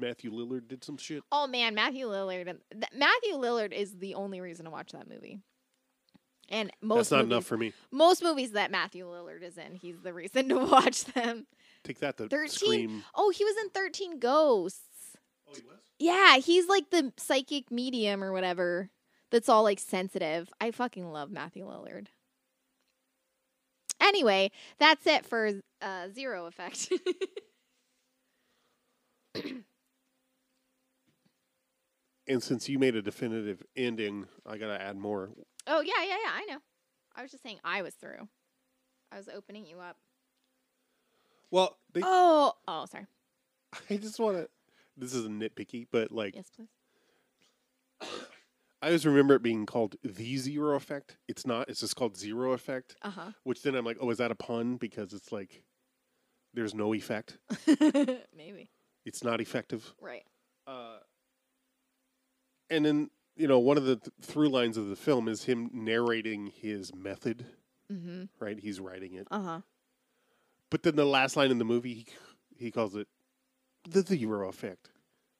Matthew 0.00 0.30
Lillard 0.32 0.68
did 0.68 0.82
some 0.84 0.96
shit. 0.96 1.22
Oh 1.30 1.46
man, 1.46 1.74
Matthew 1.74 2.06
Lillard. 2.06 2.44
th- 2.46 2.92
Matthew 2.94 3.34
Lillard 3.34 3.72
is 3.72 3.96
the 3.98 4.14
only 4.14 4.40
reason 4.40 4.64
to 4.64 4.70
watch 4.70 4.92
that 4.92 5.08
movie. 5.08 5.40
And 6.48 6.72
most 6.82 7.10
That's 7.10 7.10
not 7.12 7.16
movies, 7.18 7.32
enough 7.32 7.44
for 7.46 7.56
me. 7.56 7.72
most 7.92 8.22
movies 8.22 8.52
that 8.52 8.70
Matthew 8.72 9.06
Lillard 9.06 9.42
is 9.42 9.56
in, 9.56 9.76
he's 9.76 10.00
the 10.02 10.12
reason 10.12 10.48
to 10.48 10.58
watch 10.66 11.04
them. 11.04 11.46
Take 11.84 12.00
that, 12.00 12.16
the 12.16 12.28
13 12.28 12.48
scream. 12.48 13.04
Oh, 13.14 13.30
he 13.30 13.44
was 13.44 13.54
in 13.62 13.70
13 13.70 14.18
Ghosts. 14.18 14.80
Oh, 15.48 15.52
he 15.54 15.62
was. 15.62 15.78
Yeah, 15.98 16.36
he's 16.38 16.66
like 16.66 16.90
the 16.90 17.12
psychic 17.18 17.70
medium 17.70 18.24
or 18.24 18.32
whatever 18.32 18.90
that's 19.30 19.48
all 19.48 19.62
like 19.62 19.78
sensitive. 19.78 20.52
I 20.60 20.72
fucking 20.72 21.12
love 21.12 21.30
Matthew 21.30 21.64
Lillard. 21.66 22.08
Anyway, 24.00 24.50
that's 24.78 25.06
it 25.06 25.24
for 25.26 25.52
uh, 25.82 26.08
Zero 26.12 26.46
Effect. 26.46 26.92
And 32.30 32.40
since 32.40 32.68
you 32.68 32.78
made 32.78 32.94
a 32.94 33.02
definitive 33.02 33.60
ending, 33.76 34.26
I 34.46 34.56
gotta 34.56 34.80
add 34.80 34.96
more. 34.96 35.30
oh, 35.66 35.80
yeah, 35.80 35.92
yeah, 36.00 36.16
yeah, 36.24 36.30
I 36.32 36.44
know. 36.48 36.58
I 37.16 37.22
was 37.22 37.32
just 37.32 37.42
saying 37.42 37.58
I 37.64 37.82
was 37.82 37.94
through. 37.94 38.28
I 39.10 39.16
was 39.16 39.28
opening 39.28 39.66
you 39.66 39.80
up. 39.80 39.96
Well, 41.50 41.76
they, 41.92 42.02
Oh, 42.04 42.52
oh, 42.68 42.86
sorry. 42.86 43.06
I 43.90 43.96
just 43.96 44.20
want 44.20 44.36
to. 44.36 44.48
This 44.96 45.12
is 45.12 45.26
nitpicky, 45.26 45.88
but 45.90 46.12
like 46.12 46.36
Yes, 46.36 46.50
please. 46.54 46.68
I 48.80 48.86
always 48.86 49.04
remember 49.04 49.34
it 49.34 49.42
being 49.42 49.66
called 49.66 49.96
the 50.04 50.36
Zero 50.36 50.76
Effect. 50.76 51.16
It's 51.26 51.44
not. 51.44 51.68
It's 51.68 51.80
just 51.80 51.96
called 51.96 52.16
Zero 52.16 52.52
Effect. 52.52 52.94
Uh 53.02 53.10
huh. 53.10 53.30
Which 53.42 53.62
then 53.62 53.74
I'm 53.74 53.84
like, 53.84 53.98
oh, 54.00 54.08
is 54.10 54.18
that 54.18 54.30
a 54.30 54.36
pun? 54.36 54.76
Because 54.76 55.12
it's 55.12 55.32
like 55.32 55.64
there's 56.54 56.74
no 56.74 56.94
effect. 56.94 57.38
Maybe. 57.66 58.70
It's 59.04 59.24
not 59.24 59.40
effective. 59.40 59.94
Right. 60.00 60.24
Uh, 60.66 60.98
and 62.70 62.84
then 62.84 63.10
you 63.36 63.48
know 63.48 63.58
one 63.58 63.76
of 63.76 63.84
the 63.84 63.96
th- 63.96 64.12
through 64.22 64.48
lines 64.48 64.76
of 64.76 64.88
the 64.88 64.96
film 64.96 65.28
is 65.28 65.44
him 65.44 65.70
narrating 65.72 66.46
his 66.46 66.94
method. 66.94 67.46
Mm-hmm. 67.92 68.24
Right, 68.38 68.58
he's 68.58 68.78
writing 68.80 69.14
it. 69.14 69.26
Uh 69.30 69.42
huh. 69.42 69.60
But 70.70 70.82
then 70.84 70.94
the 70.96 71.04
last 71.04 71.36
line 71.36 71.50
in 71.50 71.58
the 71.58 71.64
movie, 71.64 71.94
he, 71.94 72.06
he 72.66 72.70
calls 72.70 72.94
it 72.94 73.08
the 73.88 74.02
Zero 74.02 74.48
Effect. 74.48 74.90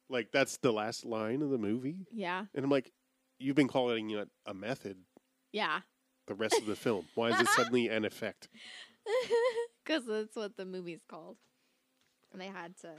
Like 0.09 0.33
that's 0.33 0.57
the 0.57 0.73
last 0.73 1.05
line 1.05 1.41
of 1.43 1.51
the 1.51 1.59
movie, 1.59 2.07
Yeah. 2.11 2.47
and 2.55 2.65
I'm 2.65 2.71
like, 2.71 2.91
you've 3.39 3.55
been 3.55 3.69
calling 3.69 4.11
it 4.11 4.29
a 4.45 4.53
method 4.53 4.97
Yeah. 5.53 5.81
the 6.27 6.35
rest 6.35 6.59
of 6.59 6.67
the 6.67 6.75
film. 6.87 7.07
Why 7.15 7.29
is 7.31 7.41
it 7.41 7.47
suddenly 7.49 7.89
an 7.89 8.05
effect? 8.05 8.49
Because 9.85 10.07
that's 10.07 10.37
what 10.37 10.57
the 10.57 10.65
movie's 10.67 11.03
called. 11.09 11.37
And 12.33 12.41
they 12.41 12.47
had 12.47 12.77
to. 12.83 12.91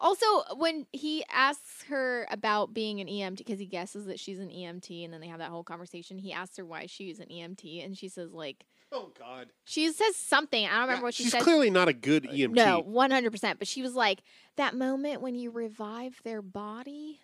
Also, 0.00 0.26
when 0.56 0.86
he 0.92 1.24
asks 1.30 1.82
her 1.88 2.26
about 2.30 2.72
being 2.72 3.00
an 3.00 3.08
EMT, 3.08 3.38
because 3.38 3.58
he 3.58 3.66
guesses 3.66 4.06
that 4.06 4.20
she's 4.20 4.38
an 4.38 4.48
EMT, 4.48 5.04
and 5.04 5.12
then 5.12 5.20
they 5.20 5.26
have 5.26 5.40
that 5.40 5.50
whole 5.50 5.64
conversation, 5.64 6.18
he 6.18 6.32
asks 6.32 6.56
her 6.56 6.64
why 6.64 6.86
she's 6.86 7.18
an 7.18 7.26
EMT, 7.26 7.84
and 7.84 7.98
she 7.98 8.08
says, 8.08 8.32
like, 8.32 8.64
Oh 8.90 9.10
God, 9.18 9.48
she 9.64 9.90
says 9.92 10.16
something. 10.16 10.64
I 10.64 10.70
don't 10.70 10.80
remember 10.82 11.04
what 11.04 11.14
she 11.14 11.24
she's 11.24 11.32
said. 11.32 11.38
She's 11.38 11.44
clearly 11.44 11.68
not 11.68 11.88
a 11.88 11.92
good 11.92 12.26
uh, 12.26 12.30
E 12.32 12.46
EMT. 12.46 12.54
No, 12.54 12.82
100%. 12.82 13.58
But 13.58 13.68
she 13.68 13.82
was 13.82 13.94
like, 13.94 14.20
that 14.56 14.74
moment 14.74 15.20
when 15.20 15.34
you 15.34 15.50
revive 15.50 16.18
their 16.24 16.40
body. 16.40 17.20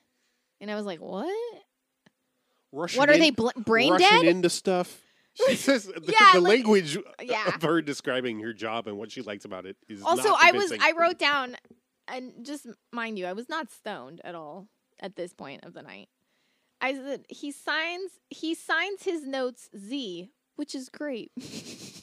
And 0.60 0.70
I 0.70 0.74
was 0.74 0.84
like, 0.84 1.00
what? 1.00 1.32
Rushing 2.72 2.98
What 2.98 3.08
are 3.08 3.12
in- 3.14 3.20
they, 3.20 3.30
bl- 3.30 3.48
brain 3.56 3.92
rushing 3.92 4.08
dead? 4.08 4.24
into 4.26 4.50
stuff. 4.50 5.00
She 5.48 5.56
says 5.56 5.86
the, 5.86 6.00
Yeah, 6.16 6.32
the 6.34 6.40
like- 6.40 6.58
language 6.58 6.96
yeah. 7.20 7.48
of 7.48 7.60
her 7.62 7.82
describing 7.82 8.38
her 8.40 8.52
job 8.52 8.86
and 8.86 8.96
what 8.96 9.10
she 9.10 9.20
likes 9.20 9.44
about 9.44 9.66
it 9.66 9.76
is 9.88 10.00
also 10.00 10.28
i 10.40 10.52
was 10.52 10.70
i 10.80 10.92
wrote 10.96 11.18
down 11.18 11.56
and 12.08 12.32
just 12.44 12.66
mind 12.92 13.18
you 13.18 13.26
i 13.26 13.32
was 13.32 13.48
not 13.48 13.70
stoned 13.70 14.20
at 14.24 14.34
all 14.34 14.68
at 15.00 15.16
this 15.16 15.32
point 15.32 15.64
of 15.64 15.74
the 15.74 15.82
night 15.82 16.08
i 16.80 16.94
said 16.94 17.24
he 17.28 17.50
signs 17.50 18.12
he 18.30 18.54
signs 18.54 19.02
his 19.02 19.26
notes 19.26 19.68
z 19.76 20.30
which 20.56 20.74
is 20.74 20.88
great 20.88 21.30
it's 21.36 22.02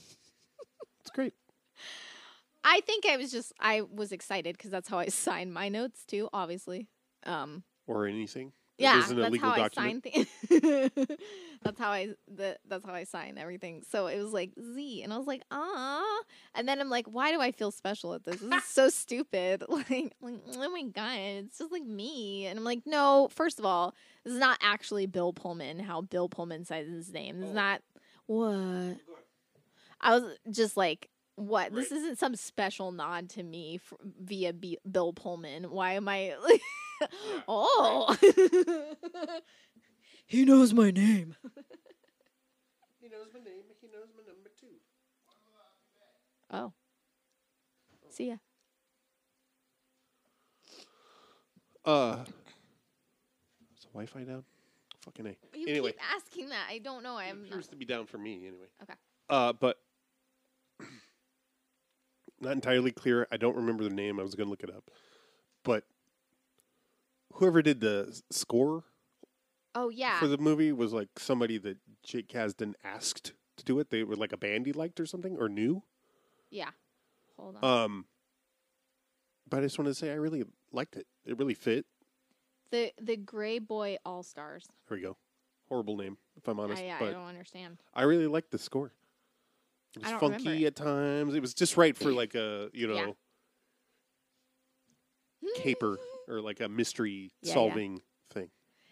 great. 1.14 1.34
i 2.64 2.82
think 2.82 3.06
i 3.06 3.18
was 3.18 3.32
just 3.32 3.54
i 3.60 3.82
was 3.82 4.12
excited 4.12 4.58
because 4.58 4.72
that's 4.72 4.90
how 4.90 5.00
i 5.00 5.06
sign 5.08 5.52
my 5.52 5.70
notes 5.70 6.04
too 6.06 6.30
obviously 6.34 6.88
um 7.26 7.64
or 7.88 8.08
anything. 8.08 8.54
Yeah 8.78 9.06
that's 9.08 9.38
how 9.38 9.56
document. 9.56 9.74
i 9.78 9.84
sign 9.84 10.02
things 10.02 10.28
that's 11.64 11.80
how 11.80 11.90
i 11.92 12.10
the, 12.34 12.58
that's 12.68 12.86
how 12.86 12.94
i 12.94 13.04
sign 13.04 13.38
everything. 13.38 13.84
So 13.90 14.08
it 14.08 14.20
was 14.22 14.34
like 14.34 14.52
z 14.76 15.04
and 15.04 15.14
i 15.14 15.18
was 15.18 15.28
like 15.28 15.44
ah 15.52 16.22
and 16.56 16.68
then 16.68 16.80
i'm 16.82 16.90
like 16.90 17.06
why 17.06 17.32
do 17.32 17.40
i 17.42 17.52
feel 17.52 17.72
special 17.72 18.14
at 18.14 18.24
this? 18.24 18.38
This 18.38 18.64
is 18.64 18.64
so 18.66 18.90
stupid. 19.04 19.64
Like, 19.70 20.14
like 20.22 20.40
oh 20.58 20.70
my 20.72 20.84
god 20.84 21.18
it's 21.18 21.58
just 21.60 21.72
like 21.72 21.84
me. 21.86 22.46
And 22.48 22.58
i'm 22.58 22.66
like 22.66 22.82
no 22.86 23.30
first 23.32 23.60
of 23.60 23.66
all 23.66 23.94
this 24.24 24.34
is 24.34 24.40
not 24.40 24.58
actually 24.62 25.06
bill 25.06 25.34
pullman 25.34 25.80
how 25.80 26.02
bill 26.02 26.30
pullman 26.30 26.66
says 26.66 26.88
his 26.88 27.12
name. 27.14 27.40
This 27.42 27.50
is 27.50 27.56
not 27.56 27.82
what? 28.26 28.98
I 30.00 30.18
was 30.18 30.38
just 30.50 30.76
like 30.78 31.10
what? 31.36 31.74
This 31.74 31.92
isn't 31.92 32.20
some 32.20 32.36
special 32.36 32.92
nod 32.92 33.30
to 33.32 33.44
me 33.44 33.80
f- 33.84 33.98
via 34.22 34.54
B- 34.54 34.78
bill 34.90 35.14
pullman. 35.14 35.66
Why 35.72 35.94
am 35.94 36.08
i 36.08 36.34
oh 37.48 38.16
he 40.28 40.46
knows 40.46 40.74
my 40.74 40.92
name 40.92 41.36
He 43.02 43.08
knows 43.10 43.28
my 43.34 43.40
name. 43.40 43.64
He 43.82 43.88
knows 43.88 44.10
my 44.16 44.24
number 44.28 44.50
two. 44.60 44.68
oh 46.52 46.74
see 48.10 48.28
ya 48.30 48.36
Uh, 51.84 52.18
is 53.76 53.82
the 53.82 53.88
Wi-Fi 53.88 54.24
down? 54.24 54.44
Fucking 55.02 55.26
a. 55.26 55.36
you 55.58 55.66
anyway, 55.68 55.92
keep 55.94 56.14
asking 56.16 56.50
that 56.50 56.68
i 56.70 56.78
don't 56.78 57.02
know 57.02 57.18
i'm 57.18 57.46
appears 57.46 57.66
to 57.68 57.76
be 57.76 57.86
down 57.86 58.06
for 58.06 58.20
me 58.20 58.46
anyway. 58.46 58.68
Okay. 58.84 58.94
Uh, 59.30 59.52
but 59.54 59.78
not 62.40 62.52
entirely 62.52 62.92
clear. 62.92 63.28
I 63.32 63.38
don't 63.38 63.56
remember 63.56 63.84
the 63.84 63.90
name. 63.90 64.20
I 64.20 64.24
was 64.24 64.36
going 64.36 64.46
to 64.46 64.52
look 64.52 64.62
it 64.64 64.70
up, 64.70 64.92
but 65.64 65.84
whoever 67.36 67.62
did 67.62 67.80
the 67.82 68.22
score 68.30 68.84
oh 69.76 69.90
yeah 69.90 70.20
for 70.20 70.28
the 70.28 70.38
movie 70.38 70.72
was 70.72 70.92
like 70.94 71.10
somebody 71.18 71.58
that 71.58 71.78
Jake 72.04 72.28
Kasdan 72.28 72.74
asked 72.84 73.34
to 73.58 73.64
do 73.66 73.80
it. 73.80 73.90
They 73.90 74.04
were 74.04 74.16
like 74.16 74.32
a 74.34 74.38
band 74.38 74.66
he 74.66 74.74
liked 74.74 75.00
or 75.00 75.06
something 75.06 75.38
or 75.38 75.48
knew. 75.50 75.84
yeah 76.50 76.70
hold 77.38 77.58
on 77.62 77.84
Um, 77.84 78.06
but 79.50 79.60
I 79.60 79.62
just 79.64 79.78
wanted 79.78 79.92
to 79.92 79.96
say 79.96 80.12
I 80.12 80.16
really 80.16 80.44
liked 80.72 80.96
it. 80.96 81.06
It 81.26 81.38
really 81.38 81.54
fit. 81.54 81.86
the 82.72 82.92
the 83.02 83.18
Greyboy 83.18 83.98
Allstars 84.06 84.66
There 84.88 84.98
we 84.98 85.02
go. 85.02 85.18
Horrible 85.70 85.96
name, 85.98 86.18
if 86.36 86.48
I'm 86.48 86.60
honest. 86.60 86.82
I, 86.82 86.86
yeah, 86.86 86.96
I 86.98 87.00
but 87.00 87.12
don't 87.12 87.28
understand 87.28 87.78
I 87.94 88.04
really 88.04 88.28
liked 88.28 88.52
the 88.52 88.58
score. 88.58 88.92
It 89.96 90.02
was 90.04 90.10
don't 90.12 90.20
funky 90.20 90.64
it. 90.66 90.68
at 90.68 90.76
times. 90.76 91.34
It 91.36 91.42
was 91.42 91.54
just 91.54 91.76
right 91.78 91.96
for 91.96 92.12
like 92.12 92.36
a 92.36 92.70
you 92.74 92.88
know 92.88 93.16
Yeah. 95.42 95.52
caper 95.64 95.98
or 96.32 96.42
like 96.42 96.60
a 96.62 96.70
mystery 96.70 97.32
Yeah, 97.42 97.50
yeah. 97.50 97.54
solving 97.54 98.02
thing. 98.32 98.50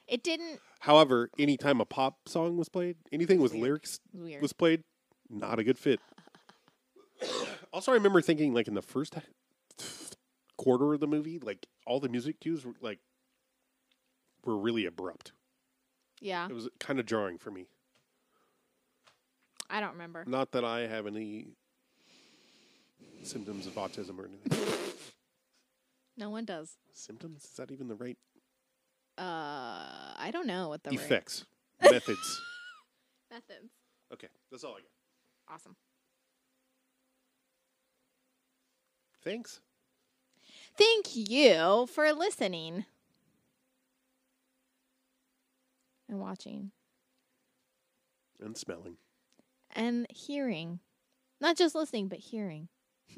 it 0.08 0.22
didn't 0.24 0.60
However, 0.82 1.30
anytime 1.40 1.82
a 1.82 1.86
pop 1.86 2.28
song 2.30 2.56
was 2.58 2.70
played, 2.70 2.96
anything 3.12 3.42
with 3.42 3.52
Weird. 3.54 3.64
lyrics 3.64 4.00
Weird. 4.14 4.42
was 4.42 4.54
played, 4.54 4.84
not 5.30 5.60
a 5.60 5.64
good 5.64 5.78
fit. 5.80 6.00
Also, 7.72 7.92
I 7.92 7.96
remember 7.96 8.20
thinking, 8.20 8.52
like 8.56 8.68
in 8.68 8.74
the 8.74 8.82
first 8.82 9.14
quarter 10.58 10.92
of 10.96 11.00
the 11.00 11.06
movie, 11.06 11.38
like 11.38 11.68
all 11.86 12.00
the 12.00 12.10
music 12.10 12.40
cues 12.40 12.66
were 12.66 12.74
like 12.82 12.98
were 14.44 14.58
really 14.58 14.86
abrupt. 14.88 15.34
Yeah, 16.20 16.48
It 16.50 16.54
was 16.54 16.68
kind 16.80 17.00
of 17.00 17.06
jarring 17.06 17.38
for 17.38 17.52
me. 17.52 17.68
I 19.70 19.80
don't 19.80 19.92
remember. 19.92 20.24
Not 20.26 20.52
that 20.54 20.66
I 20.66 20.88
have 20.88 21.06
any 21.06 21.50
symptoms 23.22 23.68
of 23.68 23.74
autism 23.76 24.18
or 24.18 24.26
anything. 24.26 24.68
No 26.20 26.30
one 26.30 26.44
does. 26.46 26.76
symptoms 26.94 27.46
is 27.46 27.52
that 27.52 27.72
even 27.72 27.88
the 27.88 27.96
right 27.96 28.18
Uh, 29.18 30.14
I 30.18 30.30
don't 30.34 30.46
know 30.48 30.68
what 30.70 30.84
the 30.84 30.92
right- 30.92 31.00
effects 31.00 31.46
methods? 31.82 32.42
methods. 33.32 33.72
Okay, 34.14 34.28
that's 34.52 34.64
all 34.66 34.74
I 34.74 34.82
got. 34.82 35.54
Awesome. 35.56 35.76
Thanks. 39.24 39.60
Thank 40.78 41.16
you 41.16 41.88
for 41.88 42.12
listening 42.14 42.86
and 46.08 46.20
watching 46.20 46.72
And 48.42 48.58
smelling. 48.58 48.98
and 49.72 50.06
hearing. 50.10 50.80
Not 51.42 51.56
just 51.58 51.76
listening, 51.76 52.08
but 52.10 52.20
hearing. 52.20 52.68